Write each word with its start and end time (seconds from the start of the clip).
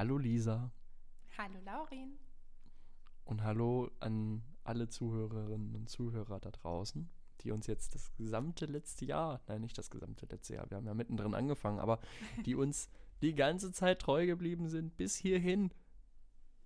Hallo 0.00 0.16
Lisa. 0.16 0.72
Hallo 1.36 1.60
Laurin. 1.62 2.18
Und 3.26 3.44
hallo 3.44 3.90
an 4.00 4.42
alle 4.64 4.88
Zuhörerinnen 4.88 5.74
und 5.74 5.90
Zuhörer 5.90 6.40
da 6.40 6.50
draußen, 6.50 7.10
die 7.42 7.50
uns 7.50 7.66
jetzt 7.66 7.94
das 7.94 8.10
gesamte 8.14 8.64
letzte 8.64 9.04
Jahr, 9.04 9.42
nein, 9.46 9.60
nicht 9.60 9.76
das 9.76 9.90
gesamte 9.90 10.24
letzte 10.24 10.54
Jahr, 10.54 10.70
wir 10.70 10.78
haben 10.78 10.86
ja 10.86 10.94
mittendrin 10.94 11.34
angefangen, 11.34 11.80
aber 11.80 12.00
die 12.46 12.54
uns 12.54 12.88
die 13.20 13.34
ganze 13.34 13.72
Zeit 13.72 13.98
treu 13.98 14.24
geblieben 14.24 14.70
sind, 14.70 14.96
bis 14.96 15.16
hierhin, 15.16 15.70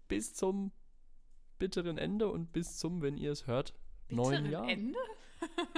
bis 0.06 0.32
zum 0.32 0.70
bitteren 1.58 1.98
Ende 1.98 2.28
und 2.28 2.52
bis 2.52 2.76
zum, 2.76 3.02
wenn 3.02 3.16
ihr 3.16 3.32
es 3.32 3.48
hört, 3.48 3.74
neuen 4.10 4.48
Jahr. 4.48 4.68
Ende? 4.68 5.00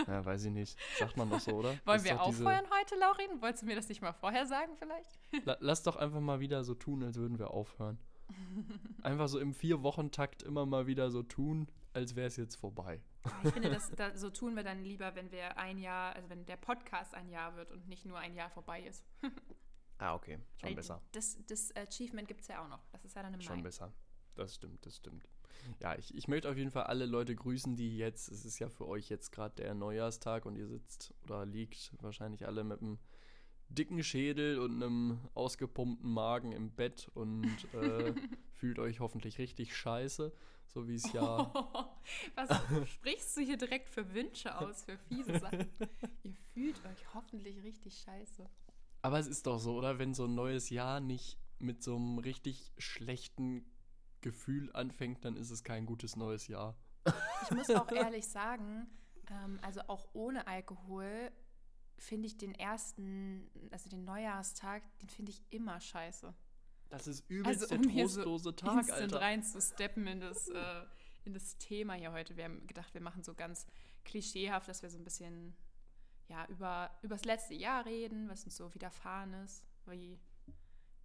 Ja, 0.06 0.24
weiß 0.24 0.44
ich 0.44 0.52
nicht. 0.52 0.78
Sagt 0.98 1.16
man 1.16 1.28
doch 1.30 1.40
so, 1.40 1.52
oder? 1.52 1.76
Wollen 1.84 2.04
wir 2.04 2.14
doch 2.14 2.26
diese- 2.26 2.44
heute, 2.46 2.96
Laurin? 2.98 3.40
Wolltest 3.42 3.62
du 3.62 3.66
mir 3.66 3.76
das 3.76 3.88
nicht 3.88 4.00
mal 4.02 4.12
vorher 4.12 4.46
sagen 4.46 4.72
vielleicht? 4.76 5.18
La 5.44 5.56
lass 5.60 5.82
doch 5.82 5.96
einfach 5.96 6.20
mal 6.20 6.40
wieder 6.40 6.64
so 6.64 6.74
tun, 6.74 7.02
als 7.02 7.16
würden 7.16 7.38
wir 7.38 7.50
aufhören. 7.50 7.98
Einfach 9.02 9.28
so 9.28 9.38
im 9.38 9.54
Vier-Wochen-Takt 9.54 10.42
immer 10.42 10.66
mal 10.66 10.88
wieder 10.88 11.10
so 11.10 11.22
tun, 11.22 11.68
als 11.92 12.16
wäre 12.16 12.26
es 12.26 12.36
jetzt 12.36 12.56
vorbei. 12.56 13.00
Ich 13.44 13.52
finde, 13.52 13.70
das, 13.70 13.90
da, 13.92 14.16
so 14.16 14.30
tun 14.30 14.56
wir 14.56 14.64
dann 14.64 14.82
lieber, 14.82 15.14
wenn 15.14 15.30
wir 15.30 15.56
ein 15.58 15.78
Jahr, 15.78 16.14
also 16.16 16.28
wenn 16.28 16.44
der 16.44 16.56
Podcast 16.56 17.14
ein 17.14 17.28
Jahr 17.28 17.54
wird 17.54 17.70
und 17.70 17.88
nicht 17.88 18.04
nur 18.04 18.18
ein 18.18 18.34
Jahr 18.34 18.50
vorbei 18.50 18.82
ist. 18.82 19.04
Ah, 19.98 20.14
okay. 20.14 20.38
Schon 20.58 20.68
Weil 20.68 20.74
besser. 20.76 21.00
Das, 21.12 21.38
das 21.46 21.74
Achievement 21.74 22.28
gibt 22.28 22.42
es 22.42 22.48
ja 22.48 22.62
auch 22.62 22.68
noch. 22.68 22.84
Das 22.92 23.02
ist 23.06 23.16
ja 23.16 23.22
dann 23.22 23.32
im 23.32 23.40
Schon 23.40 23.56
Mai. 23.56 23.62
besser. 23.62 23.94
Das 24.34 24.54
stimmt, 24.54 24.84
das 24.84 24.96
stimmt. 24.96 25.26
Ja, 25.80 25.96
ich, 25.96 26.14
ich 26.14 26.28
möchte 26.28 26.50
auf 26.50 26.56
jeden 26.56 26.70
Fall 26.70 26.84
alle 26.84 27.06
Leute 27.06 27.34
grüßen, 27.34 27.76
die 27.76 27.96
jetzt, 27.96 28.28
es 28.30 28.44
ist 28.44 28.58
ja 28.58 28.68
für 28.68 28.86
euch 28.86 29.08
jetzt 29.08 29.32
gerade 29.32 29.54
der 29.56 29.74
Neujahrstag 29.74 30.46
und 30.46 30.56
ihr 30.56 30.66
sitzt 30.66 31.14
oder 31.24 31.44
liegt 31.44 31.92
wahrscheinlich 32.00 32.46
alle 32.46 32.64
mit 32.64 32.80
einem 32.80 32.98
dicken 33.68 34.02
Schädel 34.02 34.58
und 34.58 34.82
einem 34.82 35.18
ausgepumpten 35.34 36.10
Magen 36.10 36.52
im 36.52 36.70
Bett 36.70 37.10
und 37.14 37.50
äh, 37.74 38.14
fühlt 38.52 38.78
euch 38.78 39.00
hoffentlich 39.00 39.38
richtig 39.38 39.76
scheiße, 39.76 40.32
so 40.66 40.88
wie 40.88 40.94
es 40.94 41.12
ja 41.12 41.52
Was 42.34 42.88
sprichst 42.88 43.36
du 43.36 43.40
hier 43.40 43.56
direkt 43.56 43.88
für 43.88 44.14
Wünsche 44.14 44.56
aus, 44.58 44.84
für 44.84 44.98
fiese 44.98 45.38
Sachen? 45.38 45.68
Ihr 46.22 46.34
fühlt 46.54 46.76
euch 46.86 47.14
hoffentlich 47.14 47.62
richtig 47.62 47.98
scheiße. 47.98 48.48
Aber 49.02 49.18
es 49.18 49.26
ist 49.26 49.46
doch 49.46 49.58
so, 49.58 49.76
oder? 49.76 49.98
Wenn 49.98 50.14
so 50.14 50.24
ein 50.24 50.34
neues 50.34 50.70
Jahr 50.70 51.00
nicht 51.00 51.38
mit 51.58 51.82
so 51.82 51.96
einem 51.96 52.18
richtig 52.18 52.72
schlechten 52.78 53.64
Gefühl 54.20 54.70
anfängt, 54.72 55.24
dann 55.24 55.36
ist 55.36 55.50
es 55.50 55.64
kein 55.64 55.86
gutes 55.86 56.16
neues 56.16 56.48
Jahr. 56.48 56.76
Ich 57.42 57.50
muss 57.50 57.70
auch 57.70 57.90
ehrlich 57.92 58.26
sagen, 58.26 58.86
ähm, 59.30 59.58
also 59.62 59.80
auch 59.88 60.08
ohne 60.12 60.46
Alkohol 60.46 61.30
finde 61.98 62.26
ich 62.26 62.36
den 62.36 62.54
ersten, 62.54 63.50
also 63.70 63.88
den 63.88 64.04
Neujahrstag, 64.04 64.82
den 64.98 65.08
finde 65.08 65.32
ich 65.32 65.42
immer 65.50 65.80
scheiße. 65.80 66.34
Das 66.88 67.06
ist 67.06 67.28
übelst 67.28 67.62
Also, 67.62 67.76
der 67.76 67.78
um 67.78 68.08
so 68.08 68.22
trostlose 68.22 68.56
Tag, 68.56 68.78
Instant 68.78 69.00
Alter. 69.00 69.20
reinzusteppen 69.20 70.06
in 70.06 70.20
das, 70.20 70.48
äh, 70.48 70.82
in 71.24 71.34
das 71.34 71.56
Thema 71.58 71.94
hier 71.94 72.12
heute. 72.12 72.36
Wir 72.36 72.44
haben 72.44 72.66
gedacht, 72.66 72.94
wir 72.94 73.00
machen 73.00 73.22
so 73.24 73.34
ganz 73.34 73.66
klischeehaft, 74.04 74.68
dass 74.68 74.82
wir 74.82 74.90
so 74.90 74.98
ein 74.98 75.04
bisschen 75.04 75.56
ja, 76.28 76.46
über, 76.46 76.90
über 77.02 77.16
das 77.16 77.24
letzte 77.24 77.54
Jahr 77.54 77.84
reden, 77.86 78.28
was 78.28 78.44
uns 78.44 78.56
so 78.56 78.72
widerfahren 78.74 79.32
ist, 79.44 79.64
wie, 79.86 80.18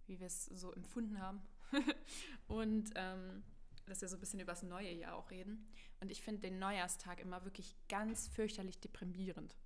wie 0.06 0.20
wir 0.20 0.26
es 0.26 0.46
so 0.46 0.72
empfunden 0.72 1.20
haben. 1.20 1.42
Und 2.46 2.90
ähm, 2.94 3.42
dass 3.86 4.00
wir 4.00 4.08
so 4.08 4.16
ein 4.16 4.20
bisschen 4.20 4.40
über 4.40 4.52
das 4.52 4.62
neue 4.62 4.92
Jahr 4.92 5.16
auch 5.16 5.30
reden. 5.30 5.66
Und 6.00 6.10
ich 6.10 6.22
finde 6.22 6.42
den 6.42 6.58
Neujahrstag 6.58 7.20
immer 7.20 7.44
wirklich 7.44 7.76
ganz 7.88 8.28
fürchterlich 8.28 8.80
deprimierend. 8.80 9.56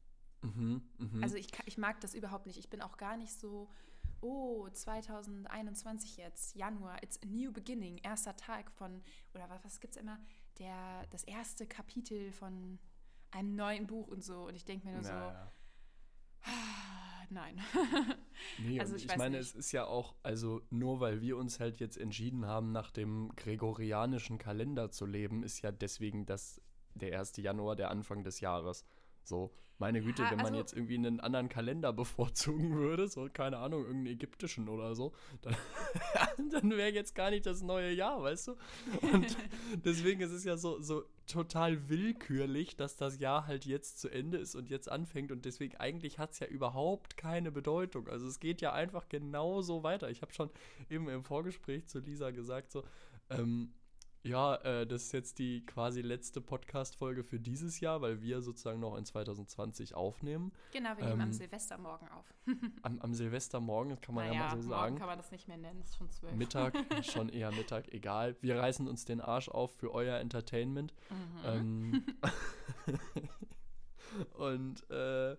Mhm, 0.43 0.83
mhm. 0.99 1.23
Also 1.23 1.37
ich, 1.37 1.49
ich 1.67 1.79
mag 1.79 2.01
das 2.01 2.15
überhaupt 2.15 2.47
nicht. 2.47 2.59
Ich 2.59 2.71
bin 2.71 2.83
auch 2.83 2.97
gar 2.97 3.17
nicht 3.17 3.33
so, 3.33 3.71
oh, 4.21 4.69
2021 4.69 6.17
jetzt, 6.17 6.55
Januar, 6.57 7.03
it's 7.03 7.21
a 7.23 7.27
new 7.27 7.53
beginning, 7.53 7.99
erster 7.99 8.37
Tag 8.37 8.71
von, 8.71 9.03
oder 9.35 9.49
was, 9.49 9.65
was 9.65 9.81
gibt 9.81 9.97
es 9.97 10.03
immer, 10.03 10.19
der, 10.59 11.07
das 11.11 11.25
erste 11.25 11.67
Kapitel 11.67 12.33
von 12.33 12.79
einem 13.31 13.55
neuen 13.55 13.87
Buch 13.87 14.09
und 14.09 14.25
so. 14.25 14.47
Und 14.47 14.55
ich 14.55 14.65
denke 14.65 14.87
mir 14.87 14.95
nur 14.95 15.05
so, 15.05 15.11
ja, 15.11 15.33
ja. 15.33 15.53
ah, 16.45 17.06
nein. 17.31 17.61
Nee, 18.59 18.79
Also 18.81 18.97
ich 18.97 19.07
ich, 19.07 19.17
meine, 19.17 19.39
nicht. 19.39 19.49
es 19.51 19.55
ist 19.55 19.73
ja 19.73 19.87
auch, 19.87 20.15
also 20.23 20.61
nur 20.71 21.01
weil 21.01 21.21
wir 21.23 21.37
uns 21.37 21.59
halt 21.61 21.79
jetzt 21.79 21.97
entschieden 21.97 22.47
haben, 22.47 22.71
nach 22.73 22.91
dem 22.91 23.33
gregorianischen 23.37 24.39
Kalender 24.39 24.91
zu 24.91 25.07
leben, 25.07 25.43
ist 25.43 25.63
ja 25.63 25.73
deswegen 25.73 26.27
das 26.27 26.61
der 26.95 27.19
1. 27.19 27.37
Januar 27.39 27.77
der 27.77 27.91
Anfang 27.91 28.25
des 28.25 28.41
Jahres. 28.41 28.85
So, 29.23 29.53
meine 29.79 30.01
Güte, 30.03 30.23
Ja, 30.23 30.31
wenn 30.31 30.39
man 30.39 30.47
also- 30.47 30.59
jetzt 30.59 30.73
irgendwie 30.75 30.95
einen 30.97 31.21
anderen 31.21 31.49
Kalender 31.49 31.93
bevorzugen 31.95 32.77
würde, 32.77 33.09
so, 33.09 33.29
keine 33.33 33.59
Ahnung, 33.59 33.83
irgendeinen 33.85 34.15
ägyptischen 34.15 34.69
oder 34.69 34.95
so, 34.95 35.13
dann, 35.43 35.57
dann 36.51 36.71
wäre 36.71 36.91
jetzt 36.93 37.15
gar 37.15 37.31
nicht 37.31 37.45
das 37.47 37.63
neue 37.63 37.93
Jahr, 37.93 38.23
weißt 38.23 38.49
du? 38.49 38.57
Und 39.13 39.37
deswegen 39.85 40.21
ist 40.21 40.33
es 40.33 40.45
ja 40.45 40.57
so, 40.57 40.81
so 40.81 41.05
total 41.27 41.89
willkürlich, 41.89 42.77
dass 42.77 42.97
das 42.97 43.19
Jahr 43.19 43.47
halt 43.47 43.65
jetzt 43.65 44.01
zu 44.01 44.09
Ende 44.09 44.39
ist 44.39 44.55
und 44.55 44.69
jetzt 44.71 44.91
anfängt 44.91 45.33
und 45.33 45.45
deswegen 45.45 45.77
eigentlich 45.77 46.19
hat 46.19 46.33
es 46.33 46.41
ja 46.41 46.47
überhaupt 46.47 47.17
keine 47.17 47.51
Bedeutung. 47.51 48.09
Also 48.09 48.27
es 48.27 48.41
geht 48.41 48.61
ja 48.61 48.73
einfach 48.73 49.09
genauso 49.09 49.83
weiter. 49.83 50.11
Ich 50.11 50.23
habe 50.23 50.33
schon 50.33 50.51
eben 50.89 51.09
im 51.09 51.25
Vorgespräch 51.25 51.87
zu 51.87 51.99
Lisa 51.99 52.31
gesagt, 52.31 52.73
so, 52.73 52.85
ähm, 53.31 53.73
ja, 54.27 54.57
äh, 54.57 54.87
das 54.87 55.05
ist 55.05 55.13
jetzt 55.13 55.39
die 55.39 55.65
quasi 55.65 56.03
letzte 56.03 56.41
Podcast-Folge 56.41 57.25
für 57.25 57.39
dieses 57.39 57.81
Jahr, 57.81 58.01
weil 58.01 58.21
wir 58.21 58.43
sozusagen 58.43 58.81
noch 58.81 58.97
in 58.97 59.05
2020 59.05 59.95
aufnehmen. 59.95 60.53
genau, 60.73 60.97
wir 60.97 61.05
nehmen 61.05 61.21
am 61.21 61.29
Ähm, 61.29 61.33
Silvestermorgen 61.33 62.09
auf. 62.09 62.27
Am, 62.83 63.01
am 63.01 63.15
Silvestermorgen, 63.15 63.91
das 63.91 64.01
kann 64.01 64.15
man 64.15 64.27
ja 64.27 64.31
naja, 64.31 64.43
mal 64.43 64.51
so 64.51 64.57
morgen 64.57 64.69
sagen. 64.69 64.97
kann 64.97 65.07
man 65.07 65.19
das 65.19 65.31
nicht 65.31 65.49
mehr 65.49 65.57
nennen, 65.57 65.81
ist 65.81 65.97
schon 65.97 66.11
zwölf. 66.11 66.35
Mittag, 66.35 66.75
schon 67.05 67.29
eher 67.29 67.51
Mittag, 67.53 67.93
egal. 67.93 68.37
Wir 68.41 68.59
reißen 68.59 68.87
uns 68.89 69.05
den 69.05 69.21
Arsch 69.21 69.49
auf 69.49 69.75
für 69.77 69.93
euer 69.93 70.19
Entertainment. 70.19 70.95
Mhm. 71.11 71.45
Ähm, 71.45 72.07
und 74.39 74.91
äh, 74.91 75.37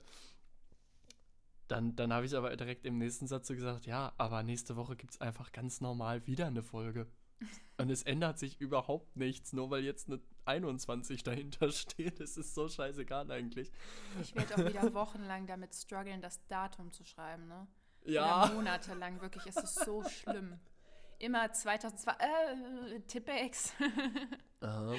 dann, 1.68 1.96
dann 1.96 2.14
habe 2.14 2.26
ich 2.26 2.36
aber 2.36 2.56
direkt 2.56 2.86
im 2.86 2.98
nächsten 2.98 3.28
Satz 3.28 3.48
so 3.48 3.54
gesagt, 3.54 3.86
ja, 3.86 4.14
aber 4.18 4.44
nächste 4.44 4.76
Woche 4.76 4.96
gibt 4.96 5.14
es 5.14 5.22
einfach 5.22 5.52
ganz 5.52 5.82
normal 5.82 6.26
wieder 6.26 6.48
eine 6.48 6.64
Folge. 6.64 7.08
Und 7.78 7.90
es 7.92 8.04
ändert 8.04 8.40
sich 8.40 8.60
überhaupt 8.60 9.16
nichts, 9.16 9.54
nur 9.54 9.70
weil 9.70 9.84
jetzt 9.84 10.10
eine 10.10 10.20
21 10.46 11.24
dahinter 11.24 11.72
steht. 11.72 12.20
Es 12.20 12.38
ist 12.38 12.56
so 12.56 12.68
scheißegal 12.68 13.30
eigentlich. 13.32 13.72
Ich 14.22 14.36
werde 14.36 14.56
auch 14.56 14.70
wieder 14.70 14.94
wochenlang 14.94 15.46
damit 15.46 15.76
strugglen, 15.76 16.22
das 16.22 16.46
Datum 16.48 16.92
zu 16.92 17.06
schreiben, 17.06 17.48
ne? 17.48 17.68
Ja. 18.06 18.46
Oder 18.46 18.54
monatelang, 18.54 19.22
wirklich, 19.22 19.46
es 19.46 19.58
ist 19.58 19.86
so 19.86 20.04
schlimm. 20.04 20.60
Immer 21.20 21.52
2002, 21.52 22.12
äh, 22.14 23.00
Tippex. 23.02 23.74
Aha. 24.62 24.96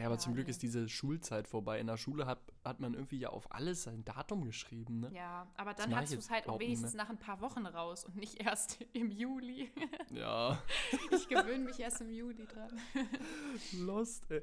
Ja, 0.00 0.06
aber 0.06 0.18
zum 0.18 0.34
Glück 0.34 0.46
nee. 0.46 0.50
ist 0.50 0.62
diese 0.62 0.88
Schulzeit 0.88 1.46
vorbei. 1.46 1.78
In 1.78 1.86
der 1.86 1.96
Schule 1.96 2.26
hat, 2.26 2.40
hat 2.64 2.80
man 2.80 2.94
irgendwie 2.94 3.18
ja 3.18 3.30
auf 3.30 3.52
alles 3.52 3.82
sein 3.82 4.04
Datum 4.04 4.44
geschrieben, 4.44 5.00
ne? 5.00 5.10
ja, 5.12 5.46
aber 5.56 5.74
dann 5.74 5.94
hast 5.94 6.12
du 6.12 6.18
es 6.18 6.28
jetzt 6.28 6.30
halt 6.30 6.60
wenigstens 6.60 6.94
nach 6.94 7.10
ein 7.10 7.18
paar 7.18 7.40
Wochen 7.40 7.66
raus 7.66 8.04
und 8.04 8.16
nicht 8.16 8.42
erst 8.42 8.80
im 8.92 9.10
Juli. 9.10 9.70
Ja. 10.10 10.62
Ich 11.12 11.28
gewöhne 11.28 11.64
mich 11.64 11.78
erst 11.78 12.00
im 12.00 12.10
Juli 12.10 12.46
dran. 12.46 12.80
Lost, 13.72 14.30
ey. 14.30 14.42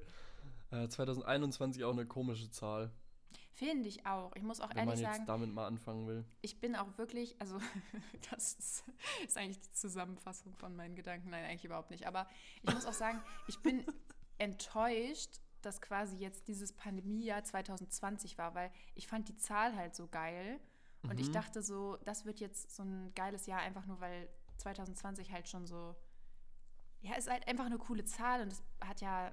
Äh, 0.72 0.88
2021 0.88 1.84
auch 1.84 1.92
eine 1.92 2.06
komische 2.06 2.50
Zahl, 2.52 2.92
Finde 3.58 3.90
ich 3.90 4.06
auch. 4.06 4.36
Ich 4.36 4.44
muss 4.44 4.62
auch 4.62 4.70
wenn 4.70 4.86
man 4.86 4.90
ehrlich 4.90 5.02
jetzt 5.02 5.14
sagen, 5.14 5.26
damit 5.26 5.52
mal 5.52 5.66
anfangen 5.66 6.06
will. 6.06 6.24
ich 6.42 6.60
bin 6.60 6.76
auch 6.76 6.96
wirklich, 7.00 7.42
also 7.42 7.58
das 8.30 8.54
ist, 8.54 8.84
ist 9.26 9.36
eigentlich 9.36 9.60
die 9.60 9.72
Zusammenfassung 9.72 10.54
von 10.54 10.76
meinen 10.76 10.96
Gedanken. 10.96 11.32
Nein, 11.32 11.44
eigentlich 11.44 11.66
überhaupt 11.66 11.90
nicht. 11.90 12.06
Aber 12.06 12.28
ich 12.62 12.72
muss 12.72 12.86
auch 12.86 12.94
sagen, 12.94 13.20
ich 13.48 13.58
bin 13.64 13.84
enttäuscht, 14.38 15.42
dass 15.62 15.82
quasi 15.82 16.18
jetzt 16.18 16.48
dieses 16.48 16.74
Pandemiejahr 16.74 17.44
2020 17.44 18.38
war, 18.38 18.54
weil 18.56 18.72
ich 18.96 19.08
fand 19.08 19.28
die 19.30 19.36
Zahl 19.36 19.76
halt 19.76 19.96
so 19.96 20.08
geil. 20.08 20.60
Und 21.04 21.20
ich 21.20 21.30
Mhm. 21.30 21.34
dachte 21.34 21.62
so, 21.62 21.98
das 22.06 22.26
wird 22.26 22.40
jetzt 22.40 22.76
so 22.76 22.84
ein 22.84 23.14
geiles 23.16 23.46
Jahr, 23.46 23.60
einfach 23.62 23.86
nur 23.86 24.00
weil 24.02 24.28
2020 24.58 25.32
halt 25.32 25.48
schon 25.48 25.66
so, 25.66 25.96
ja, 27.02 27.16
ist 27.16 27.30
halt 27.30 27.48
einfach 27.48 27.66
eine 27.66 27.78
coole 27.78 28.04
Zahl 28.04 28.42
und 28.42 28.52
es 28.52 28.64
hat 28.82 29.02
ja, 29.02 29.32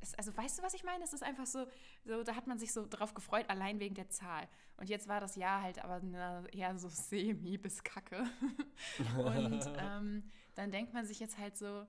es, 0.00 0.14
also 0.14 0.34
weißt 0.34 0.58
du, 0.58 0.62
was 0.62 0.72
ich 0.72 0.82
meine? 0.82 1.04
Es 1.04 1.12
ist 1.12 1.22
einfach 1.22 1.46
so, 1.46 1.66
so, 2.06 2.22
da 2.24 2.34
hat 2.34 2.46
man 2.46 2.58
sich 2.58 2.72
so 2.72 2.86
drauf 2.86 3.12
gefreut, 3.12 3.50
allein 3.50 3.78
wegen 3.80 3.94
der 3.94 4.08
Zahl. 4.08 4.48
Und 4.78 4.88
jetzt 4.88 5.08
war 5.08 5.20
das 5.20 5.36
Jahr 5.36 5.60
halt 5.62 5.78
aber 5.84 6.00
na, 6.00 6.46
eher 6.48 6.76
so 6.78 6.88
semi 6.88 7.58
bis 7.58 7.84
kacke. 7.84 8.24
und 9.24 9.70
ähm, 9.78 10.24
dann 10.54 10.70
denkt 10.70 10.94
man 10.94 11.04
sich 11.04 11.20
jetzt 11.20 11.36
halt 11.38 11.56
so, 11.58 11.86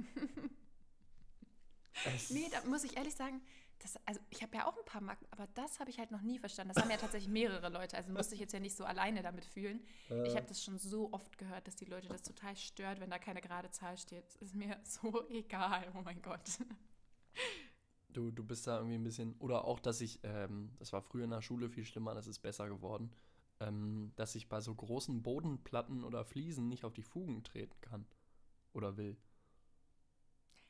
Nee, 2.30 2.46
da 2.52 2.62
muss 2.68 2.84
ich 2.84 2.96
ehrlich 2.96 3.14
sagen, 3.16 3.40
das, 3.78 3.96
also 4.06 4.20
ich 4.30 4.42
habe 4.42 4.56
ja 4.56 4.66
auch 4.66 4.76
ein 4.76 4.84
paar 4.84 5.00
Marken, 5.00 5.26
aber 5.30 5.46
das 5.54 5.78
habe 5.80 5.90
ich 5.90 5.98
halt 5.98 6.10
noch 6.10 6.22
nie 6.22 6.38
verstanden. 6.38 6.72
Das 6.74 6.82
haben 6.82 6.90
ja 6.90 6.96
tatsächlich 6.96 7.30
mehrere 7.30 7.68
Leute, 7.68 7.96
also 7.96 8.12
musste 8.12 8.34
ich 8.34 8.40
jetzt 8.40 8.52
ja 8.52 8.60
nicht 8.60 8.76
so 8.76 8.84
alleine 8.84 9.22
damit 9.22 9.44
fühlen. 9.44 9.80
Ich 10.24 10.36
habe 10.36 10.46
das 10.46 10.62
schon 10.62 10.78
so 10.78 11.12
oft 11.12 11.38
gehört, 11.38 11.66
dass 11.66 11.76
die 11.76 11.84
Leute 11.84 12.08
das 12.08 12.22
total 12.22 12.56
stört, 12.56 13.00
wenn 13.00 13.10
da 13.10 13.18
keine 13.18 13.40
gerade 13.40 13.70
Zahl 13.70 13.96
steht. 13.96 14.24
Es 14.26 14.36
ist 14.36 14.54
mir 14.54 14.78
so 14.84 15.28
egal, 15.30 15.90
oh 15.94 16.02
mein 16.02 16.20
Gott. 16.22 16.40
Du, 18.10 18.30
du 18.30 18.42
bist 18.42 18.66
da 18.66 18.78
irgendwie 18.78 18.96
ein 18.96 19.04
bisschen. 19.04 19.34
Oder 19.38 19.64
auch, 19.64 19.78
dass 19.78 20.00
ich, 20.00 20.20
ähm, 20.22 20.72
das 20.78 20.92
war 20.92 21.02
früher 21.02 21.24
in 21.24 21.30
der 21.30 21.42
Schule 21.42 21.68
viel 21.68 21.84
schlimmer, 21.84 22.14
das 22.14 22.26
ist 22.26 22.40
besser 22.40 22.68
geworden, 22.68 23.12
ähm, 23.60 24.12
dass 24.16 24.34
ich 24.34 24.48
bei 24.48 24.60
so 24.60 24.74
großen 24.74 25.22
Bodenplatten 25.22 26.04
oder 26.04 26.24
Fliesen 26.24 26.68
nicht 26.68 26.84
auf 26.84 26.94
die 26.94 27.02
Fugen 27.02 27.44
treten 27.44 27.80
kann. 27.80 28.06
Oder 28.72 28.96
will. 28.96 29.16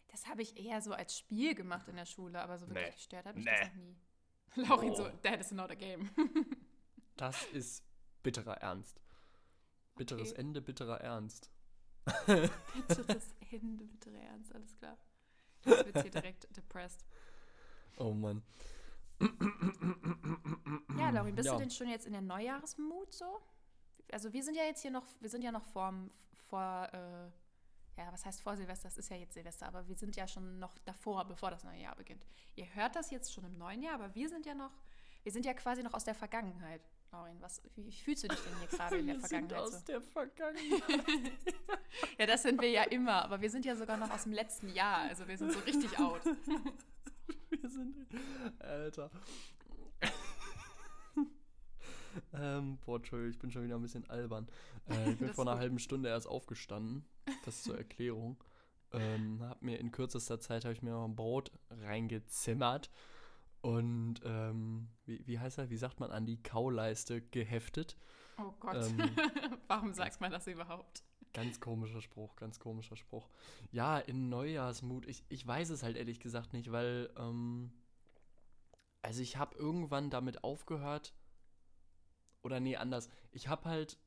Das 0.09 0.27
habe 0.27 0.43
ich 0.43 0.57
eher 0.59 0.81
so 0.83 0.93
als 0.93 1.17
Spiel 1.17 1.55
gemacht 1.55 1.89
in 1.89 1.97
der 1.97 2.07
Schule, 2.07 2.41
aber 2.43 2.59
so 2.59 2.67
wirklich 2.69 2.87
Nee. 2.87 2.93
gestört 2.93 3.27
habe 3.27 3.39
ich 3.39 3.45
Nee. 3.45 3.51
das 3.61 3.69
noch 3.69 3.83
nie. 3.83 3.97
Laurin 4.69 4.95
so, 4.97 5.07
Oh. 5.07 5.11
that 5.23 5.41
is 5.41 5.51
not 5.53 5.71
a 5.71 5.75
game. 5.75 6.11
Das 7.17 7.43
ist 7.47 7.85
bitterer 8.23 8.59
Ernst. 8.59 9.01
Bitteres 9.97 10.31
Okay. 10.31 10.41
Ende, 10.41 10.63
bitterer 10.63 11.01
Ernst. 11.01 11.51
Bitteres 12.27 13.35
Ende, 13.51 13.85
bittere 13.87 14.19
Ernst, 14.19 14.55
alles 14.55 14.77
klar. 14.77 14.97
Jetzt 15.65 15.85
wird 15.87 16.03
hier 16.03 16.11
direkt 16.13 16.57
depressed. 16.57 17.05
Oh 17.97 18.13
Mann. 18.15 18.43
Ja, 20.97 21.11
Laurin, 21.11 21.35
bist 21.35 21.47
Ja. 21.47 21.55
du 21.55 21.59
denn 21.59 21.71
schon 21.71 21.89
jetzt 21.89 22.07
in 22.07 22.13
der 22.13 22.23
Neujahresmut 22.23 23.13
so? 23.13 23.41
Also 24.13 24.33
wir 24.33 24.43
sind 24.43 24.55
ja 24.55 24.63
jetzt 24.65 24.83
hier 24.83 24.91
noch, 24.91 25.07
wir 25.21 25.29
sind 25.29 25.43
ja 25.43 25.53
noch 25.53 25.65
vorm, 25.65 26.11
vor, 26.49 26.89
äh, 26.93 27.31
ja, 27.99 28.13
was 28.13 28.25
heißt 28.25 28.41
vor 28.41 28.57
Silvester? 28.57 28.89
Das 28.89 28.97
ist 28.97 29.11
ja 29.11 29.17
jetzt 29.17 29.35
Silvester, 29.35 29.67
aber 29.67 29.87
wir 29.89 29.97
sind 29.97 30.17
ja 30.17 30.27
schon 30.27 30.59
noch 30.59 30.79
davor, 30.85 31.25
bevor 31.27 31.51
das 31.51 31.65
neue 31.65 31.81
Jahr 31.81 31.97
beginnt. 31.97 32.25
Ihr 32.55 32.73
hört 32.75 32.97
das 32.97 33.11
jetzt 33.11 33.33
schon 33.33 33.45
im 33.45 33.59
neuen 33.59 33.83
Jahr, 33.83 33.95
aber 33.95 34.15
wir 34.15 34.29
sind 34.29 34.47
ja 34.47 34.55
noch, 34.55 34.71
wir 35.25 35.33
sind 35.33 35.45
ja 35.45 35.53
quasi 35.55 35.83
noch 35.83 35.95
aus 35.95 36.05
der 36.05 36.15
Vergangenheit. 36.15 36.81
Laurin, 37.11 37.41
was, 37.41 37.63
wie, 37.75 37.91
fühlst 37.91 38.25
du 38.25 38.29
dich 38.29 38.39
denn 38.41 38.59
hier 38.59 38.69
gerade 38.69 38.99
in 38.99 39.07
der 39.07 39.17
Wir 39.17 39.21
sind 39.27 39.29
Vergangenheit? 39.51 39.59
aus 39.61 39.73
So? 39.73 39.85
der 39.87 40.01
Vergangenheit. 40.01 41.33
Ja, 42.19 42.27
das 42.27 42.43
sind 42.43 42.61
wir 42.61 42.71
ja 42.71 42.83
immer, 42.85 43.25
aber 43.25 43.41
wir 43.41 43.51
sind 43.51 43.65
ja 43.65 43.75
sogar 43.75 43.97
noch 43.97 44.11
aus 44.11 44.25
dem 44.25 44.33
letzten 44.33 44.69
Jahr, 44.69 44.99
also 45.09 45.27
wir 45.27 45.37
sind 45.39 45.53
so 45.53 45.59
richtig 45.61 45.99
out. 45.99 46.21
Wir 47.51 47.69
sind. 47.71 47.97
Alter. 48.61 49.11
Ähm, 52.33 52.79
boah, 52.85 52.97
Entschuldigung, 52.97 53.31
ich 53.33 53.39
bin 53.39 53.51
schon 53.51 53.65
wieder 53.65 53.77
ein 53.77 53.83
bisschen 53.83 54.09
albern. 54.11 54.49
Äh, 54.89 55.13
ich 55.13 55.19
bin 55.19 55.29
Das 55.29 55.37
vor 55.37 55.45
einer 55.45 55.53
gut. 55.53 55.61
halben 55.61 55.79
Stunde 55.79 56.09
erst 56.09 56.27
aufgestanden. 56.27 57.05
Das 57.43 57.63
zur 57.63 57.77
Erklärung. 57.79 58.37
Ähm, 58.93 59.41
hab 59.43 59.61
mir 59.63 59.79
in 59.79 59.93
kürzester 59.93 60.41
Zeit 60.41 60.65
habe 60.65 60.73
ich 60.73 60.83
mir 60.83 60.91
noch 60.93 61.05
ein 61.05 61.15
Brot 61.17 61.53
reingezimmert 61.71 62.91
und 63.61 64.21
ähm, 64.25 64.89
wie, 65.05 65.27
wie 65.27 65.39
heißt 65.39 65.59
er? 65.59 65.69
Wie 65.69 65.77
sagt 65.77 66.01
man 66.01 66.11
an 66.11 66.25
die 66.25 66.43
Kauleiste 66.43 67.21
geheftet? 67.21 67.99
Oh 68.39 68.53
Gott, 68.61 68.77
Ähm, 68.77 68.99
warum 69.69 69.93
sagt 69.93 70.21
man 70.21 70.31
das 70.33 70.47
überhaupt? 70.47 71.03
Ganz 71.35 71.61
komischer 71.61 72.01
Spruch, 72.01 72.35
ganz 72.37 72.59
komischer 72.59 72.97
Spruch. 72.97 73.29
Ja, 73.71 73.99
in 73.99 74.31
Neujahrsmut, 74.31 75.07
ich, 75.07 75.25
ich 75.29 75.47
weiß 75.47 75.69
es 75.71 75.83
halt 75.83 75.97
ehrlich 75.97 76.21
gesagt 76.21 76.55
nicht, 76.55 76.73
weil, 76.73 77.11
ähm, 77.19 77.71
also 79.03 79.21
ich 79.23 79.37
habe 79.37 79.57
irgendwann 79.59 80.09
damit 80.09 80.43
aufgehört, 80.45 81.13
oder 82.49 82.61
nee, 82.61 82.77
anders, 82.77 83.09
ich 83.31 83.49
habe 83.49 83.69
halt, 83.69 83.99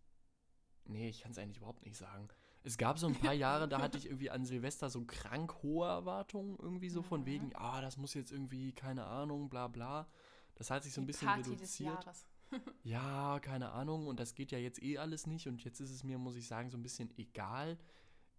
nee, 0.86 1.10
ich 1.10 1.22
kann 1.22 1.32
es 1.32 1.38
eigentlich 1.38 1.58
überhaupt 1.58 1.86
nicht 1.86 1.96
sagen. 1.98 2.28
Es 2.64 2.78
gab 2.78 3.00
so 3.00 3.08
ein 3.08 3.16
paar 3.16 3.34
Jahre, 3.34 3.68
da 3.68 3.80
hatte 3.82 3.98
ich 3.98 4.06
irgendwie 4.06 4.30
an 4.30 4.46
Silvester 4.46 4.90
so 4.90 5.04
krank 5.06 5.62
hohe 5.64 5.88
Erwartungen, 5.88 6.58
irgendwie 6.60 6.90
so 6.90 7.02
von 7.02 7.22
Mhm. 7.22 7.26
wegen, 7.26 7.56
ah, 7.56 7.82
das 7.82 7.98
muss 7.98 8.14
jetzt 8.14 8.32
irgendwie, 8.32 8.72
keine 8.74 9.06
Ahnung, 9.06 9.50
bla 9.50 9.68
bla. 9.68 10.08
Das 10.56 10.70
hat 10.70 10.84
sich 10.84 10.94
so 10.94 11.02
ein 11.02 11.06
Die 11.06 11.08
bisschen 11.08 11.28
Party 11.28 11.44
des 11.44 11.52
reduziert. 11.54 12.04
Jahres. 12.04 12.26
Ja, 12.84 13.40
keine 13.40 13.72
Ahnung. 13.72 14.08
Und 14.08 14.20
das 14.20 14.36
geht 14.36 14.52
ja 14.52 14.58
jetzt 14.60 14.82
eh 14.84 14.98
alles 14.98 15.26
nicht. 15.26 15.48
Und 15.48 15.64
jetzt 15.64 15.80
ist 15.80 15.90
es 15.92 16.04
mir, 16.04 16.18
muss 16.18 16.36
ich 16.36 16.48
sagen, 16.48 16.70
so 16.70 16.78
ein 16.78 16.84
bisschen 16.84 17.10
egal. 17.18 17.78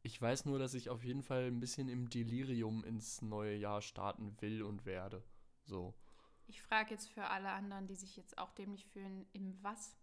Ich 0.02 0.20
weiß 0.20 0.44
nur, 0.44 0.58
dass 0.58 0.74
ich 0.74 0.90
auf 0.90 1.02
jeden 1.04 1.22
Fall 1.22 1.44
ein 1.46 1.60
bisschen 1.60 1.88
im 1.88 2.10
Delirium 2.10 2.84
ins 2.84 3.22
neue 3.22 3.56
Jahr 3.56 3.80
starten 3.80 4.36
will 4.40 4.62
und 4.62 4.84
werde. 4.84 5.24
So. 5.64 5.94
Ich 6.46 6.62
frage 6.62 6.90
jetzt 6.90 7.08
für 7.08 7.24
alle 7.28 7.50
anderen, 7.50 7.86
die 7.86 7.94
sich 7.94 8.16
jetzt 8.16 8.38
auch 8.38 8.52
dämlich 8.52 8.86
fühlen, 8.86 9.26
im 9.32 9.62
was? 9.62 9.96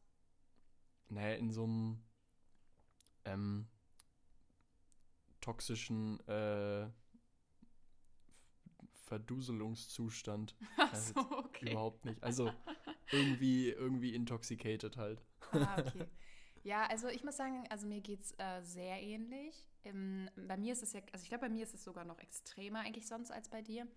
Naja, 1.10 1.36
in 1.36 1.52
so 1.52 1.64
einem 1.64 2.04
ähm, 3.26 3.68
toxischen 5.42 6.20
äh, 6.28 6.90
Verduselungszustand. 9.10 10.56
Ach 10.78 10.94
weiß 10.94 11.10
so, 11.10 11.20
okay. 11.20 11.72
Überhaupt 11.72 12.06
nicht. 12.06 12.24
Also 12.24 12.52
irgendwie, 13.12 13.70
irgendwie 13.70 14.14
intoxicated 14.14 14.98
halt. 14.98 15.22
Ah, 15.52 15.80
okay. 15.80 16.08
Ja, 16.64 16.86
also 16.88 17.08
ich 17.08 17.24
muss 17.24 17.38
sagen, 17.38 17.64
also 17.70 17.88
mir 17.88 18.02
geht 18.02 18.22
es 18.22 18.34
äh, 18.38 18.62
sehr 18.62 19.02
ähnlich. 19.02 19.66
Ähm, 19.84 20.30
bei 20.36 20.58
mir 20.58 20.74
ist 20.74 20.84
es 20.84 20.94
ja, 20.94 21.02
also 21.14 21.24
ich 21.24 21.30
glaube, 21.30 21.48
bei 21.48 21.50
mir 21.50 21.64
ist 21.64 21.74
es 21.74 21.84
sogar 21.84 22.06
noch 22.06 22.20
extremer 22.20 22.80
eigentlich 22.80 23.08
sonst 23.08 23.32
als 23.32 23.50
bei 23.50 23.62
dir. 23.62 23.88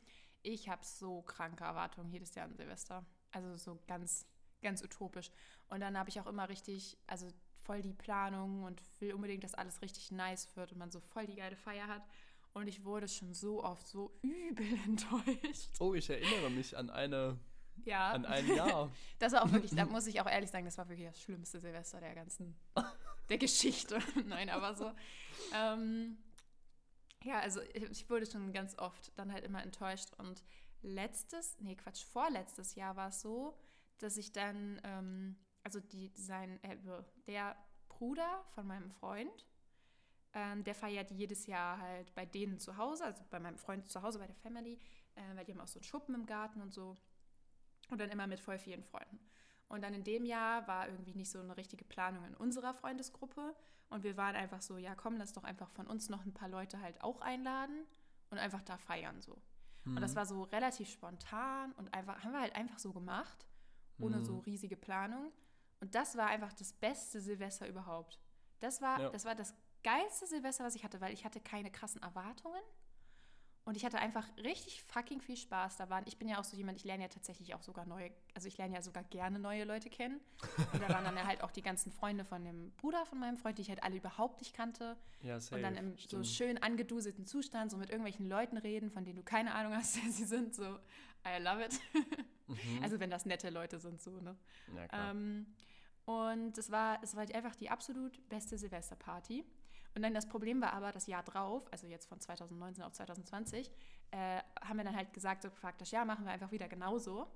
Ich 0.43 0.69
habe 0.69 0.85
so 0.85 1.23
kranke 1.23 1.65
Erwartungen 1.65 2.11
jedes 2.11 2.35
Jahr 2.35 2.47
an 2.47 2.55
Silvester. 2.55 3.05
Also 3.31 3.57
so 3.57 3.79
ganz, 3.87 4.27
ganz 4.63 4.83
utopisch. 4.83 5.31
Und 5.69 5.81
dann 5.81 5.97
habe 5.97 6.11
ich 6.11 6.21
auch 6.21 6.27
immer 6.27 6.49
richtig, 6.49 6.99
also 7.07 7.29
voll 7.65 7.81
die 7.81 7.93
Planung 7.95 8.65
und 8.65 8.83
will 9.01 9.15
unbedingt, 9.15 9.45
dass 9.45 9.55
alles 9.55 9.81
richtig 9.83 10.11
nice 10.11 10.49
wird 10.57 10.73
und 10.73 10.79
man 10.79 10.91
so 10.91 11.01
voll 11.01 11.27
die 11.27 11.37
geile 11.37 11.57
Feier 11.57 11.87
hat. 11.87 12.03
Und 12.55 12.67
ich 12.67 12.85
wurde 12.85 13.09
schon 13.09 13.33
so 13.33 13.63
oft 13.65 13.87
so 13.87 14.13
übel 14.23 14.67
enttäuscht. 14.85 15.71
Oh, 15.81 15.95
ich 15.95 16.11
erinnere 16.11 16.51
mich 16.51 16.77
an 16.77 16.91
eine, 16.91 17.39
Ja. 17.85 18.11
an 18.11 18.27
ein 18.27 18.47
Jahr. 18.55 18.91
Das 19.19 19.33
war 19.33 19.45
auch 19.45 19.53
wirklich, 19.53 19.75
da 19.75 19.85
muss 19.87 20.07
ich 20.09 20.21
auch 20.21 20.27
ehrlich 20.27 20.51
sagen, 20.51 20.65
das 20.65 20.77
war 20.77 20.89
wirklich 20.89 21.07
das 21.07 21.21
schlimmste 21.23 21.61
Silvester 21.61 22.01
der 22.01 22.15
ganzen, 22.15 22.55
der 23.29 23.39
Geschichte. 23.39 24.01
Nein, 24.27 24.51
aber 24.51 24.75
so. 24.75 24.91
Ähm, 25.55 26.19
ja, 27.25 27.41
also 27.41 27.61
ich 27.75 27.83
ich 27.91 28.11
wurde 28.11 28.27
schon 28.27 28.53
ganz 28.53 28.79
oft 28.79 29.17
dann 29.17 29.33
halt 29.33 29.45
immer 29.45 29.63
enttäuscht. 29.63 30.13
Und 30.19 30.43
letztes, 30.83 31.59
nee, 31.61 31.77
Quatsch, 31.77 32.05
vorletztes 32.05 32.75
Jahr 32.75 32.97
war 32.97 33.09
es 33.09 33.21
so, 33.21 33.57
dass 33.99 34.17
ich 34.17 34.33
dann, 34.33 34.81
ähm, 34.85 35.37
also 35.63 35.81
die, 35.81 36.13
sein, 36.15 36.63
äh, 36.63 36.77
der 37.27 37.57
Bruder 37.89 38.45
von 38.55 38.67
meinem 38.67 38.91
Freund, 38.91 39.47
ähm, 40.35 40.65
der 40.65 40.75
feiert 40.75 41.11
jedes 41.11 41.47
Jahr 41.47 41.79
halt 41.79 42.15
bei 42.15 42.25
denen 42.25 42.59
zu 42.59 42.77
Hause, 42.77 43.05
also 43.05 43.23
bei 43.31 43.39
meinem 43.39 43.59
Freund 43.59 43.87
zu 43.87 44.03
Hause, 44.03 44.19
bei 44.19 44.27
der 44.27 44.37
Family, 44.37 44.79
äh, 45.15 45.37
weil 45.37 45.45
die 45.45 45.53
haben 45.53 45.61
auch 45.61 45.69
so 45.69 45.79
einen 45.79 45.85
Schuppen 45.85 46.15
im 46.15 46.27
Garten 46.27 46.61
und 46.61 46.73
so. 46.73 46.97
Und 47.91 48.01
dann 48.01 48.11
immer 48.11 48.27
mit 48.27 48.41
voll 48.41 48.59
vielen 48.59 48.83
Freunden. 48.83 49.19
Und 49.73 49.83
dann 49.83 49.95
in 49.95 50.05
dem 50.05 50.25
Jahr 50.27 50.69
war 50.69 50.87
irgendwie 50.89 51.15
nicht 51.15 51.31
so 51.31 51.41
eine 51.41 51.57
richtige 51.57 51.85
Planung 51.85 52.25
in 52.27 52.35
unserer 52.35 52.75
Freundesgruppe. 52.75 53.55
Und 53.89 54.05
wir 54.05 54.17
waren 54.17 54.37
einfach 54.37 54.61
so, 54.63 54.77
ja 54.77 54.95
komm, 54.95 55.17
lass 55.17 55.33
doch 55.33 55.45
einfach 55.45 55.71
von 55.71 55.87
uns 55.87 56.09
noch 56.11 56.25
ein 56.27 56.33
paar 56.35 56.49
Leute 56.49 56.81
halt 56.81 57.03
auch 57.03 57.21
einladen 57.23 57.87
und 58.31 58.39
einfach 58.39 58.63
da 58.63 58.77
feiern 58.77 59.21
so. 59.23 59.33
Und 59.85 60.01
das 60.01 60.13
Mhm. 60.13 60.17
war 60.17 60.27
so 60.27 60.43
relativ 60.45 60.89
spontan 60.91 61.73
und 61.73 61.93
einfach, 61.95 62.23
haben 62.23 62.33
wir 62.33 62.41
halt 62.41 62.55
einfach 62.55 62.79
so 62.79 62.93
gemacht, 62.93 63.47
ohne 63.99 64.19
Mhm. 64.19 64.25
so 64.25 64.39
riesige 64.41 64.77
Planung. 64.77 65.33
Und 65.81 65.95
das 65.95 66.17
war 66.17 66.27
einfach 66.29 66.53
das 66.53 66.73
beste 66.75 67.21
Silvester 67.21 67.67
überhaupt. 67.67 68.21
Das 68.61 68.81
war, 68.83 69.01
Ja. 69.01 69.09
das 69.11 69.25
war 69.25 69.35
das 69.35 69.55
geilste 69.83 70.27
Silvester, 70.27 70.65
was 70.65 70.75
ich 70.77 70.85
hatte, 70.85 71.01
weil 71.01 71.13
ich 71.13 71.25
hatte 71.25 71.41
keine 71.41 71.71
krassen 71.71 72.01
Erwartungen. 72.03 72.61
Und 73.65 73.77
ich 73.77 73.85
hatte 73.85 73.99
einfach 73.99 74.27
richtig 74.39 74.83
fucking 74.83 75.21
viel 75.21 75.37
Spaß. 75.37 75.77
Da 75.77 75.89
waren, 75.89 76.03
ich 76.07 76.17
bin 76.17 76.29
ja 76.29 76.41
auch 76.41 76.45
so 76.45 76.57
jemand, 76.57 76.79
ich 76.79 76.85
lerne 76.85 77.05
ja 77.05 77.09
tatsächlich 77.09 77.55
auch 77.55 77.63
sogar 77.63 77.87
neue, 77.87 78.11
also 78.35 78.49
ich 78.49 78.59
lerne 78.59 78.75
ja 78.75 78.83
sogar 78.83 79.05
gerne 79.05 79.39
neue 79.39 79.63
Leute 79.65 79.89
kennen. 79.89 80.21
Und 80.73 80.83
da 80.83 80.89
waren 80.89 81.05
dann 81.05 81.27
halt 81.27 81.43
auch 81.43 81.53
die 81.53 81.63
ganzen 81.63 81.93
Freunde 81.93 82.25
von 82.25 82.45
dem 82.45 82.73
Bruder 82.73 83.07
von 83.07 83.21
meinem 83.21 83.37
Freund, 83.37 83.59
die 83.59 83.63
ich 83.63 83.69
halt 83.69 83.85
alle 83.85 83.97
überhaupt 83.97 84.41
nicht 84.41 84.53
kannte. 84.53 84.97
Ja, 85.23 85.39
safe, 85.39 85.57
und 85.57 85.63
dann 85.63 85.77
im 85.77 85.97
stimmt. 85.97 86.27
so 86.27 86.33
schön 86.33 86.59
angeduselten 86.59 87.25
Zustand, 87.25 87.71
so 87.71 87.77
mit 87.77 87.91
irgendwelchen 87.91 88.29
Leuten 88.29 88.57
reden, 88.57 88.91
von 88.91 89.05
denen 89.05 89.17
du 89.17 89.23
keine 89.23 89.55
Ahnung 89.55 89.75
hast, 89.75 89.97
wer 90.03 90.11
sie 90.11 90.25
sind. 90.25 90.55
So, 90.55 90.79
I 91.25 91.41
love 91.41 91.65
it. 91.65 91.81
Mhm. 92.49 92.83
Also 92.83 92.99
wenn 92.99 93.11
das 93.11 93.27
nette 93.27 93.49
Leute 93.51 93.79
sind, 93.79 94.03
so, 94.03 94.21
ne? 94.21 94.37
ja, 94.75 94.89
klar. 94.89 95.13
Ähm, 95.13 95.47
und 96.05 96.59
es 96.59 96.71
war, 96.71 96.99
es 97.03 97.15
war 97.15 97.23
einfach 97.33 97.55
die 97.55 97.71
absolut 97.71 98.29
beste 98.29 98.59
Silvesterparty. 98.59 99.45
Und 99.95 100.03
dann 100.03 100.15
das 100.15 100.27
Problem 100.29 100.61
war 100.63 100.73
aber, 100.73 100.93
das 100.93 101.07
Jahr 101.07 101.23
drauf, 101.23 101.67
also 101.71 101.87
jetzt 101.87 102.07
von 102.07 102.19
2019 102.21 102.83
auf 102.85 102.93
2020, 102.93 103.71
äh, 104.11 104.41
haben 104.63 104.77
wir 104.79 104.85
dann 104.85 104.97
halt 104.97 105.13
gesagt, 105.13 105.43
so 105.43 105.51
gefragt, 105.51 105.81
das 105.81 105.91
Jahr 105.91 106.05
machen 106.05 106.25
wir 106.25 106.33
einfach 106.33 106.51
wieder 106.51 106.69
genauso. 106.69 107.27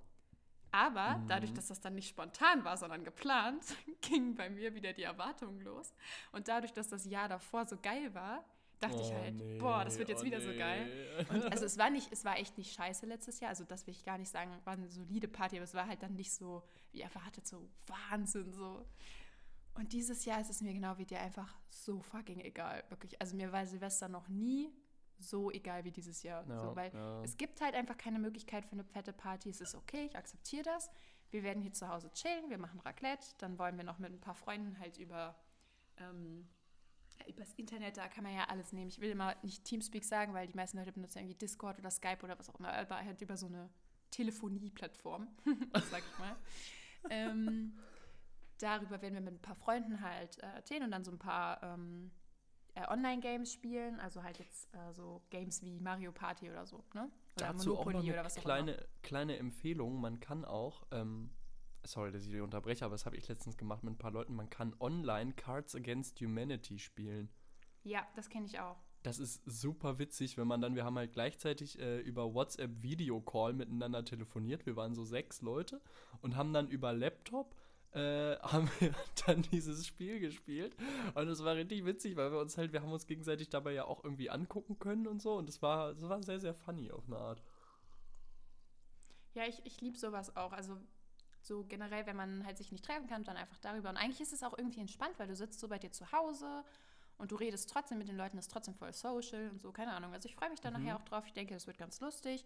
Aber 0.72 1.18
Mhm. 1.18 1.26
dadurch, 1.28 1.52
dass 1.54 1.68
das 1.68 1.80
dann 1.80 1.94
nicht 1.94 2.08
spontan 2.08 2.64
war, 2.64 2.76
sondern 2.76 3.04
geplant, 3.04 3.64
gingen 4.02 4.34
bei 4.34 4.50
mir 4.50 4.74
wieder 4.74 4.92
die 4.92 5.04
Erwartungen 5.04 5.60
los. 5.60 5.94
Und 6.32 6.48
dadurch, 6.48 6.72
dass 6.72 6.88
das 6.88 7.04
Jahr 7.06 7.28
davor 7.28 7.66
so 7.66 7.76
geil 7.80 8.12
war, 8.14 8.44
dachte 8.80 9.00
ich 9.00 9.10
Oh, 9.10 9.14
halt, 9.14 9.34
nee, 9.36 9.58
boah, 9.58 9.84
das 9.84 9.98
wird 9.98 10.10
jetzt 10.10 10.20
oh, 10.22 10.26
wieder 10.26 10.40
so 10.40 10.50
nee. 10.50 10.58
geil. 10.58 11.26
Und 11.30 11.50
also 11.50 11.64
es 11.64 11.78
war 11.78 11.88
nicht, 11.88 12.12
es 12.12 12.24
war 12.26 12.36
echt 12.38 12.58
nicht 12.58 12.74
scheiße 12.74 13.06
letztes 13.06 13.40
Jahr. 13.40 13.50
Also 13.50 13.64
das 13.64 13.86
will 13.86 13.94
ich 13.94 14.04
gar 14.04 14.18
nicht 14.18 14.30
sagen, 14.30 14.50
war 14.64 14.74
eine 14.74 14.88
solide 14.88 15.28
Party, 15.28 15.56
aber 15.56 15.64
es 15.64 15.72
war 15.72 15.86
halt 15.86 16.02
dann 16.02 16.14
nicht 16.14 16.32
so, 16.32 16.62
wie 16.92 17.00
erwartet, 17.00 17.46
so 17.46 17.68
Wahnsinn 17.86 18.52
so. 18.52 18.86
Und 19.76 19.92
dieses 19.92 20.24
Jahr 20.24 20.40
ist 20.40 20.50
es 20.50 20.60
mir 20.60 20.72
genau 20.72 20.96
wie 20.98 21.04
dir 21.04 21.20
einfach 21.20 21.54
so 21.68 22.00
fucking 22.00 22.40
egal, 22.40 22.82
wirklich. 22.88 23.20
Also 23.20 23.36
mir 23.36 23.52
war 23.52 23.66
Silvester 23.66 24.08
noch 24.08 24.28
nie 24.28 24.72
so 25.18 25.50
egal 25.50 25.84
wie 25.84 25.90
dieses 25.90 26.22
Jahr. 26.22 26.46
Ja, 26.46 26.58
so, 26.58 26.76
weil 26.76 26.92
ja. 26.92 27.22
es 27.22 27.36
gibt 27.36 27.60
halt 27.60 27.74
einfach 27.74 27.96
keine 27.96 28.18
Möglichkeit 28.18 28.64
für 28.64 28.72
eine 28.72 28.84
fette 28.84 29.12
Party. 29.12 29.50
Es 29.50 29.60
ist 29.60 29.74
okay, 29.74 30.06
ich 30.06 30.16
akzeptiere 30.16 30.62
das. 30.62 30.90
Wir 31.30 31.42
werden 31.42 31.62
hier 31.62 31.72
zu 31.72 31.88
Hause 31.88 32.10
chillen, 32.12 32.50
wir 32.50 32.58
machen 32.58 32.80
Raclette, 32.80 33.26
dann 33.38 33.58
wollen 33.58 33.76
wir 33.76 33.84
noch 33.84 33.98
mit 33.98 34.12
ein 34.12 34.20
paar 34.20 34.34
Freunden 34.34 34.78
halt 34.78 34.96
über 34.98 35.36
ähm, 35.98 36.48
übers 37.26 37.52
Internet, 37.54 37.96
da 37.96 38.08
kann 38.08 38.24
man 38.24 38.34
ja 38.34 38.44
alles 38.44 38.72
nehmen. 38.72 38.88
Ich 38.88 39.00
will 39.00 39.10
immer 39.10 39.34
nicht 39.42 39.64
Teamspeak 39.64 40.04
sagen, 40.04 40.34
weil 40.34 40.46
die 40.46 40.54
meisten 40.54 40.78
Leute 40.78 40.92
benutzen 40.92 41.18
irgendwie 41.18 41.34
Discord 41.34 41.78
oder 41.78 41.90
Skype 41.90 42.18
oder 42.22 42.38
was 42.38 42.48
auch 42.48 42.58
immer, 42.58 42.72
aber 42.72 42.96
halt 42.96 43.20
über 43.20 43.36
so 43.36 43.46
eine 43.46 43.70
Telefonie-Plattform, 44.10 45.28
sag 45.90 46.02
ich 46.02 46.18
mal. 46.18 46.36
ähm, 47.10 47.78
darüber 48.58 49.02
werden 49.02 49.14
wir 49.14 49.20
mit 49.20 49.34
ein 49.34 49.42
paar 49.42 49.56
Freunden 49.56 50.00
halt 50.00 50.38
äh, 50.42 50.46
erzählen 50.46 50.82
und 50.82 50.90
dann 50.90 51.04
so 51.04 51.10
ein 51.10 51.18
paar 51.18 51.62
ähm, 51.62 52.10
äh, 52.74 52.86
Online-Games 52.88 53.52
spielen, 53.52 54.00
also 54.00 54.22
halt 54.22 54.38
jetzt 54.38 54.72
äh, 54.74 54.92
so 54.92 55.22
Games 55.30 55.62
wie 55.62 55.80
Mario 55.80 56.12
Party 56.12 56.50
oder 56.50 56.66
so, 56.66 56.84
ne? 56.94 57.10
Oder 57.36 57.52
Dazu 57.52 57.76
auch 57.76 57.86
noch 57.86 58.00
eine 58.00 58.12
oder 58.12 58.24
was 58.24 58.34
auch 58.38 58.44
immer. 58.44 58.54
kleine, 58.54 58.88
kleine 59.02 59.36
Empfehlung. 59.38 60.00
Man 60.00 60.20
kann 60.20 60.44
auch, 60.44 60.86
ähm, 60.90 61.30
sorry, 61.84 62.12
dass 62.12 62.24
ich 62.24 62.30
dich 62.30 62.40
unterbreche, 62.40 62.84
aber 62.84 62.94
das 62.94 63.06
habe 63.06 63.16
ich 63.16 63.28
letztens 63.28 63.56
gemacht 63.56 63.82
mit 63.82 63.94
ein 63.94 63.98
paar 63.98 64.10
Leuten. 64.10 64.34
Man 64.34 64.50
kann 64.50 64.74
online 64.80 65.32
Cards 65.34 65.74
Against 65.74 66.20
Humanity 66.20 66.78
spielen. 66.78 67.30
Ja, 67.82 68.06
das 68.14 68.28
kenne 68.28 68.46
ich 68.46 68.58
auch. 68.58 68.76
Das 69.02 69.18
ist 69.20 69.40
super 69.46 69.98
witzig, 70.00 70.36
wenn 70.36 70.48
man 70.48 70.60
dann, 70.60 70.74
wir 70.74 70.84
haben 70.84 70.96
halt 70.96 71.12
gleichzeitig 71.12 71.78
äh, 71.78 72.00
über 72.00 72.34
WhatsApp 72.34 72.82
Videocall 72.82 73.52
miteinander 73.52 74.04
telefoniert. 74.04 74.66
Wir 74.66 74.74
waren 74.74 74.94
so 74.94 75.04
sechs 75.04 75.42
Leute 75.42 75.80
und 76.22 76.36
haben 76.36 76.52
dann 76.52 76.68
über 76.68 76.92
Laptop 76.92 77.54
äh, 77.92 78.36
haben 78.42 78.70
wir 78.78 78.94
dann 79.26 79.42
dieses 79.42 79.86
Spiel 79.86 80.20
gespielt. 80.20 80.76
Und 81.14 81.28
es 81.28 81.42
war 81.44 81.54
richtig 81.56 81.84
witzig, 81.84 82.16
weil 82.16 82.32
wir 82.32 82.40
uns 82.40 82.56
halt, 82.58 82.72
wir 82.72 82.82
haben 82.82 82.92
uns 82.92 83.06
gegenseitig 83.06 83.48
dabei 83.48 83.72
ja 83.72 83.84
auch 83.84 84.04
irgendwie 84.04 84.30
angucken 84.30 84.78
können 84.78 85.06
und 85.06 85.20
so. 85.22 85.34
Und 85.36 85.48
es 85.48 85.62
war, 85.62 85.90
es 85.90 86.02
war 86.02 86.22
sehr, 86.22 86.40
sehr 86.40 86.54
funny 86.54 86.90
auf 86.90 87.04
eine 87.06 87.18
Art. 87.18 87.42
Ja, 89.34 89.44
ich, 89.46 89.64
ich 89.64 89.80
liebe 89.80 89.98
sowas 89.98 90.36
auch. 90.36 90.52
Also 90.52 90.76
so 91.42 91.64
generell, 91.64 92.06
wenn 92.06 92.16
man 92.16 92.44
halt 92.44 92.58
sich 92.58 92.72
nicht 92.72 92.84
treffen 92.84 93.06
kann, 93.06 93.24
dann 93.24 93.36
einfach 93.36 93.58
darüber. 93.58 93.90
Und 93.90 93.96
eigentlich 93.96 94.20
ist 94.20 94.32
es 94.32 94.42
auch 94.42 94.56
irgendwie 94.56 94.80
entspannt, 94.80 95.14
weil 95.18 95.28
du 95.28 95.36
sitzt 95.36 95.60
so 95.60 95.68
bei 95.68 95.78
dir 95.78 95.92
zu 95.92 96.10
Hause 96.12 96.64
und 97.18 97.30
du 97.32 97.36
redest 97.36 97.70
trotzdem 97.70 97.98
mit 97.98 98.08
den 98.08 98.16
Leuten, 98.16 98.36
ist 98.38 98.50
trotzdem 98.50 98.74
voll 98.74 98.92
social 98.92 99.50
und 99.50 99.60
so, 99.60 99.72
keine 99.72 99.92
Ahnung. 99.92 100.12
Also 100.12 100.28
ich 100.28 100.34
freue 100.34 100.50
mich 100.50 100.60
da 100.60 100.70
Mhm. 100.70 100.78
nachher 100.78 100.96
auch 100.96 101.04
drauf. 101.04 101.24
Ich 101.26 101.32
denke, 101.34 101.54
das 101.54 101.66
wird 101.66 101.78
ganz 101.78 102.00
lustig. 102.00 102.44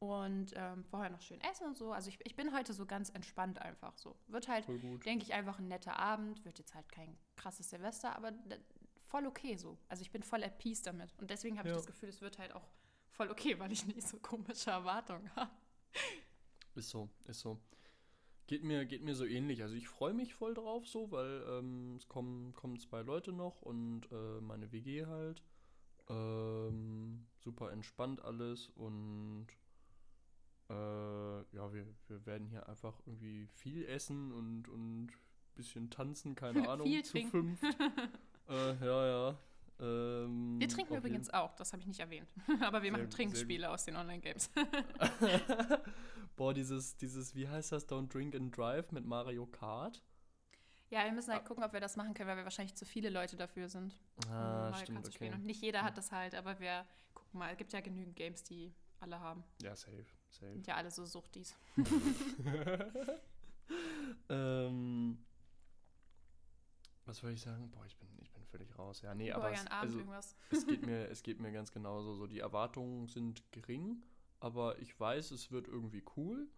Und 0.00 0.52
ähm, 0.56 0.84
vorher 0.84 1.08
noch 1.10 1.20
schön 1.22 1.40
essen 1.40 1.66
und 1.66 1.76
so. 1.78 1.92
Also 1.92 2.08
ich, 2.10 2.18
ich 2.26 2.36
bin 2.36 2.54
heute 2.54 2.72
so 2.74 2.84
ganz 2.84 3.08
entspannt 3.10 3.60
einfach 3.62 3.96
so. 3.96 4.16
Wird 4.26 4.48
halt, 4.48 4.66
denke 5.06 5.24
ich, 5.24 5.32
einfach 5.32 5.58
ein 5.58 5.68
netter 5.68 5.98
Abend. 5.98 6.44
Wird 6.44 6.58
jetzt 6.58 6.74
halt 6.74 6.90
kein 6.92 7.16
krasses 7.36 7.70
Silvester, 7.70 8.14
aber 8.16 8.32
voll 9.06 9.26
okay 9.26 9.56
so. 9.56 9.78
Also 9.88 10.02
ich 10.02 10.10
bin 10.10 10.22
voll 10.22 10.42
at 10.44 10.58
peace 10.58 10.82
damit. 10.82 11.14
Und 11.18 11.30
deswegen 11.30 11.58
habe 11.58 11.68
Ja. 11.68 11.74
ich 11.74 11.78
das 11.78 11.86
Gefühl, 11.86 12.08
es 12.10 12.20
wird 12.20 12.38
halt 12.38 12.52
auch 12.52 12.68
voll 13.12 13.30
okay, 13.30 13.58
weil 13.58 13.72
ich 13.72 13.86
nicht 13.86 14.06
so 14.06 14.18
komische 14.18 14.70
Erwartungen 14.70 15.30
habe. 15.36 15.50
Ist 16.74 16.90
so, 16.90 17.08
ist 17.26 17.40
so. 17.40 17.58
Geht 18.46 18.62
mir, 18.62 18.84
geht 18.84 19.02
mir 19.02 19.14
so 19.14 19.24
ähnlich. 19.24 19.62
Also 19.62 19.74
ich 19.74 19.88
freue 19.88 20.12
mich 20.12 20.34
voll 20.34 20.52
drauf 20.52 20.86
so, 20.86 21.10
weil 21.12 21.42
ähm, 21.48 21.96
es 21.96 22.08
kommen, 22.08 22.52
kommen 22.52 22.78
zwei 22.78 23.00
Leute 23.00 23.32
noch 23.32 23.62
und 23.62 24.02
äh, 24.12 24.40
meine 24.42 24.70
WG 24.70 25.06
halt. 25.06 25.42
Ähm, 26.10 27.26
super 27.38 27.72
entspannt 27.72 28.20
alles 28.22 28.68
und 28.74 29.46
äh, 30.70 30.74
ja, 31.56 31.72
wir, 31.72 31.86
wir 32.08 32.26
werden 32.26 32.46
hier 32.46 32.68
einfach 32.68 32.98
irgendwie 33.06 33.46
viel 33.54 33.84
essen 33.86 34.32
und 34.32 34.68
und 34.68 35.08
bisschen 35.54 35.90
tanzen, 35.90 36.34
keine 36.34 36.68
Ahnung, 36.68 36.86
Viel 36.86 37.04
zu 37.04 37.12
trinken. 37.12 37.56
fünft. 37.56 37.62
äh, 38.48 38.84
ja, 38.84 39.06
ja. 39.06 39.38
Ähm, 39.80 40.58
Wir 40.60 40.68
trinken 40.68 40.94
übrigens 40.96 41.30
auch, 41.30 41.54
das 41.56 41.72
habe 41.72 41.80
ich 41.80 41.86
nicht 41.88 42.00
erwähnt. 42.00 42.28
Aber 42.60 42.82
wir 42.82 42.90
Sehr 42.90 42.92
machen 42.92 43.10
Trinkspiele 43.10 43.68
aus 43.70 43.84
den 43.84 43.96
Online-Games. 43.96 44.50
Boah, 46.36 46.52
dieses, 46.54 46.96
dieses, 46.96 47.34
wie 47.34 47.48
heißt 47.48 47.72
das, 47.72 47.88
Don't 47.88 48.08
Drink 48.12 48.34
and 48.34 48.56
Drive 48.56 48.90
mit 48.92 49.04
Mario 49.04 49.46
Kart? 49.46 50.02
ja, 50.90 51.04
wir 51.04 51.12
müssen 51.12 51.32
halt 51.32 51.42
Ah. 51.42 51.46
gucken, 51.48 51.64
ob 51.64 51.72
wir 51.72 51.80
das 51.80 51.96
machen 51.96 52.14
können, 52.14 52.28
weil 52.28 52.36
wir 52.36 52.44
wahrscheinlich 52.44 52.76
zu 52.76 52.84
viele 52.84 53.10
Leute 53.10 53.36
dafür 53.36 53.68
sind. 53.68 54.00
um 54.26 54.32
Ah, 54.32 54.70
Mario 54.70 54.76
stimmt, 54.84 55.02
Kart 55.02 55.12
zu 55.12 55.18
okay. 55.18 55.32
Und 55.32 55.44
nicht 55.44 55.60
jeder 55.60 55.82
hat 55.82 55.96
das 55.98 56.12
halt, 56.12 56.34
aber 56.36 56.60
wir 56.60 56.84
gucken 57.14 57.38
mal. 57.40 57.50
Es 57.50 57.58
gibt 57.58 57.72
ja 57.72 57.80
genügend 57.80 58.14
Games, 58.14 58.44
die 58.44 58.72
alle 59.00 59.18
haben. 59.18 59.42
Ja, 59.60 59.74
safe, 59.74 60.04
safe. 60.34 60.52
Sind 60.52 60.66
ja 60.66 60.76
alle 60.76 60.90
so 60.90 61.04
Suchtis. 61.04 61.54
ähm, 64.28 65.18
was 67.06 67.18
soll 67.18 67.32
ich 67.32 67.40
sagen? 67.40 67.70
Boah, 67.70 67.84
ich 67.86 67.96
bin, 67.96 68.08
ich 68.20 68.30
bin 68.32 68.44
völlig 68.46 68.78
raus. 68.78 69.02
Ja, 69.02 69.14
nee, 69.14 69.32
aber 69.32 69.52
es, 69.52 69.66
also, 69.66 69.98
irgendwas. 69.98 70.36
es, 70.50 70.66
geht 70.66 70.86
mir, 70.86 71.08
es 71.08 71.22
geht 71.22 71.40
mir 71.40 71.52
ganz 71.52 71.70
genauso. 71.70 72.14
So, 72.14 72.26
die 72.26 72.40
Erwartungen 72.40 73.08
sind 73.08 73.42
gering, 73.52 74.02
aber 74.40 74.78
ich 74.78 74.98
weiß, 74.98 75.30
es 75.32 75.50
wird 75.50 75.68
irgendwie 75.68 76.02
cool. 76.16 76.48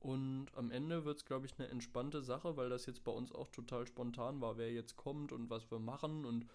Und 0.00 0.48
am 0.56 0.72
Ende 0.72 1.04
wird 1.04 1.18
es, 1.18 1.24
glaube 1.24 1.46
ich, 1.46 1.56
eine 1.58 1.68
entspannte 1.68 2.22
Sache, 2.22 2.56
weil 2.56 2.68
das 2.68 2.86
jetzt 2.86 3.04
bei 3.04 3.12
uns 3.12 3.30
auch 3.30 3.48
total 3.50 3.86
spontan 3.86 4.40
war, 4.40 4.56
wer 4.56 4.72
jetzt 4.72 4.96
kommt 4.96 5.30
und 5.30 5.48
was 5.48 5.70
wir 5.70 5.78
machen. 5.78 6.24
Und 6.24 6.48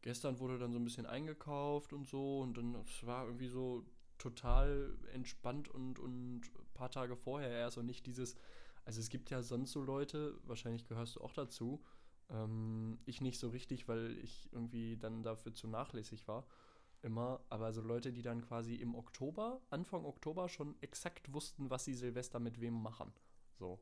gestern 0.00 0.38
wurde 0.38 0.58
dann 0.58 0.72
so 0.72 0.78
ein 0.78 0.84
bisschen 0.84 1.04
eingekauft 1.04 1.92
und 1.92 2.08
so. 2.08 2.40
Und 2.40 2.56
dann 2.56 2.74
es 2.76 3.06
war 3.06 3.26
irgendwie 3.26 3.48
so 3.48 3.84
total 4.24 4.96
entspannt 5.12 5.68
und, 5.68 5.98
und 5.98 6.40
ein 6.40 6.72
paar 6.72 6.90
Tage 6.90 7.14
vorher 7.14 7.50
erst 7.50 7.76
und 7.76 7.86
nicht 7.86 8.06
dieses. 8.06 8.36
Also 8.86 9.00
es 9.00 9.10
gibt 9.10 9.30
ja 9.30 9.42
sonst 9.42 9.72
so 9.72 9.82
Leute, 9.82 10.38
wahrscheinlich 10.44 10.86
gehörst 10.86 11.16
du 11.16 11.20
auch 11.20 11.32
dazu. 11.32 11.84
Ähm, 12.30 12.98
ich 13.04 13.20
nicht 13.20 13.38
so 13.38 13.50
richtig, 13.50 13.86
weil 13.86 14.18
ich 14.18 14.48
irgendwie 14.52 14.96
dann 14.96 15.22
dafür 15.22 15.52
zu 15.52 15.68
nachlässig 15.68 16.26
war. 16.26 16.46
Immer, 17.02 17.44
aber 17.50 17.74
so 17.74 17.82
Leute, 17.82 18.12
die 18.12 18.22
dann 18.22 18.40
quasi 18.40 18.76
im 18.76 18.94
Oktober, 18.94 19.60
Anfang 19.68 20.06
Oktober 20.06 20.48
schon 20.48 20.74
exakt 20.80 21.34
wussten, 21.34 21.68
was 21.68 21.84
sie 21.84 21.92
Silvester 21.92 22.40
mit 22.40 22.62
wem 22.62 22.82
machen. 22.82 23.12
So. 23.58 23.78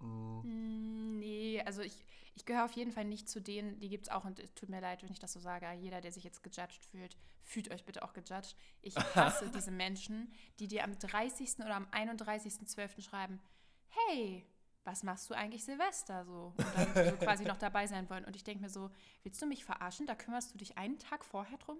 Mm. 0.00 0.40
Mm, 0.44 1.18
Nee, 1.18 1.62
also 1.66 1.82
ich, 1.82 2.04
ich 2.34 2.44
gehöre 2.46 2.64
auf 2.64 2.72
jeden 2.72 2.92
Fall 2.92 3.04
nicht 3.04 3.28
zu 3.28 3.40
denen, 3.40 3.78
die 3.80 3.88
gibt 3.88 4.06
es 4.06 4.12
auch 4.12 4.24
und 4.24 4.38
es 4.38 4.54
tut 4.54 4.68
mir 4.68 4.80
leid, 4.80 5.02
wenn 5.02 5.12
ich 5.12 5.18
das 5.18 5.32
so 5.32 5.40
sage. 5.40 5.70
Jeder, 5.72 6.00
der 6.00 6.12
sich 6.12 6.24
jetzt 6.24 6.42
gejudged 6.42 6.84
fühlt, 6.86 7.16
fühlt 7.44 7.70
euch 7.70 7.84
bitte 7.84 8.02
auch 8.02 8.12
gejudged. 8.12 8.56
Ich 8.82 8.96
hasse 9.14 9.50
diese 9.54 9.70
Menschen, 9.70 10.32
die 10.58 10.68
dir 10.68 10.84
am 10.84 10.98
30. 10.98 11.58
oder 11.60 11.74
am 11.76 11.86
31.12. 11.86 13.02
schreiben, 13.02 13.40
hey, 13.88 14.46
was 14.84 15.02
machst 15.02 15.28
du 15.28 15.34
eigentlich 15.34 15.64
Silvester 15.64 16.24
so? 16.24 16.54
Und 16.56 16.94
dann 16.94 16.94
so 17.10 17.16
quasi 17.16 17.44
noch 17.44 17.58
dabei 17.58 17.86
sein 17.86 18.08
wollen. 18.08 18.24
Und 18.24 18.34
ich 18.34 18.44
denke 18.44 18.62
mir 18.62 18.70
so, 18.70 18.90
willst 19.22 19.40
du 19.42 19.46
mich 19.46 19.64
verarschen? 19.64 20.06
Da 20.06 20.14
kümmerst 20.14 20.54
du 20.54 20.58
dich 20.58 20.78
einen 20.78 20.98
Tag 20.98 21.24
vorher 21.24 21.58
drum? 21.58 21.78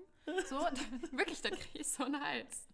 So, 0.48 0.58
dann, 0.60 1.02
wirklich, 1.12 1.40
dann 1.40 1.52
kriege 1.52 1.78
ich 1.78 1.88
so 1.88 2.04
einen 2.04 2.20
Hals. 2.22 2.68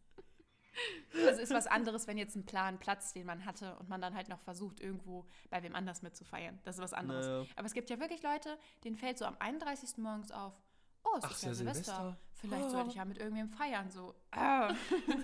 Also 1.26 1.40
ist 1.40 1.52
was 1.52 1.66
anderes, 1.66 2.06
wenn 2.06 2.18
jetzt 2.18 2.37
ein 2.37 2.45
Plan 2.45 2.78
platzt, 2.78 3.14
den 3.16 3.26
man 3.26 3.45
hatte 3.45 3.76
und 3.76 3.88
man 3.88 4.00
dann 4.00 4.14
halt 4.14 4.28
noch 4.28 4.40
versucht, 4.40 4.80
irgendwo 4.80 5.26
bei 5.50 5.62
wem 5.62 5.75
anders 5.75 6.02
mitzufeiern. 6.02 6.59
Das 6.64 6.76
ist 6.76 6.83
was 6.83 6.92
anderes. 6.92 7.26
Naja. 7.26 7.47
Aber 7.56 7.66
es 7.66 7.73
gibt 7.75 7.88
ja 7.90 7.99
wirklich 7.99 8.23
Leute, 8.23 8.59
denen 8.85 8.97
fällt 8.97 9.18
so 9.18 9.25
am 9.25 9.37
31. 9.38 9.97
morgens 9.99 10.30
auf, 10.33 10.52
oh, 11.04 11.16
es 11.18 11.25
Ach, 11.25 11.30
ist 11.30 11.42
ja 11.45 11.54
Silvester. 11.54 11.83
Silvester. 11.83 12.18
Vielleicht 12.35 12.64
Oh. 12.66 12.71
sollte 12.71 12.90
ich 12.90 12.97
ja 12.97 13.04
mit 13.04 13.18
irgendwem 13.18 13.49
feiern. 13.49 13.90
So, 13.90 14.14
ah. 14.33 14.75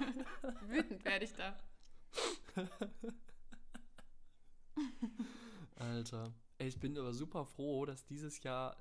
wütend 0.67 1.05
werde 1.05 1.25
ich 1.27 1.33
da. 1.35 1.55
Alter. 5.77 6.33
Ey, 6.59 6.69
ich 6.69 6.81
bin 6.81 6.97
aber 6.97 7.13
super 7.13 7.45
froh, 7.45 7.85
dass 7.85 8.05
dieses 8.05 8.43
Jahr 8.43 8.77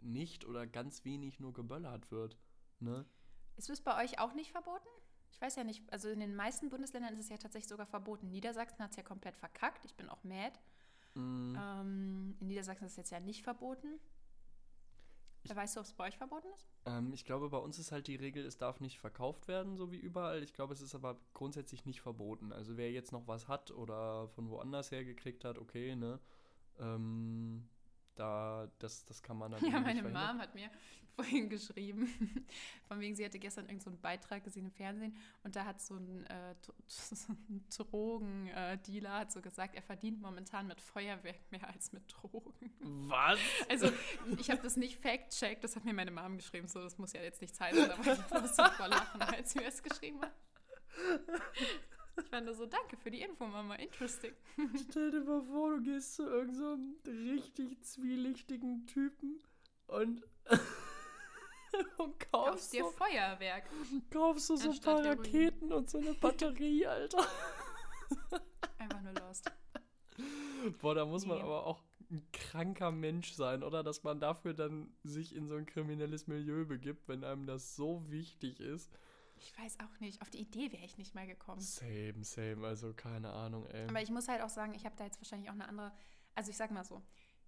nicht 0.00 0.44
oder 0.44 0.66
ganz 0.66 1.04
wenig 1.04 1.40
nur 1.40 1.52
geböllert 1.52 2.10
wird. 2.10 2.38
Ne? 2.80 3.04
Ist 3.56 3.70
es 3.70 3.80
bei 3.80 4.02
euch 4.02 4.18
auch 4.18 4.34
nicht 4.34 4.50
verboten? 4.52 4.88
Ich 5.34 5.40
weiß 5.40 5.56
ja 5.56 5.64
nicht, 5.64 5.82
also 5.92 6.08
in 6.10 6.20
den 6.20 6.36
meisten 6.36 6.68
Bundesländern 6.70 7.12
ist 7.14 7.24
es 7.24 7.28
ja 7.28 7.36
tatsächlich 7.36 7.68
sogar 7.68 7.86
verboten. 7.86 8.30
Niedersachsen 8.30 8.78
hat 8.78 8.92
es 8.92 8.96
ja 8.96 9.02
komplett 9.02 9.36
verkackt. 9.36 9.84
Ich 9.84 9.94
bin 9.96 10.08
auch 10.08 10.22
mad. 10.22 10.52
Mm, 11.14 11.56
Ähm, 11.56 12.36
in 12.40 12.46
Niedersachsen 12.46 12.84
ist 12.84 12.92
es 12.92 12.96
jetzt 12.98 13.10
ja 13.10 13.18
nicht 13.18 13.42
verboten. 13.42 13.98
Ich- 15.42 15.54
weißt 15.54 15.74
du, 15.76 15.80
ob 15.80 15.86
es 15.86 15.92
bei 15.92 16.06
euch 16.06 16.16
verboten 16.16 16.46
ist? 16.54 16.66
ähm, 16.86 17.12
ich 17.12 17.24
glaube, 17.24 17.50
bei 17.50 17.58
uns 17.58 17.78
ist 17.80 17.90
halt 17.92 18.06
die 18.06 18.14
Regel, 18.16 18.46
es 18.46 18.58
darf 18.58 18.80
nicht 18.80 18.98
verkauft 19.00 19.48
werden, 19.48 19.76
so 19.76 19.90
wie 19.90 19.98
überall. 19.98 20.42
Ich 20.42 20.54
glaube, 20.54 20.72
es 20.72 20.80
ist 20.80 20.94
aber 20.94 21.18
grundsätzlich 21.34 21.84
nicht 21.84 22.00
verboten. 22.00 22.52
Also 22.52 22.76
wer 22.76 22.92
jetzt 22.92 23.10
noch 23.12 23.26
was 23.26 23.48
hat 23.48 23.70
oder 23.72 24.28
von 24.28 24.48
woanders 24.50 24.90
her 24.92 25.04
gekriegt 25.04 25.44
hat, 25.44 25.58
okay, 25.58 25.96
ne? 25.96 26.20
Ähm, 26.78 27.68
da, 28.14 28.68
das, 28.78 29.04
das 29.04 29.22
kann 29.22 29.38
man 29.38 29.52
dann 29.52 29.64
Ja, 29.64 29.80
meine. 29.80 30.02
Mom 30.02 30.14
hat 30.14 30.54
mir 30.54 30.70
vorhin 31.16 31.48
geschrieben, 31.48 32.08
von 32.88 32.98
wegen, 32.98 33.14
sie 33.14 33.24
hatte 33.24 33.38
gestern 33.38 33.66
irgendeinen 33.66 33.80
so 33.80 33.90
einen 33.90 34.00
Beitrag 34.00 34.42
gesehen 34.42 34.66
im 34.66 34.72
Fernsehen 34.72 35.16
und 35.44 35.54
da 35.54 35.64
hat 35.64 35.80
so 35.80 35.94
ein, 35.94 36.26
äh, 36.26 36.54
so 36.88 37.32
ein 37.32 37.64
Drogendealer 37.70 39.12
hat 39.12 39.32
so 39.32 39.40
gesagt, 39.40 39.76
er 39.76 39.82
verdient 39.82 40.20
momentan 40.20 40.66
mit 40.66 40.80
Feuerwerk 40.80 41.50
mehr 41.50 41.68
als 41.68 41.92
mit 41.92 42.02
Drogen. 42.12 42.72
Was? 43.08 43.38
Also 43.68 43.92
ich 44.38 44.50
habe 44.50 44.62
das 44.62 44.76
nicht 44.76 45.00
fact-checkt, 45.00 45.62
das 45.62 45.76
hat 45.76 45.84
mir 45.84 45.94
meine 45.94 46.10
Mom 46.10 46.36
geschrieben, 46.36 46.66
so 46.66 46.82
das 46.82 46.98
muss 46.98 47.12
ja 47.12 47.22
jetzt 47.22 47.40
nichts 47.40 47.60
heißen, 47.60 47.90
aber 47.90 48.12
ich 48.12 48.42
musste 48.42 48.70
voll 48.72 48.88
lachen, 48.88 49.22
als 49.22 49.52
sie 49.52 49.60
mir 49.60 49.68
es 49.68 49.82
geschrieben 49.82 50.20
hat. 50.20 50.32
Ich 52.20 52.28
fand 52.28 52.46
nur 52.46 52.54
so, 52.54 52.66
danke 52.66 52.96
für 52.96 53.10
die 53.10 53.22
Info, 53.22 53.46
Mama, 53.46 53.74
interesting. 53.76 54.32
Stell 54.90 55.10
dir 55.10 55.20
mal 55.20 55.42
vor, 55.42 55.70
du 55.76 55.82
gehst 55.82 56.14
zu 56.14 56.22
irgendeinem 56.24 56.96
richtig 57.28 57.82
zwielichtigen 57.82 58.86
Typen 58.86 59.40
und, 59.88 60.22
und 61.98 62.20
Kaufst 62.20 62.32
kaufst, 62.32 62.72
dir 62.72 62.84
so, 62.84 62.90
Feuerwerk. 62.90 63.64
kaufst 64.10 64.48
du 64.50 64.56
so 64.56 64.70
ein 64.70 64.80
paar. 64.80 65.04
Raketen 65.04 65.72
und 65.72 65.90
so 65.90 65.98
eine 65.98 66.14
Batterie, 66.20 66.86
Alter. 66.86 67.26
Einfach 68.78 69.02
nur 69.02 69.12
lost. 69.14 69.50
Boah, 70.80 70.94
da 70.94 71.04
muss 71.04 71.26
man 71.26 71.38
Nee. 71.38 71.42
aber 71.44 71.66
auch 71.66 71.82
ein 72.10 72.22
kranker 72.32 72.92
Mensch 72.92 73.32
sein, 73.32 73.62
oder? 73.64 73.82
Dass 73.82 74.04
man 74.04 74.20
dafür 74.20 74.54
dann 74.54 74.94
sich 75.02 75.34
in 75.34 75.48
so 75.48 75.56
ein 75.56 75.66
kriminelles 75.66 76.26
Milieu 76.28 76.64
begibt, 76.64 77.08
wenn 77.08 77.24
einem 77.24 77.46
das 77.46 77.74
so 77.74 78.08
wichtig 78.08 78.60
ist. 78.60 78.90
Ich 79.36 79.56
weiß 79.58 79.78
auch 79.80 80.00
nicht, 80.00 80.22
auf 80.22 80.30
die 80.30 80.38
Idee 80.40 80.72
wäre 80.72 80.84
ich 80.84 80.96
nicht 80.98 81.14
mal 81.14 81.26
gekommen. 81.26 81.60
Same, 81.60 82.24
same, 82.24 82.66
also 82.66 82.92
keine 82.94 83.30
Ahnung, 83.32 83.66
ey. 83.66 83.88
Aber 83.88 84.00
ich 84.02 84.10
muss 84.10 84.28
halt 84.28 84.42
auch 84.42 84.48
sagen, 84.48 84.74
ich 84.74 84.84
habe 84.86 84.96
da 84.96 85.04
jetzt 85.04 85.20
wahrscheinlich 85.20 85.48
auch 85.50 85.54
eine 85.54 85.68
andere. 85.68 85.92
Also 86.34 86.50
ich 86.50 86.56
sag 86.56 86.70
mal 86.70 86.84
so, 86.84 87.02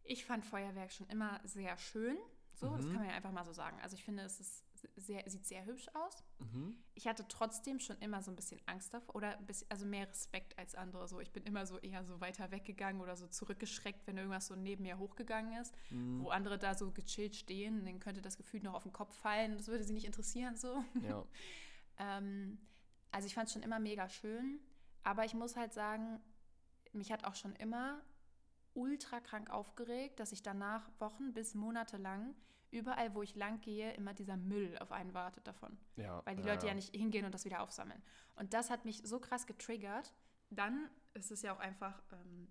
ich 0.05 0.25
fand 0.25 0.45
Feuerwerk 0.45 0.93
schon 0.93 1.09
immer 1.09 1.40
sehr 1.45 1.76
schön. 1.78 2.16
So, 2.55 2.75
das 2.75 2.87
Mhm. 2.87 2.90
kann 2.93 3.00
man 3.00 3.09
ja 3.11 3.14
einfach 3.14 3.33
mal 3.33 3.45
so 3.45 3.52
sagen. 3.52 3.78
Also 3.83 3.97
ich 3.97 4.05
finde, 4.05 4.23
es 4.23 4.40
ist 4.40 4.64
sehr, 4.97 5.28
sieht 5.28 5.47
sehr 5.47 5.66
hübsch 5.66 5.88
aus. 5.95 6.23
mhm. 6.38 6.76
Ich 6.95 7.07
hatte 7.07 7.26
trotzdem 7.28 7.81
schon 7.81 7.99
immer 7.99 8.23
so 8.23 8.31
ein 8.31 8.37
bisschen 8.37 8.61
Angst 8.66 8.95
davor 8.95 9.14
oder 9.16 9.37
bisschen, 9.43 9.71
also 9.71 9.85
mehr 9.85 10.09
Respekt 10.09 10.59
als 10.59 10.75
andere. 10.75 11.07
So, 11.09 11.21
ich 11.21 11.33
bin 11.33 11.43
immer 11.45 11.66
so 11.66 11.78
eher 11.78 12.02
so 12.05 12.21
weiter 12.21 12.50
weggegangen 12.50 13.02
oder 13.02 13.14
so 13.16 13.26
zurückgeschreckt, 13.26 14.07
wenn 14.07 14.16
irgendwas 14.16 14.47
so 14.47 14.55
neben 14.57 14.85
mir 14.85 14.99
hochgegangen 14.99 15.61
ist, 15.61 15.75
Mhm. 15.90 16.23
wo 16.25 16.28
andere 16.31 16.59
da 16.59 16.75
so 16.75 16.93
gechillt 16.93 17.37
stehen, 17.37 17.85
dann 17.85 18.00
könnte 18.00 18.23
das 18.23 18.37
Gefühl 18.38 18.62
noch 18.62 18.75
auf 18.75 18.85
den 18.85 18.93
Kopf 18.93 19.14
fallen. 19.19 19.57
Das 19.59 19.69
würde 19.69 19.85
sie 19.85 19.93
nicht 19.93 20.07
interessieren 20.07 20.57
so. 20.57 20.83
Ja. 21.02 21.25
Ähm, 21.99 22.59
also 23.11 23.26
ich 23.26 23.35
fand 23.35 23.47
es 23.49 23.53
schon 23.53 23.62
immer 23.62 23.79
mega 23.79 24.09
schön, 24.09 24.61
aber 25.03 25.25
ich 25.25 25.35
muss 25.35 25.57
halt 25.57 25.73
sagen, 25.73 26.21
mich 26.93 27.12
hat 27.12 27.25
auch 27.25 27.35
schon 27.35 27.55
immer 27.57 28.03
ultra 28.75 29.21
krank 29.21 29.50
aufgeregt, 29.50 30.21
dass 30.21 30.33
ich 30.33 30.43
danach 30.43 30.91
Wochen 30.99 31.33
bis 31.33 31.55
Monate 31.55 31.97
lang 31.97 32.35
überall, 32.71 33.15
wo 33.15 33.23
ich 33.23 33.35
lang 33.35 33.61
gehe, 33.61 33.93
immer 33.95 34.12
dieser 34.12 34.37
Müll 34.37 34.76
auf 34.79 34.93
einen 34.93 35.15
wartet 35.15 35.47
davon. 35.47 35.79
ja. 35.97 36.21
Weil 36.26 36.37
die 36.37 36.43
ja, 36.43 36.53
Leute 36.53 36.67
ja 36.67 36.75
nicht 36.75 36.95
hingehen 36.95 37.25
und 37.25 37.33
das 37.33 37.45
wieder 37.45 37.62
aufsammeln. 37.62 38.03
Und 38.35 38.53
das 38.53 38.71
hat 38.71 38.85
mich 38.85 39.03
so 39.05 39.19
krass 39.19 39.47
getriggert. 39.47 40.12
Dann 40.50 40.91
ist 41.15 41.31
es 41.31 41.43
ja 41.43 41.55
auch 41.55 41.59
einfach, 41.59 42.03
ähm, 42.12 42.49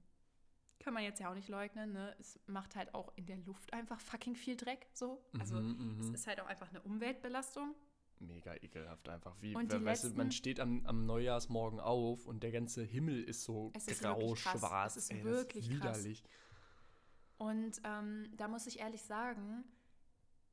kann 0.79 0.93
man 0.93 1.03
jetzt 1.03 1.19
ja 1.19 1.29
auch 1.29 1.35
nicht 1.35 1.49
leugnen, 1.49 1.93
ne? 1.93 2.15
es 2.19 2.39
macht 2.47 2.75
halt 2.75 2.93
auch 2.93 3.13
in 3.15 3.25
der 3.25 3.37
Luft 3.37 3.73
einfach 3.73 3.99
fucking 3.99 4.35
viel 4.35 4.55
Dreck. 4.55 4.87
So. 4.93 5.23
Also 5.39 5.55
Mhm, 5.59 5.99
es 5.99 6.07
mhm. 6.07 6.15
ist 6.15 6.27
halt 6.27 6.39
auch 6.39 6.47
einfach 6.47 6.69
eine 6.69 6.81
Umweltbelastung. 6.81 7.75
Mega 8.19 8.55
ekelhaft 8.55 9.09
einfach. 9.09 9.35
Wie, 9.41 9.55
Und 9.55 9.71
weißt 9.71 10.05
du, 10.05 10.07
man 10.09 10.27
letzten- 10.27 10.31
steht 10.31 10.59
am, 10.59 10.85
am 10.85 11.05
Neujahrsmorgen 11.05 11.79
auf 11.79 12.25
und 12.27 12.43
der 12.43 12.51
ganze 12.51 12.83
Himmel 12.83 13.23
ist 13.23 13.43
so 13.43 13.71
ist 13.75 13.87
krass. 13.87 13.99
grau-schwarz. 13.99 14.95
Es 14.95 15.03
ist 15.03 15.11
ey, 15.11 15.23
wirklich 15.23 15.69
krass. 15.69 15.75
widerlich. 15.77 16.23
Und 17.37 17.81
ähm, 17.83 18.31
da 18.37 18.47
muss 18.47 18.65
ich 18.67 18.79
ehrlich 18.79 19.01
sagen, 19.03 19.65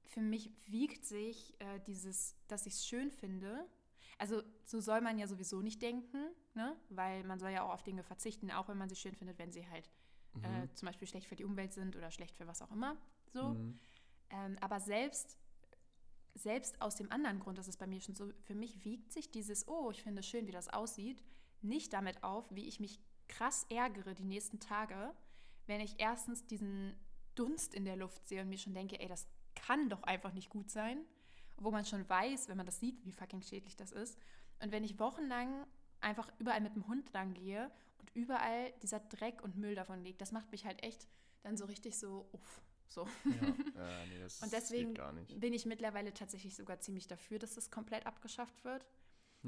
für 0.05 0.21
mich 0.21 0.51
wiegt 0.67 1.05
sich 1.05 1.55
äh, 1.61 1.81
dieses, 1.87 2.37
dass 2.49 2.67
ich 2.67 2.75
es 2.75 2.87
schön 2.87 3.11
finde. 3.11 3.67
Also 4.19 4.43
so 4.65 4.81
soll 4.81 5.01
man 5.01 5.19
ja 5.19 5.27
sowieso 5.27 5.63
nicht 5.63 5.81
denken, 5.81 6.29
ne? 6.55 6.77
weil 6.91 7.25
man 7.25 7.39
soll 7.39 7.51
ja 7.51 7.63
auch 7.63 7.73
auf 7.73 7.83
Dinge 7.83 8.03
verzichten, 8.03 8.51
auch 8.51 8.69
wenn 8.69 8.79
man 8.79 8.89
sie 8.89 8.97
schön 8.97 9.15
findet, 9.15 9.39
wenn 9.39 9.53
sie 9.53 9.67
halt 9.69 9.89
äh, 10.43 10.67
zum 10.75 10.87
Beispiel 10.87 11.07
schlecht 11.09 11.27
für 11.29 11.37
die 11.37 11.45
Umwelt 11.45 11.73
sind 11.73 11.97
oder 11.97 12.11
schlecht 12.11 12.37
für 12.37 12.47
was 12.47 12.63
auch 12.63 12.71
immer. 12.73 12.97
So. 13.33 13.51
Mhm. 13.51 13.79
Ähm, 14.31 14.57
aber 14.61 14.81
selbst, 14.81 15.39
selbst 16.35 16.81
aus 16.81 16.97
dem 16.97 17.11
anderen 17.13 17.41
Grund, 17.41 17.59
das 17.59 17.69
ist 17.69 17.79
bei 17.79 17.87
mir 17.87 18.01
schon 18.01 18.15
so, 18.15 18.31
für 18.43 18.55
mich 18.55 18.85
wiegt 18.85 19.13
sich 19.13 19.31
dieses, 19.31 19.69
oh, 19.69 19.91
ich 19.91 20.03
finde 20.03 20.21
es 20.21 20.27
schön, 20.27 20.47
wie 20.47 20.53
das 20.53 20.69
aussieht, 20.69 21.23
nicht 21.61 21.93
damit 21.93 22.23
auf, 22.25 22.51
wie 22.51 22.67
ich 22.67 22.81
mich 22.81 23.01
krass 23.29 23.67
ärgere 23.71 24.15
die 24.15 24.25
nächsten 24.25 24.61
Tage, 24.61 25.15
wenn 25.67 25.81
ich 25.81 25.95
erstens 25.99 26.47
diesen 26.47 26.95
Dunst 27.35 27.75
in 27.75 27.85
der 27.85 27.97
Luft 27.97 28.27
sehe 28.29 28.43
und 28.43 28.49
mir 28.49 28.59
schon 28.59 28.75
denke, 28.75 29.01
ey, 29.01 29.09
das 29.09 29.27
kann 29.55 29.89
doch 29.89 30.03
einfach 30.03 30.33
nicht 30.33 30.51
gut 30.51 30.71
sein. 30.71 31.05
Wo 31.57 31.71
man 31.71 31.85
schon 31.85 32.09
weiß, 32.09 32.49
wenn 32.49 32.57
man 32.57 32.67
das 32.67 32.81
sieht, 32.81 33.05
wie 33.05 33.13
fucking 33.13 33.43
schädlich 33.43 33.77
das 33.77 33.93
ist. 33.93 34.19
Und 34.61 34.73
wenn 34.73 34.85
ich 34.85 34.99
wochenlang 34.99 35.67
einfach 36.01 36.31
überall 36.39 36.61
mit 36.61 36.75
dem 36.75 36.87
Hund 36.89 37.13
lang 37.13 37.35
gehe 37.35 37.71
und 37.99 38.11
überall 38.15 38.73
dieser 38.83 39.01
Dreck 39.01 39.43
und 39.43 39.57
Müll 39.57 39.75
davon 39.75 40.03
liegt, 40.03 40.21
das 40.21 40.33
macht 40.33 40.51
mich 40.51 40.65
halt 40.65 40.83
echt 40.83 41.07
dann 41.43 41.57
so 41.57 41.67
richtig 41.67 41.99
so, 41.99 42.29
uff, 42.33 42.63
so. 42.93 43.07
Ja, 43.29 43.37
ja, 43.75 44.07
nee, 44.07 44.19
das, 44.21 44.41
Und 44.43 44.53
das 44.53 44.69
deswegen 44.71 44.95
bin 45.41 45.53
ich 45.53 45.67
mittlerweile 45.67 46.13
tatsächlich 46.13 46.55
sogar 46.57 46.81
ziemlich 46.81 47.07
dafür, 47.07 47.39
dass 47.39 47.55
das 47.55 47.71
komplett 47.71 48.07
abgeschafft 48.07 48.65
wird. 48.65 48.87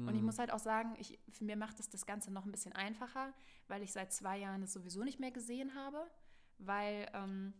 Und 0.05 0.13
ich 0.15 0.19
Mhm. 0.19 0.25
muss 0.25 0.39
halt 0.39 0.51
auch 0.51 0.59
sagen, 0.59 0.95
ich, 0.99 1.19
für 1.29 1.45
mir 1.45 1.55
macht 1.55 1.79
es 1.79 1.89
das 1.89 2.05
Ganze 2.05 2.31
noch 2.31 2.45
ein 2.45 2.51
bisschen 2.51 2.73
einfacher, 2.73 3.33
weil 3.67 3.81
ich 3.81 3.91
seit 3.93 4.11
zwei 4.11 4.37
Jahren 4.37 4.61
es 4.63 4.73
sowieso 4.73 5.03
nicht 5.03 5.19
mehr 5.19 5.31
gesehen 5.31 5.73
habe. 5.75 6.05
Weil 6.57 7.09
ähm, 7.13 7.53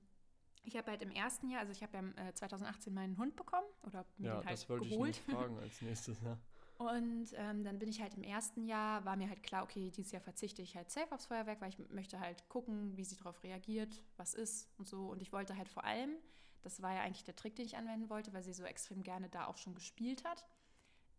ich 0.64 0.76
habe 0.78 0.92
halt 0.92 1.02
im 1.02 1.12
ersten 1.12 1.50
Jahr, 1.50 1.62
also 1.62 1.72
ich 1.72 1.82
habe 1.84 1.98
ja 1.98 2.28
äh, 2.28 2.34
2018 2.34 2.94
meinen 2.94 3.18
Hund 3.18 3.36
bekommen 3.36 3.68
oder 3.84 4.06
mir 4.18 4.28
Ja, 4.28 4.36
den 4.40 4.46
halt 4.46 4.52
das 4.54 4.70
wollte 4.70 4.90
geholt. 4.90 5.16
ich 5.16 5.22
fragen 5.22 5.58
als 5.60 5.82
nächstes, 5.82 6.22
ja. 6.22 6.38
Und 6.78 7.28
ähm, 7.36 7.64
dann 7.64 7.80
bin 7.80 7.88
ich 7.88 8.02
halt 8.02 8.16
im 8.16 8.24
ersten 8.24 8.66
Jahr, 8.66 9.06
war 9.06 9.16
mir 9.16 9.30
halt 9.30 9.44
klar, 9.44 9.64
okay, 9.64 9.92
dieses 9.92 10.12
Jahr 10.12 10.22
verzichte 10.22 10.62
ich 10.62 10.76
halt 10.76 10.92
safe 10.92 11.12
aufs 11.14 11.26
Feuerwerk, 11.28 11.62
weil 11.62 11.70
ich 11.70 11.80
möchte 11.90 12.20
halt 12.20 12.50
gucken, 12.50 12.98
wie 12.98 13.06
sie 13.06 13.16
darauf 13.16 13.44
reagiert, 13.44 14.02
was 14.18 14.34
ist 14.34 14.70
und 14.78 14.86
so. 14.88 15.08
Und 15.08 15.22
ich 15.22 15.32
wollte 15.32 15.56
halt 15.58 15.70
vor 15.70 15.86
allem, 15.86 16.18
das 16.64 16.82
war 16.82 16.94
ja 16.94 17.02
eigentlich 17.02 17.24
der 17.24 17.36
Trick, 17.36 17.56
den 17.56 17.66
ich 17.66 17.78
anwenden 17.78 18.10
wollte, 18.10 18.34
weil 18.34 18.44
sie 18.44 18.54
so 18.54 18.64
extrem 18.66 19.04
gerne 19.04 19.30
da 19.30 19.46
auch 19.48 19.58
schon 19.58 19.74
gespielt 19.74 20.26
hat. 20.26 20.46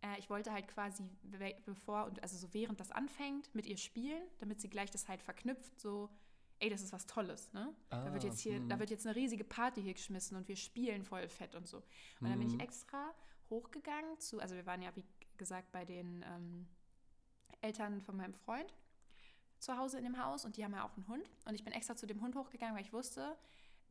Äh, 0.02 0.18
ich 0.18 0.30
wollte 0.30 0.52
halt 0.52 0.68
quasi, 0.68 1.04
be- 1.22 1.56
bevor 1.64 2.06
und 2.06 2.22
also 2.22 2.36
so 2.36 2.52
während 2.54 2.80
das 2.80 2.92
anfängt, 2.92 3.54
mit 3.54 3.66
ihr 3.66 3.76
spielen, 3.78 4.22
damit 4.38 4.60
sie 4.60 4.68
gleich 4.70 4.90
das 4.90 5.08
halt 5.08 5.22
verknüpft, 5.22 5.80
so, 5.80 6.10
ey, 6.58 6.70
das 6.70 6.82
ist 6.82 6.92
was 6.92 7.06
Tolles, 7.06 7.52
ne? 7.52 7.74
da 8.02 8.12
wird 8.12 8.22
Ah, 8.22 8.24
jetzt 8.24 8.40
hier, 8.40 8.60
hm. 8.60 8.68
da 8.68 8.78
wird 8.78 8.90
jetzt 8.90 9.06
eine 9.06 9.16
riesige 9.16 9.44
Party 9.44 9.82
hier 9.82 9.94
geschmissen 9.94 10.36
und 10.36 10.48
wir 10.48 10.56
spielen 10.56 11.02
voll 11.04 11.28
fett 11.28 11.54
und 11.54 11.66
so. 11.66 11.78
Und 11.78 12.30
dann 12.30 12.38
bin 12.38 12.48
ich 12.48 12.54
Mhm. 12.54 12.60
extra 12.60 13.14
hochgegangen 13.50 14.18
zu, 14.20 14.40
also 14.40 14.54
wir 14.54 14.66
waren 14.66 14.82
ja, 14.82 14.94
wie 14.96 15.04
gesagt, 15.38 15.72
bei 15.72 15.84
den 15.84 16.24
ähm, 16.26 16.68
Eltern 17.60 18.02
von 18.02 18.16
meinem 18.16 18.34
Freund 18.34 18.72
zu 19.58 19.76
Hause 19.76 19.98
in 19.98 20.04
dem 20.04 20.22
Haus 20.22 20.44
und 20.44 20.56
die 20.56 20.64
haben 20.64 20.72
ja 20.74 20.84
auch 20.84 20.94
einen 20.96 21.08
Hund. 21.08 21.28
Und 21.46 21.54
ich 21.54 21.64
bin 21.64 21.72
extra 21.72 21.96
zu 21.96 22.06
dem 22.06 22.20
Hund 22.20 22.36
hochgegangen, 22.36 22.74
weil 22.76 22.84
ich 22.84 22.92
wusste, 22.92 23.36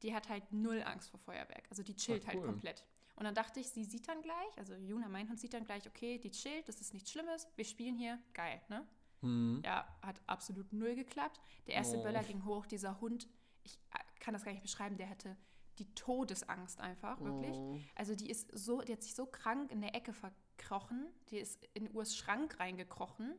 die 0.03 0.13
hat 0.13 0.29
halt 0.29 0.51
null 0.51 0.83
Angst 0.83 1.09
vor 1.09 1.19
Feuerwerk. 1.19 1.63
Also 1.69 1.83
die 1.83 1.95
chillt 1.95 2.23
Ach, 2.23 2.27
halt 2.29 2.39
cool. 2.39 2.45
komplett. 2.45 2.85
Und 3.15 3.23
dann 3.23 3.33
dachte 3.33 3.59
ich, 3.59 3.69
sie 3.69 3.85
sieht 3.85 4.07
dann 4.07 4.21
gleich, 4.21 4.57
also 4.57 4.75
Juna, 4.75 5.07
mein 5.07 5.29
Hund, 5.29 5.39
sieht 5.39 5.53
dann 5.53 5.63
gleich, 5.63 5.87
okay, 5.87 6.17
die 6.19 6.31
chillt, 6.31 6.67
das 6.67 6.81
ist 6.81 6.93
nichts 6.93 7.11
Schlimmes, 7.11 7.47
wir 7.55 7.65
spielen 7.65 7.95
hier, 7.95 8.19
geil, 8.33 8.61
ne? 8.67 8.85
Mhm. 9.21 9.61
Ja, 9.63 9.87
hat 10.01 10.21
absolut 10.27 10.71
null 10.73 10.95
geklappt. 10.95 11.39
Der 11.65 11.75
erste 11.75 11.97
Oh. 11.97 12.03
Böller 12.03 12.23
ging 12.23 12.43
hoch, 12.43 12.65
dieser 12.65 12.99
Hund, 12.99 13.29
ich 13.63 13.79
äh, 13.93 13.99
kann 14.19 14.33
das 14.33 14.43
gar 14.43 14.51
nicht 14.51 14.61
beschreiben, 14.63 14.97
der 14.97 15.09
hatte 15.09 15.37
die 15.79 15.93
Todesangst 15.95 16.79
einfach, 16.81 17.19
wirklich. 17.21 17.55
Oh. 17.55 17.79
Also 17.95 18.15
die 18.15 18.29
ist 18.29 18.49
so, 18.57 18.81
die 18.81 18.93
hat 18.93 19.01
sich 19.01 19.15
so 19.15 19.25
krank 19.25 19.71
in 19.71 19.81
der 19.81 19.95
Ecke 19.95 20.13
verkrochen, 20.59 21.05
die 21.29 21.37
ist 21.37 21.63
in 21.73 21.89
Urs 21.91 22.15
Schrank 22.15 22.59
reingekrochen. 22.59 23.33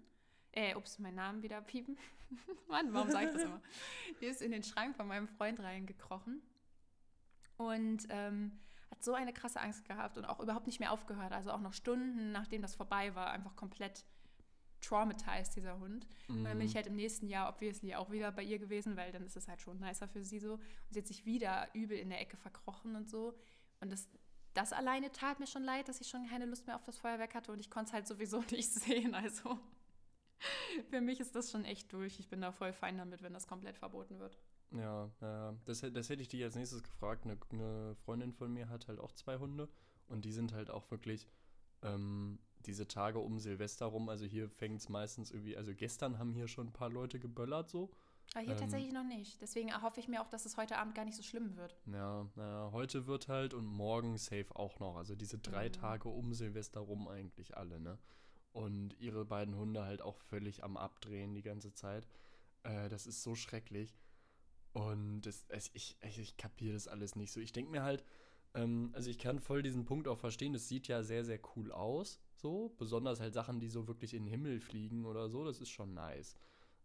Äh, 0.53 0.75
ups, 0.75 0.99
meinen 0.99 1.17
Namen 1.17 1.43
wieder 1.43 1.61
piepen. 1.61 1.99
Mann, 2.69 2.93
warum 2.95 3.11
sage 3.11 3.27
ich 3.27 3.33
das 3.33 3.43
immer? 3.43 3.61
Die 4.21 4.27
ist 4.27 4.41
in 4.43 4.51
den 4.53 4.63
Schrank 4.63 4.97
von 4.97 5.07
meinem 5.07 5.29
Freund 5.29 5.61
reingekrochen 5.61 6.43
und 7.59 8.07
ähm, 8.09 8.59
hat 8.91 9.03
so 9.05 9.13
eine 9.15 9.33
krasse 9.33 9.61
Angst 9.61 9.85
gehabt 9.85 10.17
und 10.19 10.25
auch 10.25 10.41
überhaupt 10.41 10.67
nicht 10.67 10.81
mehr 10.81 10.93
aufgehört. 10.93 11.33
Also 11.33 11.51
auch 11.51 11.61
noch 11.61 11.73
Stunden, 11.75 12.33
nachdem 12.33 12.63
das 12.63 12.75
vorbei 12.75 13.15
war, 13.15 13.31
einfach 13.31 13.55
komplett 13.55 14.05
traumatized, 14.81 15.57
dieser 15.57 15.79
Hund. 15.79 16.07
Und 16.29 16.45
dann 16.45 16.57
bin 16.59 16.67
ich 16.67 16.73
Mhm. 16.73 16.77
halt 16.77 16.87
im 16.87 16.97
nächsten 16.97 17.29
Jahr 17.29 17.49
obviously 17.49 17.95
auch 17.95 18.11
wieder 18.11 18.33
bei 18.33 18.43
ihr 18.43 18.59
gewesen, 18.59 18.97
weil 18.97 19.13
dann 19.13 19.25
ist 19.25 19.37
es 19.37 19.49
halt 19.49 19.61
schon 19.61 19.79
nicer 19.79 20.09
für 20.09 20.23
sie 20.25 20.39
so. 20.39 20.55
Und 20.55 20.61
sie 20.91 21.01
hat 21.01 21.07
sich 21.07 21.25
wieder 21.27 21.69
übel 21.75 21.99
in 21.99 22.09
der 22.11 22.21
Ecke 22.21 22.37
verkrochen 22.37 22.97
und 22.97 23.09
so. 23.11 23.35
Und 23.81 23.91
das, 23.93 24.09
das 24.57 24.73
alleine 24.73 25.13
tat 25.13 25.39
mir 25.39 25.47
schon 25.47 25.65
leid, 25.65 25.89
dass 25.89 26.01
ich 26.01 26.09
schon 26.09 26.27
keine 26.29 26.47
Lust 26.47 26.67
mehr 26.67 26.77
auf 26.77 26.85
das 26.85 26.99
Feuerwerk 26.99 27.35
hatte 27.35 27.53
und 27.53 27.61
ich 27.61 27.71
konnte 27.71 27.89
es 27.89 27.93
halt 27.93 28.07
sowieso 28.07 28.41
nicht 28.51 28.73
sehen. 28.73 29.15
Also 29.15 29.59
für 30.91 31.01
mich 31.01 31.21
ist 31.21 31.35
das 31.37 31.51
schon 31.51 31.65
echt 31.65 31.93
durch. 31.93 32.19
Ich 32.19 32.29
bin 32.29 32.41
da 32.41 32.53
voll 32.53 32.73
fein 32.73 32.99
damit, 32.99 33.23
wenn 33.23 33.35
das 33.35 33.47
komplett 33.47 33.77
verboten 33.77 34.19
wird. 34.19 34.39
Ja, 34.73 35.11
ja. 35.21 35.55
Das, 35.65 35.81
das 35.81 36.09
hätte 36.09 36.23
ich 36.23 36.29
dich 36.29 36.43
als 36.43 36.57
nächstes 36.57 36.83
gefragt. 36.83 37.25
Eine, 37.25 37.39
eine 37.51 37.95
Freundin 38.05 38.33
von 38.33 38.53
mir 38.53 38.69
hat 38.69 38.89
halt 38.89 38.99
auch 38.99 39.13
zwei 39.13 39.39
Hunde 39.39 39.69
und 40.09 40.25
die 40.25 40.33
sind 40.33 40.53
halt 40.53 40.71
auch 40.71 40.91
wirklich 40.91 41.29
ähm, 41.83 42.39
diese 42.65 42.89
Tage 42.89 43.19
um 43.19 43.39
Silvester 43.39 43.87
rum. 43.87 44.09
Also 44.09 44.25
hier 44.25 44.49
fängt 44.49 44.81
es 44.81 44.89
meistens 44.89 45.31
irgendwie, 45.31 45.57
also 45.57 45.75
gestern 45.75 46.19
haben 46.19 46.35
hier 46.35 46.49
schon 46.49 46.69
ein 46.69 46.73
paar 46.73 46.91
Leute 46.91 47.19
geböllert 47.19 47.69
so. 47.69 47.91
Aber 48.35 48.45
hier 48.45 48.55
ähm, 48.55 48.61
tatsächlich 48.61 48.93
noch 48.93 49.05
nicht. 49.05 49.41
Deswegen 49.41 49.73
hoffe 49.83 50.01
ich 50.01 50.09
mir 50.09 50.21
auch, 50.23 50.29
dass 50.29 50.45
es 50.45 50.57
heute 50.57 50.79
Abend 50.79 50.95
gar 50.95 51.05
nicht 51.05 51.17
so 51.17 51.23
schlimm 51.23 51.57
wird. 51.57 51.77
Ja, 51.87 52.27
naja, 52.35 52.71
heute 52.73 53.07
wird 53.07 53.29
halt 53.29 53.55
und 53.55 53.67
morgen 53.67 54.19
safe 54.19 54.55
auch 54.55 54.79
noch. 54.79 54.97
Also 54.97 55.15
diese 55.15 55.39
drei 55.39 55.69
mhm. 55.69 55.73
Tage 55.73 56.09
um 56.09 56.35
Silvester 56.35 56.81
rum 56.81 57.09
eigentlich 57.09 57.57
alle, 57.57 57.81
ne? 57.81 57.99
Und 58.53 58.99
ihre 58.99 59.25
beiden 59.27 59.55
Hunde 59.57 59.85
halt 59.85 60.01
auch 60.01 60.19
völlig 60.19 60.65
am 60.65 60.77
Abdrehen 60.77 61.35
die 61.35 61.43
ganze 61.43 61.73
Zeit. 61.73 62.07
Äh, 62.63 62.89
das 62.89 63.07
ist 63.07 63.23
so 63.23 63.35
schrecklich. 63.35 63.95
Und 64.73 65.23
das, 65.23 65.45
es, 65.49 65.71
ich, 65.73 65.97
ich, 66.03 66.19
ich 66.19 66.37
kapiere 66.37 66.75
das 66.75 66.89
alles 66.89 67.17
nicht 67.17 67.33
so. 67.33 67.41
Ich 67.41 67.53
denke 67.53 67.71
mir 67.71 67.83
halt, 67.83 68.05
ähm, 68.55 68.91
also 68.93 69.11
ich 69.11 69.19
kann 69.19 69.41
voll 69.41 69.63
diesen 69.63 69.85
Punkt 69.85 70.09
auch 70.09 70.19
verstehen, 70.19 70.53
das 70.53 70.69
sieht 70.69 70.89
ja 70.89 71.03
sehr, 71.03 71.25
sehr 71.25 71.39
cool 71.55 71.73
aus. 71.73 72.21
So, 72.35 72.75
besonders 72.77 73.21
halt 73.21 73.33
Sachen, 73.35 73.61
die 73.61 73.69
so 73.69 73.89
wirklich 73.89 74.13
in 74.13 74.25
den 74.25 74.31
Himmel 74.31 74.61
fliegen 74.61 75.07
oder 75.07 75.29
so, 75.29 75.45
das 75.45 75.61
ist 75.61 75.71
schon 75.71 75.95
nice. 75.95 76.37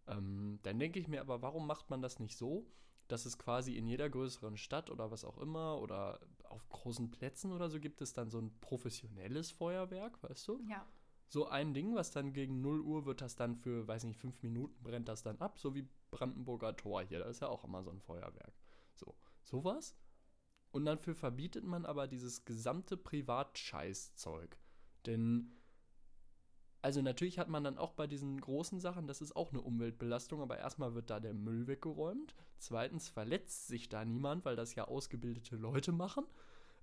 Ähm, 0.08 0.60
dann 0.64 0.80
denke 0.80 1.00
ich 1.00 1.08
mir 1.08 1.22
aber, 1.22 1.42
warum 1.42 1.68
macht 1.68 1.90
man 1.90 2.02
das 2.02 2.20
nicht 2.20 2.38
so, 2.38 2.66
dass 3.08 3.26
es 3.26 3.38
quasi 3.38 3.76
in 3.76 3.88
jeder 3.88 4.10
größeren 4.10 4.58
Stadt 4.58 4.90
oder 4.90 5.12
was 5.12 5.26
auch 5.26 5.38
immer 5.38 5.80
oder 5.80 6.20
auf 6.46 6.68
großen 6.70 7.12
Plätzen 7.12 7.52
oder 7.52 7.70
so 7.70 7.80
gibt 7.80 8.02
es 8.02 8.14
dann 8.14 8.30
so 8.30 8.40
ein 8.40 8.58
professionelles 8.62 9.52
Feuerwerk, 9.52 10.22
weißt 10.24 10.48
du? 10.48 10.62
Ja. 10.70 10.86
So 11.28 11.48
ein 11.48 11.74
Ding, 11.74 11.96
was 11.96 12.12
dann 12.12 12.34
gegen 12.34 12.62
0 12.62 12.82
Uhr 12.82 13.06
wird 13.06 13.22
das 13.22 13.36
dann 13.36 13.56
für, 13.56 13.88
weiß 13.88 14.04
nicht, 14.04 14.20
fünf 14.20 14.42
Minuten 14.44 14.82
brennt 14.84 15.08
das 15.08 15.24
dann 15.24 15.38
ab, 15.38 15.60
so 15.60 15.76
wie 15.76 15.88
Brandenburger 16.10 16.76
Tor 16.76 17.04
hier, 17.04 17.20
da 17.20 17.26
ist 17.26 17.42
ja 17.42 17.48
auch 17.48 17.64
immer 17.64 17.84
so 17.84 17.92
ein 17.92 18.02
Feuerwerk. 18.02 18.54
So, 18.96 19.16
sowas. 19.44 19.96
Und 20.72 20.86
dafür 20.86 21.16
verbietet 21.16 21.64
man 21.64 21.86
aber 21.86 22.08
dieses 22.08 22.46
gesamte 22.46 22.98
Privatscheißzeug. 22.98 24.58
Denn 25.06 25.52
also 26.82 27.02
natürlich 27.02 27.38
hat 27.38 27.48
man 27.48 27.64
dann 27.64 27.78
auch 27.78 27.94
bei 27.94 28.08
diesen 28.08 28.40
großen 28.42 28.80
Sachen, 28.80 29.08
das 29.08 29.22
ist 29.22 29.36
auch 29.36 29.52
eine 29.52 29.62
Umweltbelastung, 29.62 30.42
aber 30.42 30.58
erstmal 30.58 30.96
wird 30.96 31.10
da 31.10 31.20
der 31.20 31.34
Müll 31.34 31.68
weggeräumt. 31.68 32.34
Zweitens 32.58 33.10
verletzt 33.10 33.68
sich 33.68 33.90
da 33.90 34.04
niemand, 34.04 34.46
weil 34.46 34.56
das 34.56 34.76
ja 34.76 34.86
ausgebildete 34.86 35.56
Leute 35.56 35.92
machen. 35.92 36.26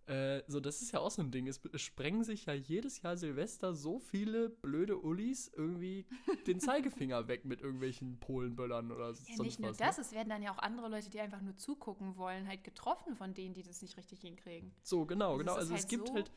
Äh, 0.09 0.43
so, 0.47 0.59
das 0.59 0.81
ist 0.81 0.93
ja 0.93 1.01
auch 1.01 1.11
so 1.11 1.21
ein 1.21 1.31
Ding. 1.31 1.47
Es, 1.47 1.61
es, 1.71 1.83
sprengen 1.83 2.25
sich 2.25 2.47
ja 2.47 2.55
jedes 2.55 3.03
Jahr 3.03 3.19
Silvester 3.19 3.75
so 3.75 3.99
viele 3.99 4.49
blöde 4.49 4.97
Ullis 4.97 5.53
irgendwie 5.55 6.07
den 6.47 6.61
Zeigefinger 6.61 7.29
weg 7.29 7.45
mit 7.45 7.61
irgendwelchen 7.61 8.19
Polenböllern 8.19 8.91
oder 8.91 9.09
ja, 9.09 9.15
sonst 9.15 9.41
nicht 9.41 9.61
nur 9.61 9.71
was, 9.71 9.77
das, 9.77 9.99
ne? 9.99 10.03
es 10.05 10.13
werden 10.13 10.31
dann 10.31 10.43
ja 10.43 10.55
auch 10.55 10.59
andere 10.59 10.89
Leute, 10.89 11.11
die 11.11 11.21
einfach 11.21 11.43
nur 11.43 11.57
zugucken 11.57 12.17
wollen, 12.17 12.49
halt 12.49 12.65
getroffen 12.65 13.17
von 13.17 13.35
denen, 13.35 13.53
die 13.53 13.63
das 13.63 13.83
nicht 13.83 13.99
richtig 13.99 14.23
hinkriegen. 14.23 14.73
So, 14.83 15.05
genau, 15.05 15.33
also 15.33 15.39
genau. 15.41 15.55
Also 15.57 15.73
halt 15.73 15.83
es 15.83 15.89
gibt 15.89 16.09
so 16.09 16.15
halt 16.15 16.31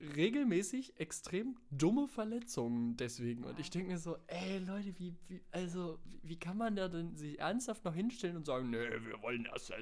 regelmäßig 0.00 0.98
extrem 0.98 1.56
dumme 1.70 2.08
Verletzungen 2.08 2.96
deswegen. 2.96 3.44
Und 3.44 3.58
ich 3.58 3.70
denke 3.70 3.92
mir 3.92 3.98
so, 3.98 4.16
ey 4.26 4.58
Leute, 4.58 4.98
wie, 4.98 5.14
wie, 5.28 5.42
also, 5.50 5.98
wie 6.22 6.38
kann 6.38 6.56
man 6.56 6.74
da 6.74 6.88
denn 6.88 7.16
sich 7.16 7.38
ernsthaft 7.38 7.84
noch 7.84 7.94
hinstellen 7.94 8.36
und 8.36 8.46
sagen, 8.46 8.70
nee, 8.70 8.78
wir 8.78 9.20
wollen 9.22 9.44
das. 9.44 9.68
Ja, 9.68 9.76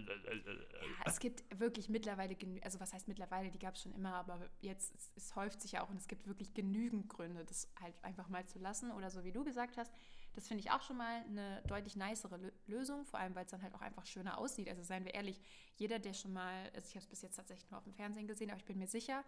es 1.04 1.20
gibt 1.20 1.44
wirklich 1.59 1.88
mittlerweile, 1.88 2.37
also 2.62 2.81
was 2.81 2.92
heißt 2.92 3.07
mittlerweile, 3.07 3.50
die 3.50 3.59
gab 3.59 3.74
es 3.74 3.83
schon 3.83 3.92
immer, 3.94 4.14
aber 4.14 4.50
jetzt, 4.61 4.94
es, 4.94 5.12
es, 5.16 5.37
häuft 5.37 5.61
sich 5.62 5.72
ja 5.72 5.85
auch 5.85 5.90
und 5.90 5.96
es 5.96 6.09
gibt 6.09 6.26
wirklich 6.26 6.52
genügend 6.52 7.09
Gründe, 7.09 7.44
das 7.44 7.68
halt 7.81 7.94
einfach 8.02 8.28
mal 8.28 8.44
zu 8.46 8.59
lassen. 8.59 8.90
Oder 8.90 9.11
so 9.11 9.24
wie 9.24 9.33
du 9.33 9.44
gesagt 9.44 9.76
hast, 9.76 9.92
das 10.35 10.48
finde 10.48 10.62
ich 10.62 10.70
auch 10.70 10.83
schon 10.83 10.96
mal 10.96 11.22
eine 11.28 11.62
deutlich 11.66 11.96
nicere 11.96 12.38
Lösung, 12.66 13.04
vor 13.04 13.20
allem 13.20 13.35
weil 13.35 13.44
es 13.44 13.50
dann 13.50 13.62
halt 13.62 13.74
auch 13.74 13.81
einfach 13.81 14.07
schöner 14.07 14.38
aussieht. 14.38 14.68
Also 14.68 14.83
seien 14.83 15.04
wir 15.04 15.14
ehrlich, 15.14 15.40
jeder, 15.76 15.98
der 15.98 16.12
schon 16.12 16.33
mal, 16.33 16.70
also 16.74 16.87
ich 16.88 16.94
habe 16.94 17.04
es 17.04 17.07
bis 17.07 17.22
jetzt 17.22 17.37
tatsächlich 17.37 17.70
nur 17.70 17.78
auf 17.78 17.85
dem 17.85 17.94
Fernsehen 17.94 18.26
gesehen, 18.26 18.50
aber 18.50 18.59
ich 18.59 18.64
bin 18.64 18.78
mir 18.78 18.87
sicher, 18.87 19.24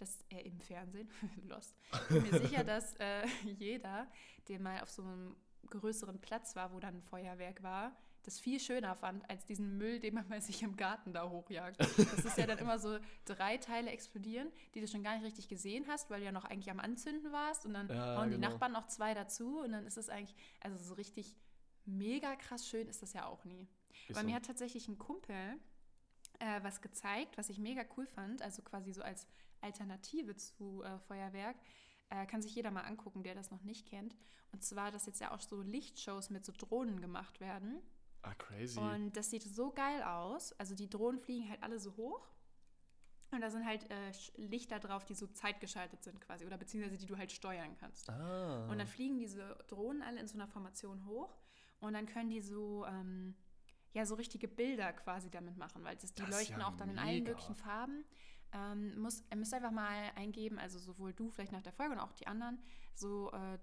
dass 0.00 0.18
er 0.28 0.44
im 0.44 0.60
Fernsehen, 0.60 1.08
Lost, 1.48 1.74
ich 1.92 2.08
bin 2.08 2.22
mir 2.30 2.38
sicher, 2.40 2.64
dass 2.64 2.94
äh, 2.96 3.26
jeder, 3.44 4.06
der 4.48 4.60
mal 4.60 4.80
auf 4.80 4.90
so 4.90 5.02
einem 5.02 5.36
größeren 5.68 6.20
Platz 6.20 6.56
war, 6.56 6.72
wo 6.72 6.80
dann 6.80 6.96
ein 6.96 7.02
Feuerwerk 7.02 7.62
war, 7.62 7.96
das 8.22 8.38
viel 8.38 8.60
schöner 8.60 8.94
fand 8.96 9.28
als 9.30 9.46
diesen 9.46 9.78
Müll, 9.78 9.98
den 9.98 10.14
man 10.14 10.28
bei 10.28 10.40
sich 10.40 10.62
im 10.62 10.76
Garten 10.76 11.12
da 11.14 11.28
hochjagt. 11.28 11.80
Das 11.80 12.24
ist 12.24 12.36
ja 12.36 12.46
dann 12.46 12.58
immer 12.58 12.78
so 12.78 12.98
drei 13.24 13.56
Teile 13.56 13.90
explodieren, 13.90 14.50
die 14.74 14.80
du 14.82 14.88
schon 14.88 15.02
gar 15.02 15.14
nicht 15.16 15.24
richtig 15.24 15.48
gesehen 15.48 15.86
hast, 15.88 16.10
weil 16.10 16.20
du 16.20 16.26
ja 16.26 16.32
noch 16.32 16.44
eigentlich 16.44 16.70
am 16.70 16.80
Anzünden 16.80 17.32
warst 17.32 17.64
und 17.64 17.72
dann 17.72 17.88
Ja, 17.88 18.18
hauen 18.18 18.30
die 18.30 18.36
genau. 18.36 18.50
Nachbarn 18.50 18.72
noch 18.72 18.86
zwei 18.88 19.14
dazu 19.14 19.60
und 19.60 19.72
dann 19.72 19.86
ist 19.86 19.96
es 19.96 20.10
eigentlich, 20.10 20.36
also 20.60 20.76
so 20.76 20.94
richtig 20.94 21.34
mega 21.86 22.36
krass 22.36 22.68
schön 22.68 22.88
ist 22.88 23.00
das 23.02 23.14
ja 23.14 23.24
auch 23.26 23.44
nie. 23.44 23.66
Ist 24.08 24.14
Bei 24.14 24.20
so. 24.20 24.26
mir 24.26 24.34
hat 24.34 24.44
tatsächlich 24.44 24.86
ein 24.88 24.98
Kumpel 24.98 25.56
äh, 26.40 26.62
was 26.62 26.80
gezeigt, 26.80 27.38
was 27.38 27.48
ich 27.48 27.58
mega 27.58 27.84
cool 27.96 28.06
fand, 28.06 28.42
also 28.42 28.62
quasi 28.62 28.92
so 28.92 29.02
als 29.02 29.26
Alternative 29.60 30.36
zu 30.36 30.82
äh, 30.82 30.98
Feuerwerk. 31.00 31.56
Äh, 32.08 32.26
kann 32.26 32.42
sich 32.42 32.54
jeder 32.54 32.70
mal 32.70 32.82
angucken, 32.82 33.22
der 33.22 33.34
das 33.34 33.50
noch 33.50 33.62
nicht 33.62 33.86
kennt. 33.86 34.16
Und 34.52 34.64
zwar, 34.64 34.90
dass 34.90 35.06
jetzt 35.06 35.20
ja 35.20 35.30
auch 35.30 35.40
so 35.40 35.62
Lichtshows 35.62 36.30
mit 36.30 36.44
so 36.44 36.52
Drohnen 36.52 37.00
gemacht 37.00 37.40
werden. 37.40 37.80
Ah, 38.22 38.34
crazy. 38.34 38.78
Und 38.78 39.16
das 39.16 39.30
sieht 39.30 39.42
so 39.44 39.70
geil 39.70 40.02
aus. 40.02 40.52
Also 40.54 40.74
die 40.74 40.90
Drohnen 40.90 41.20
fliegen 41.20 41.48
halt 41.48 41.62
alle 41.62 41.78
so 41.78 41.96
hoch. 41.96 42.28
Und 43.30 43.42
da 43.42 43.50
sind 43.50 43.64
halt 43.64 43.88
äh, 43.90 44.10
Lichter 44.36 44.80
drauf, 44.80 45.04
die 45.04 45.14
so 45.14 45.28
zeitgeschaltet 45.28 46.02
sind 46.02 46.20
quasi. 46.20 46.44
Oder 46.46 46.58
beziehungsweise 46.58 46.98
die 46.98 47.06
du 47.06 47.16
halt 47.16 47.30
steuern 47.30 47.76
kannst. 47.78 48.10
ah. 48.10 48.66
Und 48.68 48.78
dann 48.78 48.88
fliegen 48.88 49.18
diese 49.18 49.56
Drohnen 49.68 50.02
alle 50.02 50.18
in 50.18 50.26
so 50.26 50.34
einer 50.34 50.48
Formation 50.48 51.06
hoch. 51.06 51.38
Und 51.78 51.92
dann 51.94 52.06
können 52.06 52.30
die 52.30 52.42
so, 52.42 52.84
ähm, 52.86 53.36
ja, 53.92 54.04
so 54.06 54.14
richtige 54.14 54.46
Bilder 54.48 54.92
quasi 54.92 55.30
damit 55.30 55.56
machen, 55.56 55.82
weil 55.84 55.96
das, 55.96 56.12
die 56.12 56.22
Das 56.22 56.30
leuchten 56.30 56.60
ja 56.60 56.68
auch 56.68 56.76
dann 56.76 56.90
in 56.90 56.98
allen 56.98 57.18
mega. 57.24 57.30
möglichen 57.30 57.54
Farben. 57.56 58.04
Ähm, 58.52 58.98
muss, 59.00 59.22
ihr 59.30 59.36
müsst 59.36 59.54
einfach 59.54 59.70
mal 59.70 60.10
eingeben, 60.16 60.58
also 60.58 60.78
sowohl 60.78 61.12
du 61.12 61.30
vielleicht 61.30 61.52
nach 61.52 61.62
der 61.62 61.72
Folge 61.72 61.92
und 61.92 62.00
auch 62.00 62.12
die 62.12 62.26
anderen, 62.26 62.58
so 62.94 63.30
äh, 63.32 63.58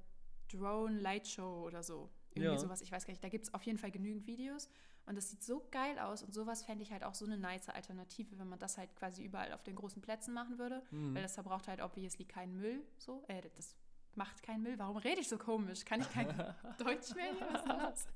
Drone 0.49 0.99
Light 0.99 1.27
Show 1.27 1.63
oder 1.65 1.83
so. 1.83 2.09
Irgendwie 2.31 2.53
Ja. 2.53 2.57
sowas, 2.57 2.81
ich 2.81 2.91
weiß 2.91 3.05
gar 3.05 3.11
nicht. 3.11 3.23
Da 3.23 3.29
gibt 3.29 3.45
es 3.45 3.53
auf 3.53 3.63
jeden 3.63 3.77
Fall 3.77 3.91
genügend 3.91 4.27
Videos. 4.27 4.69
Und 5.05 5.15
das 5.15 5.29
sieht 5.29 5.41
so 5.43 5.65
geil 5.71 5.97
aus. 5.99 6.21
Und 6.23 6.33
sowas 6.33 6.63
fände 6.63 6.83
ich 6.83 6.91
halt 6.91 7.03
auch 7.03 7.15
so 7.15 7.25
eine 7.25 7.37
nice 7.37 7.69
Alternative, 7.69 8.37
wenn 8.39 8.47
man 8.47 8.59
das 8.59 8.77
halt 8.77 8.93
quasi 8.95 9.23
überall 9.23 9.51
auf 9.53 9.63
den 9.63 9.75
großen 9.75 10.01
Plätzen 10.01 10.33
machen 10.33 10.57
würde. 10.59 10.83
Mhm. 10.91 11.15
Weil 11.15 11.23
das 11.23 11.33
verbraucht 11.33 11.67
halt 11.67 11.81
obviously 11.81 12.25
keinen 12.25 12.55
Müll. 12.57 12.83
So, 12.97 13.23
äh, 13.27 13.41
das 13.55 13.75
macht 14.17 14.43
keinen 14.43 14.63
Müll. 14.63 14.77
Warum 14.77 14.97
rede 14.97 15.21
ich 15.21 15.27
so 15.29 15.37
komisch? 15.37 15.85
Kann 15.85 16.01
ich 16.01 16.09
kein 16.11 16.27
Deutsch 16.77 17.13
mehr? 17.15 17.33
Was 17.39 17.61
ist 17.61 17.67
das? 17.67 18.07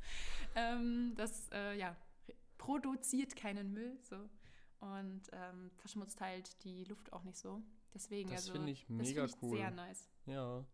Ähm, 0.56 1.14
das, 1.16 1.50
äh, 1.54 1.78
ja, 1.78 1.96
produziert 2.58 3.36
keinen 3.36 3.72
Müll. 3.74 3.98
So. 4.04 4.18
Und 4.80 5.22
ähm, 5.32 5.72
verschmutzt 5.78 6.20
halt 6.22 6.64
die 6.64 6.84
Luft 6.86 7.14
auch 7.14 7.24
nicht 7.24 7.38
so. 7.38 7.62
Deswegen, 7.94 8.30
Das 8.32 8.42
also, 8.42 8.54
finde 8.54 8.72
ich 8.72 8.82
das 8.82 8.90
mega 8.90 9.28
find 9.28 9.36
ich 9.36 9.42
cool. 9.44 9.58
sehr 9.58 9.72
nice. 9.72 10.10
Ja. 10.26 10.66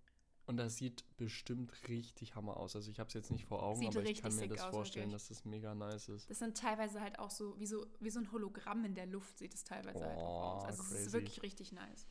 Und 0.45 0.55
das 0.55 0.77
sieht 0.77 1.03
bestimmt 1.17 1.73
richtig 1.89 2.35
Hammer 2.35 2.55
aus. 2.55 2.73
Also 2.73 2.89
ich 2.89 2.99
habe 3.01 3.09
es 3.09 3.13
jetzt 3.13 3.31
nicht 3.31 3.45
vor 3.45 3.61
Augen, 3.63 3.81
Sieht 3.81 3.89
aber 3.97 4.05
ich 4.05 4.21
kann 4.21 4.33
mir 4.33 4.47
das 4.47 4.61
aus, 4.61 4.69
vorstellen, 4.73 5.11
wirklich. 5.11 5.27
dass 5.27 5.37
das 5.39 5.43
mega 5.45 5.75
nice 5.75 6.07
ist. 6.07 6.29
Das 6.29 6.39
sind 6.39 6.55
teilweise 6.55 7.01
halt 7.01 7.19
auch 7.19 7.31
so 7.31 7.59
wie, 7.59 7.65
so, 7.65 7.85
wie 7.99 8.09
so 8.09 8.21
ein 8.21 8.31
Hologramm 8.31 8.85
in 8.85 8.95
der 8.95 9.07
Luft, 9.07 9.37
sieht 9.39 9.53
es 9.53 9.65
teilweise 9.65 10.05
halt 10.05 10.17
auch 10.19 10.55
aus. 10.55 10.63
Oh, 10.63 10.67
Also 10.67 10.83
es 10.83 10.91
ist 11.07 11.11
wirklich 11.13 11.41
richtig 11.43 11.73
nice. 11.73 12.07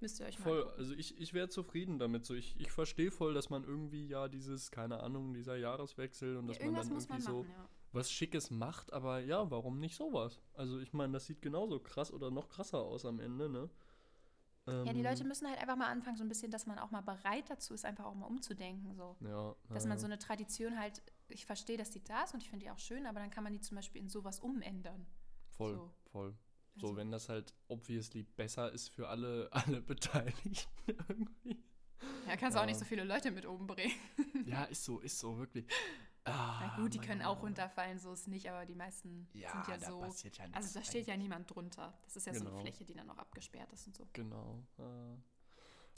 Müsst 0.00 0.20
ihr 0.20 0.26
euch 0.26 0.38
mal 0.38 0.44
Voll, 0.44 0.70
also 0.78 0.94
ich, 0.94 1.20
ich 1.20 1.34
wäre 1.34 1.48
zufrieden 1.48 1.98
damit. 1.98 2.24
So, 2.24 2.34
ich, 2.34 2.58
ich 2.58 2.72
verstehe 2.72 3.10
voll, 3.10 3.34
dass 3.34 3.50
man 3.50 3.64
irgendwie 3.64 4.06
ja 4.06 4.28
dieses, 4.28 4.70
keine 4.70 5.00
Ahnung, 5.00 5.34
dieser 5.34 5.56
Jahreswechsel 5.56 6.36
und 6.36 6.46
dass 6.46 6.58
ja, 6.58 6.64
man 6.64 6.74
irgendwas 6.74 6.88
dann 6.88 6.94
muss 6.94 7.08
man 7.08 7.18
irgendwie 7.18 7.32
so 7.32 7.42
machen, 7.42 7.62
ja. 7.62 7.68
was 7.92 8.10
Schickes 8.10 8.50
macht, 8.50 8.92
aber 8.92 9.20
ja, 9.20 9.50
warum 9.50 9.78
nicht 9.78 9.96
sowas? 9.96 10.40
Also 10.54 10.78
ich 10.80 10.92
meine, 10.92 11.12
das 11.12 11.26
sieht 11.26 11.42
genauso 11.42 11.80
krass 11.80 12.12
oder 12.12 12.30
noch 12.30 12.48
krasser 12.48 12.78
aus 12.78 13.04
am 13.04 13.20
Ende, 13.20 13.48
ne? 13.50 13.68
Ja, 14.66 14.92
die 14.92 15.00
Ähm, 15.00 15.04
Leute 15.04 15.24
müssen 15.24 15.48
halt 15.48 15.58
einfach 15.58 15.76
mal 15.76 15.88
anfangen, 15.88 16.16
so 16.16 16.22
ein 16.22 16.28
bisschen, 16.28 16.50
dass 16.50 16.66
man 16.66 16.78
auch 16.78 16.90
mal 16.90 17.00
bereit 17.00 17.48
dazu 17.48 17.74
ist, 17.74 17.84
einfach 17.84 18.04
auch 18.04 18.14
mal 18.14 18.26
umzudenken. 18.26 18.94
So. 18.94 19.16
Ja, 19.20 19.54
Dass 19.70 19.86
man 19.86 19.98
so 19.98 20.06
eine 20.06 20.18
Tradition 20.18 20.78
halt, 20.78 21.02
ich 21.28 21.46
verstehe, 21.46 21.76
dass 21.76 21.90
die 21.90 22.02
da 22.04 22.24
ist 22.24 22.34
und 22.34 22.42
ich 22.42 22.50
finde 22.50 22.64
die 22.66 22.70
auch 22.70 22.78
schön, 22.78 23.06
aber 23.06 23.20
dann 23.20 23.30
kann 23.30 23.42
man 23.42 23.52
die 23.52 23.60
zum 23.60 23.76
Beispiel 23.76 24.00
in 24.00 24.08
sowas 24.08 24.38
umändern. 24.40 25.06
voll, 25.48 25.74
so. 25.74 25.90
voll. 26.12 26.34
So, 26.80 26.88
Also- 26.88 26.96
wenn 26.96 27.10
das 27.10 27.28
halt 27.28 27.54
obviously 27.68 28.22
besser 28.22 28.72
ist 28.72 28.88
für 28.88 29.08
alle, 29.08 29.48
alle 29.52 29.80
Beteiligten 29.82 30.56
irgendwie. 30.86 31.62
Ja, 32.26 32.36
kannst 32.36 32.54
du 32.56 32.58
auch 32.60 32.62
Ja. 32.62 32.66
nicht 32.66 32.78
so 32.78 32.84
viele 32.84 33.04
Leute 33.04 33.30
mit 33.30 33.46
oben 33.46 33.66
bringen. 33.66 33.92
Ja, 34.46 34.64
ist 34.64 34.84
so, 34.84 35.00
ist 35.00 35.18
so, 35.18 35.36
wirklich. 35.38 35.66
Ah, 36.24 36.58
Na 36.60 36.76
gut, 36.82 36.92
die 36.94 36.98
können 36.98 37.22
auch 37.22 37.36
Mann. 37.36 37.46
runterfallen, 37.46 37.98
so 37.98 38.12
ist 38.12 38.26
nicht, 38.28 38.48
aber 38.50 38.64
die 38.66 38.74
meisten 38.74 39.28
Ja, 39.32 39.52
sind 39.52 39.68
ja 39.68 39.76
da 39.78 39.86
so. 39.90 40.00
passiert 40.00 40.36
ja 40.38 40.46
nichts. 40.46 40.56
Also 40.66 40.78
da 40.78 40.84
steht 40.84 41.06
ja 41.06 41.16
niemand 41.16 41.54
drunter. 41.54 41.98
Das 42.04 42.16
ist 42.16 42.26
ja 42.26 42.34
so 42.34 42.40
Genau. 42.40 42.52
eine 42.52 42.60
Fläche, 42.62 42.84
die 42.84 42.94
dann 42.94 43.06
noch 43.06 43.18
abgesperrt 43.18 43.72
ist 43.72 43.86
und 43.86 43.96
so. 43.96 44.06
Genau. 44.12 44.62
Ah, 44.78 45.16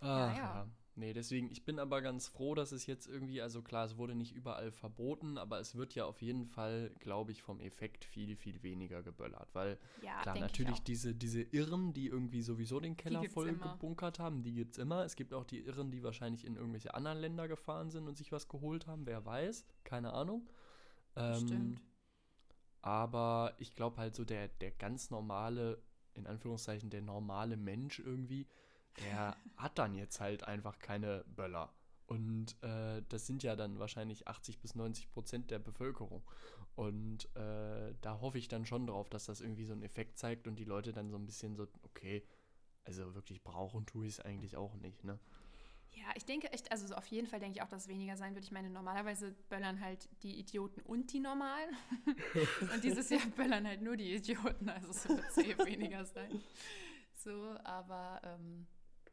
Ja, 0.01 0.27
Ach, 0.31 0.37
ja. 0.37 0.67
Nee, 0.95 1.13
deswegen, 1.13 1.51
ich 1.51 1.65
bin 1.65 1.79
aber 1.79 2.03
ganz 2.03 2.29
froh, 2.29 2.55
dass 2.55 2.73
es 2.73 2.87
jetzt 2.87 3.07
irgendwie, 3.07 3.41
also 3.43 3.63
klar, 3.63 3.85
es 3.87 3.97
wurde 3.97 4.15
nicht 4.15 4.33
überall 4.35 4.71
verboten, 4.73 5.39
aber 5.39 5.61
es 5.61 5.75
wird 5.75 5.95
ja 5.95 6.05
auf 6.05 6.23
jeden 6.23 6.47
Fall, 6.47 6.95
glaube 7.01 7.33
ich, 7.33 7.43
vom 7.43 7.61
Effekt 7.61 8.05
viel, 8.05 8.37
viel 8.37 8.63
weniger 8.63 9.03
geböllert. 9.03 9.49
Weil, 9.55 9.79
Ja, 9.97 10.21
klar, 10.23 10.37
natürlich 10.37 10.83
diese, 10.83 11.15
diese 11.15 11.43
Irren, 11.43 11.93
die 11.93 12.07
irgendwie 12.07 12.43
sowieso 12.43 12.81
den 12.81 12.97
Keller 12.97 13.25
voll 13.25 13.49
immer. 13.49 13.75
gebunkert 13.75 14.19
haben, 14.19 14.43
die 14.43 14.53
gibt 14.55 14.73
es 14.73 14.79
immer. 14.79 15.05
Es 15.05 15.17
gibt 15.17 15.35
auch 15.35 15.45
die 15.45 15.61
Irren, 15.61 15.91
die 15.91 16.03
wahrscheinlich 16.03 16.45
in 16.45 16.57
irgendwelche 16.57 16.95
anderen 16.95 17.19
Länder 17.19 17.49
gefahren 17.49 17.91
sind 17.91 18.07
und 18.09 18.17
sich 18.17 18.33
was 18.33 18.49
geholt 18.49 18.87
haben, 18.87 19.07
wer 19.07 19.25
weiß, 19.25 19.67
keine 19.85 20.13
Ahnung. 20.13 20.49
Ähm, 21.17 21.47
Stimmt. 21.47 21.83
aber 22.83 23.55
ich 23.59 23.75
glaube 23.75 23.97
halt 23.99 24.15
so 24.15 24.25
der, 24.25 24.49
der 24.49 24.71
ganz 24.73 25.11
normale, 25.11 25.83
in 26.15 26.27
Anführungszeichen, 26.27 26.91
der 26.91 27.03
normale 27.03 27.57
Mensch 27.57 27.99
irgendwie, 28.01 28.47
der 29.01 29.37
hat 29.57 29.79
dann 29.79 29.95
jetzt 29.95 30.21
halt 30.21 30.45
einfach 30.45 30.79
keine 30.79 31.25
Böller. 31.27 31.73
Und 32.07 32.63
äh, 32.63 33.03
das 33.09 33.27
sind 33.27 33.43
ja 33.43 33.57
dann 33.57 33.79
wahrscheinlich 33.79 34.29
80 34.29 34.61
bis 34.61 34.75
90 34.75 35.11
Prozent 35.11 35.51
der 35.51 35.59
Bevölkerung. 35.59 36.23
Und 36.75 37.25
äh, 37.37 37.95
da 38.01 38.21
hoffe 38.21 38.39
ich 38.39 38.49
dann 38.49 38.67
schon 38.67 38.87
drauf, 38.87 39.09
dass 39.09 39.27
das 39.27 39.41
irgendwie 39.41 39.65
so 39.65 39.73
einen 39.73 39.83
Effekt 39.83 40.19
zeigt 40.19 40.47
und 40.47 40.57
die 40.57 40.65
Leute 40.65 40.93
dann 40.93 41.11
so 41.11 41.17
ein 41.17 41.27
bisschen 41.27 41.55
so, 41.55 41.67
okay, 41.85 42.23
also 42.85 43.15
wirklich 43.15 43.43
brauchen 43.43 43.87
tue 43.87 44.07
ich 44.07 44.15
es 44.15 44.21
eigentlich 44.21 44.57
auch 44.57 44.75
nicht, 44.75 45.05
ne? 45.05 45.19
Ja, 45.95 46.05
ich 46.15 46.25
denke 46.25 46.51
echt, 46.53 46.73
also 46.73 46.87
so 46.87 46.95
auf 46.95 47.07
jeden 47.07 47.27
Fall 47.27 47.39
denke 47.39 47.59
ich 47.59 47.63
auch, 47.63 47.69
dass 47.69 47.83
es 47.83 47.89
weniger 47.89 48.17
sein 48.17 48.35
wird. 48.35 48.45
Ich 48.45 48.51
meine, 48.51 48.71
normalerweise 48.71 49.33
böllern 49.51 49.81
halt 49.81 50.09
die 50.23 50.39
Idioten 50.39 50.81
und 50.81 51.13
die 51.13 51.21
Normalen. 51.21 51.77
und 52.73 52.83
dieses 52.83 53.11
Jahr 53.11 53.27
böllern 53.37 53.67
halt 53.67 53.83
nur 53.83 53.97
die 53.97 54.15
Idioten, 54.15 54.71
also 54.71 54.89
es 54.89 55.07
wird 55.07 55.33
safe 55.33 55.67
weniger 55.67 56.05
sein. 56.07 56.43
So, 57.15 57.57
aber 57.63 58.23
ähm, 58.25 58.67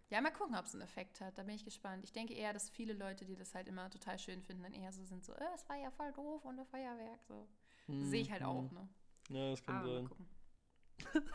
ja, 0.10 0.22
mal 0.22 0.32
gucken, 0.32 0.56
ob 0.56 0.66
es 0.66 0.74
einen 0.74 0.84
Effekt 0.84 1.22
hat. 1.22 1.38
Da 1.38 1.44
bin 1.44 1.56
ich 1.56 1.66
gespannt. 1.66 2.04
Ich 2.04 2.12
denke 2.12 2.34
eher, 2.34 2.54
dass 2.54 2.70
viele 2.70 2.94
Leute, 2.94 3.26
die 3.26 3.36
das 3.36 3.54
halt 3.54 3.68
immer 3.68 3.90
total 3.90 4.18
schön 4.18 4.42
finden, 4.42 4.64
dann 4.64 4.74
eher 4.74 4.92
so 4.92 5.04
sind, 5.04 5.24
so, 5.24 5.34
äh, 5.34 5.46
es 5.56 5.68
war 5.70 5.78
ja 5.78 5.92
voll 5.92 6.12
doof 6.14 6.44
ohne 6.46 6.66
Feuerwerk. 6.66 7.20
So. 7.28 7.48
Sehe 7.88 8.22
ich 8.22 8.32
halt 8.32 8.44
auch, 8.44 8.72
ne? 8.72 8.88
Ja, 9.30 9.52
das 9.52 9.68
Aber 9.68 10.02
mal 10.02 10.08
gucken. 10.08 10.28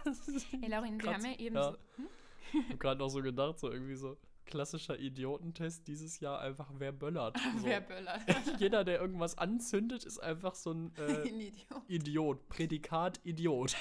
Das 0.05 0.29
ist 0.29 0.47
Hey, 0.53 0.69
Laurin, 0.69 1.01
wir 1.03 1.15
haben 1.15 1.25
ja 1.25 1.39
eben 1.39 1.57
ja. 1.57 1.73
so. 1.73 1.79
Hm? 1.97 2.09
Ich 2.53 2.65
habe 2.69 2.79
gerade 2.79 2.99
noch 2.99 3.09
so 3.09 3.23
gedacht, 3.23 3.59
so 3.59 3.71
irgendwie 3.71 3.97
so 3.97 4.17
klassischer 4.45 4.99
Idiotentest 4.99 5.87
dieses 5.89 6.21
Jahr 6.21 6.41
einfach, 6.41 6.71
wer 6.79 6.93
böllert. 6.93 7.37
So. 7.59 7.67
Wer 7.67 7.81
böllert? 7.81 8.23
Jeder, 8.59 8.85
der 8.85 9.01
irgendwas 9.01 9.39
anzündet, 9.39 10.05
ist 10.05 10.19
einfach 10.19 10.55
so 10.55 10.73
ein 10.73 10.95
äh, 10.97 11.29
Ein 11.29 11.41
Idiot. 11.41 11.83
Idiot. 11.89 12.49
Prädikat 12.49 13.21
Idiot. 13.25 13.77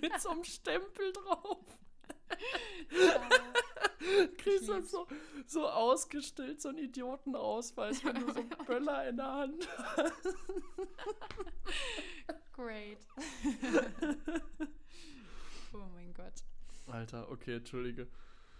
Mit 0.00 0.20
so 0.20 0.30
einem 0.30 0.44
Stempel 0.44 1.12
drauf. 1.12 1.64
Kriegst 4.38 4.68
dann 4.68 4.76
lieb's. 4.76 4.90
so, 4.90 5.06
so 5.46 5.68
ausgestellt, 5.68 6.60
so 6.60 6.68
einen 6.70 6.78
Idiotenausweis, 6.78 8.04
wenn 8.04 8.16
du 8.16 8.32
so 8.32 8.40
einen 8.40 8.50
Böller 8.66 9.08
in 9.08 9.16
der 9.16 9.32
Hand 9.32 9.68
hast. 9.96 10.36
Great. 12.52 12.98
oh 15.72 15.86
mein 15.94 16.12
Gott. 16.14 16.34
Alter, 16.86 17.30
okay, 17.30 17.56
entschuldige. 17.56 18.08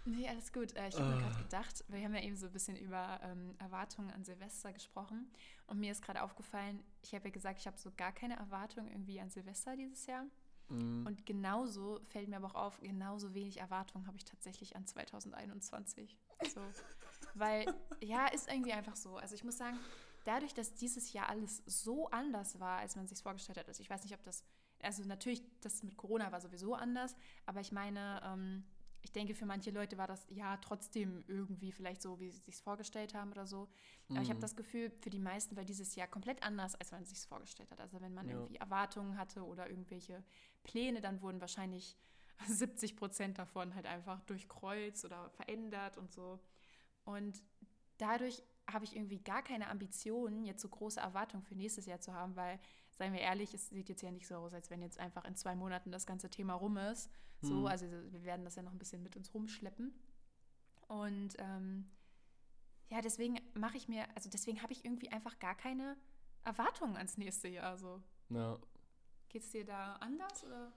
Nee, 0.05 0.27
alles 0.27 0.51
gut. 0.51 0.75
Äh, 0.75 0.89
ich 0.89 0.95
habe 0.95 1.09
mir 1.09 1.15
Ah. 1.15 1.19
gerade 1.29 1.43
gedacht, 1.43 1.83
wir 1.87 2.01
haben 2.03 2.13
ja 2.15 2.21
eben 2.21 2.35
so 2.35 2.47
ein 2.47 2.51
bisschen 2.51 2.75
über 2.77 3.19
ähm, 3.23 3.55
Erwartungen 3.59 4.11
an 4.11 4.23
Silvester 4.23 4.73
gesprochen. 4.73 5.31
Und 5.67 5.79
mir 5.79 5.91
ist 5.91 6.03
gerade 6.03 6.21
aufgefallen, 6.23 6.83
ich 7.01 7.13
habe 7.13 7.25
ja 7.25 7.31
gesagt, 7.31 7.59
ich 7.59 7.67
habe 7.67 7.77
so 7.77 7.89
gar 7.95 8.11
keine 8.11 8.35
Erwartungen 8.35 8.89
irgendwie 8.89 9.19
an 9.21 9.29
Silvester 9.29 9.75
dieses 9.77 10.05
Jahr. 10.05 10.25
Mhm. 10.69 11.05
Und 11.05 11.25
genauso 11.25 11.99
fällt 12.09 12.27
mir 12.27 12.37
aber 12.37 12.47
auch 12.47 12.55
auf, 12.55 12.79
genauso 12.81 13.33
wenig 13.33 13.59
Erwartungen 13.59 14.07
habe 14.07 14.17
ich 14.17 14.25
tatsächlich 14.25 14.75
an 14.75 14.85
2021. 14.85 16.17
So. 16.53 16.61
Weil, 17.35 17.73
ja, 18.01 18.27
ist 18.27 18.49
irgendwie 18.51 18.73
einfach 18.73 18.95
so. 18.95 19.17
Also 19.17 19.35
ich 19.35 19.43
muss 19.43 19.57
sagen, 19.57 19.77
dadurch, 20.25 20.53
dass 20.53 20.73
dieses 20.73 21.13
Jahr 21.13 21.29
alles 21.29 21.63
so 21.65 22.09
anders 22.09 22.59
war, 22.59 22.79
als 22.79 22.95
man 22.95 23.07
sich 23.07 23.21
vorgestellt 23.21 23.57
hat, 23.57 23.67
also 23.67 23.81
ich 23.81 23.89
weiß 23.89 24.03
nicht, 24.03 24.13
ob 24.13 24.23
das, 24.23 24.43
also 24.81 25.03
natürlich, 25.03 25.43
das 25.61 25.83
mit 25.83 25.97
Corona 25.97 26.31
war 26.31 26.41
sowieso 26.41 26.73
anders, 26.75 27.15
aber 27.45 27.61
ich 27.61 27.71
meine, 27.71 28.21
ähm, 28.23 28.63
ich 29.03 29.11
denke, 29.11 29.35
für 29.35 29.45
manche 29.45 29.71
Leute 29.71 29.97
war 29.97 30.07
das 30.07 30.25
ja 30.29 30.57
trotzdem 30.57 31.23
irgendwie 31.27 31.71
vielleicht 31.71 32.01
so, 32.01 32.19
wie 32.19 32.29
sie 32.29 32.37
es 32.39 32.45
sich 32.45 32.61
vorgestellt 32.63 33.13
haben 33.13 33.31
oder 33.31 33.45
so. 33.45 33.69
Aber 34.13 34.23
ich 34.23 34.29
habe 34.29 34.39
Mhm. 34.39 34.41
das 34.41 34.55
Gefühl, 34.55 34.91
für 35.01 35.09
die 35.11 35.19
meisten 35.19 35.55
war 35.57 35.65
dieses 35.65 35.95
Jahr 35.95 36.07
komplett 36.07 36.43
anders, 36.43 36.75
als 36.75 36.91
man 36.91 37.05
sich 37.05 37.17
es 37.19 37.25
vorgestellt 37.25 37.71
hat. 37.71 37.81
Also 37.81 38.01
wenn 38.01 38.13
man 38.13 38.27
Ja. 38.27 38.29
irgendwie 38.29 38.57
Erwartungen 38.57 39.17
hatte 39.17 39.45
oder 39.45 39.69
irgendwelche 39.69 40.23
Pläne, 40.63 41.01
dann 41.01 41.21
wurden 41.21 41.41
wahrscheinlich 41.41 41.97
70 42.47 42.95
Prozent 42.95 43.37
davon 43.37 43.75
halt 43.75 43.85
einfach 43.85 44.21
durchkreuzt 44.21 45.05
oder 45.05 45.29
verändert 45.31 45.97
und 45.97 46.11
so. 46.11 46.39
Und 47.05 47.41
dadurch 47.97 48.43
habe 48.71 48.85
ich 48.85 48.95
irgendwie 48.95 49.19
gar 49.19 49.43
keine 49.43 49.69
Ambitionen, 49.69 50.45
jetzt 50.45 50.61
so 50.61 50.69
große 50.69 50.99
Erwartungen 50.99 51.43
für 51.43 51.55
nächstes 51.55 51.85
Jahr 51.85 51.99
zu 51.99 52.13
haben, 52.13 52.35
weil, 52.35 52.59
seien 52.95 53.13
wir 53.13 53.19
ehrlich, 53.21 53.53
es 53.53 53.69
sieht 53.69 53.89
jetzt 53.89 54.01
ja 54.01 54.11
nicht 54.11 54.27
so 54.27 54.35
aus, 54.35 54.53
als 54.53 54.69
wenn 54.69 54.81
jetzt 54.81 54.99
einfach 54.99 55.25
in 55.25 55.35
zwei 55.35 55.55
Monaten 55.55 55.91
das 55.91 56.05
ganze 56.05 56.29
Thema 56.29 56.53
rum 56.53 56.77
ist. 56.77 57.09
So, 57.41 57.53
Mhm. 57.55 57.65
also 57.65 57.89
wir 57.89 58.23
werden 58.23 58.45
das 58.45 58.55
ja 58.55 58.63
noch 58.63 58.71
ein 58.71 58.77
bisschen 58.79 59.03
mit 59.03 59.15
uns 59.15 59.33
rumschleppen. 59.33 59.93
Und 60.87 61.35
ähm, 61.39 61.89
ja, 62.89 63.01
deswegen 63.01 63.39
mache 63.53 63.77
ich 63.77 63.87
mir, 63.87 64.05
also 64.15 64.29
deswegen 64.29 64.61
habe 64.61 64.73
ich 64.73 64.85
irgendwie 64.85 65.09
einfach 65.09 65.39
gar 65.39 65.55
keine 65.55 65.97
Erwartungen 66.43 66.95
ans 66.97 67.17
nächste 67.17 67.47
Jahr. 67.47 67.77
So. 67.77 68.01
Ja. 68.29 68.59
Geht 69.29 69.41
es 69.43 69.49
dir 69.49 69.65
da 69.65 69.93
anders? 69.95 70.43
Oder? 70.43 70.71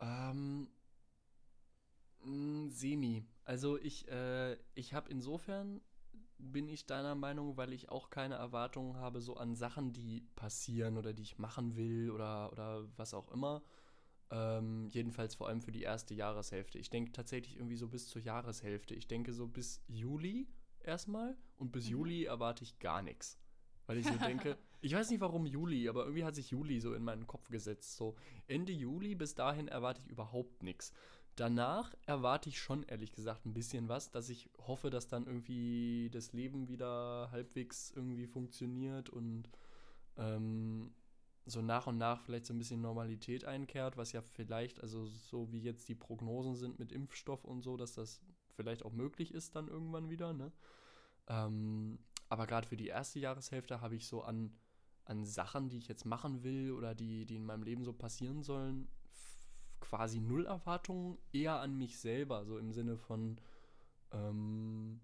Ähm, 0.00 0.68
mh, 2.24 2.70
semi. 2.70 3.24
Also 3.44 3.78
ich, 3.78 4.08
äh, 4.08 4.54
ich 4.74 4.94
habe 4.94 5.10
insofern, 5.10 5.80
bin 6.38 6.68
ich 6.68 6.86
deiner 6.86 7.14
Meinung, 7.14 7.56
weil 7.56 7.72
ich 7.72 7.88
auch 7.90 8.10
keine 8.10 8.34
Erwartungen 8.36 8.96
habe, 8.96 9.20
so 9.20 9.36
an 9.36 9.54
Sachen, 9.56 9.92
die 9.92 10.22
passieren 10.36 10.96
oder 10.98 11.12
die 11.12 11.22
ich 11.22 11.38
machen 11.38 11.76
will 11.76 12.10
oder, 12.10 12.52
oder 12.52 12.86
was 12.96 13.14
auch 13.14 13.30
immer. 13.30 13.62
Ähm, 14.30 14.88
jedenfalls 14.88 15.34
vor 15.34 15.48
allem 15.48 15.60
für 15.62 15.72
die 15.72 15.82
erste 15.82 16.14
Jahreshälfte. 16.14 16.78
Ich 16.78 16.90
denke 16.90 17.12
tatsächlich 17.12 17.56
irgendwie 17.56 17.76
so 17.76 17.88
bis 17.88 18.08
zur 18.08 18.22
Jahreshälfte. 18.22 18.94
Ich 18.94 19.06
denke 19.06 19.32
so 19.32 19.46
bis 19.46 19.82
Juli 19.86 20.48
erstmal 20.80 21.36
und 21.56 21.72
bis 21.72 21.86
Mhm. 21.86 21.90
Juli 21.90 22.24
erwarte 22.24 22.64
ich 22.64 22.78
gar 22.78 23.02
nichts. 23.02 23.38
Weil 23.86 23.98
ich 23.98 24.08
so 24.08 24.18
denke, 24.18 24.56
ich 24.80 24.94
weiß 24.94 25.10
nicht 25.10 25.20
warum 25.20 25.46
Juli, 25.46 25.88
aber 25.88 26.04
irgendwie 26.04 26.24
hat 26.24 26.34
sich 26.34 26.50
Juli 26.50 26.80
so 26.80 26.94
in 26.94 27.04
meinen 27.04 27.26
Kopf 27.26 27.48
gesetzt. 27.50 27.96
So 27.96 28.16
Ende 28.46 28.72
Juli, 28.72 29.14
bis 29.14 29.34
dahin 29.34 29.68
erwarte 29.68 30.00
ich 30.00 30.08
überhaupt 30.08 30.62
nichts. 30.62 30.92
Danach 31.36 31.94
erwarte 32.06 32.48
ich 32.48 32.60
schon, 32.60 32.84
ehrlich 32.84 33.12
gesagt, 33.12 33.44
ein 33.44 33.54
bisschen 33.54 33.88
was, 33.88 34.10
dass 34.10 34.28
ich 34.28 34.48
hoffe, 34.58 34.90
dass 34.90 35.08
dann 35.08 35.26
irgendwie 35.26 36.08
das 36.12 36.32
Leben 36.32 36.68
wieder 36.68 37.28
halbwegs 37.32 37.90
irgendwie 37.90 38.26
funktioniert 38.26 39.10
und 39.10 39.48
ähm, 40.16 40.92
so 41.46 41.60
nach 41.60 41.86
und 41.86 41.98
nach 41.98 42.22
vielleicht 42.22 42.46
so 42.46 42.54
ein 42.54 42.58
bisschen 42.58 42.80
Normalität 42.80 43.44
einkehrt, 43.44 43.96
was 43.96 44.12
ja 44.12 44.22
vielleicht, 44.22 44.80
also 44.80 45.06
so 45.06 45.50
wie 45.52 45.60
jetzt 45.60 45.88
die 45.88 45.94
Prognosen 45.94 46.54
sind 46.54 46.78
mit 46.78 46.92
Impfstoff 46.92 47.44
und 47.44 47.62
so, 47.62 47.76
dass 47.76 47.94
das 47.94 48.20
vielleicht 48.54 48.84
auch 48.84 48.92
möglich 48.92 49.34
ist 49.34 49.56
dann 49.56 49.68
irgendwann 49.68 50.08
wieder, 50.08 50.32
ne? 50.32 50.52
Ähm, 51.26 51.98
aber 52.28 52.46
gerade 52.46 52.66
für 52.66 52.76
die 52.76 52.88
erste 52.88 53.18
Jahreshälfte 53.18 53.80
habe 53.80 53.96
ich 53.96 54.06
so 54.06 54.22
an, 54.22 54.56
an 55.04 55.24
Sachen, 55.24 55.68
die 55.68 55.78
ich 55.78 55.88
jetzt 55.88 56.06
machen 56.06 56.44
will 56.44 56.72
oder 56.72 56.94
die, 56.94 57.26
die 57.26 57.36
in 57.36 57.44
meinem 57.44 57.62
Leben 57.62 57.84
so 57.84 57.92
passieren 57.92 58.42
sollen, 58.42 58.88
quasi 59.84 60.18
null 60.20 60.46
Erwartungen, 60.46 61.18
eher 61.32 61.60
an 61.60 61.76
mich 61.76 61.98
selber, 61.98 62.46
so 62.46 62.56
im 62.56 62.72
Sinne 62.72 62.96
von, 62.96 63.38
ähm, 64.12 65.00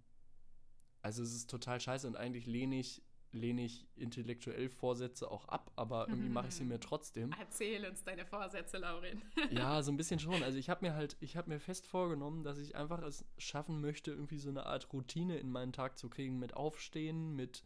also 1.02 1.22
es 1.22 1.34
ist 1.34 1.50
total 1.50 1.80
scheiße 1.80 2.06
und 2.08 2.16
eigentlich 2.16 2.46
lehne 2.46 2.78
ich, 2.78 3.02
lehne 3.32 3.62
ich 3.62 3.86
intellektuell 3.94 4.70
Vorsätze 4.70 5.30
auch 5.30 5.46
ab, 5.48 5.70
aber 5.76 6.08
irgendwie 6.08 6.30
mache 6.30 6.48
ich 6.48 6.54
sie 6.54 6.64
mir 6.64 6.80
trotzdem. 6.80 7.30
Erzähl 7.38 7.84
uns 7.86 8.02
deine 8.02 8.24
Vorsätze, 8.24 8.78
Laurin. 8.78 9.20
Ja, 9.50 9.82
so 9.82 9.92
ein 9.92 9.98
bisschen 9.98 10.18
schon. 10.18 10.42
Also 10.42 10.58
ich 10.58 10.70
habe 10.70 10.86
mir 10.86 10.94
halt, 10.94 11.18
ich 11.20 11.36
habe 11.36 11.50
mir 11.50 11.60
fest 11.60 11.86
vorgenommen, 11.86 12.42
dass 12.42 12.58
ich 12.58 12.74
einfach 12.74 13.02
es 13.02 13.26
schaffen 13.36 13.82
möchte, 13.82 14.10
irgendwie 14.12 14.38
so 14.38 14.48
eine 14.48 14.64
Art 14.64 14.92
Routine 14.94 15.36
in 15.36 15.50
meinen 15.50 15.72
Tag 15.74 15.98
zu 15.98 16.08
kriegen 16.08 16.38
mit 16.38 16.54
Aufstehen, 16.54 17.36
mit 17.36 17.64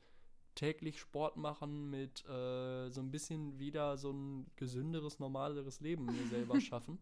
täglich 0.55 1.01
Sport 1.01 1.37
machen, 1.37 1.91
mit 1.91 2.25
äh, 2.29 2.89
so 2.91 3.01
ein 3.01 3.11
bisschen 3.11 3.59
wieder 3.59 3.97
so 3.97 4.13
ein 4.13 4.47
gesünderes, 4.57 5.19
normaleres 5.19 5.81
Leben 5.81 6.07
mir 6.07 6.27
selber 6.29 6.61
schaffen. 6.61 6.99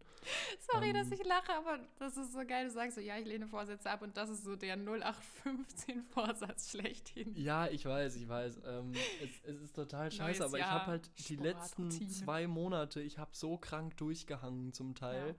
Sorry, 0.71 0.91
dass 0.93 1.07
Ähm. 1.07 1.13
ich 1.13 1.25
lache, 1.25 1.53
aber 1.53 1.79
das 1.99 2.17
ist 2.17 2.33
so 2.33 2.39
geil. 2.45 2.65
Du 2.65 2.71
sagst 2.71 2.95
so, 2.95 3.01
ja, 3.01 3.17
ich 3.17 3.25
lehne 3.25 3.47
Vorsätze 3.47 3.89
ab 3.89 4.01
und 4.01 4.15
das 4.17 4.29
ist 4.29 4.43
so 4.43 4.55
der 4.55 4.77
0815-Vorsatz 4.77 6.71
schlechthin. 6.71 7.33
Ja, 7.35 7.67
ich 7.67 7.85
weiß, 7.85 8.15
ich 8.15 8.27
weiß. 8.27 8.59
Ähm, 8.65 8.93
es, 9.21 9.29
es 9.55 9.61
ist 9.61 9.75
total 9.75 10.11
scheiße, 10.11 10.41
Neues 10.41 10.41
aber 10.41 10.57
ich 10.57 10.63
Jahr, 10.63 10.71
habe 10.71 10.85
halt 10.91 11.11
die 11.17 11.33
Sport, 11.35 11.41
letzten 11.47 11.83
Routine. 11.83 12.09
zwei 12.09 12.47
Monate, 12.47 13.01
ich 13.01 13.17
habe 13.17 13.31
so 13.33 13.57
krank 13.57 13.97
durchgehangen 13.97 14.73
zum 14.73 14.95
Teil. 14.95 15.29
Ja. 15.29 15.35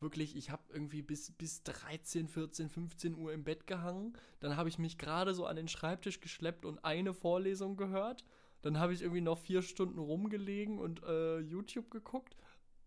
Wirklich, 0.00 0.36
ich 0.36 0.50
habe 0.50 0.62
irgendwie 0.72 1.02
bis, 1.02 1.32
bis 1.32 1.62
13, 1.62 2.28
14, 2.28 2.68
15 2.68 3.14
Uhr 3.14 3.32
im 3.32 3.44
Bett 3.44 3.66
gehangen. 3.66 4.16
Dann 4.40 4.56
habe 4.56 4.68
ich 4.68 4.78
mich 4.78 4.98
gerade 4.98 5.34
so 5.34 5.46
an 5.46 5.56
den 5.56 5.68
Schreibtisch 5.68 6.20
geschleppt 6.20 6.64
und 6.64 6.84
eine 6.84 7.14
Vorlesung 7.14 7.76
gehört. 7.76 8.24
Dann 8.62 8.78
habe 8.78 8.92
ich 8.92 9.02
irgendwie 9.02 9.20
noch 9.20 9.38
vier 9.38 9.62
Stunden 9.62 9.98
rumgelegen 9.98 10.78
und 10.78 11.02
äh, 11.04 11.38
YouTube 11.38 11.90
geguckt. 11.90 12.36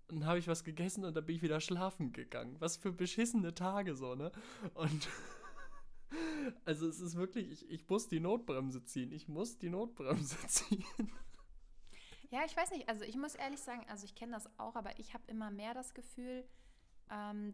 Dann 0.07 0.25
habe 0.25 0.39
ich 0.39 0.47
was 0.47 0.63
gegessen 0.63 1.05
und 1.05 1.15
dann 1.15 1.25
bin 1.25 1.35
ich 1.35 1.41
wieder 1.41 1.59
schlafen 1.59 2.13
gegangen. 2.13 2.55
Was 2.59 2.77
für 2.77 2.91
beschissene 2.91 3.53
Tage 3.53 3.95
so, 3.95 4.15
ne? 4.15 4.31
Und 4.73 5.07
Also 6.65 6.87
es 6.87 6.99
ist 6.99 7.15
wirklich, 7.15 7.51
ich, 7.51 7.69
ich 7.69 7.89
muss 7.89 8.07
die 8.07 8.19
Notbremse 8.19 8.83
ziehen. 8.83 9.11
Ich 9.11 9.27
muss 9.27 9.57
die 9.57 9.69
Notbremse 9.69 10.37
ziehen. 10.47 10.85
Ja, 12.29 12.41
ich 12.45 12.55
weiß 12.55 12.71
nicht. 12.71 12.89
Also 12.89 13.03
ich 13.03 13.15
muss 13.15 13.35
ehrlich 13.35 13.59
sagen, 13.59 13.85
also 13.87 14.05
ich 14.05 14.15
kenne 14.15 14.33
das 14.33 14.47
auch, 14.59 14.75
aber 14.75 14.97
ich 14.99 15.13
habe 15.13 15.23
immer 15.27 15.51
mehr 15.51 15.73
das 15.73 15.93
Gefühl, 15.93 16.45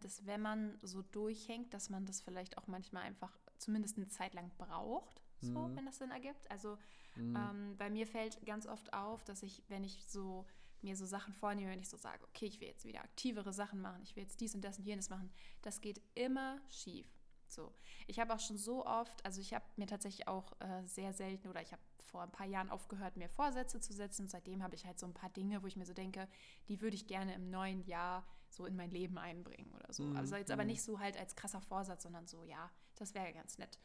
dass 0.00 0.26
wenn 0.26 0.40
man 0.40 0.78
so 0.82 1.02
durchhängt, 1.02 1.72
dass 1.74 1.90
man 1.90 2.06
das 2.06 2.20
vielleicht 2.20 2.58
auch 2.58 2.66
manchmal 2.66 3.02
einfach 3.04 3.32
zumindest 3.58 3.96
eine 3.96 4.08
Zeit 4.08 4.34
lang 4.34 4.50
braucht, 4.58 5.22
so, 5.40 5.68
Mhm. 5.68 5.76
wenn 5.76 5.86
das 5.86 5.98
Sinn 5.98 6.10
ergibt. 6.10 6.50
Also 6.50 6.78
Mhm. 7.16 7.36
ähm, 7.36 7.76
bei 7.76 7.90
mir 7.90 8.06
fällt 8.06 8.44
ganz 8.44 8.66
oft 8.66 8.92
auf, 8.92 9.22
dass 9.24 9.42
ich, 9.42 9.62
wenn 9.68 9.84
ich 9.84 10.04
so 10.06 10.46
mir 10.82 10.96
so 10.96 11.06
Sachen 11.06 11.32
vornehme, 11.32 11.70
wenn 11.70 11.80
ich 11.80 11.88
so 11.88 11.96
sage, 11.96 12.22
okay, 12.24 12.46
ich 12.46 12.60
will 12.60 12.68
jetzt 12.68 12.84
wieder 12.84 13.02
aktivere 13.02 13.52
Sachen 13.52 13.80
machen, 13.80 14.02
ich 14.02 14.16
will 14.16 14.22
jetzt 14.24 14.40
dies 14.40 14.54
und 14.54 14.62
das 14.62 14.78
und 14.78 14.84
jenes 14.84 15.08
machen, 15.08 15.30
das 15.62 15.80
geht 15.80 16.00
immer 16.14 16.60
schief. 16.68 17.06
So. 17.48 17.72
Ich 18.06 18.18
habe 18.18 18.34
auch 18.34 18.40
schon 18.40 18.58
so 18.58 18.84
oft, 18.84 19.24
also 19.24 19.40
ich 19.40 19.54
habe 19.54 19.64
mir 19.76 19.86
tatsächlich 19.86 20.28
auch 20.28 20.52
äh, 20.60 20.84
sehr 20.86 21.12
selten 21.12 21.48
oder 21.48 21.62
ich 21.62 21.72
habe 21.72 21.82
vor 21.98 22.22
ein 22.22 22.30
paar 22.32 22.46
Jahren 22.46 22.70
aufgehört, 22.70 23.16
mir 23.16 23.28
Vorsätze 23.28 23.80
zu 23.80 23.92
setzen 23.92 24.22
und 24.22 24.28
seitdem 24.30 24.62
habe 24.62 24.74
ich 24.74 24.86
halt 24.86 24.98
so 24.98 25.06
ein 25.06 25.14
paar 25.14 25.30
Dinge, 25.30 25.62
wo 25.62 25.66
ich 25.66 25.76
mir 25.76 25.86
so 25.86 25.94
denke, 25.94 26.28
die 26.68 26.80
würde 26.80 26.96
ich 26.96 27.06
gerne 27.06 27.34
im 27.34 27.50
neuen 27.50 27.84
Jahr 27.86 28.26
so 28.54 28.66
in 28.66 28.76
mein 28.76 28.90
Leben 28.90 29.18
einbringen 29.18 29.72
oder 29.74 29.92
so. 29.92 30.04
Mhm, 30.04 30.16
Also 30.16 30.36
jetzt 30.36 30.50
aber 30.50 30.62
mhm. 30.62 30.70
nicht 30.70 30.82
so 30.82 30.98
halt 30.98 31.16
als 31.18 31.36
krasser 31.36 31.60
Vorsatz, 31.60 32.02
sondern 32.02 32.26
so, 32.26 32.44
ja, 32.44 32.70
das 32.96 33.14
wäre 33.14 33.32
ganz 33.32 33.58
nett. 33.58 33.78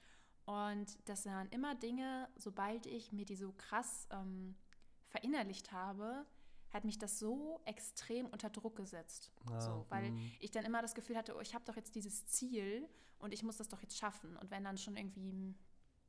Und 0.45 0.97
das 1.07 1.23
dann 1.23 1.49
immer 1.49 1.75
Dinge, 1.75 2.27
sobald 2.35 2.85
ich 2.85 3.11
mir 3.11 3.25
die 3.25 3.35
so 3.35 3.51
krass 3.53 4.07
ähm, 4.11 4.55
verinnerlicht 5.07 5.71
habe, 5.71 6.25
hat 6.71 6.85
mich 6.85 6.97
das 6.97 7.19
so 7.19 7.61
extrem 7.65 8.27
unter 8.27 8.49
Druck 8.49 8.75
gesetzt. 8.75 9.31
Ah, 9.45 9.59
so, 9.59 9.85
weil 9.89 10.11
mhm. 10.11 10.31
ich 10.39 10.51
dann 10.51 10.65
immer 10.65 10.81
das 10.81 10.95
Gefühl 10.95 11.17
hatte, 11.17 11.35
oh, 11.35 11.41
ich 11.41 11.55
habe 11.55 11.65
doch 11.65 11.75
jetzt 11.75 11.95
dieses 11.95 12.27
Ziel 12.27 12.87
und 13.19 13.33
ich 13.33 13.43
muss 13.43 13.57
das 13.57 13.67
doch 13.67 13.81
jetzt 13.81 13.97
schaffen. 13.97 14.37
Und 14.37 14.51
wenn 14.51 14.63
dann 14.63 14.77
schon 14.77 14.95
irgendwie, 14.95 15.55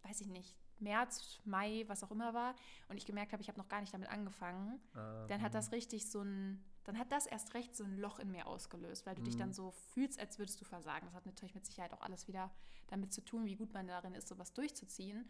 weiß 0.03 0.21
ich 0.21 0.29
nicht, 0.29 0.57
März, 0.79 1.41
Mai, 1.45 1.85
was 1.89 2.03
auch 2.03 2.11
immer 2.11 2.35
war, 2.35 2.55
und 2.89 2.97
ich 2.97 3.07
gemerkt 3.07 3.33
habe, 3.33 3.43
ich 3.43 3.49
habe 3.49 3.59
noch 3.59 3.69
gar 3.69 3.81
nicht 3.81 3.93
damit 3.93 4.09
angefangen, 4.09 4.81
Ah, 4.95 5.27
dann 5.29 5.43
hat 5.43 5.53
mhm. 5.53 5.57
das 5.57 5.73
richtig 5.73 6.11
so 6.11 6.23
ein, 6.23 6.65
dann 6.85 6.99
hat 6.99 7.13
das 7.13 7.27
erst 7.27 7.55
recht 7.55 7.77
so 7.77 7.85
ein 7.85 7.99
Loch 7.99 8.19
in 8.19 8.31
mir 8.31 8.47
ausgelöst, 8.47 9.05
weil 9.07 9.15
du 9.15 9.23
dich 9.23 9.37
dann 9.37 9.49
Mhm. 9.51 9.55
so 9.55 9.71
fühlst, 9.71 10.19
als 10.19 10.39
würdest 10.39 10.61
du 10.61 10.65
versagen. 10.65 11.07
Das 11.07 11.15
hat 11.15 11.27
natürlich 11.27 11.55
mit 11.55 11.67
Sicherheit 11.67 11.93
auch 11.93 12.01
alles 12.01 12.27
wieder 12.29 12.51
damit 12.89 13.13
zu 13.13 13.25
tun, 13.25 13.45
wie 13.47 13.57
gut 13.57 13.73
man 13.73 13.87
darin 13.87 14.15
ist, 14.15 14.29
sowas 14.29 14.53
durchzuziehen. 14.53 15.29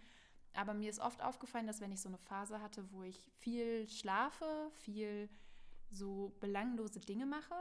Aber 0.55 0.75
mir 0.75 0.91
ist 0.91 1.01
oft 1.01 1.23
aufgefallen, 1.23 1.67
dass 1.67 1.81
wenn 1.81 1.93
ich 1.93 2.01
so 2.01 2.09
eine 2.09 2.19
Phase 2.19 2.61
hatte, 2.61 2.91
wo 2.93 3.03
ich 3.03 3.21
viel 3.39 3.87
schlafe, 3.89 4.71
viel 4.75 5.29
so 5.91 6.37
belanglose 6.41 7.01
Dinge 7.01 7.27
mache, 7.27 7.55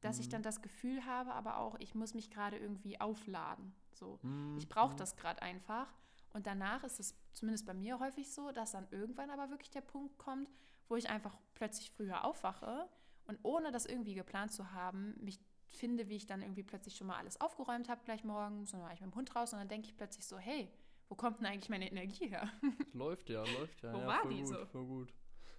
dass 0.00 0.18
ich 0.18 0.26
Mhm. 0.26 0.30
dann 0.32 0.42
das 0.42 0.62
Gefühl 0.62 1.04
habe, 1.04 1.32
aber 1.32 1.58
auch, 1.58 1.76
ich 1.80 1.94
muss 1.94 2.14
mich 2.14 2.30
gerade 2.30 2.56
irgendwie 2.58 3.00
aufladen. 3.00 3.74
So. 3.92 4.18
Mhm, 4.22 4.56
Ich 4.58 4.68
brauche 4.68 4.92
mhm. 4.94 4.98
das 4.98 5.16
gerade 5.16 5.42
einfach. 5.42 5.92
Und 6.32 6.46
danach 6.46 6.82
ist 6.84 6.98
es 7.00 7.14
zumindest 7.32 7.66
bei 7.66 7.74
mir 7.74 7.98
häufig 8.00 8.32
so, 8.32 8.50
dass 8.52 8.72
dann 8.72 8.86
irgendwann 8.90 9.30
aber 9.30 9.50
wirklich 9.50 9.70
der 9.70 9.80
Punkt 9.80 10.18
kommt, 10.18 10.50
wo 10.88 10.96
ich 10.96 11.08
einfach 11.08 11.36
plötzlich 11.54 11.90
früher 11.92 12.24
aufwache 12.24 12.88
und 13.26 13.38
ohne 13.42 13.72
das 13.72 13.86
irgendwie 13.86 14.14
geplant 14.14 14.52
zu 14.52 14.72
haben, 14.72 15.14
mich 15.20 15.40
finde, 15.68 16.08
wie 16.08 16.16
ich 16.16 16.26
dann 16.26 16.42
irgendwie 16.42 16.62
plötzlich 16.62 16.96
schon 16.96 17.06
mal 17.06 17.16
alles 17.16 17.40
aufgeräumt 17.40 17.88
habe 17.88 18.00
gleich 18.04 18.24
morgens 18.24 18.72
und 18.72 18.80
dann 18.80 18.88
war 18.88 18.94
ich 18.94 19.00
mit 19.00 19.10
dem 19.10 19.14
Hund 19.16 19.34
raus 19.34 19.52
und 19.52 19.58
dann 19.58 19.68
denke 19.68 19.88
ich 19.88 19.96
plötzlich 19.96 20.26
so, 20.26 20.38
hey, 20.38 20.70
wo 21.08 21.14
kommt 21.14 21.40
denn 21.40 21.46
eigentlich 21.46 21.68
meine 21.68 21.90
Energie 21.90 22.28
her? 22.28 22.48
Läuft 22.92 23.28
ja, 23.28 23.44
läuft 23.58 23.82
ja. 23.82 23.92
Wo 23.92 23.98
ja, 23.98 24.06
war 24.06 24.22
voll 24.22 24.34
die 24.34 24.42
gut, 24.42 24.48
so? 24.48 24.66
Voll 24.66 24.86
gut. 24.86 25.14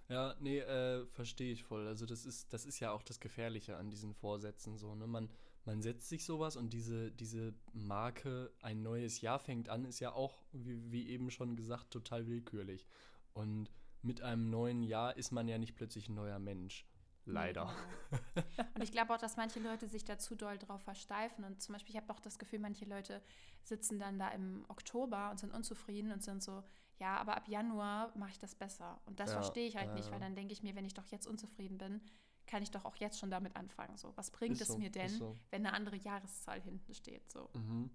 Ja, 0.08 0.36
nee, 0.40 0.58
äh, 0.58 1.04
verstehe 1.06 1.52
ich 1.52 1.64
voll. 1.64 1.86
Also 1.86 2.06
das 2.06 2.24
ist, 2.24 2.52
das 2.52 2.64
ist 2.64 2.78
ja 2.80 2.92
auch 2.92 3.02
das 3.02 3.20
Gefährliche 3.20 3.76
an 3.76 3.90
diesen 3.90 4.14
Vorsätzen 4.14 4.76
so, 4.76 4.94
ne? 4.94 5.06
Man, 5.06 5.30
man 5.64 5.82
setzt 5.82 6.08
sich 6.08 6.24
sowas 6.24 6.56
und 6.56 6.72
diese, 6.72 7.10
diese 7.10 7.54
Marke, 7.72 8.52
ein 8.60 8.82
neues 8.82 9.20
Jahr 9.20 9.40
fängt 9.40 9.68
an, 9.68 9.84
ist 9.84 9.98
ja 9.98 10.12
auch, 10.12 10.44
wie, 10.52 10.92
wie 10.92 11.08
eben 11.08 11.30
schon 11.30 11.56
gesagt, 11.56 11.90
total 11.90 12.26
willkürlich. 12.26 12.86
Und 13.32 13.70
mit 14.02 14.22
einem 14.22 14.48
neuen 14.48 14.82
Jahr 14.82 15.16
ist 15.16 15.32
man 15.32 15.48
ja 15.48 15.58
nicht 15.58 15.74
plötzlich 15.74 16.08
ein 16.08 16.14
neuer 16.14 16.38
Mensch. 16.38 16.86
Leider. 17.26 17.72
Genau. 18.10 18.68
Und 18.74 18.82
ich 18.82 18.92
glaube 18.92 19.12
auch, 19.12 19.18
dass 19.18 19.36
manche 19.36 19.60
Leute 19.60 19.88
sich 19.88 20.04
da 20.04 20.16
zu 20.18 20.36
doll 20.36 20.58
drauf 20.58 20.82
versteifen. 20.82 21.44
Und 21.44 21.60
zum 21.60 21.72
Beispiel, 21.72 21.94
ich 21.94 22.00
habe 22.00 22.12
auch 22.12 22.20
das 22.20 22.38
Gefühl, 22.38 22.60
manche 22.60 22.84
Leute 22.84 23.20
sitzen 23.62 23.98
dann 23.98 24.18
da 24.18 24.28
im 24.28 24.64
Oktober 24.68 25.30
und 25.30 25.40
sind 25.40 25.52
unzufrieden 25.52 26.12
und 26.12 26.22
sind 26.22 26.42
so, 26.42 26.62
ja, 26.98 27.16
aber 27.18 27.36
ab 27.36 27.48
Januar 27.48 28.16
mache 28.16 28.30
ich 28.30 28.38
das 28.38 28.54
besser. 28.54 29.00
Und 29.06 29.20
das 29.20 29.30
Ja, 29.30 29.42
verstehe 29.42 29.66
ich 29.66 29.76
halt 29.76 29.88
ja, 29.88 29.94
nicht, 29.94 30.10
weil 30.10 30.20
dann 30.20 30.34
denke 30.34 30.52
ich 30.52 30.62
mir, 30.62 30.74
wenn 30.74 30.86
ich 30.86 30.94
doch 30.94 31.06
jetzt 31.06 31.26
unzufrieden 31.26 31.78
bin, 31.78 32.00
kann 32.46 32.62
ich 32.62 32.70
doch 32.70 32.84
auch 32.84 32.96
jetzt 32.96 33.18
schon 33.18 33.30
damit 33.30 33.56
anfangen. 33.56 33.96
So, 33.96 34.16
was 34.16 34.30
bringt 34.30 34.60
es 34.60 34.68
so, 34.68 34.78
mir 34.78 34.90
denn, 34.90 35.08
so. 35.08 35.36
wenn 35.50 35.66
eine 35.66 35.74
andere 35.74 35.96
Jahreszahl 35.96 36.60
hinten 36.60 36.94
steht? 36.94 37.30
So. 37.30 37.50
Mhm. 37.54 37.90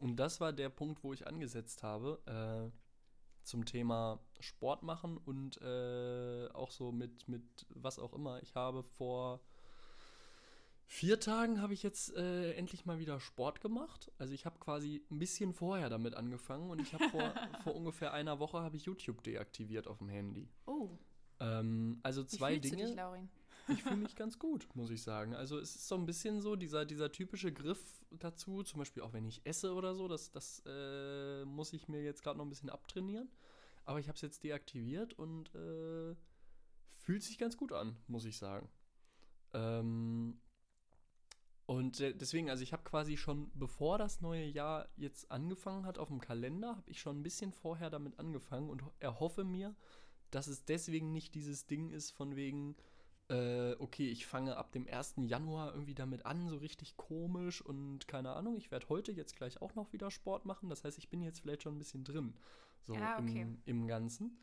Und 0.00 0.16
das 0.16 0.40
war 0.40 0.52
der 0.52 0.70
Punkt, 0.70 1.04
wo 1.04 1.12
ich 1.12 1.26
angesetzt 1.26 1.82
habe, 1.82 2.20
äh, 2.26 2.81
zum 3.44 3.64
Thema 3.64 4.18
Sport 4.40 4.82
machen 4.82 5.16
und 5.18 5.60
äh, 5.62 6.48
auch 6.52 6.70
so 6.70 6.92
mit, 6.92 7.28
mit 7.28 7.42
was 7.70 7.98
auch 7.98 8.12
immer. 8.12 8.42
Ich 8.42 8.54
habe 8.54 8.82
vor 8.82 9.40
vier 10.86 11.18
Tagen 11.20 11.60
habe 11.62 11.72
ich 11.74 11.82
jetzt 11.82 12.14
äh, 12.16 12.52
endlich 12.52 12.84
mal 12.84 12.98
wieder 12.98 13.18
Sport 13.20 13.60
gemacht. 13.60 14.10
Also 14.18 14.34
ich 14.34 14.44
habe 14.44 14.58
quasi 14.58 15.02
ein 15.10 15.18
bisschen 15.18 15.52
vorher 15.54 15.88
damit 15.88 16.14
angefangen 16.14 16.70
und 16.70 16.80
ich 16.80 16.92
habe 16.92 17.08
vor, 17.08 17.32
vor 17.64 17.74
ungefähr 17.74 18.12
einer 18.12 18.38
Woche 18.38 18.60
habe 18.60 18.76
ich 18.76 18.84
YouTube 18.84 19.22
deaktiviert 19.22 19.86
auf 19.86 19.98
dem 19.98 20.08
Handy. 20.08 20.48
Oh, 20.66 20.90
Ähm, 21.40 21.98
also 22.02 22.22
wie 22.22 22.26
zwei 22.26 22.52
fühlst 22.54 22.70
Dinge. 22.72 22.82
du 22.82 22.88
dich, 22.88 22.96
Laurin? 22.96 23.28
Ich 23.68 23.82
fühle 23.82 23.96
mich 23.96 24.16
ganz 24.16 24.38
gut, 24.38 24.68
muss 24.74 24.90
ich 24.90 25.02
sagen. 25.02 25.34
Also 25.34 25.58
es 25.58 25.76
ist 25.76 25.88
so 25.88 25.94
ein 25.94 26.06
bisschen 26.06 26.40
so 26.40 26.56
dieser, 26.56 26.84
dieser 26.84 27.10
typische 27.12 27.52
Griff 27.52 27.80
dazu, 28.10 28.62
zum 28.62 28.78
Beispiel 28.80 29.02
auch 29.02 29.12
wenn 29.12 29.24
ich 29.24 29.40
esse 29.44 29.72
oder 29.74 29.94
so, 29.94 30.08
das, 30.08 30.30
das 30.30 30.62
äh, 30.66 31.44
muss 31.44 31.72
ich 31.72 31.88
mir 31.88 32.02
jetzt 32.02 32.22
gerade 32.22 32.38
noch 32.38 32.44
ein 32.44 32.50
bisschen 32.50 32.70
abtrainieren. 32.70 33.30
Aber 33.84 33.98
ich 33.98 34.08
habe 34.08 34.16
es 34.16 34.22
jetzt 34.22 34.44
deaktiviert 34.44 35.14
und 35.14 35.54
äh, 35.54 36.14
fühlt 36.96 37.22
sich 37.22 37.38
ganz 37.38 37.56
gut 37.56 37.72
an, 37.72 37.96
muss 38.06 38.24
ich 38.24 38.36
sagen. 38.36 38.68
Ähm, 39.54 40.38
und 41.66 42.00
äh, 42.00 42.14
deswegen, 42.14 42.50
also 42.50 42.62
ich 42.62 42.72
habe 42.72 42.82
quasi 42.82 43.16
schon, 43.16 43.50
bevor 43.54 43.98
das 43.98 44.20
neue 44.20 44.44
Jahr 44.44 44.88
jetzt 44.96 45.30
angefangen 45.30 45.86
hat 45.86 45.98
auf 45.98 46.08
dem 46.08 46.20
Kalender, 46.20 46.76
habe 46.76 46.90
ich 46.90 47.00
schon 47.00 47.20
ein 47.20 47.22
bisschen 47.22 47.52
vorher 47.52 47.90
damit 47.90 48.18
angefangen 48.18 48.68
und 48.68 48.84
ho- 48.84 48.92
erhoffe 48.98 49.44
mir, 49.44 49.74
dass 50.30 50.46
es 50.46 50.64
deswegen 50.64 51.12
nicht 51.12 51.34
dieses 51.34 51.66
Ding 51.66 51.90
ist 51.90 52.10
von 52.10 52.36
wegen, 52.36 52.76
äh, 53.32 53.76
okay, 53.78 54.08
ich 54.08 54.26
fange 54.26 54.56
ab 54.56 54.72
dem 54.72 54.86
1. 54.86 55.14
Januar 55.22 55.72
irgendwie 55.72 55.94
damit 55.94 56.26
an, 56.26 56.48
so 56.48 56.56
richtig 56.56 56.96
komisch 56.96 57.62
und 57.62 58.06
keine 58.06 58.32
Ahnung, 58.32 58.56
ich 58.56 58.70
werde 58.70 58.88
heute 58.88 59.10
jetzt 59.12 59.36
gleich 59.36 59.62
auch 59.62 59.74
noch 59.74 59.92
wieder 59.92 60.10
Sport 60.10 60.44
machen. 60.44 60.68
Das 60.68 60.84
heißt, 60.84 60.98
ich 60.98 61.08
bin 61.08 61.22
jetzt 61.22 61.40
vielleicht 61.40 61.62
schon 61.62 61.74
ein 61.74 61.78
bisschen 61.78 62.04
drin, 62.04 62.34
so 62.82 62.94
Ah, 62.94 63.18
okay. 63.18 63.42
im, 63.42 63.62
im 63.64 63.86
Ganzen. 63.86 64.38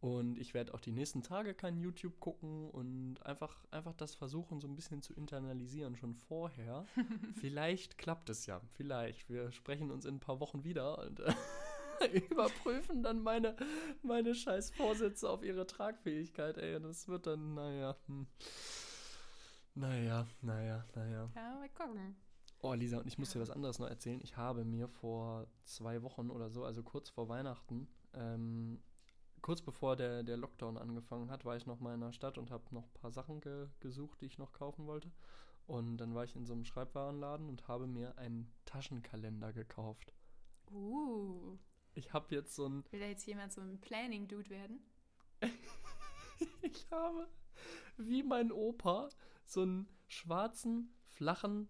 Und 0.00 0.38
ich 0.38 0.52
werde 0.52 0.74
auch 0.74 0.80
die 0.80 0.92
nächsten 0.92 1.22
Tage 1.22 1.54
kein 1.54 1.78
YouTube 1.78 2.20
gucken 2.20 2.68
und 2.68 3.22
einfach, 3.24 3.64
einfach 3.70 3.94
das 3.94 4.14
versuchen, 4.14 4.60
so 4.60 4.68
ein 4.68 4.76
bisschen 4.76 5.00
zu 5.00 5.14
internalisieren, 5.14 5.96
schon 5.96 6.14
vorher. 6.14 6.84
vielleicht 7.40 7.96
klappt 7.96 8.28
es 8.28 8.44
ja, 8.44 8.60
vielleicht. 8.72 9.30
Wir 9.30 9.50
sprechen 9.52 9.90
uns 9.90 10.04
in 10.04 10.16
ein 10.16 10.20
paar 10.20 10.40
Wochen 10.40 10.62
wieder 10.62 10.98
und 10.98 11.20
äh, 11.20 11.32
überprüfen 12.30 13.02
dann 13.02 13.22
meine, 13.22 13.56
meine 14.02 14.34
scheiß 14.34 14.70
Vorsätze 14.70 15.28
auf 15.28 15.42
ihre 15.42 15.66
Tragfähigkeit, 15.66 16.58
ey. 16.58 16.80
Das 16.80 17.08
wird 17.08 17.26
dann, 17.26 17.54
naja, 17.54 17.96
hm. 18.06 18.26
Naja, 19.74 20.26
naja, 20.40 20.84
naja. 20.94 21.30
Ja, 21.34 21.54
mal 21.56 21.68
gucken. 21.70 22.16
Oh, 22.60 22.72
Lisa, 22.72 22.98
und 22.98 23.06
ich 23.06 23.18
muss 23.18 23.30
dir 23.30 23.40
was 23.40 23.50
anderes 23.50 23.78
noch 23.78 23.88
erzählen. 23.88 24.20
Ich 24.22 24.36
habe 24.36 24.64
mir 24.64 24.88
vor 24.88 25.48
zwei 25.64 26.02
Wochen 26.02 26.30
oder 26.30 26.48
so, 26.48 26.64
also 26.64 26.82
kurz 26.82 27.10
vor 27.10 27.28
Weihnachten, 27.28 27.88
ähm, 28.14 28.80
kurz 29.42 29.60
bevor 29.60 29.96
der, 29.96 30.22
der 30.22 30.36
Lockdown 30.36 30.78
angefangen 30.78 31.30
hat, 31.30 31.44
war 31.44 31.56
ich 31.56 31.66
noch 31.66 31.80
mal 31.80 31.94
in 31.94 32.00
der 32.00 32.12
Stadt 32.12 32.38
und 32.38 32.50
habe 32.50 32.64
noch 32.70 32.84
ein 32.84 32.94
paar 32.94 33.10
Sachen 33.10 33.40
ge 33.40 33.68
gesucht, 33.80 34.20
die 34.20 34.26
ich 34.26 34.38
noch 34.38 34.52
kaufen 34.52 34.86
wollte. 34.86 35.10
Und 35.66 35.96
dann 35.96 36.14
war 36.14 36.24
ich 36.24 36.36
in 36.36 36.46
so 36.46 36.52
einem 36.52 36.64
Schreibwarenladen 36.64 37.48
und 37.48 37.68
habe 37.68 37.86
mir 37.86 38.16
einen 38.16 38.50
Taschenkalender 38.64 39.52
gekauft. 39.52 40.14
Uh, 40.70 41.58
Ich 41.94 42.12
habe 42.12 42.34
jetzt 42.34 42.54
so 42.54 42.66
ein 42.68 42.84
will 42.90 43.00
da 43.00 43.06
jetzt 43.06 43.26
jemand 43.26 43.52
so 43.52 43.60
ein 43.60 43.80
Planning-Dude 43.80 44.50
werden? 44.50 44.80
Ich 46.62 46.90
habe, 46.90 47.28
wie 47.96 48.22
mein 48.24 48.50
Opa, 48.50 49.08
so 49.44 49.62
einen 49.62 49.88
schwarzen, 50.08 50.92
flachen 51.06 51.68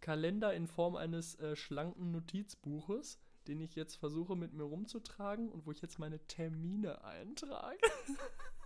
Kalender 0.00 0.54
in 0.54 0.66
Form 0.66 0.96
eines 0.96 1.34
äh, 1.36 1.56
schlanken 1.56 2.10
Notizbuches, 2.10 3.20
den 3.48 3.60
ich 3.60 3.74
jetzt 3.74 3.96
versuche 3.96 4.36
mit 4.36 4.54
mir 4.54 4.62
rumzutragen 4.62 5.50
und 5.50 5.66
wo 5.66 5.72
ich 5.72 5.82
jetzt 5.82 5.98
meine 5.98 6.26
Termine 6.26 7.04
eintrage. 7.04 7.78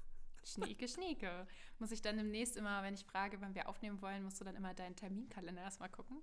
Schnieke, 0.45 0.88
schnieke. 0.88 1.47
Muss 1.79 1.93
ich 1.93 2.03
dann 2.03 2.17
demnächst 2.17 2.57
immer, 2.57 2.83
wenn 2.83 2.95
ich 2.95 3.05
frage, 3.05 3.40
wann 3.40 3.55
wir 3.55 3.69
aufnehmen 3.69 4.01
wollen, 4.03 4.23
musst 4.23 4.40
du 4.40 4.45
dann 4.45 4.57
immer 4.57 4.75
deinen 4.75 4.97
Terminkalender 4.97 5.63
erstmal 5.63 5.88
gucken? 5.88 6.19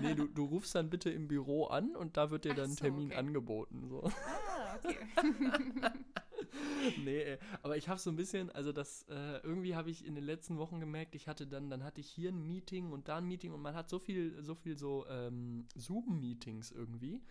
nee, 0.00 0.14
du, 0.14 0.26
du 0.26 0.44
rufst 0.44 0.74
dann 0.74 0.90
bitte 0.90 1.10
im 1.10 1.28
Büro 1.28 1.66
an 1.66 1.96
und 1.96 2.16
da 2.16 2.30
wird 2.30 2.44
dir 2.44 2.52
Ach 2.52 2.56
dann 2.56 2.70
ein 2.70 2.76
so, 2.76 2.84
Termin 2.84 3.08
okay. 3.08 3.16
angeboten. 3.16 3.88
So. 3.88 4.02
Ah, 4.04 4.76
okay. 4.76 4.96
nee, 7.04 7.22
ey. 7.22 7.38
aber 7.62 7.76
ich 7.76 7.88
habe 7.88 7.98
so 7.98 8.10
ein 8.10 8.16
bisschen, 8.16 8.50
also 8.50 8.72
das, 8.72 9.04
äh, 9.08 9.38
irgendwie 9.42 9.74
habe 9.74 9.90
ich 9.90 10.06
in 10.06 10.14
den 10.14 10.24
letzten 10.24 10.58
Wochen 10.58 10.80
gemerkt, 10.80 11.14
ich 11.14 11.28
hatte 11.28 11.46
dann, 11.46 11.70
dann 11.70 11.84
hatte 11.84 12.00
ich 12.00 12.08
hier 12.08 12.30
ein 12.30 12.46
Meeting 12.46 12.92
und 12.92 13.08
da 13.08 13.18
ein 13.18 13.26
Meeting 13.26 13.52
und 13.52 13.62
man 13.62 13.74
hat 13.74 13.88
so 13.88 13.98
viel, 13.98 14.42
so 14.42 14.54
viel 14.54 14.76
so 14.78 15.06
ähm, 15.08 15.66
Zoom-Meetings 15.74 16.70
irgendwie. 16.72 17.22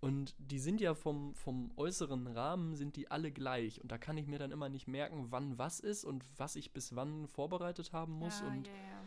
Und 0.00 0.34
die 0.38 0.58
sind 0.58 0.80
ja 0.80 0.94
vom, 0.94 1.34
vom 1.34 1.72
äußeren 1.76 2.26
Rahmen, 2.26 2.76
sind 2.76 2.96
die 2.96 3.10
alle 3.10 3.32
gleich. 3.32 3.80
Und 3.80 3.90
da 3.90 3.98
kann 3.98 4.18
ich 4.18 4.26
mir 4.26 4.38
dann 4.38 4.52
immer 4.52 4.68
nicht 4.68 4.86
merken, 4.86 5.26
wann 5.30 5.58
was 5.58 5.80
ist 5.80 6.04
und 6.04 6.24
was 6.36 6.56
ich 6.56 6.72
bis 6.72 6.94
wann 6.94 7.26
vorbereitet 7.26 7.92
haben 7.92 8.12
muss 8.12 8.40
ja, 8.40 8.46
und 8.46 8.66
ja, 8.66 8.72
ja. 8.72 9.02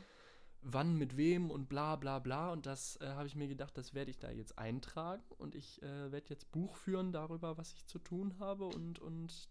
wann 0.64 0.96
mit 0.96 1.16
wem 1.16 1.52
und 1.52 1.70
bla 1.70 1.96
bla 1.96 2.20
bla. 2.20 2.52
Und 2.52 2.66
das 2.66 2.98
äh, 3.02 3.10
habe 3.10 3.28
ich 3.28 3.36
mir 3.36 3.48
gedacht, 3.48 3.78
das 3.78 3.94
werde 3.94 4.10
ich 4.10 4.18
da 4.18 4.32
jetzt 4.32 4.58
eintragen. 4.58 5.24
Und 5.38 5.54
ich 5.54 5.82
äh, 5.84 6.12
werde 6.12 6.30
jetzt 6.30 6.52
Buch 6.52 6.76
führen 6.76 7.12
darüber, 7.12 7.58
was 7.58 7.74
ich 7.74 7.86
zu 7.86 8.00
tun 8.00 8.40
habe. 8.40 8.66
Und, 8.66 9.00
und 9.00 9.48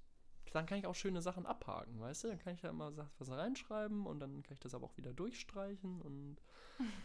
dann 0.53 0.67
kann 0.67 0.79
ich 0.79 0.87
auch 0.87 0.95
schöne 0.95 1.23
Sachen 1.23 1.47
abhaken, 1.47 2.01
weißt 2.01 2.25
du? 2.25 2.29
Dann 2.29 2.39
kann 2.39 2.55
ich 2.55 2.61
da 2.61 2.71
immer 2.71 2.93
was 3.19 3.31
reinschreiben 3.31 4.07
und 4.07 4.19
dann 4.21 4.43
kann 4.43 4.55
ich 4.55 4.61
das 4.61 4.75
aber 4.75 4.87
auch 4.87 4.97
wieder 4.97 5.13
durchstreichen. 5.13 6.03
Und 6.03 6.37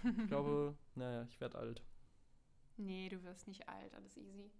ich 0.04 0.28
glaube, 0.28 0.76
naja, 0.96 1.24
ich 1.30 1.40
werde 1.40 1.60
alt. 1.60 1.84
Nee, 2.78 3.10
du 3.10 3.24
wirst 3.24 3.48
nicht 3.48 3.68
alt, 3.70 3.94
alles 3.94 4.18
easy. 4.18 4.52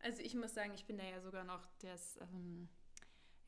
Also 0.00 0.22
ich 0.22 0.34
muss 0.34 0.54
sagen, 0.54 0.72
ich 0.74 0.86
bin 0.86 0.98
da 0.98 1.04
ja 1.04 1.20
sogar 1.20 1.44
noch 1.44 1.66
das, 1.80 2.16
ähm, 2.22 2.68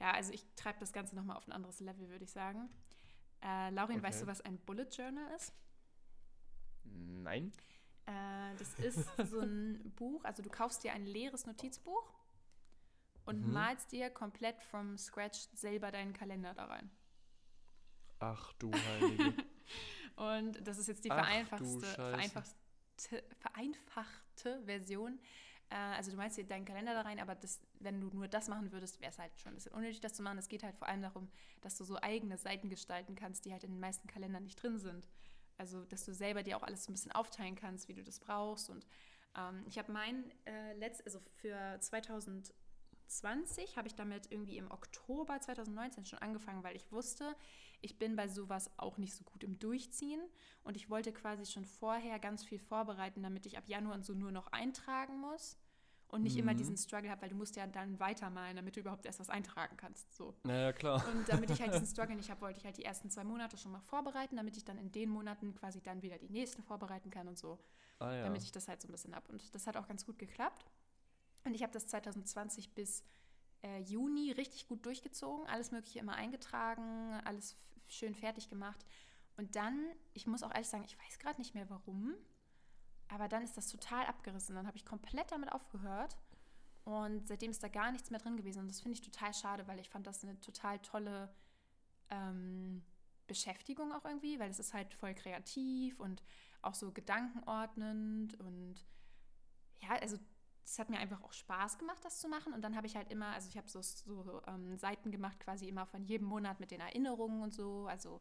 ja, 0.01 0.13
also 0.13 0.33
ich 0.33 0.45
treibe 0.55 0.79
das 0.81 0.93
Ganze 0.93 1.17
nochmal 1.17 1.37
auf 1.37 1.47
ein 1.49 1.53
anderes 1.53 1.81
Level, 1.81 2.09
würde 2.09 2.25
ich 2.25 2.31
sagen. 2.31 2.69
Äh, 3.43 3.71
Laurin, 3.71 3.97
Okay. 3.99 4.07
weißt 4.07 4.23
du, 4.23 4.27
was 4.27 4.41
ein 4.43 4.59
Bullet 4.59 4.89
Journal 4.91 5.35
ist? 5.35 5.53
Nein. 6.85 7.53
Äh, 8.07 8.55
das 8.57 8.75
ist 8.75 9.09
so 9.31 9.41
ein 9.41 9.93
Buch, 9.97 10.25
also 10.25 10.43
du 10.43 10.51
kaufst 10.51 10.85
dir 10.85 10.93
ein 10.93 11.07
leeres 11.07 11.47
Notizbuch 11.47 12.13
und 13.25 13.41
Mhm. 13.41 13.53
malst 13.53 13.93
dir 13.93 14.11
komplett 14.11 14.61
from 14.65 14.99
scratch 14.99 15.49
selber 15.55 15.91
deinen 15.91 16.13
Kalender 16.13 16.55
da 16.55 16.67
rein. 16.67 16.91
Ach 18.19 18.53
du 18.55 18.71
Heilige. 18.73 19.35
Und 20.17 20.67
das 20.67 20.79
ist 20.79 20.87
jetzt 20.89 21.05
die 21.05 21.11
Ach 21.11 21.49
du 21.59 21.81
vereinfachte, 23.39 24.63
Version. 24.65 25.19
Äh, 25.71 25.75
also 25.75 26.11
du 26.11 26.17
meinst 26.17 26.37
dir 26.37 26.45
deinen 26.45 26.65
Kalender 26.65 26.95
da 26.95 27.03
rein, 27.03 27.19
aber 27.19 27.35
das, 27.35 27.61
wenn 27.81 28.01
du 28.01 28.09
nur 28.09 28.29
das 28.29 28.49
machen 28.49 28.73
würdest, 28.73 29.01
wäre 29.01 29.11
es 29.11 29.19
halt 29.19 29.33
schon 29.41 29.53
ein 29.53 29.55
bisschen 29.57 29.73
unnötig, 29.73 30.01
das 30.01 30.15
zu 30.15 30.23
machen. 30.23 30.39
Es 30.39 30.49
geht 30.49 30.63
halt 30.63 30.77
vor 30.77 30.89
allem 30.89 31.03
darum, 31.03 31.31
dass 31.61 31.77
du 31.77 31.85
so 31.85 31.97
eigene 32.01 32.39
Seiten 32.39 32.69
gestalten 32.69 33.15
kannst, 33.15 33.45
die 33.45 33.53
halt 33.53 33.65
in 33.65 33.73
den 33.73 33.81
meisten 33.81 34.07
Kalendern 34.09 34.45
nicht 34.45 34.63
drin 34.63 34.79
sind. 34.79 35.09
Also 35.59 35.85
dass 35.85 36.05
du 36.05 36.13
selber 36.13 36.43
dir 36.43 36.57
auch 36.57 36.63
alles 36.63 36.85
so 36.85 36.91
ein 36.91 36.95
bisschen 36.95 37.13
aufteilen 37.13 37.55
kannst, 37.55 37.89
wie 37.89 37.95
du 37.95 38.03
das 38.03 38.21
brauchst. 38.21 38.71
Und 38.71 38.87
ähm, 39.37 39.65
ich 39.67 39.79
habe 39.79 39.93
mein 39.93 40.31
äh, 40.45 40.75
letzt, 40.75 41.05
also 41.05 41.21
für 41.37 41.79
2020 43.13 43.77
habe 43.77 43.89
ich 43.89 43.95
damit 43.95 44.31
irgendwie 44.31 44.57
im 44.57 44.71
Oktober 44.71 45.39
2019 45.41 46.05
schon 46.07 46.19
angefangen, 46.21 46.63
weil 46.65 46.77
ich 46.77 46.91
wusste, 46.91 47.37
ich 47.81 47.99
bin 47.99 48.17
bei 48.17 48.29
sowas 48.29 48.71
auch 48.79 48.99
nicht 48.99 49.15
so 49.15 49.25
gut 49.25 49.45
im 49.45 49.59
Durchziehen 49.59 50.21
und 50.65 50.77
ich 50.77 50.89
wollte 50.91 51.13
quasi 51.13 51.45
schon 51.47 51.65
vorher 51.65 52.19
ganz 52.19 52.45
viel 52.45 52.59
vorbereiten, 52.59 53.23
damit 53.23 53.47
ich 53.47 53.59
ab 53.59 53.65
Januar 53.67 53.95
und 53.95 54.05
so 54.05 54.15
nur 54.15 54.33
noch 54.33 54.49
eintragen 54.53 55.19
muss 55.19 55.59
und 56.09 56.23
nicht 56.23 56.37
immer 56.37 56.53
Mhm. 56.53 56.59
diesen 56.59 56.77
Struggle 56.77 57.11
habe, 57.11 57.23
weil 57.23 57.29
du 57.31 57.37
musst 57.37 57.57
ja 57.57 57.67
dann 57.67 57.99
weitermalen, 58.01 58.57
damit 58.57 58.77
du 58.77 58.81
überhaupt 58.81 59.07
erst 59.07 59.21
was 59.21 59.31
eintragen 59.31 59.77
kannst. 59.77 60.15
So. 60.15 60.35
naja, 60.45 60.73
klar. 60.73 61.03
Und 61.09 61.29
damit 61.29 61.51
ich 61.51 61.61
halt 61.61 61.73
diesen 61.75 61.87
Struggle 61.95 62.17
nicht 62.17 62.31
habe, 62.31 62.41
wollte 62.43 62.59
ich 62.59 62.65
halt 62.65 62.77
die 62.77 62.85
ersten 62.85 63.11
zwei 63.11 63.25
Monate 63.25 63.57
schon 63.57 63.73
mal 63.73 63.81
vorbereiten, 63.81 64.37
damit 64.37 64.57
ich 64.57 64.65
dann 64.65 64.79
in 64.79 64.91
den 64.93 65.09
Monaten 65.11 65.55
quasi 65.55 65.81
dann 65.83 66.03
wieder 66.03 66.19
die 66.19 66.29
nächsten 66.31 66.63
vorbereiten 66.63 67.11
kann 67.11 67.29
und 67.29 67.39
so 67.39 67.59
Ah 67.99 68.15
ja. 68.15 68.23
damit 68.25 68.43
ich 68.43 68.51
das 68.53 68.69
halt 68.69 68.81
so 68.83 68.89
ein 68.89 68.93
bisschen 68.93 69.15
ab. 69.15 69.29
Und 69.29 69.55
das 69.55 69.67
hat 69.67 69.77
auch 69.77 69.87
ganz 69.87 70.05
gut 70.05 70.19
geklappt. 70.19 70.65
Und 71.45 71.55
ich 71.55 71.63
habe 71.63 71.73
das 71.73 71.87
2020 71.89 72.75
bis 72.75 73.05
äh, 73.63 73.81
Juni 73.81 74.33
richtig 74.33 74.67
gut 74.67 74.85
durchgezogen, 74.87 75.47
alles 75.47 75.71
Mögliche 75.71 75.99
immer 75.99 76.15
eingetragen, 76.15 77.21
alles 77.25 77.57
schön 77.89 78.15
fertig 78.15 78.49
gemacht. 78.49 78.85
Und 79.37 79.57
dann, 79.57 79.87
ich 80.15 80.27
muss 80.27 80.43
auch 80.43 80.51
ehrlich 80.53 80.69
sagen, 80.69 80.85
ich 80.85 80.99
weiß 80.99 81.19
gerade 81.19 81.41
nicht 81.41 81.55
mehr 81.55 81.69
warum, 81.71 82.15
aber 83.09 83.29
dann 83.29 83.43
ist 83.43 83.57
das 83.57 83.69
total 83.69 84.07
abgerissen. 84.07 84.55
Dann 84.55 84.67
habe 84.67 84.77
ich 84.77 84.85
komplett 84.85 85.31
damit 85.33 85.53
aufgehört 85.53 86.17
und 86.85 87.27
seitdem 87.27 87.51
ist 87.51 87.63
da 87.63 87.69
gar 87.69 87.93
nichts 87.93 88.11
mehr 88.11 88.21
drin 88.21 88.37
gewesen. 88.37 88.61
Und 88.61 88.69
das 88.69 88.81
finde 88.81 88.95
ich 88.95 89.03
total 89.03 89.33
schade, 89.35 89.67
weil 89.67 89.81
ich 89.81 89.91
fand 89.91 90.07
das 90.07 90.23
eine 90.23 90.39
total 90.41 90.79
tolle 90.81 91.35
ähm, 92.11 92.85
Beschäftigung 93.27 93.93
auch 93.93 94.05
irgendwie, 94.05 94.39
weil 94.39 94.51
es 94.51 94.59
ist 94.59 94.75
halt 94.75 94.93
voll 94.95 95.15
kreativ 95.15 95.99
und 96.01 96.23
auch 96.61 96.75
so 96.75 96.93
gedankenordnend 96.93 98.39
und 98.39 98.87
ja, 99.81 99.91
also 100.01 100.19
es 100.65 100.79
hat 100.79 100.91
mir 100.91 100.99
einfach 100.99 101.23
auch 101.23 101.33
Spaß 101.33 101.79
gemacht, 101.79 102.05
das 102.05 102.19
zu 102.21 102.29
machen. 102.29 102.53
Und 102.53 102.63
dann 102.63 102.77
habe 102.77 102.87
ich 102.87 102.97
halt 102.97 103.11
immer, 103.11 103.27
also 103.29 103.49
ich 103.49 103.57
habe 103.57 103.69
so, 103.69 103.83
so 103.83 104.43
ähm, 104.47 104.77
Seiten 104.77 105.11
gemacht, 105.11 105.41
quasi 105.41 105.69
immer 105.69 105.87
von 105.87 106.05
jedem 106.05 106.27
Monat 106.27 106.61
mit 106.61 106.71
den 106.71 106.81
Erinnerungen 106.81 107.43
und 107.43 107.53
so. 107.53 107.87
Also 107.87 108.21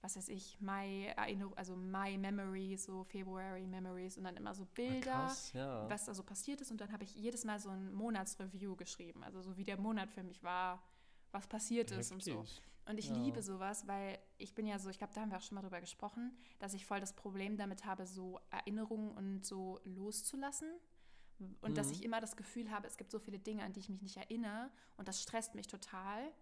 was 0.00 0.16
weiß 0.16 0.28
ich, 0.28 0.60
My 0.60 1.06
Erinnerung, 1.16 1.54
also 1.54 1.74
My 1.74 2.16
Memories, 2.16 2.84
so 2.84 3.02
February 3.04 3.66
Memories 3.66 4.16
und 4.16 4.24
dann 4.24 4.36
immer 4.36 4.54
so 4.54 4.62
Ah, 4.62 4.68
Bilder, 4.74 5.00
krass, 5.00 5.52
ja. 5.54 5.88
was 5.90 6.04
da 6.04 6.14
so 6.14 6.22
passiert 6.22 6.60
ist. 6.60 6.70
Und 6.70 6.80
dann 6.80 6.92
habe 6.92 7.02
ich 7.04 7.14
jedes 7.16 7.44
Mal 7.44 7.58
so 7.58 7.70
ein 7.70 7.92
Monatsreview 7.92 8.76
geschrieben. 8.76 9.24
Also 9.24 9.42
so 9.42 9.56
wie 9.56 9.64
der 9.64 9.76
Monat 9.78 10.12
für 10.12 10.22
mich 10.22 10.42
war, 10.44 10.82
was 11.32 11.46
passiert 11.48 11.90
ist 11.90 12.12
und 12.12 12.22
so. 12.22 12.44
Und 12.86 12.98
ich 12.98 13.08
Ja. 13.08 13.14
liebe 13.16 13.42
sowas, 13.42 13.86
weil 13.86 14.18
ich 14.38 14.54
bin 14.54 14.66
ja 14.66 14.78
so, 14.78 14.88
ich 14.88 14.98
glaube, 14.98 15.12
da 15.14 15.20
haben 15.20 15.30
wir 15.30 15.36
auch 15.38 15.42
schon 15.42 15.56
mal 15.56 15.62
drüber 15.62 15.80
gesprochen, 15.80 16.36
dass 16.58 16.74
ich 16.74 16.86
voll 16.86 17.00
das 17.00 17.12
Problem 17.14 17.56
damit 17.56 17.84
habe, 17.84 18.06
so 18.06 18.40
Erinnerungen 18.50 19.10
und 19.16 19.44
so 19.44 19.80
loszulassen. 19.84 20.68
Und 21.60 21.78
dass 21.78 21.88
Mhm. 21.88 21.92
ich 21.94 22.02
immer 22.04 22.20
das 22.20 22.36
Gefühl 22.36 22.70
habe, 22.70 22.86
es 22.86 22.96
gibt 22.96 23.10
so 23.10 23.18
viele 23.18 23.38
Dinge, 23.38 23.62
an 23.62 23.72
die 23.72 23.80
ich 23.80 23.88
mich 23.88 24.02
nicht 24.02 24.16
erinnere. 24.16 24.70
Und 24.96 25.08
das 25.08 25.22
stresst 25.22 25.54
mich 25.54 25.66
total. 25.66 26.32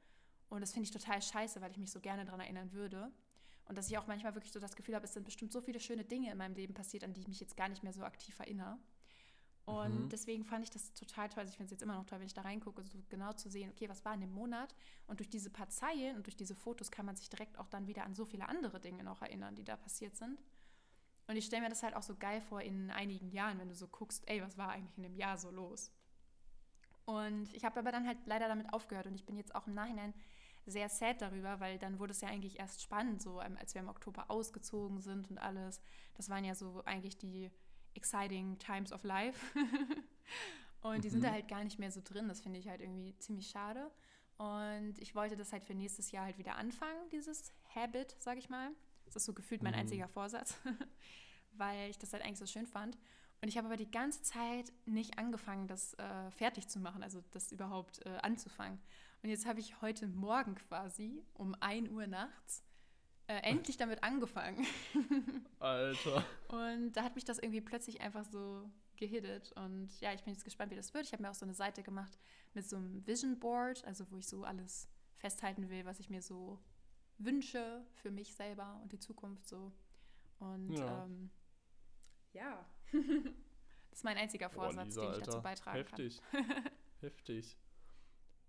Und 0.48 0.60
das 0.60 0.72
finde 0.72 0.84
ich 0.84 0.90
total 0.90 1.20
scheiße, 1.20 1.60
weil 1.60 1.70
ich 1.70 1.78
mich 1.78 1.90
so 1.90 2.00
gerne 2.00 2.24
daran 2.24 2.40
erinnern 2.40 2.72
würde. 2.72 3.12
Und 3.66 3.76
dass 3.76 3.88
ich 3.90 3.98
auch 3.98 4.06
manchmal 4.06 4.34
wirklich 4.34 4.52
so 4.52 4.60
das 4.60 4.76
Gefühl 4.76 4.94
habe, 4.94 5.04
es 5.04 5.12
sind 5.14 5.24
bestimmt 5.24 5.52
so 5.52 5.60
viele 5.60 5.80
schöne 5.80 6.04
Dinge 6.04 6.30
in 6.30 6.38
meinem 6.38 6.54
Leben 6.54 6.72
passiert, 6.72 7.02
an 7.04 7.12
die 7.12 7.20
ich 7.20 7.28
mich 7.28 7.40
jetzt 7.40 7.56
gar 7.56 7.68
nicht 7.68 7.82
mehr 7.82 7.92
so 7.92 8.04
aktiv 8.04 8.38
erinnere. 8.38 8.78
Und 9.64 10.04
Mhm. 10.04 10.08
deswegen 10.10 10.44
fand 10.44 10.62
ich 10.62 10.70
das 10.70 10.92
total 10.94 11.28
toll. 11.28 11.40
Also 11.40 11.50
ich 11.50 11.56
finde 11.56 11.66
es 11.66 11.70
jetzt 11.72 11.82
immer 11.82 11.94
noch 11.96 12.06
toll, 12.06 12.20
wenn 12.20 12.26
ich 12.26 12.34
da 12.34 12.42
reingucke, 12.42 12.82
so 12.84 12.98
genau 13.08 13.32
zu 13.32 13.50
sehen, 13.50 13.70
okay, 13.70 13.88
was 13.88 14.04
war 14.04 14.14
in 14.14 14.20
dem 14.20 14.30
Monat? 14.32 14.72
Und 15.08 15.18
durch 15.18 15.28
diese 15.28 15.50
paar 15.50 15.68
Zeilen 15.68 16.14
und 16.16 16.26
durch 16.26 16.36
diese 16.36 16.54
Fotos 16.54 16.92
kann 16.92 17.04
man 17.04 17.16
sich 17.16 17.28
direkt 17.28 17.58
auch 17.58 17.66
dann 17.66 17.88
wieder 17.88 18.04
an 18.04 18.14
so 18.14 18.24
viele 18.24 18.48
andere 18.48 18.78
Dinge 18.80 19.02
noch 19.02 19.22
erinnern, 19.22 19.56
die 19.56 19.64
da 19.64 19.76
passiert 19.76 20.14
sind. 20.16 20.38
Und 21.28 21.36
ich 21.36 21.46
stelle 21.46 21.62
mir 21.62 21.68
das 21.68 21.82
halt 21.82 21.96
auch 21.96 22.02
so 22.02 22.14
geil 22.16 22.40
vor 22.40 22.60
in 22.62 22.90
einigen 22.90 23.30
Jahren, 23.30 23.58
wenn 23.58 23.68
du 23.68 23.74
so 23.74 23.88
guckst, 23.88 24.22
ey, 24.28 24.42
was 24.42 24.56
war 24.56 24.68
eigentlich 24.70 24.96
in 24.96 25.02
dem 25.02 25.16
Jahr 25.16 25.36
so 25.38 25.50
los? 25.50 25.90
Und 27.04 27.52
ich 27.54 27.64
habe 27.64 27.78
aber 27.80 27.92
dann 27.92 28.06
halt 28.06 28.18
leider 28.26 28.48
damit 28.48 28.72
aufgehört 28.72 29.06
und 29.06 29.14
ich 29.14 29.26
bin 29.26 29.36
jetzt 29.36 29.54
auch 29.54 29.66
im 29.66 29.74
Nachhinein 29.74 30.12
sehr 30.66 30.88
sad 30.88 31.22
darüber, 31.22 31.60
weil 31.60 31.78
dann 31.78 31.98
wurde 32.00 32.10
es 32.12 32.20
ja 32.20 32.28
eigentlich 32.28 32.58
erst 32.58 32.82
spannend, 32.82 33.22
so 33.22 33.40
ähm, 33.40 33.56
als 33.56 33.74
wir 33.74 33.80
im 33.82 33.88
Oktober 33.88 34.30
ausgezogen 34.30 35.00
sind 35.00 35.30
und 35.30 35.38
alles. 35.38 35.80
Das 36.14 36.28
waren 36.28 36.44
ja 36.44 36.54
so 36.56 36.82
eigentlich 36.84 37.16
die 37.18 37.50
exciting 37.94 38.58
times 38.58 38.92
of 38.92 39.04
life. 39.04 39.46
und 40.82 41.04
die 41.04 41.10
sind 41.10 41.20
Mhm. 41.20 41.24
da 41.24 41.30
halt 41.32 41.48
gar 41.48 41.62
nicht 41.62 41.78
mehr 41.78 41.92
so 41.92 42.00
drin. 42.02 42.26
Das 42.28 42.40
finde 42.40 42.58
ich 42.58 42.68
halt 42.68 42.80
irgendwie 42.80 43.16
ziemlich 43.18 43.48
schade. 43.48 43.90
Und 44.38 44.94
ich 44.98 45.14
wollte 45.14 45.36
das 45.36 45.52
halt 45.52 45.64
für 45.64 45.74
nächstes 45.74 46.10
Jahr 46.10 46.24
halt 46.24 46.38
wieder 46.38 46.56
anfangen, 46.56 47.08
dieses 47.10 47.52
Habit, 47.74 48.16
sag 48.18 48.36
ich 48.36 48.48
mal. 48.50 48.70
Das 49.06 49.16
ist 49.16 49.24
so 49.24 49.32
gefühlt 49.32 49.62
mein 49.62 49.72
Mhm. 49.72 49.80
einziger 49.80 50.08
Vorsatz, 50.08 50.56
weil 51.52 51.88
ich 51.90 51.98
das 51.98 52.12
halt 52.12 52.22
eigentlich 52.24 52.38
so 52.38 52.46
schön 52.46 52.66
fand. 52.66 52.96
Und 53.42 53.48
ich 53.48 53.56
habe 53.58 53.66
aber 53.66 53.76
die 53.76 53.90
ganze 53.90 54.22
Zeit 54.22 54.72
nicht 54.86 55.18
angefangen, 55.18 55.68
das 55.68 55.94
äh, 55.94 56.30
fertig 56.30 56.68
zu 56.68 56.78
machen, 56.80 57.02
also 57.02 57.22
das 57.32 57.52
überhaupt 57.52 58.04
äh, 58.06 58.16
anzufangen. 58.22 58.78
Und 59.22 59.28
jetzt 59.30 59.46
habe 59.46 59.60
ich 59.60 59.80
heute 59.82 60.06
Morgen 60.08 60.54
quasi 60.54 61.22
um 61.34 61.54
1 61.60 61.90
Uhr 61.90 62.06
nachts 62.06 62.62
äh, 63.28 63.36
endlich 63.42 63.76
damit 63.76 64.02
angefangen. 64.04 64.66
Alter. 65.58 66.24
Und 66.48 66.92
da 66.92 67.02
hat 67.02 67.14
mich 67.14 67.24
das 67.24 67.38
irgendwie 67.38 67.60
plötzlich 67.60 68.00
einfach 68.00 68.24
so 68.24 68.70
gehittet. 68.96 69.52
Und 69.52 70.00
ja, 70.00 70.12
ich 70.12 70.22
bin 70.22 70.32
jetzt 70.32 70.44
gespannt, 70.44 70.70
wie 70.70 70.76
das 70.76 70.94
wird. 70.94 71.04
Ich 71.06 71.12
habe 71.12 71.22
mir 71.22 71.30
auch 71.30 71.34
so 71.34 71.44
eine 71.44 71.54
Seite 71.54 71.82
gemacht 71.82 72.18
mit 72.54 72.66
so 72.68 72.76
einem 72.76 73.06
Vision 73.06 73.38
Board, 73.38 73.84
also 73.84 74.10
wo 74.10 74.16
ich 74.16 74.26
so 74.26 74.44
alles 74.44 74.88
festhalten 75.16 75.68
will, 75.68 75.84
was 75.84 75.98
ich 76.00 76.08
mir 76.08 76.22
so 76.22 76.58
wünsche 77.18 77.84
für 78.02 78.10
mich 78.10 78.34
selber 78.34 78.78
und 78.82 78.92
die 78.92 78.98
Zukunft 78.98 79.46
so. 79.48 79.72
Und 80.38 80.72
Ja. 80.72 81.04
ähm, 81.04 81.30
ja, 82.32 82.66
das 82.92 83.98
ist 84.00 84.04
mein 84.04 84.16
einziger 84.18 84.48
Boah, 84.48 84.64
Vorsatz, 84.64 84.86
Lisa, 84.86 85.00
den 85.00 85.08
ich 85.10 85.14
Alter. 85.16 85.26
dazu 85.26 85.42
beitragen 85.42 85.76
Heftig. 85.78 86.20
Heftig. 87.00 87.56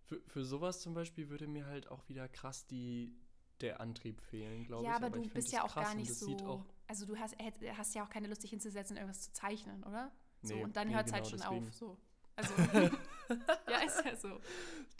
Für, 0.04 0.22
für 0.28 0.46
sowas 0.46 0.82
zum 0.82 0.94
Beispiel 0.94 1.30
würde 1.30 1.48
mir 1.48 1.66
halt 1.66 1.90
auch 1.90 2.08
wieder 2.10 2.28
krass 2.30 2.66
die, 2.68 3.14
der 3.62 3.80
Antrieb 3.82 4.22
fehlen, 4.22 4.60
kann. 4.60 4.68
glaube 4.68 4.86
Ja, 4.86 4.92
ich. 4.92 5.04
aber 5.04 5.10
du 5.10 5.28
bist 5.30 5.52
ja 5.52 5.64
auch 5.64 5.76
gar 5.76 5.96
nicht 5.96 6.14
so. 6.14 6.66
Also 6.88 7.06
du 7.06 7.18
hast, 7.18 7.36
hast 7.78 7.96
ja 7.96 8.04
auch 8.06 8.10
keine 8.10 8.28
Lust, 8.28 8.44
dich 8.44 8.52
hinzusetzen 8.52 8.96
und 8.96 9.02
irgendwas 9.02 9.22
zu 9.24 9.34
zeichnen, 9.34 9.84
oder? 9.84 10.12
So, 10.42 10.56
Nee, 10.56 10.64
und 10.64 10.78
dann 10.78 10.88
nee, 10.88 10.94
hört 10.94 11.08
es 11.08 11.14
halt 11.14 11.24
genau 11.26 11.30
schon 11.38 11.40
deswegen. 11.40 11.68
auf. 11.68 11.74
So. 11.74 11.98
Also, 12.38 12.54
ja, 13.70 13.80
ist 13.86 14.06
ja 14.06 14.16
so. 14.16 14.40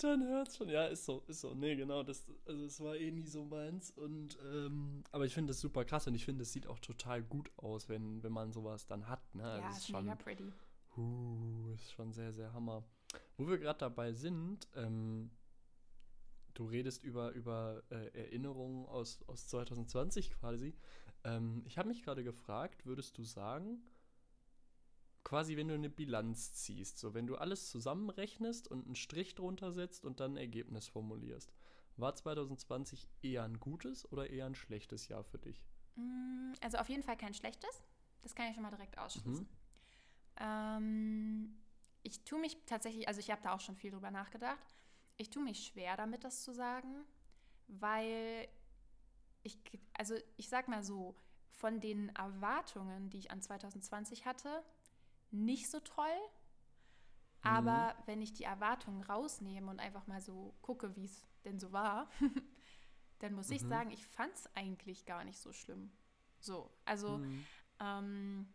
Dann 0.02 0.28
hört's 0.28 0.58
schon. 0.58 0.70
Ja, 0.70 0.86
ist 0.88 1.06
so, 1.06 1.24
ist 1.28 1.42
so. 1.42 1.54
Nee, 1.54 1.76
genau. 1.76 2.04
Das, 2.04 2.26
also 2.46 2.66
es 2.66 2.80
war 2.82 2.96
eh 2.96 3.12
nie 3.12 3.26
so 3.26 3.46
meins. 3.46 3.92
Und 3.92 4.38
ähm, 4.44 5.04
aber 5.12 5.26
ich 5.26 5.34
finde 5.34 5.52
das 5.52 5.62
super 5.62 5.86
krass 5.86 6.08
und 6.08 6.16
ich 6.16 6.26
finde, 6.26 6.44
es 6.44 6.52
sieht 6.52 6.68
auch 6.68 6.80
total 6.80 7.24
gut 7.24 7.50
aus, 7.58 7.88
wenn, 7.90 8.22
wenn 8.24 8.34
man 8.34 8.52
sowas 8.52 8.86
dann 8.86 9.08
hat. 9.08 9.34
Ne? 9.34 9.44
Also 9.44 9.64
ja, 9.64 9.70
ist 9.70 9.78
ist 9.78 9.88
schon, 9.88 10.04
mega 10.04 10.16
pretty. 10.16 10.52
uh, 10.98 11.72
ist 11.74 11.92
schon 11.94 12.12
sehr, 12.12 12.34
sehr 12.34 12.54
Hammer. 12.54 12.84
Wo 13.38 13.48
wir 13.48 13.58
gerade 13.58 13.80
dabei 13.80 14.14
sind, 14.14 14.68
ähm, 14.76 15.32
du 16.54 16.66
redest 16.66 17.04
über, 17.04 17.32
über 17.32 17.84
äh, 17.90 18.08
Erinnerungen 18.18 18.86
aus, 18.88 19.24
aus 19.28 19.48
2020 19.48 20.32
quasi. 20.32 20.76
Ähm, 21.24 21.64
ich 21.66 21.78
habe 21.78 21.88
mich 21.88 22.04
gerade 22.04 22.24
gefragt, 22.24 22.86
würdest 22.86 23.18
du 23.18 23.24
sagen, 23.24 23.82
quasi, 25.28 25.58
wenn 25.58 25.68
du 25.68 25.74
eine 25.74 25.90
Bilanz 25.90 26.54
ziehst, 26.54 26.98
so 27.00 27.14
wenn 27.14 27.28
du 27.28 27.36
alles 27.36 27.70
zusammenrechnest 27.70 28.70
und 28.70 28.86
einen 28.86 28.96
Strich 28.96 29.36
drunter 29.36 29.74
setzt 29.74 30.06
und 30.06 30.22
dann 30.22 30.36
ein 30.36 30.38
Ergebnis 30.38 30.88
formulierst. 30.88 31.52
War 31.98 32.16
2020 32.16 33.10
eher 33.22 33.44
ein 33.44 33.60
gutes 33.60 34.10
oder 34.10 34.30
eher 34.30 34.46
ein 34.46 34.56
schlechtes 34.56 35.10
Jahr 35.10 35.26
für 35.26 35.38
dich? 35.38 35.66
Mm, 35.96 36.54
also 36.62 36.78
auf 36.78 36.88
jeden 36.88 37.04
Fall 37.04 37.18
kein 37.18 37.34
schlechtes. 37.34 37.84
Das 38.22 38.36
kann 38.36 38.48
ich 38.48 38.54
schon 38.54 38.64
mal 38.64 38.70
direkt 38.70 38.98
ausschließen. 38.98 39.44
Mhm. 39.44 39.58
Ähm, 40.40 41.58
ich 42.04 42.24
tue 42.24 42.40
mich 42.40 42.58
tatsächlich, 42.66 43.10
also 43.10 43.20
ich 43.20 43.30
habe 43.30 43.42
da 43.42 43.54
auch 43.54 43.60
schon 43.60 43.76
viel 43.76 43.92
drüber 43.92 44.12
nachgedacht. 44.12 44.76
Ich 45.18 45.30
tue 45.30 45.44
mich 45.44 45.66
schwer 45.66 45.98
damit, 45.98 46.24
das 46.24 46.42
zu 46.42 46.54
sagen, 46.54 47.04
weil 47.68 48.48
ich, 49.44 49.60
also 49.92 50.16
ich 50.38 50.48
sag 50.48 50.70
mal 50.70 50.84
so, 50.84 51.18
von 51.52 51.82
den 51.82 52.16
Erwartungen, 52.16 53.10
die 53.10 53.18
ich 53.18 53.32
an 53.32 53.42
2020 53.42 54.26
hatte, 54.26 54.64
nicht 55.32 55.70
so 55.70 55.80
toll. 55.80 56.06
Aber 57.42 57.94
mhm. 57.94 58.04
wenn 58.06 58.22
ich 58.22 58.34
die 58.34 58.44
Erwartungen 58.44 59.04
rausnehme 59.04 59.70
und 59.70 59.80
einfach 59.80 60.08
mal 60.08 60.22
so 60.22 60.56
gucke, 60.62 60.96
wie 60.96 61.06
es 61.06 61.26
denn 61.46 61.60
so 61.60 61.72
war, 61.72 62.10
dann 63.20 63.34
muss 63.34 63.50
mhm. 63.50 63.56
ich 63.56 63.62
sagen, 63.62 63.92
ich 63.92 64.06
fand 64.06 64.34
es 64.34 64.56
eigentlich 64.56 65.06
gar 65.06 65.24
nicht 65.24 65.40
so 65.40 65.54
schlimm. 65.54 65.92
So, 66.40 66.72
also 66.86 67.20
mhm. 67.20 67.46
ähm, 67.80 68.54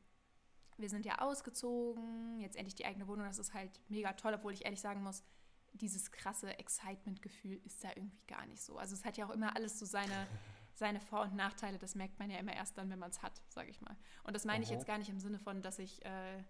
wir 0.77 0.89
sind 0.89 1.07
ja 1.07 1.19
ausgezogen, 1.19 2.41
jetzt 2.41 2.57
endlich 2.57 2.75
die 2.75 2.87
eigene 2.87 3.07
Wohnung, 3.07 3.27
das 3.27 3.39
ist 3.39 3.55
halt 3.55 3.81
mega 3.89 4.13
toll, 4.15 4.35
obwohl 4.35 4.53
ich 4.53 4.65
ehrlich 4.65 4.81
sagen 4.81 5.03
muss, 5.03 5.25
dieses 5.73 6.11
krasse 6.11 6.59
Excitement-Gefühl 6.59 7.61
ist 7.65 7.83
da 7.83 7.91
irgendwie 7.95 8.21
gar 8.27 8.47
nicht 8.47 8.63
so. 8.63 8.79
Also 8.79 8.95
es 8.95 9.05
hat 9.05 9.17
ja 9.17 9.27
auch 9.27 9.31
immer 9.31 9.57
alles 9.57 9.79
so 9.79 9.87
seine, 9.87 10.27
seine 10.75 11.01
Vor- 11.01 11.23
und 11.23 11.35
Nachteile, 11.35 11.79
das 11.79 11.95
merkt 11.95 12.19
man 12.19 12.31
ja 12.31 12.39
immer 12.39 12.53
erst 12.53 12.77
dann, 12.77 12.91
wenn 12.91 12.99
man 12.99 13.11
es 13.11 13.23
hat, 13.23 13.43
sage 13.49 13.71
ich 13.71 13.81
mal. 13.81 13.97
Und 14.25 14.35
das 14.35 14.45
meine 14.45 14.65
ich 14.65 14.71
jetzt 14.71 14.87
gar 14.87 14.99
nicht 14.99 15.09
im 15.09 15.21
Sinne 15.21 15.39
von, 15.39 15.63
dass 15.63 15.79
ich, 15.79 16.05
äh, 16.05 16.45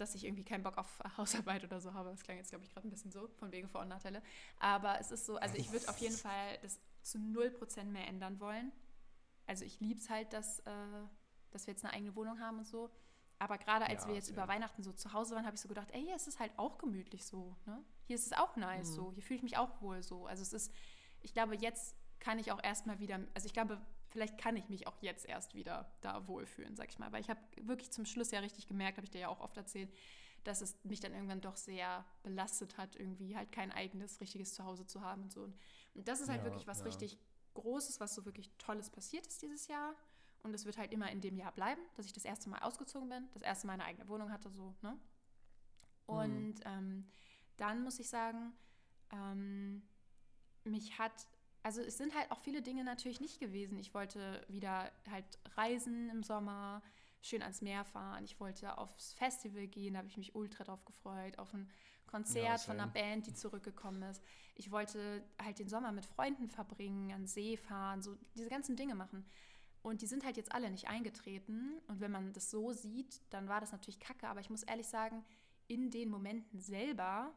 dass 0.00 0.14
ich 0.14 0.24
irgendwie 0.24 0.44
keinen 0.44 0.62
Bock 0.62 0.78
auf 0.78 0.98
Hausarbeit 1.16 1.64
oder 1.64 1.80
so 1.80 1.94
habe. 1.94 2.10
Das 2.10 2.22
klang 2.22 2.36
jetzt, 2.36 2.50
glaube 2.50 2.64
ich, 2.64 2.70
gerade 2.72 2.86
ein 2.86 2.90
bisschen 2.90 3.10
so, 3.10 3.28
von 3.38 3.52
wegen 3.52 3.68
Vor- 3.68 3.82
und 3.82 3.88
Nachteile. 3.88 4.22
Aber 4.58 4.98
es 5.00 5.10
ist 5.10 5.26
so, 5.26 5.36
also 5.36 5.54
ich 5.56 5.70
würde 5.72 5.88
auf 5.88 5.98
jeden 5.98 6.16
Fall 6.16 6.58
das 6.62 6.80
zu 7.02 7.18
0% 7.18 7.84
mehr 7.84 8.06
ändern 8.06 8.40
wollen. 8.40 8.72
Also 9.46 9.64
ich 9.64 9.80
liebe 9.80 10.00
es 10.00 10.10
halt, 10.10 10.32
dass, 10.32 10.60
äh, 10.60 10.72
dass 11.50 11.66
wir 11.66 11.72
jetzt 11.72 11.84
eine 11.84 11.92
eigene 11.92 12.14
Wohnung 12.14 12.40
haben 12.40 12.58
und 12.58 12.66
so. 12.66 12.90
Aber 13.38 13.56
gerade 13.56 13.86
als 13.86 14.02
ja, 14.02 14.08
wir 14.08 14.14
jetzt 14.14 14.28
über 14.28 14.46
Weihnachten 14.48 14.82
so 14.82 14.92
zu 14.92 15.12
Hause 15.12 15.34
waren, 15.34 15.46
habe 15.46 15.56
ich 15.56 15.62
so 15.62 15.68
gedacht, 15.68 15.88
ey, 15.92 16.02
hier 16.02 16.14
ist 16.14 16.28
es 16.28 16.38
halt 16.38 16.52
auch 16.58 16.76
gemütlich 16.76 17.24
so. 17.24 17.56
Ne? 17.64 17.82
Hier 18.06 18.16
ist 18.16 18.26
es 18.26 18.32
auch 18.32 18.54
nice 18.56 18.90
mhm. 18.90 18.94
so. 18.94 19.12
Hier 19.12 19.22
fühle 19.22 19.38
ich 19.38 19.42
mich 19.42 19.56
auch 19.56 19.80
wohl 19.80 20.02
so. 20.02 20.26
Also 20.26 20.42
es 20.42 20.52
ist, 20.52 20.72
ich 21.22 21.32
glaube, 21.32 21.56
jetzt 21.56 21.96
kann 22.18 22.38
ich 22.38 22.52
auch 22.52 22.62
erstmal 22.62 22.98
wieder, 22.98 23.18
also 23.34 23.46
ich 23.46 23.54
glaube, 23.54 23.80
vielleicht 24.10 24.38
kann 24.38 24.56
ich 24.56 24.68
mich 24.68 24.86
auch 24.86 24.96
jetzt 25.00 25.26
erst 25.26 25.54
wieder 25.54 25.90
da 26.00 26.26
wohlfühlen, 26.26 26.76
sag 26.76 26.88
ich 26.90 26.98
mal. 26.98 27.12
Weil 27.12 27.20
ich 27.20 27.30
habe 27.30 27.40
wirklich 27.62 27.90
zum 27.90 28.04
Schluss 28.04 28.30
ja 28.30 28.40
richtig 28.40 28.66
gemerkt, 28.66 28.98
habe 28.98 29.04
ich 29.04 29.10
dir 29.10 29.20
ja 29.20 29.28
auch 29.28 29.40
oft 29.40 29.56
erzählt, 29.56 29.92
dass 30.44 30.60
es 30.60 30.76
mich 30.84 31.00
dann 31.00 31.12
irgendwann 31.12 31.40
doch 31.40 31.56
sehr 31.56 32.04
belastet 32.22 32.78
hat, 32.78 32.96
irgendwie 32.96 33.36
halt 33.36 33.52
kein 33.52 33.72
eigenes, 33.72 34.20
richtiges 34.20 34.54
Zuhause 34.54 34.86
zu 34.86 35.02
haben 35.02 35.24
und 35.24 35.32
so. 35.32 35.42
Und 35.42 36.08
das 36.08 36.20
ist 36.20 36.28
halt 36.28 36.40
ja, 36.40 36.44
wirklich 36.44 36.66
was 36.66 36.78
ja. 36.78 36.84
richtig 36.84 37.18
Großes, 37.54 38.00
was 38.00 38.14
so 38.14 38.24
wirklich 38.24 38.50
Tolles 38.58 38.90
passiert 38.90 39.26
ist 39.26 39.42
dieses 39.42 39.66
Jahr. 39.66 39.94
Und 40.42 40.54
es 40.54 40.64
wird 40.64 40.78
halt 40.78 40.92
immer 40.92 41.10
in 41.10 41.20
dem 41.20 41.36
Jahr 41.36 41.52
bleiben, 41.52 41.82
dass 41.96 42.06
ich 42.06 42.12
das 42.12 42.24
erste 42.24 42.48
Mal 42.48 42.60
ausgezogen 42.60 43.08
bin, 43.08 43.28
das 43.34 43.42
erste 43.42 43.66
Mal 43.66 43.74
eine 43.74 43.84
eigene 43.84 44.08
Wohnung 44.08 44.32
hatte, 44.32 44.50
so, 44.50 44.74
ne? 44.80 44.98
Und 46.06 46.54
mhm. 46.54 46.62
ähm, 46.64 47.10
dann 47.56 47.82
muss 47.82 47.98
ich 47.98 48.08
sagen, 48.08 48.52
ähm, 49.12 49.82
mich 50.64 50.98
hat, 50.98 51.28
also 51.62 51.80
es 51.80 51.98
sind 51.98 52.14
halt 52.14 52.30
auch 52.30 52.38
viele 52.38 52.62
Dinge 52.62 52.84
natürlich 52.84 53.20
nicht 53.20 53.40
gewesen. 53.40 53.78
Ich 53.78 53.94
wollte 53.94 54.44
wieder 54.48 54.90
halt 55.10 55.38
reisen 55.56 56.08
im 56.10 56.22
Sommer, 56.22 56.82
schön 57.20 57.42
ans 57.42 57.60
Meer 57.60 57.84
fahren. 57.84 58.24
Ich 58.24 58.40
wollte 58.40 58.78
aufs 58.78 59.12
Festival 59.14 59.66
gehen, 59.66 59.94
da 59.94 59.98
habe 59.98 60.08
ich 60.08 60.16
mich 60.16 60.34
ultra 60.34 60.64
drauf 60.64 60.84
gefreut, 60.84 61.38
auf 61.38 61.52
ein 61.52 61.70
Konzert 62.06 62.44
ja, 62.44 62.58
von 62.58 62.80
einer 62.80 62.90
Band, 62.90 63.26
die 63.26 63.34
zurückgekommen 63.34 64.02
ist. 64.02 64.22
Ich 64.56 64.70
wollte 64.72 65.22
halt 65.40 65.58
den 65.58 65.68
Sommer 65.68 65.92
mit 65.92 66.06
Freunden 66.06 66.48
verbringen, 66.48 67.12
an 67.12 67.26
See 67.26 67.56
fahren, 67.56 68.02
so 68.02 68.16
diese 68.34 68.48
ganzen 68.48 68.74
Dinge 68.74 68.94
machen. 68.94 69.24
Und 69.82 70.02
die 70.02 70.06
sind 70.06 70.24
halt 70.24 70.36
jetzt 70.36 70.52
alle 70.52 70.70
nicht 70.70 70.88
eingetreten. 70.88 71.80
Und 71.86 72.00
wenn 72.00 72.10
man 72.10 72.32
das 72.32 72.50
so 72.50 72.72
sieht, 72.72 73.22
dann 73.30 73.48
war 73.48 73.60
das 73.60 73.72
natürlich 73.72 74.00
kacke. 74.00 74.28
Aber 74.28 74.40
ich 74.40 74.50
muss 74.50 74.64
ehrlich 74.64 74.88
sagen, 74.88 75.24
in 75.68 75.90
den 75.90 76.10
Momenten 76.10 76.60
selber 76.60 77.32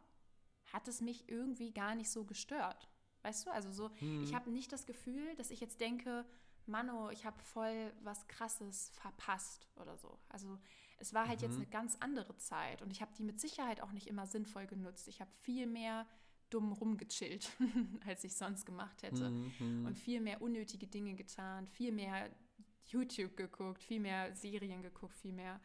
hat 0.71 0.87
es 0.87 1.01
mich 1.01 1.29
irgendwie 1.29 1.71
gar 1.71 1.95
nicht 1.95 2.09
so 2.09 2.25
gestört. 2.25 2.89
Weißt 3.23 3.45
du? 3.45 3.51
Also 3.51 3.71
so, 3.71 3.89
hm. 3.99 4.23
ich 4.23 4.35
habe 4.35 4.51
nicht 4.51 4.71
das 4.71 4.85
Gefühl, 4.85 5.35
dass 5.35 5.49
ich 5.49 5.59
jetzt 5.59 5.81
denke, 5.81 6.25
Mano, 6.65 7.09
ich 7.09 7.25
habe 7.25 7.39
voll 7.41 7.93
was 8.03 8.27
Krasses 8.27 8.91
verpasst 8.93 9.67
oder 9.75 9.97
so. 9.97 10.17
Also 10.29 10.57
es 10.97 11.13
war 11.13 11.27
halt 11.27 11.41
mhm. 11.41 11.47
jetzt 11.47 11.55
eine 11.57 11.65
ganz 11.65 11.97
andere 11.99 12.37
Zeit 12.37 12.81
und 12.81 12.91
ich 12.91 13.01
habe 13.01 13.11
die 13.17 13.23
mit 13.23 13.39
Sicherheit 13.39 13.81
auch 13.81 13.91
nicht 13.91 14.07
immer 14.07 14.27
sinnvoll 14.27 14.65
genutzt. 14.65 15.07
Ich 15.07 15.19
habe 15.19 15.31
viel 15.41 15.67
mehr 15.67 16.07
dumm 16.49 16.71
rumgechillt, 16.71 17.51
als 18.07 18.23
ich 18.23 18.35
sonst 18.35 18.65
gemacht 18.65 19.03
hätte. 19.03 19.29
Mhm. 19.29 19.85
Und 19.85 19.97
viel 19.97 20.21
mehr 20.21 20.41
unnötige 20.41 20.87
Dinge 20.87 21.15
getan, 21.15 21.67
viel 21.67 21.91
mehr 21.91 22.29
YouTube 22.85 23.35
geguckt, 23.35 23.83
viel 23.83 23.99
mehr 23.99 24.33
Serien 24.35 24.81
geguckt, 24.81 25.17
viel 25.17 25.33
mehr 25.33 25.59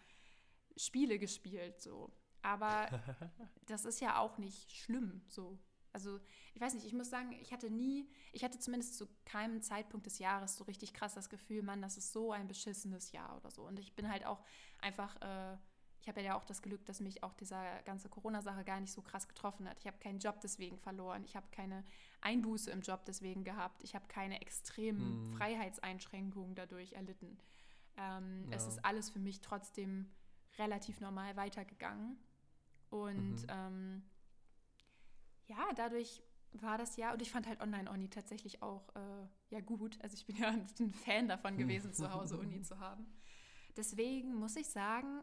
Spiele 0.77 1.19
gespielt, 1.19 1.81
so. 1.81 2.11
Aber 2.43 2.89
das 3.67 3.85
ist 3.85 4.01
ja 4.01 4.19
auch 4.19 4.39
nicht 4.39 4.73
schlimm, 4.73 5.23
so. 5.29 5.59
Also, 5.99 6.21
ich 6.55 6.61
weiß 6.61 6.75
nicht, 6.75 6.87
ich 6.87 6.93
muss 6.93 7.11
sagen, 7.11 7.33
ich 7.41 7.53
hatte 7.53 7.71
nie, 7.71 8.09
ich 8.33 8.45
hatte 8.45 8.59
zumindest 8.59 8.97
zu 8.97 9.09
keinem 9.25 9.63
Zeitpunkt 9.63 10.07
des 10.07 10.21
Jahres 10.21 10.57
so 10.57 10.65
richtig 10.65 10.95
krass 10.95 11.15
das 11.15 11.29
Gefühl, 11.29 11.63
Mann, 11.63 11.83
das 11.83 11.97
ist 11.97 12.13
so 12.13 12.31
ein 12.31 12.47
beschissenes 12.47 13.11
Jahr 13.11 13.37
oder 13.37 13.51
so. 13.51 13.63
Und 13.63 13.79
ich 13.79 13.95
bin 13.95 14.09
halt 14.09 14.25
auch 14.25 14.45
einfach 14.81 15.17
äh, 15.21 15.57
ich 16.01 16.09
habe 16.09 16.23
ja 16.23 16.37
auch 16.37 16.45
das 16.45 16.63
Glück, 16.63 16.87
dass 16.87 17.01
mich 17.01 17.23
auch 17.23 17.35
dieser 17.35 17.83
ganze 17.83 18.09
Corona-Sache 18.09 18.65
gar 18.65 18.81
nicht 18.81 18.93
so 18.93 19.03
krass 19.03 19.29
getroffen 19.29 19.69
hat. 19.69 19.79
Ich 19.81 19.87
habe 19.87 19.99
keinen 19.99 20.21
Job 20.21 20.41
deswegen 20.41 20.79
verloren. 20.79 21.25
Ich 21.25 21.37
habe 21.37 21.47
keine 21.51 21.85
Einbuße 22.21 22.71
im 22.71 22.81
Job 22.81 23.05
deswegen 23.05 23.45
gehabt. 23.45 23.83
Ich 23.83 23.95
habe 23.95 24.07
keine 24.09 24.41
extremen 24.41 25.31
hm. 25.31 25.37
Freiheitseinschränkungen 25.37 26.55
dadurch 26.55 26.93
erlitten. 26.93 27.37
Ähm, 27.97 28.47
ja. 28.49 28.57
Es 28.57 28.67
ist 28.67 28.85
alles 28.85 29.11
für 29.11 29.19
mich 29.19 29.41
trotzdem 29.41 30.09
relativ 30.57 31.01
normal 31.01 31.37
weitergegangen. 31.37 32.17
Und 32.91 33.43
mhm. 33.43 33.47
ähm, 33.49 34.03
ja, 35.49 35.73
dadurch 35.75 36.23
war 36.53 36.79
das 36.79 36.97
ja, 36.97 37.13
und 37.13 37.21
ich 37.23 37.31
fand 37.31 37.47
halt 37.47 37.61
Online-Uni 37.61 38.09
tatsächlich 38.09 38.63
auch 38.63 38.89
äh, 38.95 39.27
ja 39.51 39.61
gut. 39.61 39.99
Also 40.03 40.15
ich 40.15 40.27
bin 40.27 40.37
ja 40.37 40.49
ein 40.49 40.93
Fan 40.93 41.29
davon 41.29 41.57
gewesen, 41.57 41.93
zu 41.93 42.11
Hause 42.13 42.39
Uni 42.39 42.63
zu 42.63 42.79
haben. 42.79 43.07
Deswegen 43.77 44.35
muss 44.35 44.57
ich 44.57 44.69
sagen, 44.69 45.23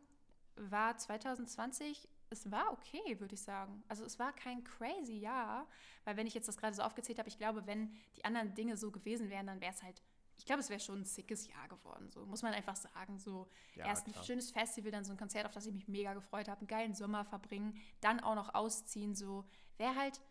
war 0.56 0.98
2020, 0.98 2.08
es 2.30 2.50
war 2.52 2.72
okay, 2.72 3.20
würde 3.20 3.36
ich 3.36 3.42
sagen. 3.42 3.84
Also 3.88 4.06
es 4.06 4.18
war 4.18 4.34
kein 4.34 4.64
crazy 4.64 5.18
Jahr, 5.18 5.68
weil 6.06 6.18
wenn 6.18 6.28
ich 6.28 6.34
jetzt 6.34 6.48
das 6.48 6.58
gerade 6.58 6.76
so 6.76 6.82
aufgezählt 6.82 7.20
habe, 7.20 7.30
ich 7.30 7.38
glaube, 7.38 7.68
wenn 7.68 7.94
die 8.16 8.26
anderen 8.26 8.54
Dinge 8.54 8.78
so 8.78 8.92
gewesen 8.92 9.30
wären, 9.30 9.48
dann 9.48 9.62
wäre 9.62 9.74
es 9.74 9.84
halt, 9.84 10.02
ich 10.38 10.46
glaube, 10.46 10.62
es 10.62 10.70
wäre 10.70 10.80
schon 10.80 11.02
ein 11.02 11.06
sickes 11.06 11.48
Jahr 11.48 11.68
geworden, 11.68 12.10
so 12.12 12.26
muss 12.26 12.42
man 12.42 12.54
einfach 12.54 12.76
sagen. 12.76 13.20
So 13.20 13.48
ja, 13.76 13.86
erst 13.86 14.06
klar. 14.06 14.18
ein 14.18 14.26
schönes 14.26 14.52
Festival, 14.52 14.92
dann 14.92 15.04
so 15.04 15.12
ein 15.12 15.18
Konzert, 15.18 15.46
auf 15.46 15.54
das 15.54 15.66
ich 15.66 15.74
mich 15.74 15.88
mega 15.88 16.14
gefreut 16.14 16.48
habe, 16.48 16.60
einen 16.60 16.68
geilen 16.68 16.94
Sommer 16.94 17.26
verbringen, 17.26 17.78
dann 18.02 18.20
auch 18.22 18.36
noch 18.36 18.54
ausziehen, 18.54 19.16
so 19.16 19.46
wäre 19.78 19.96
halt 19.96 20.22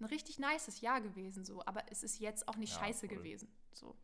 ein 0.00 0.04
richtig 0.04 0.38
nices 0.38 0.80
Jahr 0.80 1.00
gewesen, 1.00 1.44
so. 1.44 1.64
Aber 1.66 1.82
es 1.90 2.02
ist 2.02 2.18
jetzt 2.18 2.48
auch 2.48 2.56
nicht 2.56 2.72
ja, 2.74 2.80
scheiße 2.80 3.08
voll. 3.08 3.16
gewesen, 3.16 3.48
so. 3.72 3.96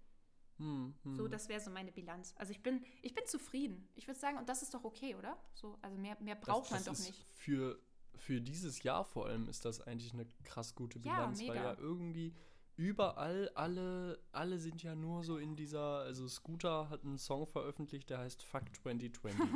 Hm, 0.58 0.94
hm. 1.02 1.16
So, 1.16 1.28
das 1.28 1.48
wäre 1.48 1.60
so 1.60 1.70
meine 1.70 1.92
Bilanz. 1.92 2.34
Also 2.36 2.52
ich 2.52 2.62
bin, 2.62 2.84
ich 3.02 3.14
bin 3.14 3.26
zufrieden. 3.26 3.88
Ich 3.94 4.06
würde 4.06 4.18
sagen, 4.18 4.38
und 4.38 4.48
das 4.48 4.62
ist 4.62 4.72
doch 4.74 4.84
okay, 4.84 5.14
oder? 5.14 5.36
So, 5.54 5.78
also 5.82 5.96
mehr, 5.98 6.16
mehr 6.20 6.36
braucht 6.36 6.70
das, 6.70 6.84
das 6.84 6.86
man 6.86 6.94
doch 6.94 7.04
nicht. 7.04 7.26
Für, 7.34 7.78
für 8.14 8.40
dieses 8.40 8.82
Jahr 8.82 9.04
vor 9.04 9.26
allem 9.26 9.48
ist 9.48 9.64
das 9.64 9.80
eigentlich 9.80 10.12
eine 10.12 10.26
krass 10.44 10.74
gute 10.74 10.98
Bilanz, 10.98 11.40
ja, 11.40 11.48
weil 11.48 11.56
ja 11.56 11.76
irgendwie 11.78 12.34
überall 12.76 13.50
alle, 13.54 14.22
alle 14.32 14.58
sind 14.58 14.82
ja 14.82 14.94
nur 14.94 15.24
so 15.24 15.38
in 15.38 15.56
dieser, 15.56 16.00
also 16.00 16.28
Scooter 16.28 16.88
hat 16.90 17.04
einen 17.04 17.18
Song 17.18 17.46
veröffentlicht, 17.46 18.10
der 18.10 18.18
heißt 18.18 18.42
Fuck 18.42 18.74
2020. 18.74 19.40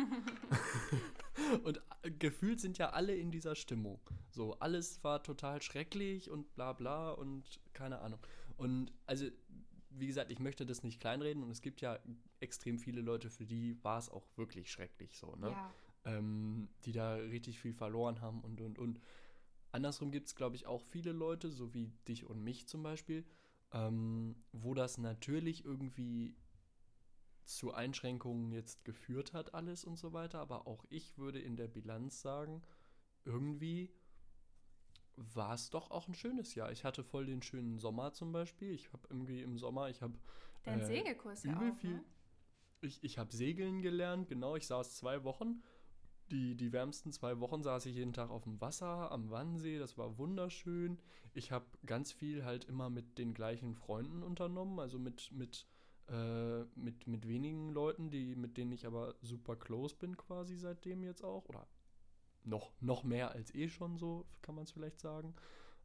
und 1.65 1.81
gefühlt 2.19 2.61
sind 2.61 2.79
ja 2.79 2.91
alle 2.91 3.15
in 3.15 3.31
dieser 3.31 3.55
Stimmung. 3.55 4.01
So, 4.31 4.55
alles 4.59 5.03
war 5.05 5.23
total 5.23 5.63
schrecklich 5.63 6.31
und 6.31 6.55
bla 6.55 6.73
bla 6.73 7.11
und 7.13 7.61
keine 7.73 8.01
Ahnung. 8.01 8.21
Und 8.57 8.93
also 9.07 9.27
wie 9.99 10.07
gesagt, 10.07 10.31
ich 10.31 10.39
möchte 10.39 10.67
das 10.67 10.83
nicht 10.83 11.01
kleinreden 11.01 11.43
und 11.43 11.51
es 11.51 11.63
gibt 11.63 11.81
ja 11.81 11.99
extrem 12.41 12.79
viele 12.79 13.01
Leute, 13.01 13.31
für 13.31 13.47
die 13.47 13.83
war 13.83 13.99
es 13.99 14.11
auch 14.11 14.27
wirklich 14.37 14.71
schrecklich 14.71 15.17
so, 15.17 15.35
ne? 15.37 15.51
Ja. 15.51 15.75
Ähm, 16.05 16.69
die 16.85 16.93
da 16.93 17.15
richtig 17.15 17.59
viel 17.59 17.73
verloren 17.73 18.21
haben 18.21 18.41
und 18.41 18.61
und 18.61 18.79
und. 18.79 19.01
Andersrum 19.73 20.11
gibt 20.11 20.29
es, 20.29 20.35
glaube 20.35 20.57
ich, 20.57 20.67
auch 20.67 20.81
viele 20.81 21.13
Leute, 21.13 21.51
so 21.51 21.75
wie 21.75 21.91
dich 22.09 22.25
und 22.25 22.43
mich 22.43 22.67
zum 22.67 22.83
Beispiel, 22.83 23.25
ähm, 23.73 24.37
wo 24.53 24.75
das 24.75 24.99
natürlich 24.99 25.65
irgendwie 25.65 26.35
zu 27.47 27.73
Einschränkungen 27.73 28.53
jetzt 28.53 28.85
geführt 28.85 29.33
hat, 29.33 29.55
alles 29.55 29.85
und 29.85 29.97
so 29.97 30.13
weiter. 30.13 30.41
Aber 30.41 30.67
auch 30.67 30.85
ich 30.89 31.17
würde 31.19 31.41
in 31.41 31.57
der 31.57 31.69
Bilanz 31.69 32.21
sagen, 32.21 32.63
irgendwie 33.25 33.91
war 35.17 35.55
es 35.55 35.71
doch 35.71 35.91
auch 35.91 36.09
ein 36.09 36.15
schönes 36.15 36.55
Jahr. 36.55 36.71
Ich 36.73 36.85
hatte 36.85 37.03
voll 37.03 37.27
den 37.27 37.43
schönen 37.43 37.79
Sommer 37.79 38.13
zum 38.13 38.33
Beispiel. 38.33 38.73
Ich 38.73 38.93
habe 38.93 39.07
irgendwie 39.09 39.43
im 39.43 39.59
Sommer, 39.59 39.89
ich 39.89 40.03
habe 40.03 40.19
Dein 40.65 40.81
äh, 40.81 40.87
Segelkurs 40.87 41.45
ja 41.45 41.57
auch, 41.57 41.75
viel. 41.77 41.95
Ne? 41.95 42.05
Ich, 42.83 43.03
ich 43.03 43.19
habe 43.19 43.35
Segeln 43.35 43.81
gelernt, 43.81 44.29
genau. 44.29 44.57
Ich 44.57 44.67
saß 44.67 44.97
zwei 44.97 45.25
Wochen 45.25 45.63
die, 46.31 46.57
die 46.57 46.73
wärmsten 46.73 47.13
zwei 47.13 47.39
Wochen 47.41 47.63
saß 47.63 47.87
ich 47.87 47.95
jeden 47.95 48.13
Tag 48.13 48.31
auf 48.31 48.45
dem 48.45 48.61
Wasser 48.61 49.11
am 49.13 49.31
Wannsee. 49.31 49.79
Das 49.79 49.97
war 49.97 50.19
wunderschön. 50.19 50.99
Ich 51.35 51.53
habe 51.53 51.67
ganz 51.85 52.13
viel 52.13 52.45
halt 52.45 52.65
immer 52.65 52.91
mit 52.91 53.19
den 53.19 53.35
gleichen 53.35 53.75
Freunden 53.75 54.23
unternommen, 54.23 54.81
also 54.81 54.99
mit, 54.99 55.31
mit, 55.33 55.67
äh, 56.09 56.65
mit, 56.75 57.07
mit 57.07 57.27
wenigen 57.29 57.71
Leuten, 57.71 58.11
die, 58.11 58.35
mit 58.37 58.57
denen 58.57 58.73
ich 58.73 58.87
aber 58.87 59.15
super 59.23 59.57
close 59.57 59.95
bin 59.97 60.17
quasi 60.17 60.57
seitdem 60.57 61.03
jetzt 61.03 61.25
auch. 61.25 61.49
Oder 61.49 61.67
noch, 62.45 62.71
noch 62.81 63.03
mehr 63.03 63.33
als 63.33 63.55
eh 63.55 63.69
schon 63.69 63.97
so, 63.99 64.27
kann 64.43 64.55
man 64.55 64.65
es 64.65 64.71
vielleicht 64.71 65.01
sagen. 65.01 65.35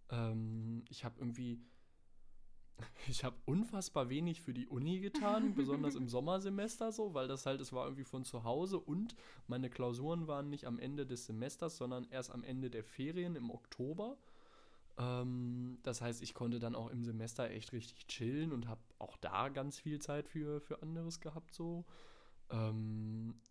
Ähm, 0.10 0.84
ich 0.90 1.04
habe 1.04 1.20
irgendwie 1.20 1.60
ich 3.08 3.24
habe 3.24 3.36
unfassbar 3.46 4.10
wenig 4.10 4.42
für 4.42 4.54
die 4.54 4.68
Uni 4.68 5.00
getan, 5.00 5.54
besonders 5.56 5.96
im 5.96 6.08
Sommersemester 6.08 6.92
so, 6.92 7.14
weil 7.14 7.28
das 7.28 7.46
halt, 7.46 7.62
es 7.62 7.74
war 7.74 7.86
irgendwie 7.86 8.04
von 8.04 8.24
zu 8.24 8.44
Hause 8.44 8.80
und 8.80 9.16
meine 9.48 9.70
Klausuren 9.70 10.28
waren 10.28 10.50
nicht 10.50 10.66
am 10.66 10.80
Ende 10.80 11.06
des 11.06 11.26
Semesters, 11.26 11.78
sondern 11.78 12.08
erst 12.10 12.32
am 12.32 12.44
Ende 12.44 12.70
der 12.70 12.84
Ferien 12.84 13.36
im 13.36 13.50
Oktober. 13.50 14.18
Ähm, 15.02 15.80
das 15.84 16.02
heißt, 16.02 16.22
ich 16.22 16.34
konnte 16.34 16.60
dann 16.60 16.76
auch 16.76 16.89
im 16.89 17.04
Semester 17.04 17.49
echt 17.49 17.74
richtig 17.74 18.08
chillen 18.08 18.52
und 18.52 18.68
habe 18.68 18.82
auch 18.99 19.18
da 19.18 19.49
ganz 19.49 19.80
viel 19.80 19.99
Zeit 19.99 20.28
für, 20.30 20.62
für 20.62 20.82
anderes 20.82 21.20
gehabt 21.20 21.54
so. 21.54 21.86
Ähm, 22.49 23.41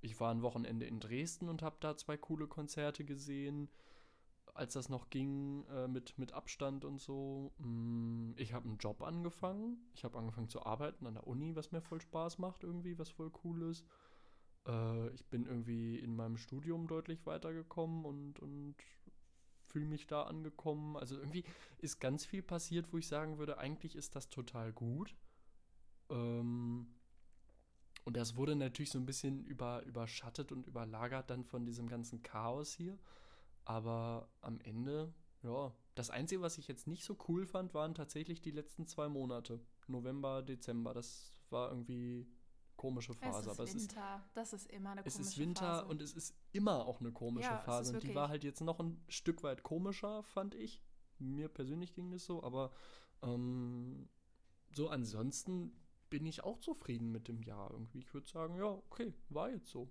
ich 0.00 0.18
war 0.20 0.30
ein 0.30 0.42
Wochenende 0.42 0.86
in 0.86 1.00
Dresden 1.00 1.48
und 1.48 1.62
habe 1.62 1.76
da 1.80 1.96
zwei 1.96 2.16
coole 2.16 2.46
Konzerte 2.46 3.04
gesehen 3.04 3.68
als 4.56 4.72
das 4.72 4.88
noch 4.88 5.10
ging 5.10 5.64
äh, 5.66 5.86
mit, 5.86 6.18
mit 6.18 6.32
Abstand 6.32 6.84
und 6.84 7.00
so. 7.00 7.52
Mm, 7.58 8.32
ich 8.36 8.52
habe 8.52 8.66
einen 8.66 8.78
Job 8.78 9.02
angefangen. 9.02 9.78
Ich 9.94 10.04
habe 10.04 10.18
angefangen 10.18 10.48
zu 10.48 10.64
arbeiten 10.64 11.06
an 11.06 11.14
der 11.14 11.26
Uni, 11.26 11.54
was 11.54 11.72
mir 11.72 11.82
voll 11.82 12.00
Spaß 12.00 12.38
macht 12.38 12.64
irgendwie, 12.64 12.98
was 12.98 13.10
voll 13.10 13.30
cool 13.44 13.62
ist. 13.62 13.84
Äh, 14.66 15.10
ich 15.10 15.26
bin 15.26 15.46
irgendwie 15.46 15.98
in 15.98 16.16
meinem 16.16 16.36
Studium 16.36 16.86
deutlich 16.86 17.26
weitergekommen 17.26 18.04
und, 18.04 18.38
und 18.40 18.76
fühle 19.66 19.86
mich 19.86 20.06
da 20.06 20.22
angekommen. 20.22 20.96
Also 20.96 21.16
irgendwie 21.16 21.44
ist 21.78 22.00
ganz 22.00 22.24
viel 22.24 22.42
passiert, 22.42 22.92
wo 22.92 22.98
ich 22.98 23.08
sagen 23.08 23.38
würde, 23.38 23.58
eigentlich 23.58 23.94
ist 23.94 24.16
das 24.16 24.28
total 24.28 24.72
gut. 24.72 25.14
Ähm, 26.10 26.86
und 28.04 28.16
das 28.16 28.36
wurde 28.36 28.54
natürlich 28.54 28.90
so 28.90 28.98
ein 28.98 29.06
bisschen 29.06 29.44
über, 29.44 29.82
überschattet 29.84 30.52
und 30.52 30.66
überlagert 30.66 31.28
dann 31.28 31.44
von 31.44 31.66
diesem 31.66 31.88
ganzen 31.88 32.22
Chaos 32.22 32.72
hier. 32.72 32.98
Aber 33.64 34.28
am 34.40 34.60
Ende, 34.60 35.12
ja, 35.42 35.74
das 35.96 36.10
Einzige, 36.10 36.40
was 36.40 36.56
ich 36.58 36.68
jetzt 36.68 36.86
nicht 36.86 37.04
so 37.04 37.16
cool 37.28 37.46
fand, 37.46 37.74
waren 37.74 37.94
tatsächlich 37.94 38.40
die 38.40 38.52
letzten 38.52 38.86
zwei 38.86 39.08
Monate. 39.08 39.60
November, 39.88 40.42
Dezember. 40.42 40.94
Das 40.94 41.32
war 41.50 41.70
irgendwie 41.70 42.28
komische 42.76 43.14
Phase. 43.14 43.50
Es 43.50 43.58
ist 43.58 43.60
aber 43.60 43.68
Winter. 43.68 43.74
es 43.74 44.26
ist, 44.28 44.36
das 44.36 44.52
ist 44.52 44.70
immer 44.72 44.90
eine 44.92 45.02
komische 45.02 45.18
Phase. 45.18 45.22
Es 45.22 45.28
ist 45.34 45.38
Winter 45.38 45.60
Phase. 45.60 45.86
und 45.86 46.02
es 46.02 46.12
ist 46.14 46.34
immer 46.52 46.86
auch 46.86 47.00
eine 47.00 47.12
komische 47.12 47.48
Ja, 47.50 47.58
Phase. 47.58 47.94
Und 47.94 48.02
die 48.02 48.14
war 48.14 48.28
halt 48.28 48.44
jetzt 48.44 48.60
noch 48.60 48.78
ein 48.80 49.02
Stück 49.08 49.42
weit 49.42 49.62
komischer, 49.62 50.22
fand 50.22 50.54
ich. 50.54 50.82
Mir 51.18 51.48
persönlich 51.48 51.94
ging 51.94 52.10
das 52.10 52.24
so, 52.26 52.42
aber 52.42 52.70
ähm, 53.22 54.08
so 54.72 54.88
ansonsten 54.88 55.72
bin 56.10 56.26
ich 56.26 56.44
auch 56.44 56.58
zufrieden 56.58 57.10
mit 57.10 57.28
dem 57.28 57.42
Jahr 57.42 57.70
irgendwie. 57.70 57.98
Ich 57.98 58.12
würde 58.14 58.28
sagen, 58.28 58.56
ja, 58.56 58.64
okay, 58.66 59.14
war 59.30 59.50
jetzt 59.50 59.68
so. 59.70 59.88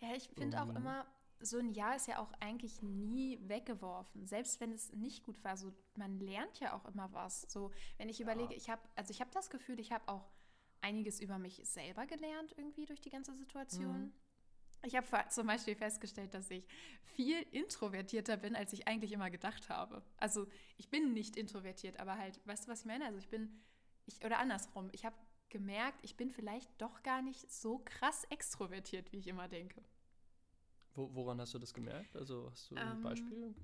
Ja, 0.00 0.14
ich 0.14 0.28
finde 0.28 0.60
auch 0.62 0.68
Ähm. 0.70 0.76
immer, 0.76 1.06
so 1.40 1.58
ein 1.58 1.70
Jahr 1.70 1.94
ist 1.96 2.06
ja 2.06 2.18
auch 2.20 2.32
eigentlich 2.40 2.80
nie 2.82 3.38
weggeworfen, 3.48 4.26
selbst 4.26 4.60
wenn 4.60 4.72
es 4.72 4.92
nicht 4.92 5.24
gut 5.24 5.42
war. 5.44 5.56
So, 5.56 5.72
man 5.96 6.18
lernt 6.20 6.58
ja 6.60 6.74
auch 6.74 6.84
immer 6.86 7.12
was. 7.12 7.42
So, 7.48 7.70
wenn 7.98 8.08
ich 8.08 8.18
Ja. 8.18 8.24
überlege, 8.24 8.54
ich 8.54 8.68
habe, 8.70 8.82
also 8.96 9.10
ich 9.10 9.20
habe 9.20 9.30
das 9.32 9.50
Gefühl, 9.50 9.78
ich 9.78 9.92
habe 9.92 10.06
auch 10.08 10.30
einiges 10.84 11.20
über 11.20 11.38
mich 11.38 11.60
selber 11.64 12.06
gelernt 12.06 12.54
irgendwie 12.56 12.86
durch 12.86 13.00
die 13.00 13.10
ganze 13.10 13.34
Situation. 13.34 14.02
Mhm. 14.02 14.12
Ich 14.86 14.94
habe 14.96 15.06
zum 15.30 15.46
Beispiel 15.46 15.74
festgestellt, 15.74 16.34
dass 16.34 16.50
ich 16.50 16.66
viel 17.16 17.40
introvertierter 17.52 18.36
bin, 18.36 18.54
als 18.54 18.72
ich 18.74 18.86
eigentlich 18.86 19.12
immer 19.12 19.30
gedacht 19.30 19.70
habe. 19.70 20.02
Also 20.18 20.46
ich 20.76 20.90
bin 20.90 21.14
nicht 21.14 21.36
introvertiert, 21.38 21.98
aber 22.00 22.18
halt, 22.18 22.38
weißt 22.46 22.66
du, 22.66 22.70
was 22.70 22.80
ich 22.80 22.86
meine? 22.86 23.06
Also 23.06 23.18
ich 23.18 23.28
bin, 23.30 23.62
ich, 24.04 24.22
oder 24.24 24.38
andersrum, 24.38 24.90
ich 24.92 25.06
habe 25.06 25.16
gemerkt, 25.48 26.00
ich 26.02 26.16
bin 26.16 26.30
vielleicht 26.30 26.70
doch 26.82 27.02
gar 27.02 27.22
nicht 27.22 27.50
so 27.50 27.80
krass 27.84 28.24
extrovertiert, 28.24 29.10
wie 29.12 29.18
ich 29.18 29.26
immer 29.26 29.48
denke. 29.48 29.82
Wo, 30.94 31.14
woran 31.14 31.40
hast 31.40 31.54
du 31.54 31.58
das 31.58 31.72
gemerkt? 31.72 32.14
Also 32.16 32.50
hast 32.50 32.70
du 32.70 32.76
ein 32.76 32.98
Ähm, 32.98 33.02
Beispiel? 33.02 33.54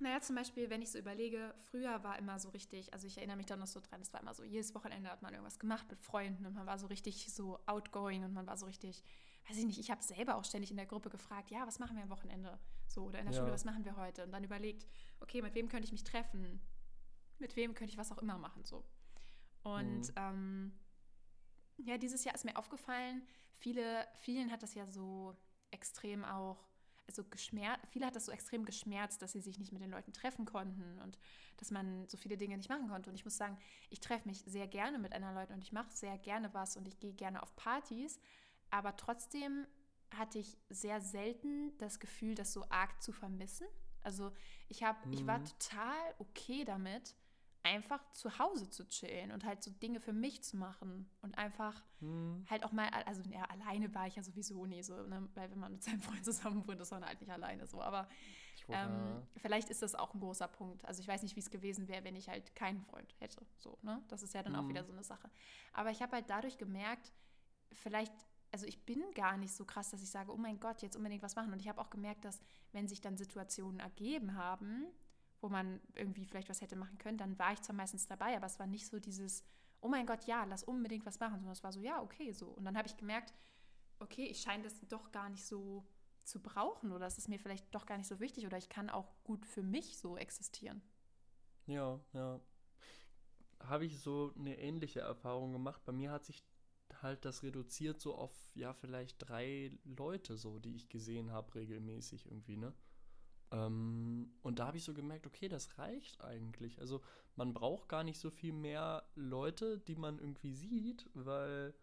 Naja, 0.00 0.20
zum 0.20 0.36
Beispiel, 0.36 0.70
wenn 0.70 0.80
ich 0.80 0.92
so 0.92 0.98
überlege, 0.98 1.52
früher 1.70 2.04
war 2.04 2.18
immer 2.18 2.38
so 2.38 2.50
richtig, 2.50 2.92
also 2.92 3.06
ich 3.08 3.16
erinnere 3.18 3.36
mich 3.36 3.46
da 3.46 3.56
noch 3.56 3.66
so 3.66 3.80
dran, 3.80 4.00
es 4.00 4.12
war 4.12 4.20
immer 4.20 4.32
so, 4.32 4.44
jedes 4.44 4.72
Wochenende 4.74 5.10
hat 5.10 5.22
man 5.22 5.32
irgendwas 5.32 5.58
gemacht 5.58 5.90
mit 5.90 6.00
Freunden 6.00 6.46
und 6.46 6.54
man 6.54 6.66
war 6.66 6.78
so 6.78 6.86
richtig 6.86 7.32
so 7.32 7.58
outgoing 7.66 8.22
und 8.22 8.32
man 8.32 8.46
war 8.46 8.56
so 8.56 8.66
richtig, 8.66 9.02
weiß 9.48 9.56
ich 9.56 9.66
nicht, 9.66 9.78
ich 9.80 9.90
habe 9.90 10.02
selber 10.02 10.36
auch 10.36 10.44
ständig 10.44 10.70
in 10.70 10.76
der 10.76 10.86
Gruppe 10.86 11.10
gefragt, 11.10 11.50
ja, 11.50 11.66
was 11.66 11.80
machen 11.80 11.96
wir 11.96 12.04
am 12.04 12.10
Wochenende? 12.10 12.60
So, 12.86 13.06
oder 13.06 13.18
in 13.18 13.26
der 13.26 13.32
Ja. 13.34 13.40
Schule, 13.40 13.52
was 13.52 13.64
machen 13.64 13.84
wir 13.84 13.96
heute? 13.96 14.22
Und 14.22 14.30
dann 14.30 14.44
überlegt, 14.44 14.86
okay, 15.18 15.42
mit 15.42 15.54
wem 15.56 15.68
könnte 15.68 15.84
ich 15.86 15.92
mich 15.92 16.04
treffen? 16.04 16.60
Mit 17.40 17.56
wem 17.56 17.74
könnte 17.74 17.92
ich 17.92 17.98
was 17.98 18.12
auch 18.12 18.18
immer 18.18 18.38
machen? 18.38 18.64
So. 18.64 18.84
Und 19.64 20.08
Mhm. 20.08 20.12
ähm, 20.16 20.78
ja, 21.78 21.98
dieses 21.98 22.24
Jahr 22.24 22.34
ist 22.36 22.44
mir 22.44 22.56
aufgefallen, 22.56 23.26
viele, 23.56 24.06
vielen 24.18 24.52
hat 24.52 24.62
das 24.62 24.74
ja 24.74 24.86
so 24.86 25.36
extrem 25.72 26.24
auch, 26.24 26.67
also 27.08 27.24
geschmerzt, 27.24 27.80
viele 27.90 28.06
hat 28.06 28.16
das 28.16 28.26
so 28.26 28.32
extrem 28.32 28.64
geschmerzt, 28.64 29.22
dass 29.22 29.32
sie 29.32 29.40
sich 29.40 29.58
nicht 29.58 29.72
mit 29.72 29.82
den 29.82 29.90
Leuten 29.90 30.12
treffen 30.12 30.44
konnten 30.46 30.98
und 31.00 31.18
dass 31.56 31.70
man 31.70 32.08
so 32.08 32.16
viele 32.16 32.36
Dinge 32.36 32.56
nicht 32.56 32.68
machen 32.68 32.88
konnte. 32.88 33.10
Und 33.10 33.16
ich 33.16 33.24
muss 33.24 33.36
sagen, 33.36 33.58
ich 33.90 34.00
treffe 34.00 34.28
mich 34.28 34.42
sehr 34.44 34.68
gerne 34.68 34.98
mit 34.98 35.12
anderen 35.14 35.34
Leuten 35.34 35.54
und 35.54 35.64
ich 35.64 35.72
mache 35.72 35.90
sehr 35.90 36.18
gerne 36.18 36.52
was 36.54 36.76
und 36.76 36.86
ich 36.86 37.00
gehe 37.00 37.14
gerne 37.14 37.42
auf 37.42 37.56
Partys, 37.56 38.20
aber 38.70 38.96
trotzdem 38.96 39.66
hatte 40.16 40.38
ich 40.38 40.56
sehr 40.70 41.00
selten 41.00 41.76
das 41.78 42.00
Gefühl, 42.00 42.34
das 42.34 42.52
so 42.52 42.64
arg 42.70 43.02
zu 43.02 43.12
vermissen. 43.12 43.66
Also 44.02 44.32
ich 44.68 44.82
habe, 44.82 44.98
ich 45.10 45.26
war 45.26 45.42
Mhm. 45.42 45.44
total 45.44 46.14
okay 46.18 46.64
damit, 46.64 47.14
einfach 47.62 48.00
zu 48.12 48.38
Hause 48.38 48.70
zu 48.70 48.86
chillen 48.88 49.32
und 49.32 49.44
halt 49.44 49.62
so 49.62 49.70
Dinge 49.70 50.00
für 50.00 50.12
mich 50.12 50.42
zu 50.42 50.56
machen 50.56 51.08
und 51.22 51.36
einfach 51.36 51.82
Hm. 52.00 52.46
halt 52.48 52.64
auch 52.64 52.72
mal, 52.72 52.88
also 52.88 53.22
ja, 53.30 53.42
alleine 53.44 53.92
war 53.94 54.06
ich 54.06 54.16
ja 54.16 54.22
sowieso 54.22 54.64
nie 54.66 54.82
so, 54.82 54.94
ne? 55.06 55.28
weil 55.34 55.50
wenn 55.50 55.58
man 55.58 55.72
mit 55.72 55.82
seinem 55.82 56.00
Freund 56.00 56.24
zusammen 56.24 56.66
wohnt, 56.66 56.80
ist 56.80 56.90
man 56.90 57.04
halt 57.04 57.20
nicht 57.20 57.30
alleine 57.30 57.66
so. 57.66 57.82
Aber 57.82 58.08
ähm, 58.70 59.22
vielleicht 59.36 59.70
ist 59.70 59.82
das 59.82 59.94
auch 59.94 60.14
ein 60.14 60.20
großer 60.20 60.48
Punkt. 60.48 60.84
Also 60.84 61.00
ich 61.00 61.08
weiß 61.08 61.22
nicht, 61.22 61.36
wie 61.36 61.40
es 61.40 61.50
gewesen 61.50 61.88
wäre, 61.88 62.04
wenn 62.04 62.16
ich 62.16 62.28
halt 62.28 62.54
keinen 62.54 62.80
Freund 62.82 63.14
hätte. 63.18 63.44
So, 63.58 63.78
ne? 63.82 64.02
Das 64.08 64.22
ist 64.22 64.34
ja 64.34 64.42
dann 64.42 64.54
auch 64.56 64.62
Mhm. 64.64 64.68
wieder 64.68 64.84
so 64.84 64.92
eine 64.92 65.02
Sache. 65.02 65.30
Aber 65.72 65.90
ich 65.90 66.02
habe 66.02 66.12
halt 66.16 66.30
dadurch 66.30 66.58
gemerkt, 66.58 67.12
vielleicht, 67.72 68.12
also 68.52 68.66
ich 68.66 68.84
bin 68.84 69.02
gar 69.14 69.36
nicht 69.36 69.54
so 69.54 69.64
krass, 69.64 69.90
dass 69.90 70.02
ich 70.02 70.10
sage, 70.10 70.32
oh 70.32 70.36
mein 70.36 70.60
Gott, 70.60 70.82
jetzt 70.82 70.96
unbedingt 70.96 71.22
was 71.22 71.36
machen. 71.36 71.52
Und 71.52 71.60
ich 71.60 71.68
habe 71.68 71.80
auch 71.80 71.90
gemerkt, 71.90 72.24
dass 72.24 72.40
wenn 72.72 72.88
sich 72.88 73.00
dann 73.00 73.16
Situationen 73.16 73.80
ergeben 73.80 74.34
haben, 74.36 74.86
wo 75.40 75.48
man 75.48 75.80
irgendwie 75.94 76.24
vielleicht 76.24 76.48
was 76.48 76.60
hätte 76.60 76.76
machen 76.76 76.98
können, 76.98 77.18
dann 77.18 77.38
war 77.38 77.52
ich 77.52 77.62
zwar 77.62 77.76
meistens 77.76 78.06
dabei, 78.06 78.36
aber 78.36 78.46
es 78.46 78.58
war 78.58 78.66
nicht 78.66 78.86
so 78.86 78.98
dieses, 78.98 79.44
oh 79.80 79.88
mein 79.88 80.06
Gott, 80.06 80.24
ja, 80.24 80.44
lass 80.44 80.64
unbedingt 80.64 81.06
was 81.06 81.20
machen, 81.20 81.36
sondern 81.36 81.52
es 81.52 81.62
war 81.62 81.72
so, 81.72 81.80
ja, 81.80 82.02
okay, 82.02 82.32
so. 82.32 82.48
Und 82.48 82.64
dann 82.64 82.76
habe 82.76 82.88
ich 82.88 82.96
gemerkt, 82.96 83.32
okay, 84.00 84.26
ich 84.26 84.40
scheine 84.40 84.64
das 84.64 84.80
doch 84.88 85.12
gar 85.12 85.28
nicht 85.28 85.44
so 85.44 85.86
zu 86.24 86.40
brauchen 86.40 86.92
oder 86.92 87.06
es 87.06 87.18
ist 87.18 87.28
mir 87.28 87.38
vielleicht 87.38 87.74
doch 87.74 87.86
gar 87.86 87.96
nicht 87.96 88.06
so 88.06 88.20
wichtig 88.20 88.46
oder 88.46 88.58
ich 88.58 88.68
kann 88.68 88.90
auch 88.90 89.12
gut 89.24 89.46
für 89.46 89.62
mich 89.62 89.98
so 89.98 90.16
existieren. 90.16 90.82
Ja, 91.66 92.00
ja. 92.12 92.40
Habe 93.60 93.86
ich 93.86 94.00
so 94.00 94.32
eine 94.36 94.58
ähnliche 94.58 95.00
Erfahrung 95.00 95.52
gemacht. 95.52 95.82
Bei 95.84 95.92
mir 95.92 96.12
hat 96.12 96.24
sich 96.24 96.44
halt 97.02 97.24
das 97.24 97.42
reduziert 97.42 98.00
so 98.00 98.14
auf, 98.14 98.32
ja, 98.54 98.72
vielleicht 98.72 99.28
drei 99.28 99.72
Leute 99.84 100.36
so, 100.36 100.58
die 100.58 100.74
ich 100.74 100.88
gesehen 100.88 101.32
habe 101.32 101.54
regelmäßig 101.54 102.26
irgendwie, 102.26 102.56
ne? 102.56 102.74
Ähm, 103.50 104.30
und 104.42 104.58
da 104.58 104.66
habe 104.66 104.76
ich 104.76 104.84
so 104.84 104.94
gemerkt, 104.94 105.26
okay, 105.26 105.48
das 105.48 105.78
reicht 105.78 106.20
eigentlich. 106.22 106.80
Also 106.80 107.00
man 107.36 107.54
braucht 107.54 107.88
gar 107.88 108.04
nicht 108.04 108.18
so 108.18 108.30
viel 108.30 108.52
mehr 108.52 109.04
Leute, 109.14 109.78
die 109.78 109.96
man 109.96 110.18
irgendwie 110.18 110.52
sieht, 110.52 111.08
weil 111.14 111.74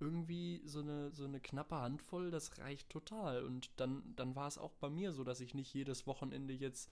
irgendwie 0.00 0.60
so 0.64 0.80
eine, 0.80 1.10
so 1.12 1.24
eine 1.24 1.40
knappe 1.40 1.76
Handvoll, 1.76 2.30
das 2.30 2.58
reicht 2.58 2.90
total. 2.90 3.44
Und 3.44 3.70
dann, 3.76 4.14
dann 4.16 4.34
war 4.36 4.48
es 4.48 4.58
auch 4.58 4.74
bei 4.74 4.90
mir 4.90 5.12
so, 5.12 5.24
dass 5.24 5.40
ich 5.40 5.54
nicht 5.54 5.72
jedes 5.72 6.06
Wochenende 6.06 6.52
jetzt 6.52 6.90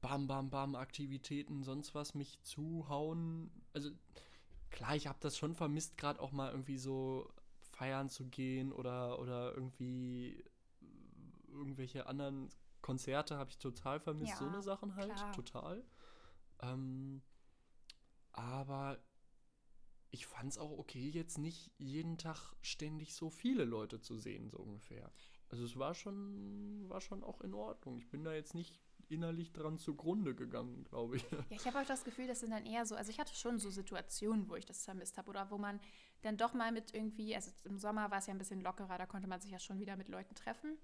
bam, 0.00 0.26
bam, 0.26 0.50
bam, 0.50 0.74
Aktivitäten, 0.74 1.62
sonst 1.62 1.94
was 1.94 2.14
mich 2.14 2.40
zuhauen. 2.42 3.50
Also 3.72 3.90
klar, 4.70 4.94
ich 4.96 5.06
habe 5.06 5.18
das 5.20 5.36
schon 5.36 5.54
vermisst, 5.54 5.96
gerade 5.96 6.20
auch 6.20 6.32
mal 6.32 6.50
irgendwie 6.50 6.78
so 6.78 7.30
feiern 7.62 8.08
zu 8.08 8.26
gehen 8.26 8.72
oder, 8.72 9.18
oder 9.18 9.54
irgendwie 9.54 10.44
irgendwelche 11.48 12.06
anderen 12.06 12.50
Konzerte 12.84 13.38
habe 13.38 13.48
ich 13.48 13.56
total 13.56 13.98
vermisst. 13.98 14.32
Ja, 14.32 14.36
so 14.36 14.46
eine 14.46 14.62
Sachen 14.62 14.94
halt, 14.94 15.14
klar. 15.14 15.32
total. 15.32 15.82
Ähm, 16.60 17.22
aber 18.32 19.02
ich 20.10 20.26
fand 20.26 20.50
es 20.50 20.58
auch 20.58 20.70
okay, 20.78 21.08
jetzt 21.08 21.38
nicht 21.38 21.72
jeden 21.78 22.18
Tag 22.18 22.54
ständig 22.60 23.14
so 23.14 23.30
viele 23.30 23.64
Leute 23.64 24.02
zu 24.02 24.18
sehen, 24.18 24.50
so 24.50 24.58
ungefähr. 24.58 25.10
Also 25.48 25.64
es 25.64 25.78
war 25.78 25.94
schon, 25.94 26.84
war 26.90 27.00
schon 27.00 27.24
auch 27.24 27.40
in 27.40 27.54
Ordnung. 27.54 27.96
Ich 27.96 28.10
bin 28.10 28.22
da 28.22 28.34
jetzt 28.34 28.54
nicht 28.54 28.82
innerlich 29.08 29.54
dran 29.54 29.78
zugrunde 29.78 30.34
gegangen, 30.34 30.84
glaube 30.84 31.16
ich. 31.16 31.24
Ja, 31.30 31.38
ich 31.48 31.66
habe 31.66 31.80
auch 31.80 31.86
das 31.86 32.04
Gefühl, 32.04 32.26
das 32.26 32.40
sind 32.40 32.50
dann 32.50 32.66
eher 32.66 32.84
so, 32.84 32.96
also 32.96 33.10
ich 33.10 33.18
hatte 33.18 33.34
schon 33.34 33.58
so 33.58 33.70
Situationen, 33.70 34.50
wo 34.50 34.56
ich 34.56 34.66
das 34.66 34.84
vermisst 34.84 35.16
habe 35.16 35.30
oder 35.30 35.50
wo 35.50 35.56
man 35.56 35.80
dann 36.20 36.36
doch 36.36 36.52
mal 36.52 36.70
mit 36.70 36.92
irgendwie, 36.92 37.34
also 37.34 37.50
im 37.64 37.78
Sommer 37.78 38.10
war 38.10 38.18
es 38.18 38.26
ja 38.26 38.34
ein 38.34 38.38
bisschen 38.38 38.60
lockerer, 38.60 38.98
da 38.98 39.06
konnte 39.06 39.26
man 39.26 39.40
sich 39.40 39.52
ja 39.52 39.58
schon 39.58 39.78
wieder 39.78 39.96
mit 39.96 40.08
Leuten 40.08 40.34
treffen. 40.34 40.76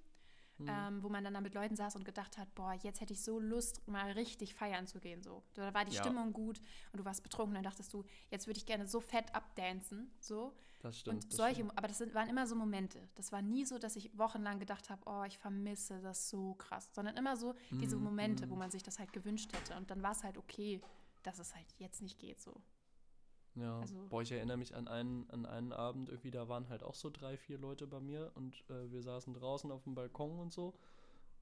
Mhm. 0.61 0.69
ähm, 0.69 1.03
wo 1.03 1.09
man 1.09 1.25
dann 1.25 1.35
da 1.35 1.41
mit 1.41 1.55
Leuten 1.55 1.77
saß 1.77 1.97
und 1.97 2.05
gedacht 2.05 2.39
hat, 2.39 2.55
boah, 2.55 2.73
jetzt 2.75 3.01
hätte 3.01 3.13
ich 3.13 3.23
so 3.23 3.39
Lust, 3.41 3.87
mal 3.89 4.11
richtig 4.13 4.55
feiern 4.55 4.87
zu 4.87 5.01
gehen. 5.01 5.23
So. 5.23 5.43
Da 5.55 5.73
war 5.75 5.85
die 5.85 5.95
Ja. 5.95 6.03
Stimmung 6.03 6.33
gut 6.33 6.61
und 6.93 6.99
du 6.99 7.05
warst 7.05 7.23
betrunken, 7.23 7.55
dann 7.55 7.65
dachtest 7.65 7.93
du, 7.93 8.05
jetzt 8.31 8.47
würde 8.47 8.59
ich 8.59 8.67
gerne 8.67 8.87
so 8.87 9.01
fett 9.01 9.35
abdancen. 9.35 10.11
So. 10.21 10.55
Das 10.83 10.99
stimmt. 10.99 11.15
und 11.25 11.31
das 11.31 11.37
solche, 11.37 11.55
stimmt. 11.57 11.77
aber 11.77 11.89
das 11.89 11.99
sind, 11.99 12.15
waren 12.15 12.29
immer 12.29 12.47
so 12.47 12.55
Momente. 12.57 13.07
Das 13.15 13.33
war 13.33 13.43
nie 13.43 13.67
so, 13.67 13.79
dass 13.79 13.97
ich 13.97 14.17
wochenlang 14.17 14.59
gedacht 14.59 14.89
habe, 14.89 15.03
oh, 15.05 15.25
ich 15.25 15.37
vermisse 15.37 16.01
das 16.01 16.31
so 16.31 16.55
krass, 16.55 16.89
sondern 16.95 17.17
immer 17.19 17.37
so 17.37 17.55
diese 17.71 17.97
Mhm, 17.97 18.05
Momente, 18.05 18.49
wo 18.49 18.55
mhm. 18.55 18.61
man 18.61 18.71
sich 18.71 18.83
das 18.83 18.99
halt 18.99 19.13
gewünscht 19.13 19.53
hätte. 19.53 19.77
Und 19.77 19.91
dann 19.91 20.03
war 20.03 20.13
es 20.13 20.25
halt 20.25 20.39
okay, 20.39 20.81
dass 21.23 21.39
es 21.39 21.55
halt 21.55 21.67
jetzt 21.79 22.01
nicht 22.01 22.19
geht 22.19 22.41
so. 22.41 22.55
Ja, 23.57 23.81
Also- 23.81 23.97
boah, 24.09 24.23
ich 24.23 24.31
erinnere 24.33 24.57
mich 24.57 24.75
an 24.75 24.87
einen, 24.89 25.29
an 25.31 25.45
einen 25.47 25.73
Abend 25.73 26.09
irgendwie, 26.09 26.31
da 26.31 26.49
waren 26.49 26.69
halt 26.69 26.83
auch 26.83 26.95
so 26.95 27.11
drei, 27.11 27.37
vier 27.37 27.59
Leute 27.59 27.87
bei 27.87 28.01
mir 28.01 28.31
und 28.35 28.55
äh, 28.71 28.91
wir 28.93 29.03
saßen 29.03 29.35
draußen 29.35 29.71
auf 29.73 29.85
dem 29.85 29.95
Balkon 29.95 30.39
und 30.39 30.53
so. 30.53 30.75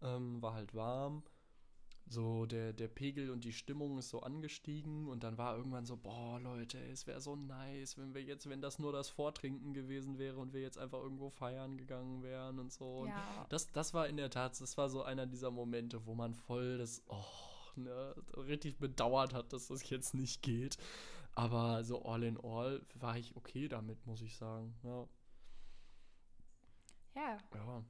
Ähm, 0.00 0.40
war 0.40 0.54
halt 0.54 0.74
warm. 0.74 1.22
So, 2.10 2.46
der, 2.46 2.72
der 2.72 2.88
Pegel 2.88 3.28
und 3.28 3.44
die 3.44 3.52
Stimmung 3.52 3.98
ist 3.98 4.08
so 4.08 4.20
angestiegen 4.22 5.08
und 5.08 5.22
dann 5.24 5.36
war 5.36 5.54
irgendwann 5.54 5.84
so, 5.84 5.98
boah, 5.98 6.40
Leute, 6.40 6.78
es 6.78 7.06
wäre 7.06 7.20
so 7.20 7.36
nice, 7.36 7.98
wenn 7.98 8.14
wir 8.14 8.22
jetzt, 8.22 8.48
wenn 8.48 8.62
das 8.62 8.78
nur 8.78 8.92
das 8.92 9.10
Vortrinken 9.10 9.74
gewesen 9.74 10.16
wäre 10.16 10.38
und 10.38 10.54
wir 10.54 10.62
jetzt 10.62 10.78
einfach 10.78 11.00
irgendwo 11.02 11.28
feiern 11.28 11.76
gegangen 11.76 12.22
wären 12.22 12.58
und 12.60 12.72
so. 12.72 13.00
Und 13.00 13.08
Ja. 13.08 13.46
das, 13.50 13.70
das 13.72 13.92
war 13.92 14.08
in 14.08 14.16
der 14.16 14.30
Tat, 14.30 14.58
das 14.58 14.78
war 14.78 14.88
so 14.88 15.02
einer 15.02 15.26
dieser 15.26 15.50
Momente, 15.50 16.06
wo 16.06 16.14
man 16.14 16.32
voll 16.32 16.78
das, 16.78 17.02
oh, 17.08 17.24
ne, 17.76 18.14
richtig 18.38 18.78
bedauert 18.78 19.34
hat, 19.34 19.52
dass 19.52 19.68
das 19.68 19.90
jetzt 19.90 20.14
nicht 20.14 20.40
geht. 20.40 20.78
Aber 21.38 21.84
so 21.84 22.02
all 22.02 22.24
in 22.24 22.36
all 22.36 22.84
war 22.94 23.16
ich 23.16 23.36
okay 23.36 23.68
damit, 23.68 24.04
muss 24.06 24.22
ich 24.22 24.36
sagen. 24.36 24.74
Ja. 24.82 25.06
Ja, 27.14 27.38
ja. 27.54 27.84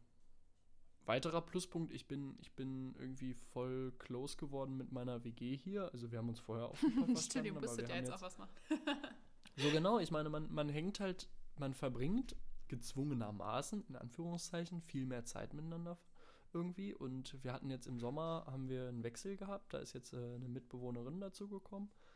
Weiterer 1.06 1.40
Pluspunkt, 1.40 1.94
ich 1.94 2.06
bin, 2.06 2.36
ich 2.42 2.52
bin 2.52 2.94
irgendwie 2.98 3.32
voll 3.32 3.92
close 3.92 4.36
geworden 4.36 4.76
mit 4.76 4.92
meiner 4.92 5.24
WG 5.24 5.56
hier. 5.56 5.90
Also 5.94 6.12
wir 6.12 6.18
haben 6.18 6.28
uns 6.28 6.40
vorher 6.40 6.66
auch. 6.66 6.76
Studium 7.16 7.56
aber 7.56 7.62
müsstet 7.62 7.88
wir 7.88 7.94
ihr 7.94 8.00
jetzt 8.02 8.12
auch 8.12 8.20
was 8.20 8.36
machen. 8.36 8.52
so 9.56 9.70
genau, 9.70 9.98
ich 9.98 10.10
meine, 10.10 10.28
man, 10.28 10.52
man 10.52 10.68
hängt 10.68 11.00
halt, 11.00 11.26
man 11.56 11.72
verbringt 11.72 12.36
gezwungenermaßen, 12.68 13.82
in 13.88 13.96
Anführungszeichen, 13.96 14.82
viel 14.82 15.06
mehr 15.06 15.24
Zeit 15.24 15.54
miteinander 15.54 15.96
irgendwie. 16.52 16.94
Und 16.94 17.42
wir 17.42 17.54
hatten 17.54 17.70
jetzt 17.70 17.86
im 17.86 17.98
Sommer, 17.98 18.44
haben 18.46 18.68
wir 18.68 18.88
einen 18.88 19.04
Wechsel 19.04 19.38
gehabt, 19.38 19.72
da 19.72 19.78
ist 19.78 19.94
jetzt 19.94 20.12
äh, 20.12 20.34
eine 20.34 20.50
Mitbewohnerin 20.50 21.18
dazugekommen. 21.18 21.88
Mm, 21.88 22.07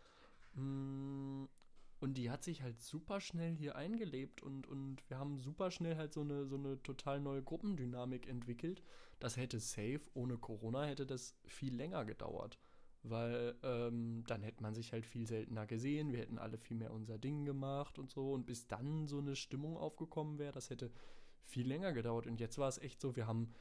Und 0.55 2.15
die 2.15 2.31
hat 2.31 2.43
sich 2.43 2.63
halt 2.63 2.81
super 2.81 3.21
schnell 3.21 3.55
hier 3.55 3.77
eingelebt 3.77 4.43
und, 4.43 4.67
und 4.67 5.09
wir 5.09 5.19
haben 5.19 5.39
super 5.39 5.71
schnell 5.71 5.97
halt 5.97 6.13
so 6.13 6.23
eine, 6.23 6.47
so 6.47 6.57
eine 6.57 6.83
total 6.83 7.21
neue 7.21 7.43
Gruppendynamik 7.43 8.29
entwickelt. 8.29 8.83
Das 9.21 9.37
hätte 9.37 9.61
safe, 9.61 10.01
ohne 10.15 10.37
Corona 10.37 10.85
hätte 10.85 11.07
das 11.07 11.37
viel 11.47 11.75
länger 11.75 12.05
gedauert. 12.05 12.59
Weil 13.05 13.57
ähm, 13.63 14.25
dann 14.27 14.43
hätte 14.43 14.63
man 14.63 14.75
sich 14.75 14.93
halt 14.93 15.07
viel 15.07 15.27
seltener 15.27 15.67
gesehen, 15.67 16.13
wir 16.13 16.21
hätten 16.21 16.39
alle 16.39 16.59
viel 16.59 16.77
mehr 16.77 16.93
unser 16.93 17.19
Ding 17.19 17.45
gemacht 17.45 17.99
und 17.99 18.11
so. 18.11 18.33
Und 18.33 18.47
bis 18.47 18.67
dann 18.67 19.07
so 19.07 19.19
eine 19.19 19.37
Stimmung 19.37 19.77
aufgekommen 19.77 20.39
wäre, 20.39 20.53
das 20.53 20.71
hätte 20.71 20.91
viel 21.45 21.67
länger 21.67 21.93
gedauert. 21.93 22.27
Und 22.27 22.41
jetzt 22.41 22.59
war 22.59 22.69
es 22.69 22.79
echt 22.79 23.01
so, 23.01 23.17
wir 23.17 23.27
haben 23.27 23.55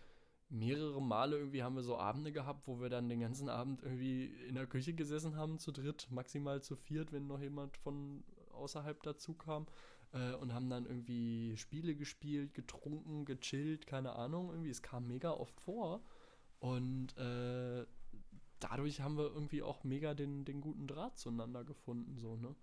mehrere 0.52 1.02
Male 1.02 1.38
irgendwie 1.38 1.64
haben 1.64 1.76
wir 1.76 1.84
so 1.84 1.98
Abende 1.98 2.32
gehabt, 2.32 2.68
wo 2.68 2.80
wir 2.80 2.90
dann 2.90 3.10
den 3.10 3.20
ganzen 3.22 3.50
Abend 3.50 3.82
irgendwie 3.82 4.26
in 4.48 4.56
der 4.56 4.68
Küche 4.68 4.94
gesessen 4.94 5.36
haben, 5.36 5.58
zu 5.60 5.72
dritt, 5.72 6.08
maximal 6.12 6.62
zu 6.62 6.76
viert, 6.76 7.12
wenn 7.12 7.26
noch 7.28 7.40
jemand 7.40 7.78
von 7.78 8.24
außerhalb 8.52 9.02
dazu 9.04 9.34
kam. 9.34 9.66
Äh, 10.14 10.34
und 10.36 10.54
haben 10.54 10.70
dann 10.70 10.86
irgendwie 10.86 11.56
Spiele 11.56 11.96
gespielt, 11.96 12.54
getrunken, 12.54 13.24
gechillt, 13.26 13.88
keine 13.88 14.14
Ahnung. 14.14 14.50
Irgendwie, 14.50 14.70
es 14.70 14.82
kam 14.82 15.08
mega 15.08 15.32
oft 15.32 15.60
vor. 15.62 16.02
Und 16.60 17.18
äh, 17.18 17.86
dadurch 18.60 19.00
haben 19.02 19.18
wir 19.18 19.24
irgendwie 19.34 19.64
auch 19.64 19.84
mega 19.86 20.14
den, 20.14 20.44
den 20.46 20.60
guten 20.62 20.86
Draht 20.86 21.18
zueinander 21.18 21.64
gefunden, 21.64 22.18
so, 22.18 22.36
ne? 22.36 22.54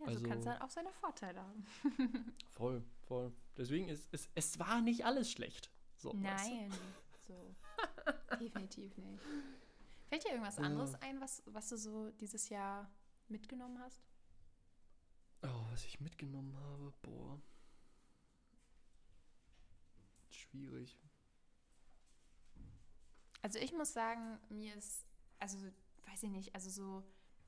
Ja, 0.00 0.06
Also- 0.06 0.20
so 0.20 0.26
kann 0.26 0.38
es 0.38 0.44
dann 0.46 0.60
auch 0.62 0.70
seine 0.70 0.90
Vorteile 0.92 1.40
haben. 1.42 1.64
Voll, 2.50 2.82
voll. 3.02 3.30
Deswegen 3.56 3.88
ist 3.88 4.08
es, 4.12 4.28
es 4.34 4.58
war 4.58 4.80
nicht 4.80 5.04
alles 5.04 5.30
schlecht. 5.30 5.70
So? 5.96 6.12
Nein, 6.14 6.72
so. 7.26 7.54
Definitiv 8.40 8.96
nicht. 8.98 9.22
Fällt 10.08 10.24
dir 10.24 10.30
irgendwas 10.30 10.56
Ja. 10.56 10.64
anderes 10.64 10.94
ein, 10.96 11.20
was, 11.20 11.42
was 11.46 11.68
du 11.68 11.76
so 11.76 12.10
dieses 12.12 12.48
Jahr 12.48 12.90
mitgenommen 13.28 13.78
hast? 13.80 14.02
Oh, 15.42 15.64
was 15.70 15.84
ich 15.84 16.00
mitgenommen 16.00 16.56
habe, 16.56 16.92
boah. 17.02 17.40
Schwierig. 20.30 20.98
Also 23.42 23.58
ich 23.58 23.72
muss 23.72 23.92
sagen, 23.92 24.38
mir 24.48 24.74
ist, 24.74 25.06
also 25.38 25.58
weiß 26.06 26.22
ich 26.22 26.30
nicht, 26.30 26.54
also 26.54 26.70
so, 26.70 27.04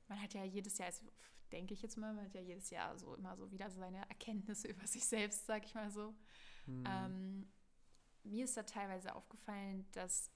man 0.08 0.20
hat 0.20 0.34
ja 0.34 0.44
jedes 0.44 0.76
Jahr, 0.78 0.88
also 0.88 1.06
denke 1.52 1.72
ich 1.72 1.82
jetzt 1.82 1.96
mal, 1.96 2.12
man 2.12 2.26
hat 2.26 2.34
ja 2.34 2.40
jedes 2.42 2.70
Jahr 2.70 2.98
so 2.98 3.14
immer 3.14 3.36
so 3.36 3.50
wieder 3.50 3.70
seine 3.70 4.06
Erkenntnisse 4.08 4.68
über 4.68 4.86
sich 4.86 5.04
selbst, 5.06 5.46
sag 5.46 5.64
ich 5.64 5.74
mal 5.74 5.90
so. 5.90 6.14
Hm. 6.66 6.84
Ähm, 6.86 7.52
mir 8.26 8.44
ist 8.44 8.56
da 8.56 8.62
teilweise 8.64 9.14
aufgefallen, 9.14 9.86
dass, 9.92 10.30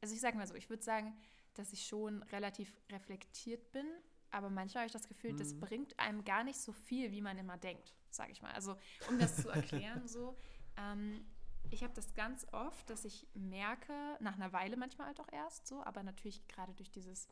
also 0.00 0.14
ich 0.14 0.20
sage 0.20 0.36
mal 0.36 0.46
so, 0.46 0.54
ich 0.54 0.68
würde 0.70 0.82
sagen, 0.82 1.16
dass 1.54 1.72
ich 1.72 1.86
schon 1.86 2.22
relativ 2.24 2.72
reflektiert 2.90 3.70
bin, 3.72 3.86
aber 4.30 4.50
manchmal 4.50 4.82
habe 4.82 4.86
ich 4.86 4.92
das 4.92 5.08
Gefühl, 5.08 5.34
das 5.34 5.54
Mhm. 5.54 5.60
bringt 5.60 5.98
einem 5.98 6.24
gar 6.24 6.44
nicht 6.44 6.58
so 6.58 6.72
viel, 6.72 7.12
wie 7.12 7.20
man 7.20 7.38
immer 7.38 7.56
denkt, 7.56 7.94
sage 8.10 8.32
ich 8.32 8.42
mal. 8.42 8.52
Also 8.52 8.76
um 9.06 9.18
das 9.18 9.40
zu 9.40 9.48
erklären, 9.48 10.08
so, 10.08 10.36
ähm, 10.76 11.24
ich 11.70 11.82
habe 11.82 11.94
das 11.94 12.14
ganz 12.14 12.46
oft, 12.52 12.90
dass 12.90 13.04
ich 13.04 13.26
merke, 13.34 13.92
nach 14.20 14.34
einer 14.34 14.52
Weile 14.52 14.76
manchmal 14.76 15.08
halt 15.08 15.20
auch 15.20 15.32
erst 15.32 15.66
so, 15.66 15.82
aber 15.84 16.02
natürlich 16.02 16.46
gerade 16.48 16.74
durch 16.74 16.90
dieses 16.90 17.28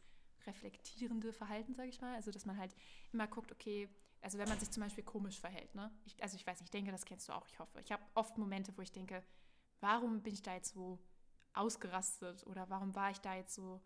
reflektierende 0.46 1.32
Verhalten, 1.32 1.74
sage 1.74 1.88
ich 1.88 2.00
mal, 2.00 2.14
also 2.14 2.30
dass 2.30 2.46
man 2.46 2.56
halt 2.58 2.74
immer 3.12 3.26
guckt, 3.26 3.52
okay, 3.52 3.88
also 4.20 4.38
wenn 4.38 4.48
man 4.48 4.58
sich 4.58 4.70
zum 4.70 4.82
Beispiel 4.82 5.04
komisch 5.04 5.40
verhält, 5.40 5.74
ne? 5.74 5.90
Ich, 6.04 6.20
also 6.22 6.36
ich 6.36 6.46
weiß 6.46 6.60
nicht, 6.60 6.68
ich 6.68 6.70
denke, 6.70 6.92
das 6.92 7.04
kennst 7.04 7.28
du 7.28 7.32
auch, 7.32 7.46
ich 7.48 7.58
hoffe. 7.58 7.80
Ich 7.80 7.90
habe 7.92 8.02
oft 8.14 8.38
Momente, 8.38 8.76
wo 8.76 8.82
ich 8.82 8.92
denke, 8.92 9.22
warum 9.82 10.22
bin 10.22 10.32
ich 10.32 10.42
da 10.42 10.54
jetzt 10.54 10.72
so 10.72 10.98
ausgerastet 11.52 12.46
oder 12.46 12.70
warum 12.70 12.94
war 12.94 13.10
ich 13.10 13.18
da 13.18 13.34
jetzt 13.34 13.54
so, 13.54 13.82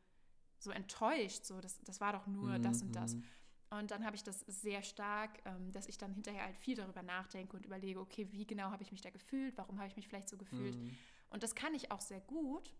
so 0.58 0.70
enttäuscht? 0.70 1.44
So, 1.44 1.60
das, 1.60 1.78
das 1.82 2.00
war 2.00 2.12
doch 2.12 2.26
nur 2.26 2.58
das 2.58 2.82
und 2.82 2.94
das. 2.94 3.14
Mhm. 3.14 3.24
Und 3.70 3.90
dann 3.90 4.04
habe 4.04 4.14
ich 4.14 4.22
das 4.22 4.40
sehr 4.40 4.82
stark, 4.82 5.40
ähm, 5.44 5.72
dass 5.72 5.88
ich 5.88 5.98
dann 5.98 6.12
hinterher 6.12 6.44
halt 6.44 6.56
viel 6.56 6.76
darüber 6.76 7.02
nachdenke 7.02 7.56
und 7.56 7.66
überlege, 7.66 8.00
okay, 8.00 8.28
wie 8.30 8.46
genau 8.46 8.70
habe 8.70 8.82
ich 8.82 8.92
mich 8.92 9.00
da 9.00 9.10
gefühlt, 9.10 9.56
warum 9.56 9.78
habe 9.78 9.88
ich 9.88 9.96
mich 9.96 10.06
vielleicht 10.06 10.28
so 10.28 10.36
gefühlt. 10.36 10.76
Mhm. 10.76 10.96
Und 11.30 11.42
das 11.42 11.54
kann 11.54 11.74
ich 11.74 11.90
auch 11.90 12.00
sehr 12.00 12.20
gut. 12.20 12.72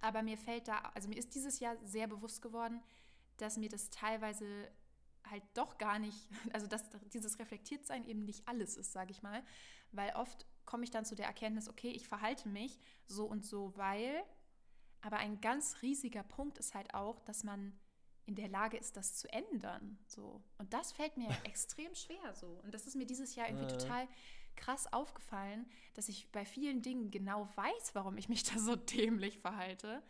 Aber 0.00 0.22
mir 0.22 0.38
fällt 0.38 0.68
da, 0.68 0.78
also 0.94 1.08
mir 1.08 1.16
ist 1.16 1.34
dieses 1.34 1.60
Jahr 1.60 1.76
sehr 1.84 2.06
bewusst 2.06 2.40
geworden, 2.40 2.82
dass 3.36 3.56
mir 3.56 3.68
das 3.68 3.90
teilweise 3.90 4.70
halt 5.30 5.42
doch 5.54 5.78
gar 5.78 5.98
nicht, 5.98 6.28
also 6.52 6.66
dass 6.66 6.84
dieses 7.12 7.38
Reflektiertsein 7.38 8.04
eben 8.04 8.24
nicht 8.24 8.46
alles 8.48 8.76
ist, 8.76 8.92
sage 8.92 9.10
ich 9.10 9.22
mal. 9.22 9.42
Weil 9.92 10.14
oft 10.14 10.46
komme 10.66 10.84
ich 10.84 10.90
dann 10.90 11.04
zu 11.04 11.14
der 11.14 11.26
Erkenntnis, 11.26 11.68
okay, 11.68 11.90
ich 11.90 12.08
verhalte 12.08 12.48
mich 12.48 12.78
so 13.06 13.26
und 13.26 13.44
so, 13.44 13.76
weil. 13.76 14.22
Aber 15.02 15.18
ein 15.18 15.40
ganz 15.42 15.82
riesiger 15.82 16.22
Punkt 16.22 16.56
ist 16.58 16.74
halt 16.74 16.94
auch, 16.94 17.20
dass 17.20 17.44
man 17.44 17.78
in 18.24 18.36
der 18.36 18.48
Lage 18.48 18.78
ist, 18.78 18.96
das 18.96 19.16
zu 19.16 19.30
ändern. 19.30 19.98
So. 20.06 20.42
Und 20.56 20.72
das 20.72 20.92
fällt 20.92 21.16
mir 21.18 21.28
extrem 21.44 21.94
schwer 21.94 22.34
so. 22.34 22.58
Und 22.64 22.72
das 22.72 22.86
ist 22.86 22.96
mir 22.96 23.04
dieses 23.06 23.34
Jahr 23.34 23.48
irgendwie 23.48 23.66
Äh. 23.66 23.76
total 23.78 24.08
krass 24.56 24.90
aufgefallen, 24.92 25.68
dass 25.94 26.08
ich 26.08 26.30
bei 26.32 26.46
vielen 26.46 26.80
Dingen 26.80 27.10
genau 27.10 27.48
weiß, 27.56 27.94
warum 27.94 28.16
ich 28.16 28.28
mich 28.30 28.44
da 28.44 28.58
so 28.58 28.76
dämlich 28.76 29.38
verhalte, 29.40 30.02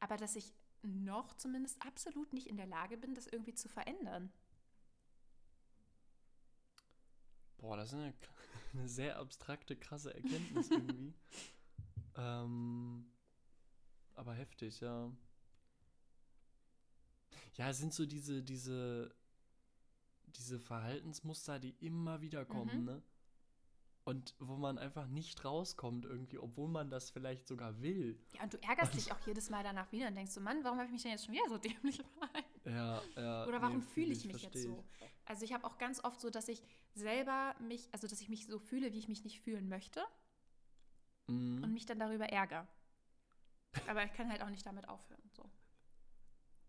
aber 0.00 0.16
dass 0.16 0.36
ich 0.36 0.52
noch 0.82 1.32
zumindest 1.34 1.80
absolut 1.86 2.32
nicht 2.32 2.48
in 2.48 2.56
der 2.56 2.66
Lage 2.66 2.96
bin, 2.98 3.14
das 3.14 3.26
irgendwie 3.28 3.54
zu 3.54 3.68
verändern. 3.68 4.32
Boah, 7.58 7.76
das 7.76 7.88
ist 7.88 7.94
eine, 7.94 8.12
eine 8.74 8.88
sehr 8.88 9.18
abstrakte, 9.18 9.76
krasse 9.76 10.14
Erkenntnis 10.14 10.70
irgendwie. 10.70 11.14
ähm, 12.16 13.06
aber 14.14 14.34
heftig, 14.34 14.80
ja. 14.80 15.10
Ja, 17.54 17.68
es 17.70 17.78
sind 17.78 17.92
so 17.92 18.06
diese, 18.06 18.42
diese, 18.42 19.14
diese 20.26 20.58
Verhaltensmuster, 20.58 21.58
die 21.58 21.76
immer 21.80 22.20
wieder 22.20 22.44
kommen, 22.44 22.80
Mhm. 22.80 22.84
ne? 22.84 23.02
Und 24.04 24.34
wo 24.40 24.56
man 24.56 24.78
einfach 24.78 25.06
nicht 25.06 25.44
rauskommt 25.44 26.06
irgendwie, 26.06 26.38
obwohl 26.38 26.68
man 26.68 26.90
das 26.90 27.10
vielleicht 27.10 27.46
sogar 27.46 27.80
will. 27.82 28.18
Ja, 28.34 28.42
und 28.42 28.52
du 28.52 28.60
ärgerst 28.60 28.94
dich 28.94 29.12
auch 29.12 29.20
jedes 29.28 29.48
Mal 29.48 29.62
danach 29.62 29.92
wieder 29.92 30.08
und 30.08 30.16
denkst 30.16 30.32
so, 30.32 30.40
Mann, 30.40 30.64
warum 30.64 30.76
habe 30.78 30.86
ich 30.86 30.92
mich 30.92 31.02
denn 31.02 31.12
jetzt 31.12 31.24
schon 31.26 31.34
wieder 31.34 31.48
so 31.48 31.56
dämlich 31.58 32.02
verhalten? 32.18 32.51
Ja, 32.64 33.02
ja. 33.16 33.46
Oder 33.46 33.60
warum 33.62 33.78
nee, 33.78 33.84
fühle 33.94 34.12
ich 34.12 34.24
mich 34.24 34.40
versteh 34.40 34.58
jetzt 34.58 34.62
so? 34.62 34.84
Also 35.24 35.44
ich 35.44 35.52
habe 35.52 35.64
auch 35.64 35.78
ganz 35.78 36.02
oft 36.04 36.20
so, 36.20 36.30
dass 36.30 36.48
ich 36.48 36.62
selber 36.94 37.54
mich, 37.60 37.88
also 37.92 38.06
dass 38.06 38.20
ich 38.20 38.28
mich 38.28 38.46
so 38.46 38.58
fühle, 38.58 38.92
wie 38.92 38.98
ich 38.98 39.08
mich 39.08 39.24
nicht 39.24 39.40
fühlen 39.40 39.68
möchte 39.68 40.02
Mhm. 41.28 41.62
und 41.62 41.72
mich 41.72 41.86
dann 41.86 41.98
darüber 41.98 42.26
ärgere. 42.26 42.66
Aber 43.86 44.04
ich 44.04 44.12
kann 44.12 44.30
halt 44.30 44.42
auch 44.42 44.50
nicht 44.50 44.66
damit 44.66 44.88
aufhören. 44.88 45.22
So. 45.32 45.50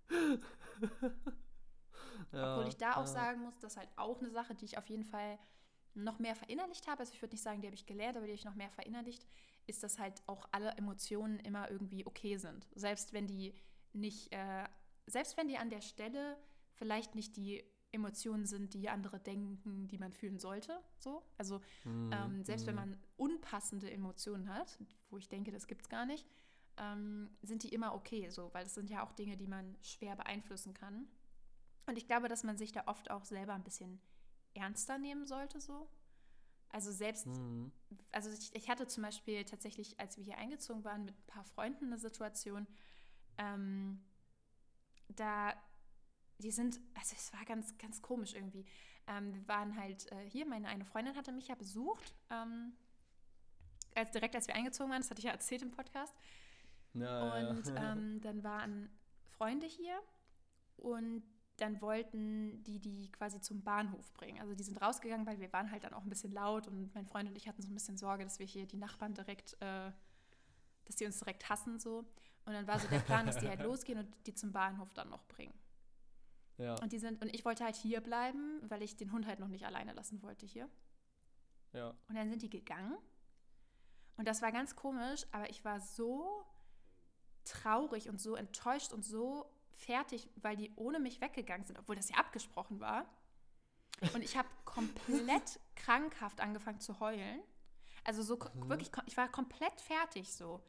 ja, 2.31 2.57
Obwohl 2.57 2.67
ich 2.67 2.77
da 2.77 2.95
auch 2.97 3.07
sagen 3.07 3.41
muss, 3.41 3.59
das 3.59 3.73
ist 3.73 3.77
halt 3.77 3.89
auch 3.95 4.19
eine 4.21 4.29
Sache, 4.31 4.55
die 4.55 4.65
ich 4.65 4.77
auf 4.77 4.87
jeden 4.87 5.05
Fall 5.05 5.39
noch 5.95 6.19
mehr 6.19 6.35
verinnerlicht 6.35 6.87
habe. 6.87 6.99
Also 7.01 7.13
ich 7.13 7.21
würde 7.21 7.33
nicht 7.35 7.43
sagen, 7.43 7.61
die 7.61 7.67
habe 7.67 7.75
ich 7.75 7.85
gelernt, 7.85 8.17
aber 8.17 8.25
die 8.25 8.31
habe 8.31 8.39
ich 8.39 8.45
noch 8.45 8.55
mehr 8.55 8.71
verinnerlicht, 8.71 9.25
ist, 9.67 9.83
dass 9.83 9.99
halt 9.99 10.21
auch 10.27 10.47
alle 10.51 10.71
Emotionen 10.71 11.39
immer 11.39 11.69
irgendwie 11.69 12.05
okay 12.05 12.37
sind. 12.37 12.67
Selbst 12.75 13.13
wenn 13.13 13.27
die 13.27 13.53
nicht, 13.93 14.31
äh, 14.33 14.65
selbst 15.05 15.37
wenn 15.37 15.47
die 15.47 15.57
an 15.57 15.69
der 15.69 15.81
Stelle 15.81 16.37
vielleicht 16.73 17.15
nicht 17.15 17.35
die 17.35 17.63
Emotionen 17.91 18.45
sind, 18.45 18.73
die 18.73 18.89
andere 18.89 19.19
denken, 19.19 19.87
die 19.87 19.99
man 19.99 20.11
fühlen 20.11 20.39
sollte. 20.39 20.81
So. 20.97 21.23
Also 21.37 21.61
mhm. 21.83 22.11
ähm, 22.11 22.43
selbst 22.43 22.65
wenn 22.65 22.75
mhm. 22.75 22.81
man 22.81 22.97
unpassende 23.17 23.89
Emotionen 23.91 24.53
hat, 24.53 24.79
wo 25.09 25.17
ich 25.17 25.29
denke, 25.29 25.51
das 25.51 25.67
gibt 25.67 25.83
es 25.83 25.89
gar 25.89 26.05
nicht, 26.05 26.25
ähm, 26.77 27.29
sind 27.43 27.61
die 27.61 27.69
immer 27.69 27.93
okay, 27.93 28.29
so, 28.29 28.51
weil 28.53 28.63
das 28.63 28.73
sind 28.73 28.89
ja 28.89 29.05
auch 29.05 29.11
Dinge, 29.11 29.37
die 29.37 29.47
man 29.47 29.77
schwer 29.81 30.15
beeinflussen 30.15 30.73
kann. 30.73 31.07
Und 31.85 31.97
ich 31.97 32.07
glaube, 32.07 32.29
dass 32.29 32.43
man 32.43 32.57
sich 32.57 32.71
da 32.71 32.83
oft 32.87 33.11
auch 33.11 33.25
selber 33.25 33.53
ein 33.53 33.63
bisschen 33.63 34.01
ernster 34.55 34.97
nehmen 34.97 35.25
sollte, 35.25 35.61
so. 35.61 35.87
Also 36.69 36.91
selbst, 36.91 37.27
mhm. 37.27 37.71
also 38.11 38.31
ich, 38.31 38.55
ich, 38.55 38.67
hatte 38.67 38.87
zum 38.87 39.03
Beispiel 39.03 39.45
tatsächlich, 39.45 39.99
als 39.99 40.17
wir 40.17 40.23
hier 40.23 40.39
eingezogen 40.39 40.83
waren, 40.83 41.05
mit 41.05 41.15
ein 41.15 41.27
paar 41.27 41.43
Freunden 41.43 41.85
eine 41.85 41.99
Situation, 41.99 42.65
ähm, 43.37 44.01
da, 45.09 45.53
die 46.39 46.51
sind, 46.51 46.79
also 46.95 47.15
es 47.15 47.33
war 47.33 47.43
ganz, 47.45 47.77
ganz 47.77 48.01
komisch 48.01 48.33
irgendwie. 48.33 48.65
Ähm, 49.07 49.33
wir 49.33 49.47
waren 49.47 49.75
halt 49.75 50.11
äh, 50.11 50.29
hier, 50.29 50.45
meine 50.45 50.67
eine 50.67 50.85
Freundin 50.85 51.15
hatte 51.15 51.31
mich 51.31 51.47
ja 51.47 51.55
besucht, 51.55 52.13
ähm, 52.29 52.73
als 53.95 54.11
direkt 54.11 54.35
als 54.35 54.47
wir 54.47 54.55
eingezogen 54.55 54.91
waren, 54.91 55.01
das 55.01 55.09
hatte 55.09 55.19
ich 55.19 55.25
ja 55.25 55.31
erzählt 55.31 55.61
im 55.61 55.71
Podcast. 55.71 56.15
Ja, 56.93 57.49
und 57.49 57.67
ja. 57.67 57.73
Ähm, 57.93 58.21
dann 58.21 58.43
waren 58.43 58.89
Freunde 59.25 59.67
hier 59.67 59.99
und 60.77 61.23
dann 61.57 61.81
wollten 61.81 62.63
die 62.63 62.79
die 62.79 63.11
quasi 63.11 63.39
zum 63.39 63.63
Bahnhof 63.63 64.11
bringen. 64.13 64.39
Also 64.41 64.55
die 64.55 64.63
sind 64.63 64.81
rausgegangen, 64.81 65.25
weil 65.25 65.39
wir 65.39 65.51
waren 65.53 65.71
halt 65.71 65.83
dann 65.83 65.93
auch 65.93 66.03
ein 66.03 66.09
bisschen 66.09 66.31
laut 66.31 66.67
und 66.67 66.93
mein 66.95 67.05
Freund 67.05 67.29
und 67.29 67.35
ich 67.37 67.47
hatten 67.47 67.61
so 67.61 67.69
ein 67.69 67.73
bisschen 67.73 67.97
Sorge, 67.97 68.23
dass 68.23 68.39
wir 68.39 68.45
hier 68.45 68.65
die 68.65 68.77
Nachbarn 68.77 69.13
direkt, 69.13 69.53
äh, 69.61 69.91
dass 70.85 70.95
die 70.95 71.05
uns 71.05 71.19
direkt 71.19 71.49
hassen 71.49 71.79
so. 71.79 72.05
Und 72.45 72.53
dann 72.53 72.67
war 72.67 72.79
so 72.79 72.87
der 72.87 72.99
Plan, 72.99 73.25
dass 73.25 73.37
die 73.37 73.47
halt 73.47 73.61
losgehen 73.63 73.99
und 73.99 74.27
die 74.27 74.33
zum 74.33 74.51
Bahnhof 74.51 74.93
dann 74.93 75.09
noch 75.09 75.23
bringen. 75.27 75.53
Ja. 76.57 76.75
Und 76.81 76.91
die 76.91 76.99
sind 76.99 77.21
und 77.21 77.33
ich 77.33 77.45
wollte 77.45 77.63
halt 77.63 77.75
hier 77.75 78.01
bleiben, 78.01 78.61
weil 78.69 78.81
ich 78.83 78.95
den 78.95 79.11
Hund 79.11 79.25
halt 79.25 79.39
noch 79.39 79.47
nicht 79.47 79.65
alleine 79.65 79.93
lassen 79.93 80.21
wollte 80.21 80.45
hier. 80.45 80.69
Ja. 81.71 81.95
Und 82.07 82.15
dann 82.15 82.29
sind 82.29 82.41
die 82.41 82.49
gegangen. 82.49 82.97
Und 84.17 84.27
das 84.27 84.41
war 84.41 84.51
ganz 84.51 84.75
komisch, 84.75 85.25
aber 85.31 85.49
ich 85.49 85.65
war 85.65 85.79
so 85.79 86.45
traurig 87.45 88.09
und 88.09 88.21
so 88.21 88.35
enttäuscht 88.35 88.93
und 88.93 89.03
so 89.03 89.51
fertig, 89.73 90.29
weil 90.35 90.55
die 90.55 90.71
ohne 90.75 90.99
mich 90.99 91.19
weggegangen 91.19 91.65
sind, 91.65 91.79
obwohl 91.79 91.95
das 91.95 92.09
ja 92.09 92.17
abgesprochen 92.17 92.79
war. 92.79 93.05
Und 94.13 94.23
ich 94.23 94.37
habe 94.37 94.47
komplett 94.65 95.59
krankhaft 95.75 96.41
angefangen 96.41 96.79
zu 96.79 96.99
heulen. 96.99 97.41
Also 98.03 98.21
so 98.21 98.35
mhm. 98.35 98.69
wirklich, 98.69 98.91
ich 99.05 99.17
war 99.17 99.29
komplett 99.29 99.79
fertig 99.81 100.31
so. 100.33 100.61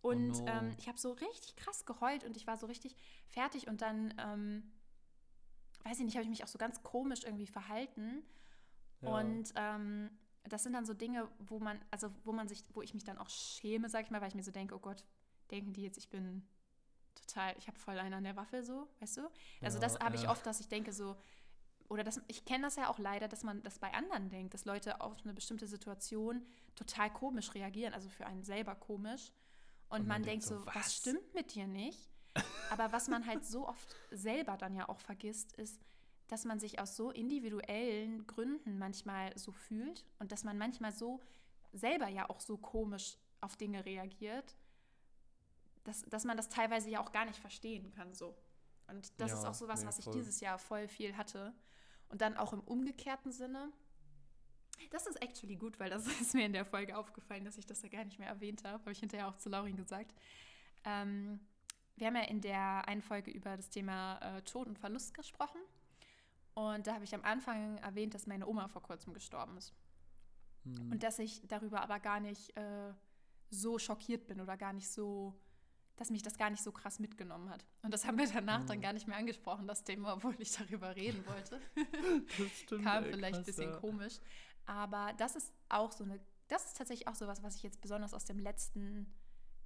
Und 0.00 0.36
oh 0.36 0.40
no. 0.42 0.46
ähm, 0.46 0.74
ich 0.78 0.88
habe 0.88 0.98
so 0.98 1.12
richtig 1.12 1.56
krass 1.56 1.84
geheult 1.84 2.24
und 2.24 2.36
ich 2.36 2.46
war 2.46 2.56
so 2.56 2.66
richtig 2.66 2.96
fertig 3.26 3.66
und 3.66 3.82
dann, 3.82 4.14
ähm, 4.18 4.70
weiß 5.84 5.98
ich 5.98 6.04
nicht, 6.04 6.14
habe 6.14 6.24
ich 6.24 6.30
mich 6.30 6.44
auch 6.44 6.48
so 6.48 6.58
ganz 6.58 6.82
komisch 6.82 7.24
irgendwie 7.24 7.46
verhalten. 7.46 8.22
Ja. 9.00 9.18
Und 9.18 9.52
ähm, 9.56 10.10
das 10.44 10.62
sind 10.62 10.72
dann 10.72 10.86
so 10.86 10.94
Dinge, 10.94 11.28
wo 11.38 11.58
man, 11.58 11.80
also 11.90 12.10
wo 12.24 12.32
man 12.32 12.48
sich, 12.48 12.64
wo 12.74 12.82
ich 12.82 12.94
mich 12.94 13.04
dann 13.04 13.18
auch 13.18 13.28
schäme, 13.28 13.88
sag 13.88 14.04
ich 14.04 14.10
mal, 14.10 14.20
weil 14.20 14.28
ich 14.28 14.34
mir 14.34 14.42
so 14.42 14.52
denke, 14.52 14.74
oh 14.74 14.80
Gott, 14.80 15.04
denken 15.50 15.72
die 15.72 15.82
jetzt, 15.82 15.98
ich 15.98 16.08
bin 16.08 16.46
total, 17.14 17.54
ich 17.58 17.66
habe 17.66 17.78
voll 17.78 17.98
einen 17.98 18.14
an 18.14 18.24
der 18.24 18.36
Waffel 18.36 18.62
so, 18.62 18.88
weißt 19.00 19.18
du? 19.18 19.30
Also 19.60 19.78
ja, 19.78 19.84
das 19.84 19.98
habe 19.98 20.16
ja. 20.16 20.22
ich 20.22 20.28
oft, 20.28 20.46
dass 20.46 20.60
ich 20.60 20.68
denke 20.68 20.92
so, 20.92 21.16
oder 21.88 22.04
das, 22.04 22.20
ich 22.28 22.44
kenne 22.44 22.64
das 22.64 22.76
ja 22.76 22.90
auch 22.90 22.98
leider, 22.98 23.28
dass 23.28 23.44
man 23.44 23.62
das 23.62 23.78
bei 23.78 23.92
anderen 23.94 24.28
denkt, 24.28 24.54
dass 24.54 24.64
Leute 24.64 25.00
auf 25.00 25.16
eine 25.24 25.32
bestimmte 25.32 25.66
Situation 25.66 26.44
total 26.74 27.10
komisch 27.10 27.54
reagieren, 27.54 27.94
also 27.94 28.08
für 28.10 28.26
einen 28.26 28.44
selber 28.44 28.74
komisch. 28.74 29.32
Und, 29.88 30.00
Und 30.00 30.06
man, 30.06 30.20
man, 30.20 30.22
denkt 30.24 30.44
so, 30.44 30.64
was? 30.66 30.74
was 30.74 30.94
stimmt 30.94 31.34
mit 31.34 31.54
dir 31.54 31.66
nicht? 31.66 32.08
Aber 32.70 32.92
was 32.92 33.08
man 33.08 33.26
halt 33.26 33.44
so 33.44 33.66
oft 33.66 33.96
selber 34.10 34.56
dann 34.56 34.74
ja 34.74 34.88
auch 34.88 35.00
vergisst, 35.00 35.52
ist, 35.54 35.80
dass 36.28 36.44
man 36.44 36.60
sich 36.60 36.78
aus 36.78 36.94
so 36.94 37.10
individuellen 37.10 38.26
Gründen 38.26 38.78
manchmal 38.78 39.36
so 39.36 39.52
fühlt 39.52 40.04
und 40.18 40.30
dass 40.30 40.44
man 40.44 40.58
manchmal 40.58 40.92
so 40.92 41.20
selber 41.72 42.08
ja 42.08 42.28
auch 42.28 42.40
so 42.40 42.58
komisch 42.58 43.16
auf 43.40 43.56
Dinge 43.56 43.84
reagiert, 43.84 44.56
dass, 45.84 46.02
dass 46.02 46.24
man 46.24 46.36
das 46.36 46.48
teilweise 46.48 46.90
ja 46.90 47.00
auch 47.00 47.12
gar 47.12 47.24
nicht 47.24 47.38
verstehen 47.38 47.90
kann. 47.92 48.14
So. 48.14 48.36
Und 48.88 49.20
das 49.20 49.30
ja, 49.30 49.38
ist 49.38 49.44
auch 49.46 49.54
so 49.54 49.68
was, 49.68 49.80
nee, 49.80 49.86
was 49.86 49.98
ich 49.98 50.08
dieses 50.10 50.40
Jahr 50.40 50.58
voll 50.58 50.86
viel 50.88 51.16
hatte. 51.16 51.54
Und 52.10 52.20
dann 52.20 52.36
auch 52.36 52.52
im 52.52 52.60
umgekehrten 52.60 53.32
Sinne. 53.32 53.72
Das 54.90 55.06
ist 55.06 55.20
actually 55.22 55.56
gut, 55.56 55.78
weil 55.78 55.90
das 55.90 56.06
ist 56.20 56.34
mir 56.34 56.46
in 56.46 56.52
der 56.52 56.64
Folge 56.64 56.96
aufgefallen, 56.96 57.44
dass 57.44 57.58
ich 57.58 57.66
das 57.66 57.82
ja 57.82 57.88
gar 57.88 58.04
nicht 58.04 58.18
mehr 58.18 58.28
erwähnt 58.28 58.64
habe. 58.64 58.80
Habe 58.80 58.92
ich 58.92 59.00
hinterher 59.00 59.28
auch 59.28 59.36
zu 59.36 59.48
Laurin 59.48 59.76
gesagt. 59.76 60.14
Ähm, 60.84 61.40
wir 61.96 62.06
haben 62.06 62.16
ja 62.16 62.22
in 62.22 62.40
der 62.40 62.86
einen 62.86 63.02
Folge 63.02 63.30
über 63.30 63.56
das 63.56 63.70
Thema 63.70 64.18
äh, 64.18 64.42
Tod 64.42 64.68
und 64.68 64.78
Verlust 64.78 65.14
gesprochen. 65.14 65.60
Und 66.54 66.86
da 66.86 66.94
habe 66.94 67.04
ich 67.04 67.14
am 67.14 67.22
Anfang 67.22 67.78
erwähnt, 67.78 68.14
dass 68.14 68.26
meine 68.26 68.46
Oma 68.46 68.68
vor 68.68 68.82
kurzem 68.82 69.12
gestorben 69.12 69.56
ist. 69.56 69.72
Hm. 70.64 70.92
Und 70.92 71.02
dass 71.02 71.18
ich 71.18 71.46
darüber 71.46 71.82
aber 71.82 72.00
gar 72.00 72.20
nicht 72.20 72.56
äh, 72.56 72.92
so 73.50 73.78
schockiert 73.78 74.26
bin 74.26 74.40
oder 74.40 74.56
gar 74.56 74.72
nicht 74.72 74.90
so 74.90 75.34
dass 75.98 76.10
mich 76.10 76.22
das 76.22 76.38
gar 76.38 76.48
nicht 76.48 76.62
so 76.62 76.70
krass 76.70 77.00
mitgenommen 77.00 77.50
hat. 77.50 77.64
Und 77.82 77.92
das 77.92 78.06
haben 78.06 78.18
wir 78.18 78.26
danach 78.32 78.62
mhm. 78.62 78.66
dann 78.66 78.80
gar 78.80 78.92
nicht 78.92 79.08
mehr 79.08 79.16
angesprochen, 79.16 79.66
das 79.66 79.82
Thema, 79.82 80.14
obwohl 80.14 80.34
ich 80.38 80.52
darüber 80.52 80.94
reden 80.94 81.24
wollte. 81.26 81.60
das 82.38 82.58
stimmt, 82.60 82.84
Kam 82.84 83.04
ey, 83.04 83.12
vielleicht 83.12 83.38
ein 83.38 83.44
bisschen 83.44 83.72
komisch. 83.80 84.14
Aber 84.68 85.14
das 85.16 85.34
ist 85.34 85.50
auch 85.70 85.92
so 85.92 86.04
eine, 86.04 86.20
das 86.48 86.66
ist 86.66 86.76
tatsächlich 86.76 87.08
auch 87.08 87.14
so 87.14 87.26
was, 87.26 87.42
was 87.42 87.56
ich 87.56 87.62
jetzt 87.62 87.80
besonders 87.80 88.12
aus 88.12 88.26
dem 88.26 88.38
letzten 88.38 89.10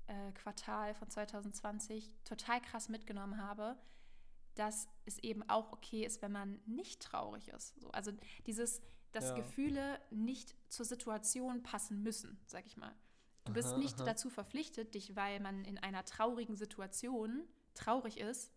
äh, 0.07 0.31
Quartal 0.31 0.95
von 0.95 1.11
2020 1.11 2.15
total 2.25 2.61
krass 2.61 2.89
mitgenommen 2.89 3.43
habe, 3.43 3.77
dass 4.55 4.87
es 5.05 5.19
eben 5.19 5.43
auch 5.49 5.73
okay 5.73 6.05
ist, 6.05 6.23
wenn 6.23 6.31
man 6.31 6.61
nicht 6.67 7.03
traurig 7.03 7.49
ist. 7.49 7.75
So, 7.81 7.91
also 7.91 8.13
dieses, 8.47 8.81
dass 9.11 9.31
ja. 9.31 9.35
Gefühle 9.35 9.99
nicht 10.11 10.55
zur 10.69 10.87
Situation 10.87 11.65
passen 11.65 12.05
müssen, 12.05 12.39
sag 12.47 12.65
ich 12.67 12.77
mal. 12.77 12.95
Du 13.45 13.53
bist 13.53 13.71
aha, 13.71 13.79
nicht 13.79 13.99
aha. 13.99 14.05
dazu 14.05 14.31
verpflichtet, 14.31 14.95
dich, 14.95 15.17
weil 15.17 15.41
man 15.41 15.65
in 15.65 15.79
einer 15.79 16.05
traurigen 16.05 16.55
Situation 16.55 17.43
traurig 17.75 18.21
ist, 18.21 18.53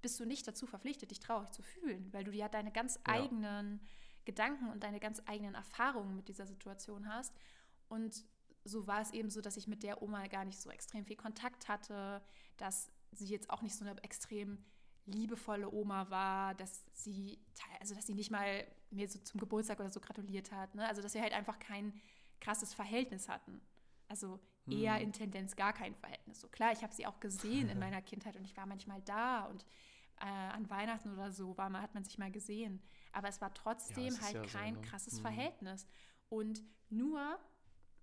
bist 0.00 0.20
du 0.20 0.26
nicht 0.26 0.46
dazu 0.46 0.68
verpflichtet, 0.68 1.10
dich 1.10 1.18
traurig 1.18 1.50
zu 1.50 1.62
fühlen, 1.62 2.12
weil 2.12 2.22
du 2.22 2.30
ja 2.30 2.48
deine 2.48 2.70
ganz 2.70 2.94
ja. 2.94 3.14
eigenen 3.14 3.80
Gedanken 4.28 4.68
und 4.68 4.84
deine 4.84 5.00
ganz 5.00 5.22
eigenen 5.24 5.54
Erfahrungen 5.54 6.14
mit 6.14 6.28
dieser 6.28 6.46
Situation 6.46 7.08
hast. 7.08 7.34
Und 7.88 8.26
so 8.62 8.86
war 8.86 9.00
es 9.00 9.12
eben 9.12 9.30
so, 9.30 9.40
dass 9.40 9.56
ich 9.56 9.66
mit 9.66 9.82
der 9.82 10.02
Oma 10.02 10.26
gar 10.26 10.44
nicht 10.44 10.60
so 10.60 10.68
extrem 10.68 11.06
viel 11.06 11.16
Kontakt 11.16 11.66
hatte, 11.66 12.20
dass 12.58 12.92
sie 13.12 13.24
jetzt 13.24 13.48
auch 13.48 13.62
nicht 13.62 13.74
so 13.74 13.86
eine 13.86 13.98
extrem 14.02 14.62
liebevolle 15.06 15.72
Oma 15.72 16.10
war, 16.10 16.54
dass 16.56 16.84
sie, 16.92 17.38
also 17.80 17.94
dass 17.94 18.06
sie 18.06 18.12
nicht 18.12 18.30
mal 18.30 18.66
mir 18.90 19.08
so 19.08 19.18
zum 19.20 19.40
Geburtstag 19.40 19.80
oder 19.80 19.90
so 19.90 19.98
gratuliert 19.98 20.52
hat. 20.52 20.74
Ne? 20.74 20.86
Also 20.86 21.00
dass 21.00 21.14
wir 21.14 21.22
halt 21.22 21.32
einfach 21.32 21.58
kein 21.58 21.98
krasses 22.38 22.74
Verhältnis 22.74 23.30
hatten. 23.30 23.62
Also 24.08 24.38
eher 24.68 24.96
hm. 24.96 25.04
in 25.04 25.12
Tendenz 25.14 25.56
gar 25.56 25.72
kein 25.72 25.94
Verhältnis. 25.94 26.42
So 26.42 26.48
klar, 26.48 26.72
ich 26.72 26.82
habe 26.82 26.92
sie 26.92 27.06
auch 27.06 27.18
gesehen 27.18 27.70
in 27.70 27.78
meiner 27.78 28.02
Kindheit 28.02 28.36
und 28.36 28.44
ich 28.44 28.58
war 28.58 28.66
manchmal 28.66 29.00
da 29.02 29.46
und 29.46 29.64
äh, 30.20 30.24
an 30.24 30.68
Weihnachten 30.70 31.12
oder 31.12 31.30
so 31.30 31.56
war, 31.56 31.72
hat 31.80 31.94
man 31.94 32.04
sich 32.04 32.18
mal 32.18 32.30
gesehen. 32.30 32.82
Aber 33.12 33.28
es 33.28 33.40
war 33.40 33.52
trotzdem 33.54 34.14
ja, 34.14 34.20
halt 34.20 34.34
ja 34.34 34.42
kein 34.42 34.74
so, 34.74 34.80
ne? 34.80 34.86
krasses 34.86 35.14
hm. 35.14 35.22
Verhältnis. 35.22 35.86
Und 36.28 36.62
nur 36.90 37.38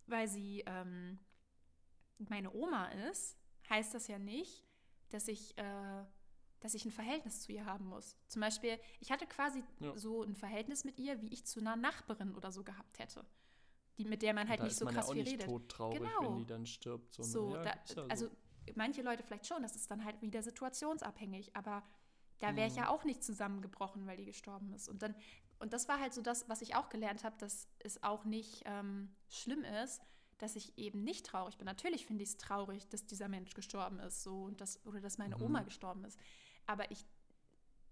weil 0.07 0.27
sie 0.27 0.63
ähm, 0.67 1.19
meine 2.17 2.53
Oma 2.53 2.87
ist, 3.09 3.37
heißt 3.69 3.93
das 3.93 4.07
ja 4.07 4.19
nicht, 4.19 4.63
dass 5.09 5.27
ich, 5.27 5.57
äh, 5.57 6.03
dass 6.59 6.73
ich 6.73 6.85
ein 6.85 6.91
Verhältnis 6.91 7.41
zu 7.41 7.51
ihr 7.51 7.65
haben 7.65 7.85
muss. 7.85 8.15
Zum 8.27 8.41
Beispiel, 8.41 8.79
ich 8.99 9.11
hatte 9.11 9.25
quasi 9.25 9.63
ja. 9.79 9.97
so 9.97 10.23
ein 10.23 10.35
Verhältnis 10.35 10.83
mit 10.83 10.99
ihr, 10.99 11.21
wie 11.21 11.27
ich 11.29 11.45
zu 11.45 11.59
einer 11.59 11.75
Nachbarin 11.75 12.35
oder 12.35 12.51
so 12.51 12.63
gehabt 12.63 12.99
hätte 12.99 13.25
die, 13.97 14.05
mit 14.05 14.21
der 14.21 14.33
man 14.33 14.47
halt 14.49 14.59
da 14.59 14.65
nicht 14.65 14.75
so 14.75 14.85
krass 14.85 15.07
ja 15.07 15.13
viel 15.13 15.23
redet. 15.23 15.47
Todtraurig, 15.47 15.99
genau. 15.99 16.21
wenn 16.21 16.37
die 16.37 16.45
dann 16.45 16.65
stirbt. 16.65 17.13
So, 17.13 17.21
ne? 17.21 17.27
so, 17.27 17.55
ja, 17.55 17.63
da, 17.63 18.05
also 18.07 18.29
manche 18.75 19.01
Leute 19.01 19.23
vielleicht 19.23 19.47
schon, 19.47 19.61
das 19.61 19.75
ist 19.75 19.89
dann 19.89 20.03
halt 20.03 20.21
wieder 20.21 20.41
situationsabhängig, 20.41 21.55
aber 21.55 21.83
da 22.39 22.55
wäre 22.55 22.67
ich 22.67 22.75
ja 22.75 22.83
mhm. 22.83 22.89
auch 22.89 23.03
nicht 23.05 23.23
zusammengebrochen, 23.23 24.05
weil 24.07 24.17
die 24.17 24.25
gestorben 24.25 24.73
ist. 24.73 24.89
Und 24.89 25.01
dann, 25.01 25.15
und 25.59 25.73
das 25.73 25.87
war 25.87 25.99
halt 25.99 26.13
so 26.13 26.21
das, 26.21 26.49
was 26.49 26.61
ich 26.61 26.75
auch 26.75 26.89
gelernt 26.89 27.23
habe, 27.23 27.37
dass 27.37 27.67
es 27.79 28.03
auch 28.03 28.25
nicht 28.25 28.63
ähm, 28.65 29.15
schlimm 29.29 29.63
ist, 29.83 30.01
dass 30.37 30.55
ich 30.55 30.77
eben 30.77 31.03
nicht 31.03 31.25
traurig 31.25 31.57
bin. 31.57 31.65
Natürlich 31.65 32.05
finde 32.05 32.23
ich 32.23 32.29
es 32.29 32.37
traurig, 32.37 32.89
dass 32.89 33.05
dieser 33.05 33.29
Mensch 33.29 33.53
gestorben 33.53 33.99
ist, 33.99 34.23
so 34.23 34.43
und 34.43 34.59
das, 34.59 34.85
oder 34.85 34.99
dass 34.99 35.17
meine 35.17 35.37
mhm. 35.37 35.43
Oma 35.43 35.63
gestorben 35.63 36.03
ist. 36.03 36.19
Aber 36.65 36.91
ich, 36.91 37.05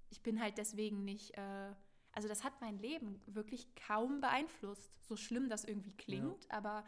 ich 0.10 0.22
bin 0.22 0.42
halt 0.42 0.58
deswegen 0.58 1.06
nicht. 1.06 1.38
Äh, 1.38 1.74
also 2.12 2.28
das 2.28 2.44
hat 2.44 2.62
mein 2.62 2.78
Leben 2.78 3.22
wirklich 3.26 3.74
kaum 3.76 4.22
beeinflusst. 4.22 5.08
So 5.08 5.16
schlimm 5.16 5.50
das 5.50 5.64
irgendwie 5.64 5.94
klingt, 5.94 6.46
ja. 6.46 6.52
aber 6.52 6.86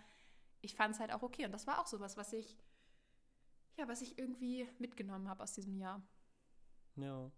ich 0.61 0.75
fand 0.75 0.93
es 0.93 0.99
halt 0.99 1.11
auch 1.11 1.23
okay. 1.23 1.45
Und 1.45 1.51
das 1.51 1.67
war 1.67 1.79
auch 1.79 1.87
sowas, 1.87 2.17
was 2.17 2.33
ich, 2.33 2.57
ja, 3.77 3.87
was 3.87 4.01
ich 4.01 4.19
irgendwie 4.19 4.67
mitgenommen 4.77 5.27
habe 5.27 5.41
aus 5.41 5.53
diesem 5.53 5.77
Jahr. 5.77 6.01
Ja. 6.95 7.31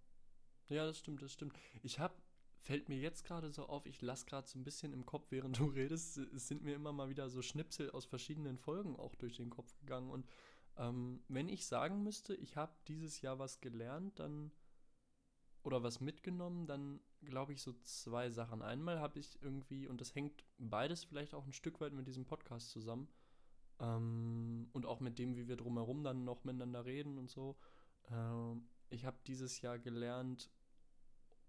Ja, 0.69 0.85
das 0.85 0.99
stimmt, 0.99 1.21
das 1.21 1.31
stimmt. 1.31 1.53
Ich 1.81 1.99
habe 1.99 2.15
fällt 2.59 2.89
mir 2.89 2.97
jetzt 2.97 3.23
gerade 3.23 3.49
so 3.49 3.65
auf, 3.67 3.85
ich 3.85 4.01
lasse 4.01 4.25
gerade 4.25 4.47
so 4.47 4.59
ein 4.59 4.65
bisschen 4.65 4.91
im 4.91 5.05
Kopf, 5.05 5.27
während 5.29 5.57
du 5.57 5.65
redest, 5.67 6.17
es 6.17 6.47
sind 6.47 6.63
mir 6.63 6.75
immer 6.75 6.91
mal 6.91 7.09
wieder 7.09 7.29
so 7.29 7.41
Schnipsel 7.41 7.89
aus 7.91 8.05
verschiedenen 8.05 8.57
Folgen 8.57 8.97
auch 8.97 9.15
durch 9.15 9.37
den 9.37 9.49
Kopf 9.49 9.73
gegangen. 9.79 10.09
Und 10.09 10.27
ähm, 10.75 11.21
wenn 11.29 11.47
ich 11.47 11.65
sagen 11.65 12.03
müsste, 12.03 12.35
ich 12.35 12.57
habe 12.57 12.73
dieses 12.87 13.21
Jahr 13.21 13.39
was 13.39 13.61
gelernt, 13.61 14.19
dann 14.19 14.51
oder 15.63 15.83
was 15.83 16.01
mitgenommen, 16.01 16.67
dann 16.67 16.99
glaube 17.21 17.53
ich 17.53 17.61
so 17.61 17.73
zwei 17.83 18.29
Sachen. 18.29 18.61
Einmal 18.61 18.99
habe 18.99 19.19
ich 19.19 19.41
irgendwie, 19.41 19.87
und 19.87 19.99
das 20.01 20.13
hängt 20.13 20.43
beides 20.57 21.03
vielleicht 21.03 21.33
auch 21.33 21.45
ein 21.45 21.53
Stück 21.53 21.81
weit 21.81 21.93
mit 21.93 22.07
diesem 22.07 22.25
Podcast 22.25 22.69
zusammen 22.71 23.07
ähm, 23.79 24.69
und 24.73 24.85
auch 24.85 24.99
mit 24.99 25.19
dem, 25.19 25.35
wie 25.35 25.47
wir 25.47 25.55
drumherum 25.55 26.03
dann 26.03 26.23
noch 26.23 26.43
miteinander 26.43 26.85
reden 26.85 27.17
und 27.17 27.29
so. 27.29 27.57
Ähm, 28.11 28.67
ich 28.89 29.05
habe 29.05 29.17
dieses 29.25 29.61
Jahr 29.61 29.79
gelernt, 29.79 30.49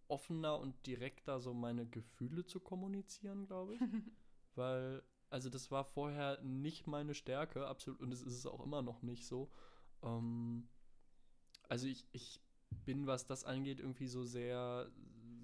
offener 0.08 0.58
und 0.58 0.86
direkter 0.86 1.40
so 1.40 1.54
meine 1.54 1.86
Gefühle 1.86 2.44
zu 2.44 2.60
kommunizieren, 2.60 3.46
glaube 3.46 3.74
ich. 3.74 3.80
Weil, 4.54 5.02
also 5.30 5.50
das 5.50 5.70
war 5.70 5.84
vorher 5.84 6.40
nicht 6.42 6.86
meine 6.86 7.14
Stärke, 7.14 7.66
absolut, 7.66 8.00
und 8.00 8.12
es 8.12 8.22
ist 8.22 8.34
es 8.34 8.46
auch 8.46 8.64
immer 8.64 8.82
noch 8.82 9.02
nicht 9.02 9.26
so. 9.26 9.50
Ähm, 10.02 10.68
also 11.68 11.86
ich, 11.86 12.06
ich 12.12 12.40
bin, 12.84 13.06
was 13.06 13.26
das 13.26 13.44
angeht, 13.44 13.80
irgendwie 13.80 14.08
so 14.08 14.24
sehr, 14.24 14.90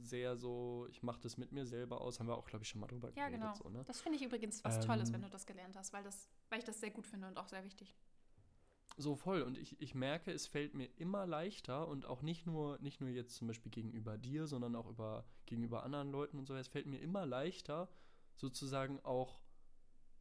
sehr 0.03 0.37
so, 0.37 0.87
ich 0.91 1.03
mache 1.03 1.21
das 1.21 1.37
mit 1.37 1.53
mir 1.53 1.67
selber 1.67 2.01
aus. 2.01 2.21
Haben 2.21 2.29
wir 2.29 2.37
auch, 2.37 2.47
glaube 2.47 2.65
ich, 2.65 2.69
schon 2.69 2.81
mal 2.81 2.87
drüber 2.87 3.09
ja, 3.15 3.29
geredet. 3.29 3.41
Genau. 3.41 3.55
So, 3.55 3.69
ne? 3.69 3.85
Das 3.87 4.01
finde 4.01 4.19
ich 4.19 4.25
übrigens 4.25 4.65
was 4.65 4.77
ähm, 4.77 4.83
Tolles, 4.83 5.13
wenn 5.13 5.23
du 5.23 5.29
das 5.29 5.47
gelernt 5.47 5.77
hast, 5.77 5.93
weil, 5.93 6.03
das, 6.03 6.29
weil 6.49 6.59
ich 6.59 6.65
das 6.65 6.81
sehr 6.81 6.91
gut 6.91 7.07
finde 7.07 7.29
und 7.29 7.39
auch 7.39 7.49
sehr 7.49 7.65
wichtig. 7.65 7.95
So 8.97 9.17
voll. 9.17 9.43
Und 9.43 9.59
ich, 9.59 9.81
ich 9.81 9.95
merke, 9.95 10.31
es 10.31 10.47
fällt 10.47 10.75
mir 10.75 10.89
immer 10.97 11.27
leichter 11.27 11.89
und 11.89 12.07
auch 12.07 12.23
nicht 12.23 12.47
nur, 12.47 12.79
nicht 12.79 13.01
nur 13.01 13.11
jetzt 13.11 13.35
zum 13.37 13.49
Beispiel 13.49 13.73
gegenüber 13.73 14.17
dir, 14.17 14.47
sondern 14.47 14.77
auch 14.77 14.89
über, 14.89 15.25
gegenüber 15.47 15.83
anderen 15.83 16.13
Leuten 16.13 16.39
und 16.39 16.47
so, 16.47 16.55
es 16.55 16.69
fällt 16.69 16.87
mir 16.87 16.99
immer 16.99 17.27
leichter, 17.27 17.89
sozusagen 18.37 19.01
auch, 19.05 19.41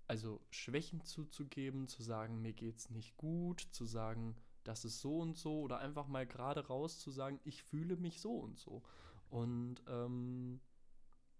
also 0.07 0.41
Schwächen 0.49 1.03
zuzugeben, 1.03 1.87
zu 1.87 2.01
sagen, 2.01 2.41
mir 2.41 2.53
geht's 2.53 2.89
nicht 2.89 3.15
gut, 3.15 3.61
zu 3.61 3.85
sagen, 3.85 4.35
das 4.63 4.85
ist 4.85 5.01
so 5.01 5.19
und 5.19 5.37
so, 5.37 5.61
oder 5.61 5.77
einfach 5.77 6.07
mal 6.07 6.25
gerade 6.25 6.65
raus 6.65 6.99
zu 6.99 7.11
sagen, 7.11 7.39
ich 7.43 7.61
fühle 7.61 7.95
mich 7.97 8.21
so 8.21 8.37
und 8.37 8.57
so. 8.57 8.81
Und 9.29 9.83
ähm, 9.87 10.61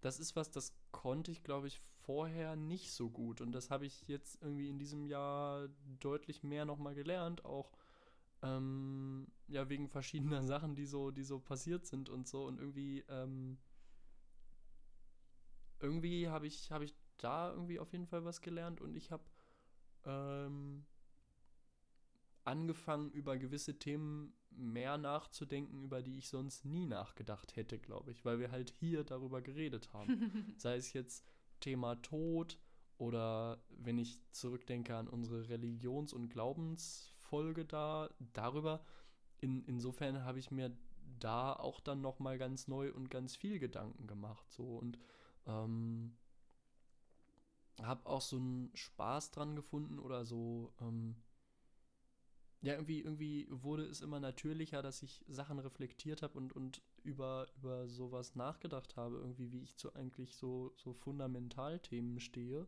das 0.04 0.20
ist 0.20 0.36
was, 0.36 0.50
das 0.50 0.74
konnte 0.92 1.30
ich, 1.30 1.42
glaube 1.42 1.66
ich, 1.66 1.80
vorher 2.04 2.56
nicht 2.56 2.92
so 2.92 3.08
gut. 3.08 3.40
Und 3.40 3.52
das 3.52 3.70
habe 3.70 3.86
ich 3.86 4.06
jetzt 4.06 4.40
irgendwie 4.42 4.68
in 4.68 4.78
diesem 4.78 5.06
Jahr 5.06 5.68
deutlich 5.98 6.42
mehr 6.42 6.66
nochmal 6.66 6.94
gelernt, 6.94 7.44
auch 7.46 7.72
ähm, 8.42 9.26
ja, 9.48 9.68
wegen 9.70 9.88
verschiedener 9.88 10.42
Sachen, 10.46 10.74
die 10.76 10.84
so, 10.84 11.10
die 11.10 11.22
so 11.22 11.40
passiert 11.40 11.86
sind 11.86 12.10
und 12.10 12.28
so. 12.28 12.44
Und 12.44 12.60
irgendwie, 12.60 13.02
ähm, 13.08 13.56
irgendwie 15.80 16.28
habe 16.28 16.46
ich, 16.46 16.70
hab 16.70 16.82
ich 16.82 16.94
da 17.16 17.50
irgendwie 17.50 17.78
auf 17.80 17.92
jeden 17.92 18.06
Fall 18.06 18.26
was 18.26 18.42
gelernt 18.42 18.82
und 18.82 18.96
ich 18.96 19.10
habe 19.10 19.24
ähm, 20.04 20.84
angefangen, 22.44 23.10
über 23.10 23.36
gewisse 23.36 23.78
Themen 23.78 24.34
mehr 24.50 24.98
nachzudenken, 24.98 25.82
über 25.82 26.02
die 26.02 26.18
ich 26.18 26.28
sonst 26.28 26.64
nie 26.64 26.86
nachgedacht 26.86 27.56
hätte, 27.56 27.78
glaube 27.78 28.12
ich, 28.12 28.24
weil 28.24 28.38
wir 28.38 28.50
halt 28.50 28.70
hier 28.70 29.04
darüber 29.04 29.42
geredet 29.42 29.92
haben. 29.92 30.54
Sei 30.58 30.76
es 30.76 30.92
jetzt 30.92 31.24
Thema 31.60 31.96
Tod 31.96 32.58
oder 32.98 33.62
wenn 33.70 33.98
ich 33.98 34.20
zurückdenke 34.30 34.96
an 34.96 35.08
unsere 35.08 35.48
Religions- 35.48 36.12
und 36.12 36.28
Glaubensfolge 36.28 37.64
da, 37.64 38.10
darüber. 38.32 38.84
In, 39.40 39.64
insofern 39.64 40.24
habe 40.24 40.38
ich 40.38 40.50
mir 40.50 40.76
da 41.18 41.52
auch 41.52 41.80
dann 41.80 42.00
noch 42.00 42.18
mal 42.18 42.38
ganz 42.38 42.68
neu 42.68 42.92
und 42.92 43.10
ganz 43.10 43.36
viel 43.36 43.58
Gedanken 43.58 44.06
gemacht 44.06 44.50
so 44.52 44.78
und 44.78 44.98
ähm, 45.46 46.16
habe 47.82 48.06
auch 48.06 48.20
so 48.20 48.36
einen 48.36 48.70
Spaß 48.74 49.30
dran 49.30 49.56
gefunden 49.56 49.98
oder 49.98 50.24
so 50.24 50.72
ähm, 50.80 51.16
ja, 52.64 52.72
irgendwie, 52.72 53.00
irgendwie 53.00 53.46
wurde 53.50 53.84
es 53.84 54.00
immer 54.00 54.20
natürlicher, 54.20 54.80
dass 54.80 55.02
ich 55.02 55.22
Sachen 55.28 55.58
reflektiert 55.58 56.22
habe 56.22 56.38
und, 56.38 56.54
und 56.54 56.80
über, 57.02 57.46
über 57.58 57.86
sowas 57.88 58.36
nachgedacht 58.36 58.96
habe, 58.96 59.18
irgendwie, 59.18 59.52
wie 59.52 59.60
ich 59.60 59.76
zu 59.76 59.94
eigentlich 59.94 60.34
so, 60.34 60.72
so 60.76 60.94
Fundamentalthemen 60.94 62.20
stehe. 62.20 62.66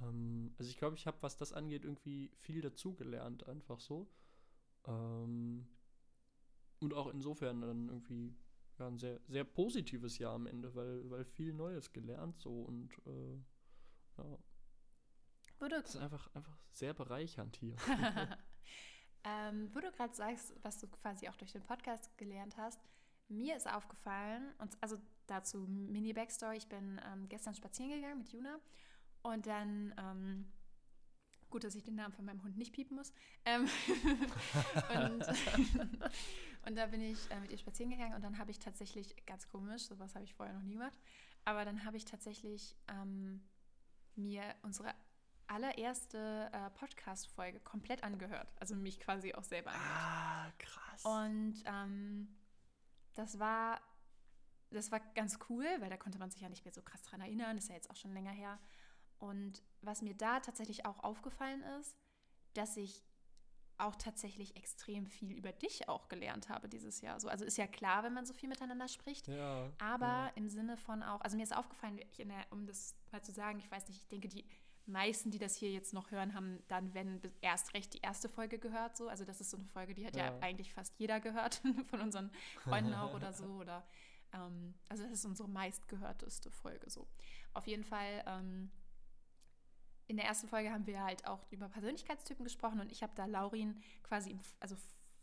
Ähm, 0.00 0.54
also 0.56 0.70
ich 0.70 0.78
glaube, 0.78 0.96
ich 0.96 1.06
habe, 1.06 1.18
was 1.20 1.36
das 1.36 1.52
angeht, 1.52 1.84
irgendwie 1.84 2.30
viel 2.34 2.62
dazugelernt, 2.62 3.46
einfach 3.46 3.78
so. 3.78 4.10
Ähm, 4.86 5.68
und 6.78 6.94
auch 6.94 7.08
insofern 7.08 7.60
dann 7.60 7.90
irgendwie 7.90 8.34
ja, 8.78 8.86
ein 8.86 8.96
sehr, 8.96 9.20
sehr 9.28 9.44
positives 9.44 10.16
Jahr 10.16 10.34
am 10.34 10.46
Ende, 10.46 10.74
weil, 10.74 11.10
weil 11.10 11.26
viel 11.26 11.52
Neues 11.52 11.92
gelernt 11.92 12.40
so 12.40 12.62
und 12.62 12.90
äh, 13.06 13.34
ja. 14.16 14.38
Würde 15.58 15.82
das 15.82 15.94
ist 15.94 16.00
einfach, 16.00 16.34
einfach 16.34 16.56
sehr 16.72 16.94
bereichernd 16.94 17.56
hier. 17.56 17.76
Ähm, 19.24 19.70
wo 19.74 19.80
du 19.80 19.90
gerade 19.92 20.14
sagst, 20.14 20.54
was 20.62 20.78
du 20.78 20.86
quasi 20.88 21.28
auch 21.28 21.36
durch 21.36 21.52
den 21.52 21.62
Podcast 21.62 22.16
gelernt 22.16 22.56
hast, 22.56 22.80
mir 23.28 23.56
ist 23.56 23.70
aufgefallen, 23.70 24.52
und 24.58 24.76
also 24.80 24.96
dazu 25.26 25.58
Mini-Backstory, 25.68 26.56
ich 26.56 26.68
bin 26.68 27.00
ähm, 27.12 27.28
gestern 27.28 27.54
spazieren 27.54 27.90
gegangen 27.90 28.18
mit 28.18 28.32
Juna 28.32 28.58
und 29.22 29.46
dann, 29.46 29.94
ähm, 29.98 30.52
gut, 31.50 31.64
dass 31.64 31.74
ich 31.74 31.84
den 31.84 31.94
Namen 31.94 32.12
von 32.12 32.24
meinem 32.24 32.42
Hund 32.42 32.56
nicht 32.56 32.72
piepen 32.72 32.96
muss, 32.96 33.12
ähm, 33.44 33.68
und, 34.94 35.26
und, 36.66 36.76
da 36.76 36.86
bin 36.86 37.02
ich 37.02 37.30
äh, 37.30 37.40
mit 37.40 37.50
ihr 37.50 37.58
spazieren 37.58 37.90
gegangen 37.90 38.14
und 38.14 38.24
dann 38.24 38.38
habe 38.38 38.50
ich 38.50 38.58
tatsächlich, 38.58 39.14
ganz 39.26 39.48
komisch, 39.48 39.82
sowas 39.82 40.14
habe 40.14 40.24
ich 40.24 40.34
vorher 40.34 40.54
noch 40.54 40.62
nie 40.62 40.74
gemacht, 40.74 40.98
aber 41.44 41.64
dann 41.64 41.84
habe 41.84 41.96
ich 41.96 42.04
tatsächlich 42.04 42.74
ähm, 42.88 43.42
mir 44.16 44.42
unsere 44.62 44.94
allererste 45.50 46.48
äh, 46.52 46.70
Podcast-Folge 46.70 47.60
komplett 47.60 48.04
angehört. 48.04 48.48
Also 48.60 48.74
mich 48.74 49.00
quasi 49.00 49.34
auch 49.34 49.42
selber 49.42 49.72
angehört. 49.72 49.96
Ah, 49.96 50.52
krass. 50.58 51.04
Und 51.04 51.62
ähm, 51.66 52.28
das 53.14 53.38
war, 53.38 53.80
das 54.70 54.92
war 54.92 55.00
ganz 55.14 55.38
cool, 55.48 55.66
weil 55.80 55.90
da 55.90 55.96
konnte 55.96 56.18
man 56.18 56.30
sich 56.30 56.40
ja 56.40 56.48
nicht 56.48 56.64
mehr 56.64 56.72
so 56.72 56.82
krass 56.82 57.02
dran 57.02 57.20
erinnern. 57.20 57.56
Das 57.56 57.64
ist 57.64 57.68
ja 57.68 57.74
jetzt 57.74 57.90
auch 57.90 57.96
schon 57.96 58.12
länger 58.12 58.30
her. 58.30 58.58
Und 59.18 59.62
was 59.82 60.02
mir 60.02 60.14
da 60.14 60.40
tatsächlich 60.40 60.86
auch 60.86 61.02
aufgefallen 61.02 61.62
ist, 61.80 61.96
dass 62.54 62.76
ich 62.76 63.02
auch 63.76 63.96
tatsächlich 63.96 64.56
extrem 64.56 65.06
viel 65.06 65.32
über 65.32 65.52
dich 65.52 65.88
auch 65.88 66.08
gelernt 66.08 66.48
habe 66.48 66.68
dieses 66.68 67.00
Jahr. 67.00 67.18
So, 67.18 67.28
also 67.28 67.44
ist 67.44 67.56
ja 67.56 67.66
klar, 67.66 68.02
wenn 68.02 68.12
man 68.12 68.26
so 68.26 68.34
viel 68.34 68.48
miteinander 68.48 68.88
spricht. 68.88 69.26
Ja, 69.26 69.70
aber 69.78 70.06
ja. 70.06 70.32
im 70.34 70.48
Sinne 70.48 70.76
von 70.76 71.02
auch, 71.02 71.20
also 71.22 71.36
mir 71.36 71.42
ist 71.42 71.56
aufgefallen, 71.56 71.96
der, 71.96 72.46
um 72.50 72.66
das 72.66 72.94
mal 73.10 73.22
zu 73.22 73.32
sagen, 73.32 73.58
ich 73.58 73.70
weiß 73.70 73.88
nicht, 73.88 74.02
ich 74.02 74.08
denke, 74.08 74.28
die 74.28 74.44
meisten, 74.86 75.30
die 75.30 75.38
das 75.38 75.54
hier 75.56 75.70
jetzt 75.70 75.94
noch 75.94 76.10
hören, 76.10 76.34
haben 76.34 76.62
dann, 76.68 76.94
wenn 76.94 77.20
erst 77.40 77.74
recht 77.74 77.94
die 77.94 78.00
erste 78.00 78.28
Folge 78.28 78.58
gehört. 78.58 78.96
So. 78.96 79.08
Also 79.08 79.24
das 79.24 79.40
ist 79.40 79.50
so 79.50 79.56
eine 79.56 79.66
Folge, 79.66 79.94
die 79.94 80.06
hat 80.06 80.16
ja, 80.16 80.26
ja 80.26 80.38
eigentlich 80.40 80.72
fast 80.72 80.98
jeder 80.98 81.20
gehört, 81.20 81.62
von 81.90 82.00
unseren 82.00 82.30
Freunden 82.62 82.94
auch 82.94 83.14
oder 83.14 83.32
so. 83.32 83.44
Oder 83.60 83.84
ähm, 84.32 84.74
also 84.88 85.02
das 85.04 85.12
ist 85.12 85.24
unsere 85.24 85.48
meistgehörteste 85.48 86.50
Folge 86.50 86.88
so. 86.88 87.06
Auf 87.52 87.66
jeden 87.66 87.84
Fall, 87.84 88.22
ähm, 88.26 88.70
in 90.06 90.16
der 90.16 90.26
ersten 90.26 90.48
Folge 90.48 90.72
haben 90.72 90.86
wir 90.86 91.02
halt 91.02 91.26
auch 91.26 91.46
über 91.50 91.68
Persönlichkeitstypen 91.68 92.44
gesprochen 92.44 92.80
und 92.80 92.90
ich 92.90 93.02
habe 93.02 93.12
da 93.14 93.26
Laurin 93.26 93.80
quasi, 94.02 94.30
im, 94.30 94.40
also 94.58 94.76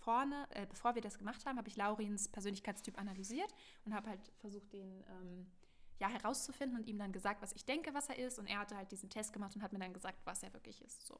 vorne, 0.07 0.47
äh, 0.51 0.65
bevor 0.65 0.95
wir 0.95 1.01
das 1.01 1.17
gemacht 1.17 1.45
haben, 1.45 1.57
habe 1.57 1.67
ich 1.67 1.75
Laurins 1.75 2.29
Persönlichkeitstyp 2.29 2.97
analysiert 2.97 3.53
und 3.83 3.93
habe 3.93 4.09
halt 4.09 4.31
versucht, 4.37 4.71
den 4.71 5.03
ähm, 5.09 5.51
ja, 5.99 6.09
herauszufinden 6.09 6.77
und 6.77 6.87
ihm 6.87 6.97
dann 6.97 7.11
gesagt, 7.11 7.41
was 7.41 7.53
ich 7.53 7.65
denke, 7.65 7.93
was 7.93 8.09
er 8.09 8.17
ist. 8.17 8.39
Und 8.39 8.47
er 8.47 8.59
hatte 8.59 8.77
halt 8.77 8.91
diesen 8.91 9.09
Test 9.09 9.33
gemacht 9.33 9.55
und 9.55 9.61
hat 9.61 9.73
mir 9.73 9.79
dann 9.79 9.93
gesagt, 9.93 10.19
was 10.25 10.43
er 10.43 10.53
wirklich 10.53 10.81
ist. 10.81 11.05
So. 11.05 11.19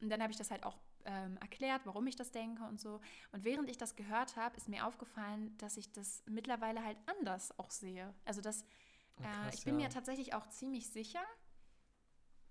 Und 0.00 0.10
dann 0.10 0.22
habe 0.22 0.30
ich 0.30 0.38
das 0.38 0.50
halt 0.50 0.64
auch 0.64 0.78
ähm, 1.04 1.36
erklärt, 1.38 1.82
warum 1.84 2.06
ich 2.06 2.16
das 2.16 2.30
denke 2.30 2.64
und 2.64 2.80
so. 2.80 3.00
Und 3.32 3.44
während 3.44 3.70
ich 3.70 3.78
das 3.78 3.96
gehört 3.96 4.36
habe, 4.36 4.56
ist 4.56 4.68
mir 4.68 4.86
aufgefallen, 4.86 5.56
dass 5.58 5.76
ich 5.76 5.92
das 5.92 6.22
mittlerweile 6.26 6.84
halt 6.84 6.98
anders 7.06 7.58
auch 7.58 7.70
sehe. 7.70 8.14
Also 8.24 8.40
dass 8.40 8.62
äh, 9.16 9.22
krass, 9.22 9.54
ich 9.54 9.64
bin 9.64 9.78
ja. 9.78 9.86
mir 9.86 9.92
tatsächlich 9.92 10.34
auch 10.34 10.48
ziemlich 10.48 10.88
sicher, 10.88 11.22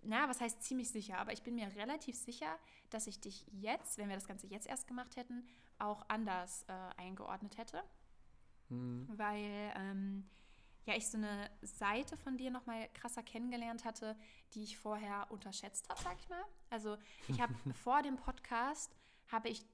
na, 0.01 0.27
was 0.27 0.41
heißt 0.41 0.61
ziemlich 0.61 0.89
sicher, 0.89 1.17
aber 1.17 1.31
ich 1.31 1.43
bin 1.43 1.55
mir 1.55 1.73
relativ 1.75 2.15
sicher, 2.15 2.57
dass 2.89 3.07
ich 3.07 3.21
dich 3.21 3.45
jetzt, 3.51 3.97
wenn 3.97 4.09
wir 4.09 4.15
das 4.15 4.27
Ganze 4.27 4.47
jetzt 4.47 4.67
erst 4.67 4.87
gemacht 4.87 5.15
hätten, 5.15 5.47
auch 5.79 6.03
anders 6.09 6.63
äh, 6.67 6.73
eingeordnet 6.97 7.57
hätte. 7.57 7.81
Mhm. 8.69 9.07
Weil 9.15 9.73
ähm, 9.75 10.29
ja, 10.85 10.95
ich 10.95 11.07
so 11.07 11.17
eine 11.17 11.49
Seite 11.61 12.17
von 12.17 12.37
dir 12.37 12.51
noch 12.51 12.65
mal 12.65 12.89
krasser 12.93 13.23
kennengelernt 13.23 13.85
hatte, 13.85 14.17
die 14.53 14.63
ich 14.63 14.77
vorher 14.77 15.27
unterschätzt 15.31 15.89
habe, 15.89 16.01
sag 16.01 16.17
ich 16.19 16.29
mal. 16.29 16.43
Also 16.69 16.97
ich 17.27 17.39
habe 17.39 17.53
vor 17.83 18.01
dem 18.01 18.17
Podcast, 18.17 18.95
habe 19.29 19.49
ich, 19.49 19.65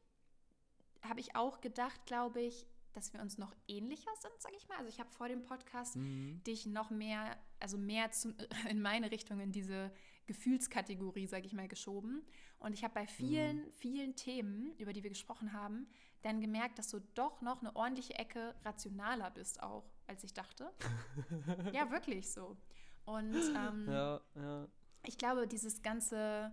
hab 1.01 1.17
ich 1.17 1.35
auch 1.35 1.61
gedacht, 1.61 2.05
glaube 2.05 2.41
ich, 2.41 2.67
dass 2.93 3.13
wir 3.13 3.21
uns 3.21 3.37
noch 3.37 3.55
ähnlicher 3.67 4.11
sind, 4.19 4.33
sag 4.39 4.51
ich 4.55 4.67
mal. 4.67 4.77
Also 4.77 4.89
ich 4.89 4.99
habe 4.99 5.09
vor 5.09 5.27
dem 5.27 5.43
Podcast 5.43 5.95
mhm. 5.95 6.41
dich 6.45 6.65
noch 6.65 6.89
mehr, 6.89 7.37
also 7.59 7.77
mehr 7.77 8.11
zu, 8.11 8.33
in 8.69 8.81
meine 8.81 9.11
Richtung, 9.11 9.39
in 9.39 9.51
diese 9.51 9.91
Gefühlskategorie, 10.27 11.27
sag 11.27 11.45
ich 11.45 11.53
mal, 11.53 11.67
geschoben. 11.67 12.23
Und 12.59 12.73
ich 12.73 12.83
habe 12.83 12.93
bei 12.93 13.07
vielen, 13.07 13.65
mhm. 13.65 13.71
vielen 13.71 14.15
Themen, 14.15 14.73
über 14.77 14.93
die 14.93 15.01
wir 15.01 15.09
gesprochen 15.09 15.53
haben, 15.53 15.87
dann 16.21 16.41
gemerkt, 16.41 16.79
dass 16.79 16.89
du 16.89 16.99
doch 17.15 17.41
noch 17.41 17.61
eine 17.61 17.75
ordentliche 17.75 18.15
Ecke 18.15 18.55
rationaler 18.63 19.31
bist 19.31 19.61
auch, 19.63 19.85
als 20.07 20.23
ich 20.23 20.33
dachte. 20.33 20.71
ja, 21.73 21.89
wirklich 21.91 22.31
so. 22.31 22.57
Und 23.05 23.35
ähm, 23.35 23.87
ja, 23.89 24.21
ja. 24.35 24.67
ich 25.05 25.17
glaube, 25.17 25.47
dieses 25.47 25.81
ganze, 25.81 26.51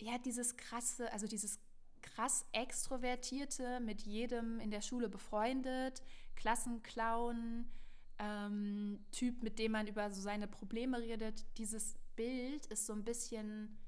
ja, 0.00 0.18
dieses 0.18 0.56
krasse, 0.56 1.12
also 1.12 1.26
dieses 1.26 1.60
krass 2.00 2.46
extrovertierte, 2.52 3.80
mit 3.80 4.02
jedem 4.02 4.60
in 4.60 4.70
der 4.70 4.80
Schule 4.80 5.08
befreundet, 5.08 6.02
Klassenclown, 6.36 7.68
ähm, 8.18 9.04
Typ, 9.12 9.42
mit 9.42 9.58
dem 9.58 9.72
man 9.72 9.86
über 9.86 10.10
so 10.10 10.20
seine 10.20 10.48
Probleme 10.48 11.00
redet, 11.00 11.46
dieses 11.58 11.94
Bild 12.16 12.66
ist 12.66 12.86
so 12.86 12.92
ein 12.92 13.04
bisschen 13.04 13.78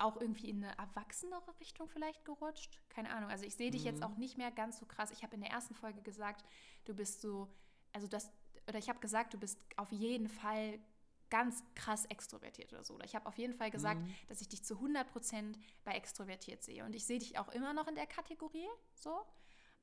auch 0.00 0.20
irgendwie 0.20 0.48
in 0.48 0.64
eine 0.64 0.76
erwachsenere 0.78 1.58
Richtung 1.60 1.88
vielleicht 1.88 2.24
gerutscht. 2.24 2.80
Keine 2.88 3.10
Ahnung. 3.10 3.30
Also 3.30 3.44
ich 3.44 3.54
sehe 3.54 3.70
dich 3.70 3.82
mhm. 3.82 3.88
jetzt 3.88 4.02
auch 4.02 4.16
nicht 4.16 4.38
mehr 4.38 4.50
ganz 4.50 4.78
so 4.78 4.86
krass. 4.86 5.10
Ich 5.10 5.22
habe 5.22 5.34
in 5.34 5.40
der 5.40 5.50
ersten 5.50 5.74
Folge 5.74 6.00
gesagt, 6.02 6.44
du 6.84 6.94
bist 6.94 7.20
so, 7.20 7.48
also 7.92 8.06
das, 8.06 8.30
oder 8.68 8.78
ich 8.78 8.88
habe 8.88 9.00
gesagt, 9.00 9.34
du 9.34 9.38
bist 9.38 9.58
auf 9.76 9.90
jeden 9.92 10.28
Fall 10.28 10.80
ganz 11.30 11.62
krass 11.74 12.04
extrovertiert 12.06 12.72
oder 12.72 12.84
so. 12.84 12.94
Oder 12.94 13.04
ich 13.04 13.14
habe 13.14 13.26
auf 13.26 13.38
jeden 13.38 13.54
Fall 13.54 13.70
gesagt, 13.70 14.00
mhm. 14.00 14.14
dass 14.28 14.40
ich 14.40 14.48
dich 14.48 14.64
zu 14.64 14.74
100% 14.74 15.54
bei 15.84 15.92
extrovertiert 15.92 16.62
sehe. 16.62 16.84
Und 16.84 16.94
ich 16.94 17.04
sehe 17.06 17.18
dich 17.18 17.38
auch 17.38 17.48
immer 17.48 17.72
noch 17.72 17.86
in 17.86 17.94
der 17.94 18.06
Kategorie 18.06 18.68
so. 18.94 19.24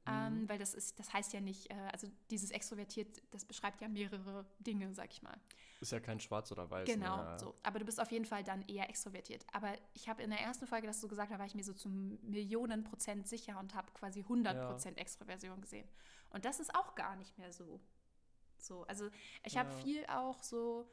Ähm, 0.07 0.41
mhm. 0.41 0.49
weil 0.49 0.57
das 0.57 0.73
ist, 0.73 0.99
das 0.99 1.13
heißt 1.13 1.33
ja 1.33 1.41
nicht, 1.41 1.69
äh, 1.69 1.75
also 1.91 2.07
dieses 2.29 2.51
extrovertiert, 2.51 3.21
das 3.31 3.45
beschreibt 3.45 3.81
ja 3.81 3.87
mehrere 3.87 4.45
Dinge, 4.59 4.93
sag 4.93 5.11
ich 5.11 5.21
mal. 5.21 5.37
Ist 5.81 5.91
ja 5.91 5.99
kein 5.99 6.19
Schwarz 6.19 6.51
oder 6.51 6.69
Weiß. 6.69 6.87
Genau, 6.87 7.23
ne? 7.23 7.39
so. 7.39 7.55
Aber 7.63 7.79
du 7.79 7.85
bist 7.85 7.99
auf 7.99 8.11
jeden 8.11 8.25
Fall 8.25 8.43
dann 8.43 8.63
eher 8.67 8.89
extrovertiert. 8.89 9.45
Aber 9.53 9.73
ich 9.93 10.09
habe 10.09 10.23
in 10.23 10.29
der 10.29 10.39
ersten 10.39 10.65
Folge, 10.65 10.87
dass 10.87 11.01
du 11.01 11.07
gesagt 11.07 11.31
hast, 11.31 11.39
war 11.39 11.45
ich 11.45 11.55
mir 11.55 11.63
so 11.63 11.73
zu 11.73 11.89
Millionen 11.89 12.83
Prozent 12.83 13.27
sicher 13.27 13.59
und 13.59 13.75
habe 13.75 13.91
quasi 13.93 14.21
100 14.21 14.67
Prozent 14.67 14.97
ja. 14.97 15.01
Extroversion 15.01 15.61
gesehen. 15.61 15.87
Und 16.29 16.45
das 16.45 16.59
ist 16.59 16.73
auch 16.75 16.95
gar 16.95 17.15
nicht 17.15 17.37
mehr 17.37 17.51
so. 17.51 17.79
So, 18.57 18.83
also 18.83 19.09
ich 19.43 19.53
ja. 19.53 19.61
habe 19.61 19.71
viel 19.71 20.05
auch 20.07 20.41
so 20.41 20.87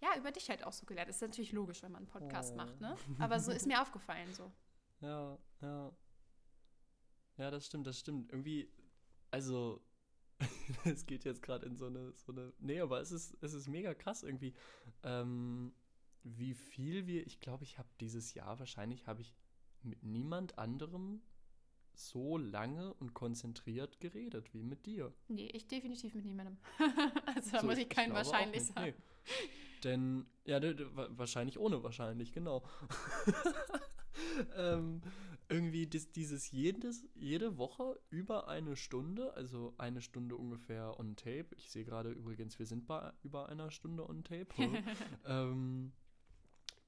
ja, 0.00 0.16
über 0.16 0.30
dich 0.30 0.48
halt 0.50 0.64
auch 0.64 0.72
so 0.72 0.86
gelernt. 0.86 1.08
Ist 1.08 1.22
natürlich 1.22 1.52
logisch, 1.52 1.82
wenn 1.82 1.92
man 1.92 2.02
einen 2.02 2.08
Podcast 2.08 2.52
oh. 2.52 2.56
macht, 2.56 2.80
ne? 2.80 2.96
Aber 3.18 3.40
so 3.40 3.50
ist 3.50 3.66
mir 3.66 3.80
aufgefallen 3.80 4.32
so. 4.34 4.52
Ja, 5.00 5.38
ja. 5.60 5.92
Ja, 7.38 7.50
das 7.50 7.66
stimmt, 7.66 7.86
das 7.86 7.98
stimmt. 7.98 8.30
Irgendwie, 8.32 8.68
also, 9.30 9.80
es 10.84 11.06
geht 11.06 11.24
jetzt 11.24 11.42
gerade 11.42 11.66
in 11.66 11.76
so 11.76 11.86
eine, 11.86 12.12
so 12.14 12.32
eine. 12.32 12.52
Nee, 12.58 12.80
aber 12.80 13.00
es 13.00 13.12
ist, 13.12 13.36
es 13.40 13.52
ist 13.52 13.68
mega 13.68 13.94
krass 13.94 14.22
irgendwie. 14.22 14.54
Ähm, 15.02 15.72
wie 16.22 16.54
viel 16.54 17.06
wir, 17.06 17.26
ich 17.26 17.40
glaube, 17.40 17.64
ich 17.64 17.78
habe 17.78 17.88
dieses 18.00 18.34
Jahr 18.34 18.58
wahrscheinlich 18.58 19.06
habe 19.06 19.20
ich 19.20 19.34
mit 19.82 20.02
niemand 20.02 20.58
anderem 20.58 21.22
so 21.94 22.36
lange 22.36 22.92
und 22.94 23.14
konzentriert 23.14 24.00
geredet 24.00 24.52
wie 24.52 24.62
mit 24.62 24.86
dir. 24.86 25.14
Nee, 25.28 25.48
ich 25.52 25.66
definitiv 25.66 26.14
mit 26.14 26.24
niemandem. 26.24 26.58
also 27.26 27.50
da 27.52 27.60
so, 27.60 27.66
muss 27.66 27.78
ich 27.78 27.88
keinen 27.88 28.12
wahrscheinlich 28.12 28.64
sagen. 28.64 28.94
Nee. 28.96 29.42
Denn, 29.84 30.26
ja, 30.44 30.60
wahrscheinlich 31.16 31.58
ohne 31.58 31.82
wahrscheinlich, 31.82 32.32
genau. 32.32 32.62
ähm, 34.56 35.00
irgendwie 35.48 35.86
dieses 35.86 36.50
jedes, 36.50 37.06
jede 37.14 37.56
Woche 37.56 38.00
über 38.10 38.48
eine 38.48 38.76
Stunde, 38.76 39.34
also 39.34 39.74
eine 39.78 40.00
Stunde 40.00 40.36
ungefähr 40.36 40.98
on 40.98 41.16
tape. 41.16 41.48
Ich 41.56 41.70
sehe 41.70 41.84
gerade 41.84 42.10
übrigens, 42.10 42.58
wir 42.58 42.66
sind 42.66 42.86
bei 42.86 43.12
über 43.22 43.48
einer 43.48 43.70
Stunde 43.70 44.08
on 44.08 44.24
tape. 44.24 44.48
ähm, 45.24 45.92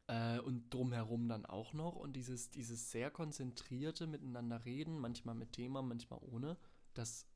äh, 0.09 0.40
und 0.40 0.72
drumherum 0.74 1.28
dann 1.28 1.46
auch 1.46 1.72
noch. 1.72 1.94
Und 1.94 2.14
dieses, 2.14 2.50
dieses 2.50 2.90
sehr 2.90 3.11
konzentrierte 3.11 4.06
Miteinander 4.06 4.64
reden, 4.64 4.98
manchmal 4.98 5.34
mit 5.34 5.52
Thema, 5.52 5.82
manchmal 5.82 6.20
ohne, 6.22 6.56
das, 6.94 7.26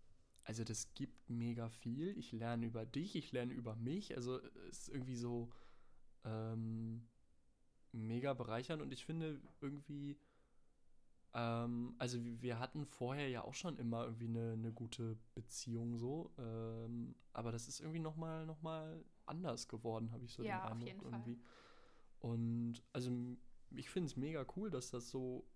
also 0.43 0.65
das 0.65 0.93
gibt 0.95 1.31
mega 1.31 1.69
viel. 1.69 2.17
Ich 2.19 2.33
lerne 2.33 2.67
über 2.67 2.85
dich, 2.85 3.15
ich 3.15 3.31
lerne 3.31 3.53
über 3.53 3.77
mich. 3.77 4.17
Also 4.17 4.41
es 4.71 4.81
ist 4.81 4.89
irgendwie 4.89 5.17
so 5.17 5.53
ähm, 6.25 7.07
mega 7.93 8.35
bereichernd 8.35 8.83
und 8.83 8.93
ich 8.93 9.05
finde 9.05 9.41
irgendwie 9.61 10.19
ähm, 11.35 11.95
also 11.99 12.19
wir 12.41 12.59
hatten 12.59 12.85
vorher 12.85 13.29
ja 13.29 13.43
auch 13.43 13.55
schon 13.55 13.79
immer 13.79 14.05
irgendwie 14.05 14.29
eine, 14.29 14.53
eine 14.53 14.73
gute 14.73 15.17
Beziehung 15.35 15.97
so, 15.97 16.31
ähm, 16.39 17.15
aber 17.33 17.53
das 17.53 17.69
ist 17.69 17.81
irgendwie 17.81 18.01
nochmal 18.01 18.47
noch 18.47 18.61
mal 18.63 19.05
anders 19.27 19.69
geworden, 19.69 20.13
habe 20.13 20.25
ich 20.25 20.33
so 20.33 20.43
ja, 20.43 20.69
den 20.69 20.89
Eindruck 20.89 21.05
irgendwie. 21.05 21.37
Fall. 21.37 22.31
Und 22.31 22.83
also 22.93 23.11
ich 23.75 23.91
finde 23.91 24.07
es 24.09 24.17
mega 24.17 24.45
cool, 24.57 24.71
dass 24.71 24.91
das 24.91 25.11
so 25.11 25.47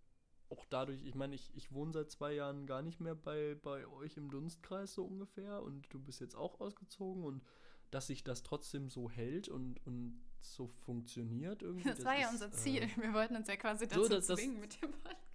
auch 0.49 0.65
dadurch, 0.67 1.05
ich 1.05 1.15
meine, 1.15 1.35
ich, 1.35 1.55
ich 1.57 1.73
wohne 1.73 1.93
seit 1.93 2.11
zwei 2.11 2.33
Jahren 2.33 2.67
gar 2.67 2.83
nicht 2.83 3.01
mehr 3.01 3.15
bei, 3.15 3.57
bei 3.63 3.87
euch 3.87 4.17
im 4.17 4.31
Dunstkreis 4.31 4.95
so 4.95 5.05
ungefähr 5.05 5.63
und 5.63 5.93
du 5.93 5.99
bist 5.99 6.21
jetzt 6.21 6.37
auch 6.37 6.61
ausgezogen 6.61 7.25
und 7.25 7.43
dass 7.91 8.07
sich 8.07 8.25
das 8.25 8.43
trotzdem 8.43 8.89
so 8.89 9.11
hält 9.11 9.49
und, 9.49 9.85
und 9.87 10.21
so 10.41 10.69
funktioniert 10.69 11.63
irgendwie. 11.63 11.85
Das, 11.85 11.97
das 11.97 12.07
war 12.07 12.19
ja 12.19 12.27
ist, 12.27 12.35
unser 12.35 12.53
Ziel. 12.53 12.83
Äh, 12.83 12.97
Wir 12.97 13.13
wollten 13.13 13.37
uns 13.37 13.49
ja 13.49 13.57
quasi 13.57 13.87
dazu 13.87 14.05
so, 14.05 14.09
dass, 14.09 14.27
zwingen 14.27 14.61
mit 14.61 14.81
dem 14.83 14.93
Podcast. 14.93 15.26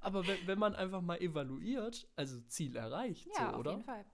Aber 0.00 0.26
wenn, 0.26 0.46
wenn 0.46 0.58
man 0.58 0.74
einfach 0.74 1.00
mal 1.00 1.20
evaluiert, 1.20 2.08
also 2.16 2.40
Ziel 2.42 2.76
erreicht, 2.76 3.28
ja, 3.36 3.52
so, 3.52 3.58
oder? 3.58 3.70
auf 3.70 3.76
jeden 3.76 3.86
Fall. 3.86 4.04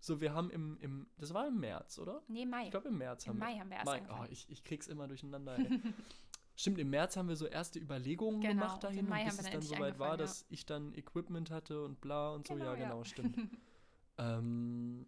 So, 0.00 0.20
wir 0.20 0.32
haben 0.32 0.50
im, 0.50 0.78
im, 0.80 1.06
das 1.16 1.34
war 1.34 1.48
im 1.48 1.58
März, 1.58 1.98
oder? 1.98 2.22
Nee, 2.28 2.46
Mai. 2.46 2.64
Ich 2.64 2.70
glaube 2.70 2.88
im 2.88 2.98
März 2.98 3.26
Im 3.26 3.30
haben 3.30 3.38
Mai 3.38 3.54
wir. 3.54 3.60
haben 3.60 3.70
wir 3.70 3.76
erst 3.78 3.86
Mai. 3.86 4.02
Oh, 4.10 4.24
ich, 4.30 4.48
ich 4.48 4.62
krieg's 4.62 4.86
immer 4.86 5.08
durcheinander. 5.08 5.58
Stimmt, 6.56 6.78
im 6.78 6.90
März 6.90 7.16
haben 7.16 7.28
wir 7.28 7.36
so 7.36 7.46
erste 7.46 7.78
Überlegungen 7.78 8.40
genau, 8.40 8.54
gemacht 8.54 8.82
dahin, 8.82 9.06
und 9.06 9.24
bis 9.24 9.38
es 9.38 9.50
dann 9.50 9.62
soweit 9.62 9.98
war, 10.00 10.10
ja. 10.10 10.16
dass 10.16 10.44
ich 10.48 10.66
dann 10.66 10.92
Equipment 10.94 11.50
hatte 11.50 11.84
und 11.84 12.00
bla 12.00 12.30
und 12.32 12.48
genau, 12.48 12.58
so. 12.58 12.64
Ja, 12.64 12.74
genau, 12.74 12.98
ja. 12.98 13.04
stimmt. 13.04 13.38
ähm, 14.18 15.06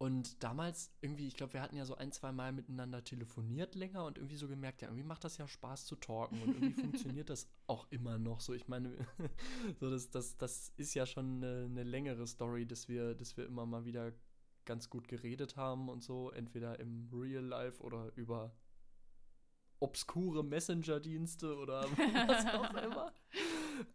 und 0.00 0.42
damals 0.42 0.90
irgendwie, 1.02 1.26
ich 1.26 1.34
glaube, 1.34 1.52
wir 1.52 1.60
hatten 1.60 1.76
ja 1.76 1.84
so 1.84 1.94
ein, 1.94 2.10
zwei 2.10 2.32
Mal 2.32 2.52
miteinander 2.52 3.04
telefoniert 3.04 3.74
länger 3.74 4.06
und 4.06 4.16
irgendwie 4.16 4.36
so 4.36 4.48
gemerkt, 4.48 4.80
ja, 4.80 4.88
irgendwie 4.88 5.04
macht 5.04 5.24
das 5.24 5.36
ja 5.36 5.46
Spaß 5.46 5.84
zu 5.84 5.94
talken 5.94 6.40
und 6.40 6.54
irgendwie 6.54 6.72
funktioniert 6.80 7.28
das 7.28 7.50
auch 7.66 7.86
immer 7.90 8.18
noch 8.18 8.40
so. 8.40 8.54
Ich 8.54 8.66
meine, 8.66 8.96
so 9.78 9.90
das, 9.90 10.08
das, 10.08 10.38
das 10.38 10.72
ist 10.78 10.94
ja 10.94 11.04
schon 11.04 11.44
eine, 11.44 11.66
eine, 11.66 11.82
längere 11.82 12.26
Story, 12.26 12.64
dass 12.64 12.88
wir, 12.88 13.14
dass 13.14 13.36
wir 13.36 13.44
immer 13.44 13.66
mal 13.66 13.84
wieder 13.84 14.14
ganz 14.64 14.88
gut 14.88 15.06
geredet 15.06 15.56
haben 15.56 15.90
und 15.90 16.02
so, 16.02 16.30
entweder 16.30 16.80
im 16.80 17.10
Real 17.12 17.44
Life 17.44 17.82
oder 17.82 18.10
über 18.16 18.56
obskure 19.80 20.42
Messenger-Dienste 20.42 21.58
oder 21.58 21.82
was 22.26 22.46
auch 22.46 22.74
immer. 22.82 23.12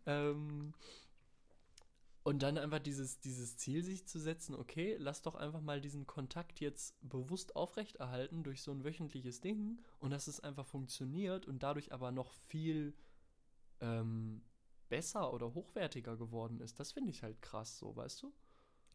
ähm, 0.05 0.75
und 2.25 2.41
dann 2.41 2.57
einfach 2.57 2.79
dieses, 2.79 3.19
dieses 3.19 3.55
Ziel 3.55 3.83
sich 3.83 4.07
zu 4.07 4.19
setzen, 4.19 4.55
okay, 4.55 4.95
lass 4.97 5.21
doch 5.21 5.35
einfach 5.35 5.61
mal 5.61 5.79
diesen 5.79 6.07
Kontakt 6.07 6.59
jetzt 6.59 6.95
bewusst 7.07 7.55
aufrechterhalten 7.55 8.41
durch 8.41 8.63
so 8.63 8.71
ein 8.71 8.83
wöchentliches 8.83 9.41
Ding 9.41 9.79
und 9.99 10.09
dass 10.09 10.25
es 10.25 10.39
einfach 10.39 10.65
funktioniert 10.65 11.45
und 11.45 11.61
dadurch 11.61 11.93
aber 11.93 12.11
noch 12.11 12.33
viel 12.33 12.95
ähm, 13.79 14.41
besser 14.89 15.31
oder 15.33 15.53
hochwertiger 15.53 16.17
geworden 16.17 16.61
ist. 16.61 16.79
Das 16.79 16.93
finde 16.93 17.11
ich 17.11 17.21
halt 17.21 17.43
krass 17.43 17.77
so, 17.77 17.95
weißt 17.95 18.23
du? 18.23 18.33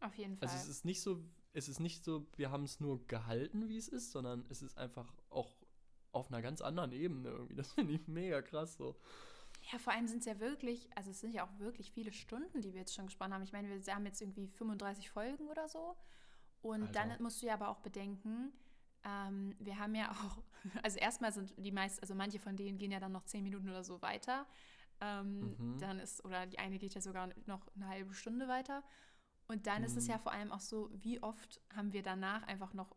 Auf 0.00 0.16
jeden 0.16 0.36
Fall. 0.36 0.48
Also 0.48 0.60
es 0.60 0.68
ist 0.68 0.84
nicht 0.84 1.00
so, 1.00 1.22
es 1.52 1.68
ist 1.68 1.78
nicht 1.78 2.02
so, 2.02 2.26
wir 2.36 2.50
haben 2.50 2.64
es 2.64 2.80
nur 2.80 3.06
gehalten, 3.06 3.68
wie 3.68 3.78
es 3.78 3.86
ist, 3.86 4.10
sondern 4.10 4.44
es 4.48 4.60
ist 4.60 4.76
einfach 4.76 5.14
auch 5.28 5.54
auf 6.10 6.32
einer 6.32 6.42
ganz 6.42 6.62
anderen 6.62 6.90
Ebene 6.90 7.28
irgendwie. 7.28 7.54
Das 7.54 7.74
finde 7.74 7.94
ich 7.94 8.08
mega 8.08 8.42
krass 8.42 8.76
so. 8.76 8.96
Ja, 9.72 9.78
vor 9.78 9.92
allem 9.92 10.06
sind 10.08 10.20
es 10.20 10.26
ja 10.26 10.40
wirklich, 10.40 10.88
also 10.96 11.10
es 11.10 11.20
sind 11.20 11.32
ja 11.32 11.44
auch 11.44 11.58
wirklich 11.58 11.92
viele 11.92 12.12
Stunden, 12.12 12.60
die 12.60 12.72
wir 12.72 12.80
jetzt 12.80 12.94
schon 12.94 13.06
gespannt 13.06 13.34
haben. 13.34 13.42
Ich 13.42 13.52
meine, 13.52 13.68
wir 13.68 13.94
haben 13.94 14.06
jetzt 14.06 14.20
irgendwie 14.20 14.48
35 14.48 15.10
Folgen 15.10 15.48
oder 15.48 15.68
so. 15.68 15.96
Und 16.62 16.82
Alter. 16.82 16.92
dann 16.92 17.22
musst 17.22 17.40
du 17.42 17.46
ja 17.46 17.54
aber 17.54 17.68
auch 17.68 17.78
bedenken, 17.78 18.52
ähm, 19.04 19.54
wir 19.58 19.78
haben 19.78 19.94
ja 19.94 20.10
auch, 20.10 20.42
also 20.82 20.98
erstmal 20.98 21.32
sind 21.32 21.54
die 21.56 21.72
meisten, 21.72 22.00
also 22.02 22.14
manche 22.14 22.38
von 22.38 22.56
denen 22.56 22.78
gehen 22.78 22.90
ja 22.90 23.00
dann 23.00 23.12
noch 23.12 23.24
10 23.24 23.42
Minuten 23.42 23.68
oder 23.68 23.84
so 23.84 24.02
weiter. 24.02 24.46
Ähm, 25.00 25.56
mhm. 25.56 25.78
Dann 25.78 25.98
ist, 25.98 26.24
oder 26.24 26.46
die 26.46 26.58
eine 26.58 26.78
geht 26.78 26.94
ja 26.94 27.00
sogar 27.00 27.30
noch 27.46 27.66
eine 27.74 27.88
halbe 27.88 28.14
Stunde 28.14 28.48
weiter. 28.48 28.82
Und 29.46 29.66
dann 29.66 29.78
mhm. 29.78 29.86
ist 29.86 29.96
es 29.96 30.06
ja 30.06 30.18
mhm. 30.18 30.22
vor 30.22 30.32
allem 30.32 30.52
auch 30.52 30.60
so, 30.60 30.90
wie 30.92 31.22
oft 31.22 31.60
haben 31.74 31.92
wir 31.92 32.02
danach 32.02 32.42
einfach 32.44 32.74
noch 32.74 32.94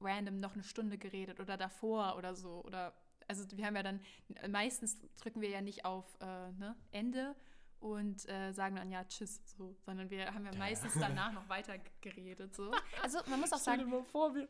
random 0.00 0.40
noch 0.40 0.54
eine 0.54 0.64
Stunde 0.64 0.98
geredet 0.98 1.40
oder 1.40 1.56
davor 1.56 2.16
oder 2.16 2.34
so 2.34 2.62
oder 2.64 2.92
also 3.28 3.44
wir 3.56 3.66
haben 3.66 3.76
ja 3.76 3.82
dann, 3.82 4.00
meistens 4.48 4.98
drücken 5.20 5.40
wir 5.40 5.48
ja 5.48 5.60
nicht 5.60 5.84
auf 5.84 6.04
äh, 6.20 6.52
ne, 6.52 6.76
Ende 6.92 7.34
und 7.80 8.26
äh, 8.30 8.52
sagen 8.52 8.76
dann 8.76 8.90
ja 8.90 9.04
Tschüss, 9.04 9.42
so, 9.44 9.76
sondern 9.84 10.08
wir 10.08 10.32
haben 10.32 10.46
ja 10.46 10.54
meistens 10.56 10.94
danach 10.98 11.32
noch 11.32 11.48
weiter 11.48 11.74
geredet. 12.00 12.54
So. 12.54 12.72
Also 13.02 13.18
man 13.28 13.40
muss 13.40 13.52
auch 13.52 13.58
Stell 13.60 13.76
sagen. 13.78 13.90
Dir 13.90 13.96
mal 13.96 14.04
vor, 14.04 14.34
wir, 14.34 14.48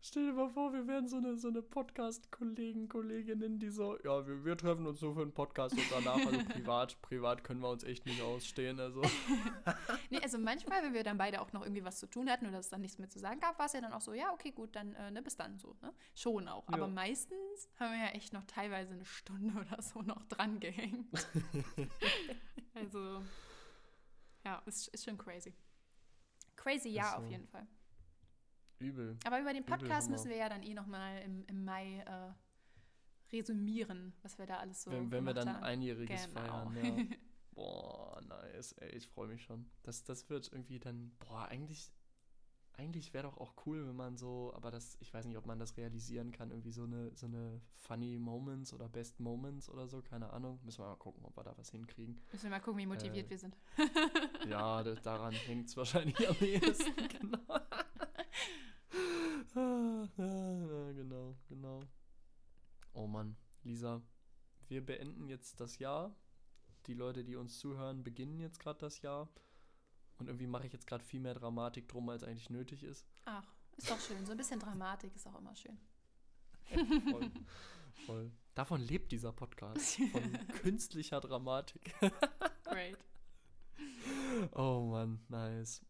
Stell 0.00 0.26
dir 0.26 0.32
mal 0.32 0.48
vor, 0.48 0.72
wir 0.72 0.86
wären 0.86 1.08
so 1.08 1.16
eine, 1.16 1.36
so 1.36 1.48
eine 1.48 1.60
Podcast-Kollegen, 1.60 2.88
Kolleginnen, 2.88 3.58
die 3.58 3.68
so, 3.68 3.98
ja, 4.04 4.24
wir, 4.26 4.44
wir 4.44 4.56
treffen 4.56 4.86
uns 4.86 5.00
nur 5.02 5.14
für 5.14 5.22
einen 5.22 5.32
Podcast 5.32 5.74
und 5.76 5.90
danach, 5.90 6.24
also 6.24 6.38
privat, 6.52 7.02
privat 7.02 7.42
können 7.42 7.60
wir 7.60 7.68
uns 7.68 7.82
echt 7.82 8.06
nicht 8.06 8.22
ausstehen, 8.22 8.78
also. 8.78 9.02
nee, 10.10 10.20
also 10.22 10.38
manchmal, 10.38 10.84
wenn 10.84 10.94
wir 10.94 11.02
dann 11.02 11.18
beide 11.18 11.40
auch 11.40 11.52
noch 11.52 11.62
irgendwie 11.62 11.84
was 11.84 11.98
zu 11.98 12.06
tun 12.06 12.30
hatten 12.30 12.46
oder 12.46 12.60
es 12.60 12.68
dann 12.68 12.80
nichts 12.80 12.98
mehr 12.98 13.08
zu 13.08 13.18
sagen 13.18 13.40
gab, 13.40 13.58
war 13.58 13.66
es 13.66 13.72
ja 13.72 13.80
dann 13.80 13.92
auch 13.92 14.00
so, 14.00 14.12
ja, 14.12 14.32
okay, 14.32 14.52
gut, 14.52 14.76
dann, 14.76 14.94
äh, 14.94 15.10
ne, 15.10 15.20
bis 15.20 15.36
dann 15.36 15.58
so, 15.58 15.76
ne? 15.82 15.92
Schon 16.14 16.46
auch. 16.46 16.68
Aber 16.68 16.78
Ja. 16.78 16.86
meistens 16.86 17.68
haben 17.80 17.90
wir 17.92 17.98
ja 17.98 18.10
echt 18.12 18.32
noch 18.32 18.44
teilweise 18.44 18.92
eine 18.94 19.04
Stunde 19.04 19.52
oder 19.60 19.82
so 19.82 20.00
noch 20.02 20.22
dran 20.26 20.60
gehängt. 20.60 21.08
also, 22.74 23.20
ja, 24.44 24.62
ist, 24.64 24.88
ist 24.88 25.04
schon 25.04 25.18
crazy. 25.18 25.54
Crazy, 26.54 26.88
ja, 26.90 27.08
Ist 27.10 27.16
auf 27.16 27.24
so. 27.24 27.30
jeden 27.30 27.48
Fall. 27.48 27.66
Übel. 28.78 29.16
Aber 29.24 29.40
über 29.40 29.52
den 29.52 29.64
Podcast 29.64 30.10
müssen 30.10 30.28
wir 30.30 30.36
ja 30.36 30.48
dann 30.48 30.62
eh 30.62 30.74
nochmal 30.74 31.20
im, 31.22 31.44
im 31.46 31.64
Mai 31.64 31.98
äh, 32.00 32.32
resümieren, 33.36 34.14
was 34.22 34.38
wir 34.38 34.46
da 34.46 34.56
alles 34.58 34.82
so 34.82 34.90
wenn, 34.90 35.10
wenn 35.10 35.24
wir 35.24 35.34
dann 35.34 35.48
haben. 35.52 35.64
einjähriges 35.64 36.26
Genau. 36.28 36.40
feiern, 36.40 36.76
ja. 37.10 37.16
Boah, 37.54 38.20
nice, 38.22 38.72
ey, 38.74 38.90
ich 38.90 39.08
freue 39.08 39.26
mich 39.28 39.42
schon. 39.42 39.68
Das, 39.82 40.04
das 40.04 40.30
wird 40.30 40.48
irgendwie 40.52 40.78
dann, 40.78 41.10
boah, 41.18 41.46
eigentlich, 41.48 41.90
eigentlich 42.74 43.12
wäre 43.12 43.24
doch 43.24 43.36
auch 43.36 43.52
cool, 43.66 43.84
wenn 43.88 43.96
man 43.96 44.16
so, 44.16 44.52
aber 44.54 44.70
das, 44.70 44.96
ich 45.00 45.12
weiß 45.12 45.24
nicht, 45.26 45.36
ob 45.36 45.44
man 45.44 45.58
das 45.58 45.76
realisieren 45.76 46.30
kann, 46.30 46.50
irgendwie 46.52 46.70
so 46.70 46.84
eine, 46.84 47.10
so 47.16 47.26
eine 47.26 47.60
Funny 47.74 48.16
Moments 48.20 48.72
oder 48.72 48.88
Best 48.88 49.18
Moments 49.18 49.68
oder 49.68 49.88
so, 49.88 50.00
keine 50.02 50.32
Ahnung. 50.32 50.60
Müssen 50.62 50.78
wir 50.84 50.86
mal 50.86 50.94
gucken, 50.94 51.24
ob 51.24 51.36
wir 51.36 51.42
da 51.42 51.58
was 51.58 51.70
hinkriegen. 51.70 52.20
Müssen 52.30 52.44
wir 52.44 52.50
mal 52.50 52.60
gucken, 52.60 52.78
wie 52.78 52.86
motiviert 52.86 53.26
Äh, 53.26 53.30
wir 53.30 53.38
sind. 53.38 53.56
Ja, 54.48 54.80
da, 54.84 54.94
daran 54.94 55.32
hängt 55.34 55.66
es 55.68 55.76
wahrscheinlich 55.76 56.28
am 56.28 56.36
ehesten, 56.40 57.08
genau. 57.20 57.38
Ah, 59.54 60.06
ja, 60.16 60.92
genau, 60.92 61.34
genau. 61.48 61.80
Oh 62.92 63.06
Mann, 63.06 63.36
Lisa, 63.64 64.00
wir 64.78 64.86
beenden 64.86 65.28
jetzt 65.28 65.58
das 65.58 65.80
Jahr. 65.80 66.14
Die 66.86 66.94
Leute, 66.94 67.24
die 67.24 67.34
uns 67.34 67.58
zuhören, 67.58 68.04
beginnen 68.04 68.38
jetzt 68.38 68.60
gerade 68.60 68.78
das 68.78 69.02
Jahr. 69.02 69.28
Und 70.18 70.28
irgendwie 70.28 70.46
mache 70.46 70.66
ich 70.68 70.72
jetzt 70.72 70.86
gerade 70.86 71.02
viel 71.04 71.18
mehr 71.18 71.34
Dramatik 71.34 71.88
drum, 71.88 72.08
als 72.08 72.22
eigentlich 72.22 72.48
nötig 72.48 72.84
ist. 72.84 73.04
Ach, 73.24 73.44
ist 73.76 73.90
doch 73.90 74.00
schön. 74.00 74.24
So 74.24 74.32
ein 74.32 74.38
bisschen 74.38 74.60
Dramatik 74.60 75.14
ist 75.16 75.26
auch 75.26 75.38
immer 75.38 75.54
schön. 75.56 75.76
Voll. 77.10 77.30
voll. 78.06 78.32
Davon 78.54 78.80
lebt 78.80 79.10
dieser 79.10 79.32
Podcast. 79.32 79.96
Von 80.12 80.48
künstlicher 80.62 81.20
Dramatik. 81.20 81.94
Great. 82.62 82.98
Oh 84.52 84.88
Mann, 84.92 85.24
nice. 85.28 85.84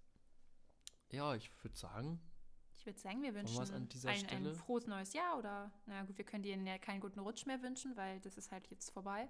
Ja, 1.10 1.34
ich 1.34 1.50
würde 1.62 1.76
sagen, 1.76 2.20
würde 2.88 2.98
sagen, 2.98 3.22
wir 3.22 3.34
wünschen 3.34 3.88
dieser 3.88 4.10
ein, 4.10 4.18
Stelle? 4.18 4.50
ein 4.50 4.54
frohes 4.54 4.86
neues 4.86 5.12
Jahr 5.12 5.38
oder, 5.38 5.70
na 5.86 6.02
gut, 6.04 6.18
wir 6.18 6.24
können 6.24 6.42
dir 6.42 6.56
ja 6.56 6.78
keinen 6.78 7.00
guten 7.00 7.20
Rutsch 7.20 7.46
mehr 7.46 7.62
wünschen, 7.62 7.96
weil 7.96 8.18
das 8.20 8.36
ist 8.36 8.50
halt 8.50 8.66
jetzt 8.68 8.90
vorbei. 8.90 9.28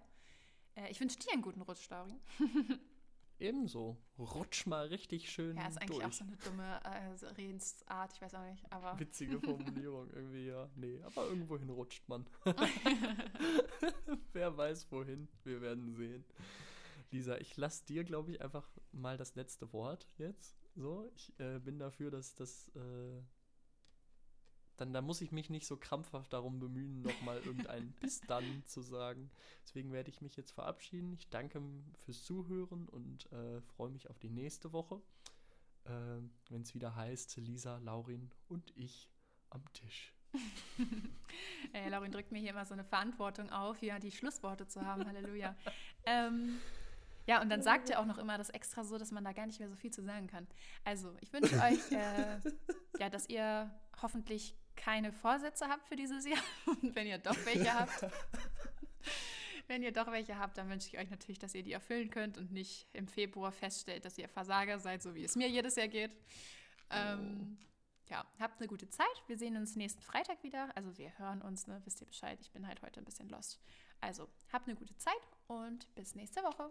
Äh, 0.75 0.91
ich 0.91 1.01
wünsche 1.01 1.19
dir 1.19 1.33
einen 1.33 1.43
guten 1.43 1.61
Rutsch, 1.63 1.91
Darin. 1.91 2.21
ebenso. 3.41 3.97
Rutsch 4.19 4.67
mal 4.67 4.87
richtig 4.87 5.31
schön 5.31 5.57
Ja, 5.57 5.69
ist 5.69 5.81
eigentlich 5.81 5.99
durch. 5.99 6.07
auch 6.07 6.13
so 6.13 6.25
eine 6.25 6.37
dumme 6.37 6.81
äh, 6.85 7.27
Redensart, 7.37 8.13
ich 8.13 8.23
weiß 8.23 8.35
auch 8.35 8.45
nicht, 8.45 8.73
aber 8.73 8.99
Witzige 9.01 9.41
Formulierung 9.41 10.11
irgendwie, 10.13 10.47
ja. 10.47 10.69
Nee, 10.77 11.01
aber 11.03 11.27
irgendwohin 11.27 11.71
rutscht 11.71 12.09
man. 12.09 12.27
Wer 14.33 14.57
weiß 14.57 14.91
wohin. 14.91 15.29
Wir 15.45 15.61
werden 15.61 15.93
sehen. 15.95 16.25
Lisa, 17.11 17.39
ich 17.39 17.57
lasse 17.57 17.85
dir, 17.87 18.05
glaube 18.05 18.33
ich, 18.33 18.41
einfach 18.41 18.69
mal 18.93 19.17
das 19.17 19.35
letzte 19.35 19.73
Wort 19.73 20.07
jetzt. 20.19 20.57
So, 20.75 21.11
ich 21.15 21.33
äh, 21.41 21.59
bin 21.59 21.79
dafür, 21.79 22.11
dass 22.11 22.35
das. 22.35 22.69
Äh, 22.77 23.23
dann, 24.79 24.93
dann 24.93 25.05
muss 25.05 25.21
ich 25.21 25.33
mich 25.33 25.51
nicht 25.51 25.67
so 25.67 25.77
krampfhaft 25.77 26.33
darum 26.33 26.59
bemühen, 26.59 27.03
nochmal 27.03 27.39
irgendein 27.39 27.93
Bis 28.01 28.21
dann 28.23 28.63
zu 28.65 28.81
sagen. 28.81 29.31
Deswegen 29.65 29.93
werde 29.93 30.11
ich 30.11 30.21
mich 30.21 30.37
jetzt 30.37 30.53
verabschieden. 30.53 31.13
Ich 31.13 31.29
danke 31.29 31.61
fürs 32.05 32.25
Zuhören 32.25 32.89
und 32.89 33.31
äh, 33.33 33.61
freue 33.61 33.91
mich 33.91 34.09
auf 34.09 34.19
die 34.19 34.31
nächste 34.31 34.73
Woche, 34.73 35.03
äh, 35.85 35.91
wenn 36.49 36.63
es 36.63 36.75
wieder 36.75 36.95
heißt 36.95 37.37
Lisa, 37.39 37.79
Laurin 37.79 38.31
und 38.49 38.73
ich 38.77 39.11
am 39.51 39.63
Tisch. 39.73 40.15
äh, 41.73 41.89
Laurin 41.89 42.13
drückt 42.13 42.33
mir 42.33 42.39
hier 42.39 42.51
immer 42.51 42.65
so 42.65 42.75
eine 42.75 42.85
Verantwortung 42.85 43.51
auf, 43.51 43.83
ja, 43.83 43.99
die 43.99 44.13
Schlussworte 44.13 44.67
zu 44.69 44.85
haben. 44.85 45.07
Halleluja. 45.07 45.57
ähm, 46.07 46.59
ja, 47.27 47.43
und 47.43 47.51
dann 47.51 47.63
sagt 47.63 47.91
er 47.91 48.01
auch 48.01 48.07
noch 48.07 48.19
immer 48.19 48.39
das 48.39 48.49
extra 48.51 48.85
so, 48.85 48.97
dass 48.97 49.11
man 49.11 49.25
da 49.25 49.33
gar 49.33 49.47
nicht 49.47 49.59
mehr 49.59 49.69
so 49.69 49.77
viel 49.77 49.91
zu 49.91 50.03
sagen 50.03 50.29
kann. 50.29 50.47
Also, 50.85 51.15
ich 51.21 51.33
wünsche 51.33 51.57
euch, 51.57 51.93
äh, 51.93 52.41
ja, 52.99 53.11
dass 53.11 53.29
ihr 53.29 53.71
hoffentlich 54.01 54.57
keine 54.79 55.13
Vorsätze 55.13 55.69
habt 55.69 55.87
für 55.87 55.97
dieses 55.97 56.27
Jahr. 56.27 56.43
Und 56.67 56.95
wenn 56.95 57.07
ihr 57.07 57.19
doch 57.19 57.37
welche 57.45 57.75
habt, 57.75 58.07
wenn 59.67 59.83
ihr 59.83 59.93
doch 59.93 60.11
welche 60.11 60.39
habt, 60.39 60.57
dann 60.57 60.71
wünsche 60.71 60.89
ich 60.89 60.99
euch 60.99 61.11
natürlich, 61.11 61.39
dass 61.39 61.55
ihr 61.55 61.63
die 61.63 61.73
erfüllen 61.73 62.11
könnt 62.11 62.39
und 62.39 62.53
nicht 62.53 62.87
im 62.95 63.07
Februar 63.07 63.53
feststellt, 63.53 64.05
dass 64.05 64.17
ihr 64.17 64.29
Versager 64.29 64.79
seid, 64.79 65.03
so 65.03 65.15
wie 65.15 65.25
es 65.25 65.37
mir 65.37 65.49
jedes 65.49 65.77
Jahr 65.77 65.89
geht. 65.89 66.13
Ähm, 66.91 67.59
ja, 68.09 68.25
habt 68.41 68.61
eine 68.61 68.69
gute 68.69 68.89
Zeit. 68.89 69.07
Wir 69.27 69.37
sehen 69.37 69.57
uns 69.57 69.77
nächsten 69.77 70.01
Freitag 70.01 70.43
wieder. 70.43 70.75
Also 70.75 70.97
wir 70.97 71.17
hören 71.19 71.43
uns, 71.43 71.67
ne? 71.67 71.83
Wisst 71.85 72.01
ihr 72.01 72.07
Bescheid. 72.07 72.39
Ich 72.41 72.51
bin 72.51 72.67
halt 72.67 72.81
heute 72.81 73.01
ein 73.01 73.05
bisschen 73.05 73.29
lost. 73.29 73.61
Also 74.01 74.29
habt 74.53 74.69
eine 74.69 74.77
gute 74.77 74.97
Zeit 74.97 75.29
und 75.47 75.95
bis 75.95 76.15
nächste 76.15 76.43
Woche. 76.43 76.71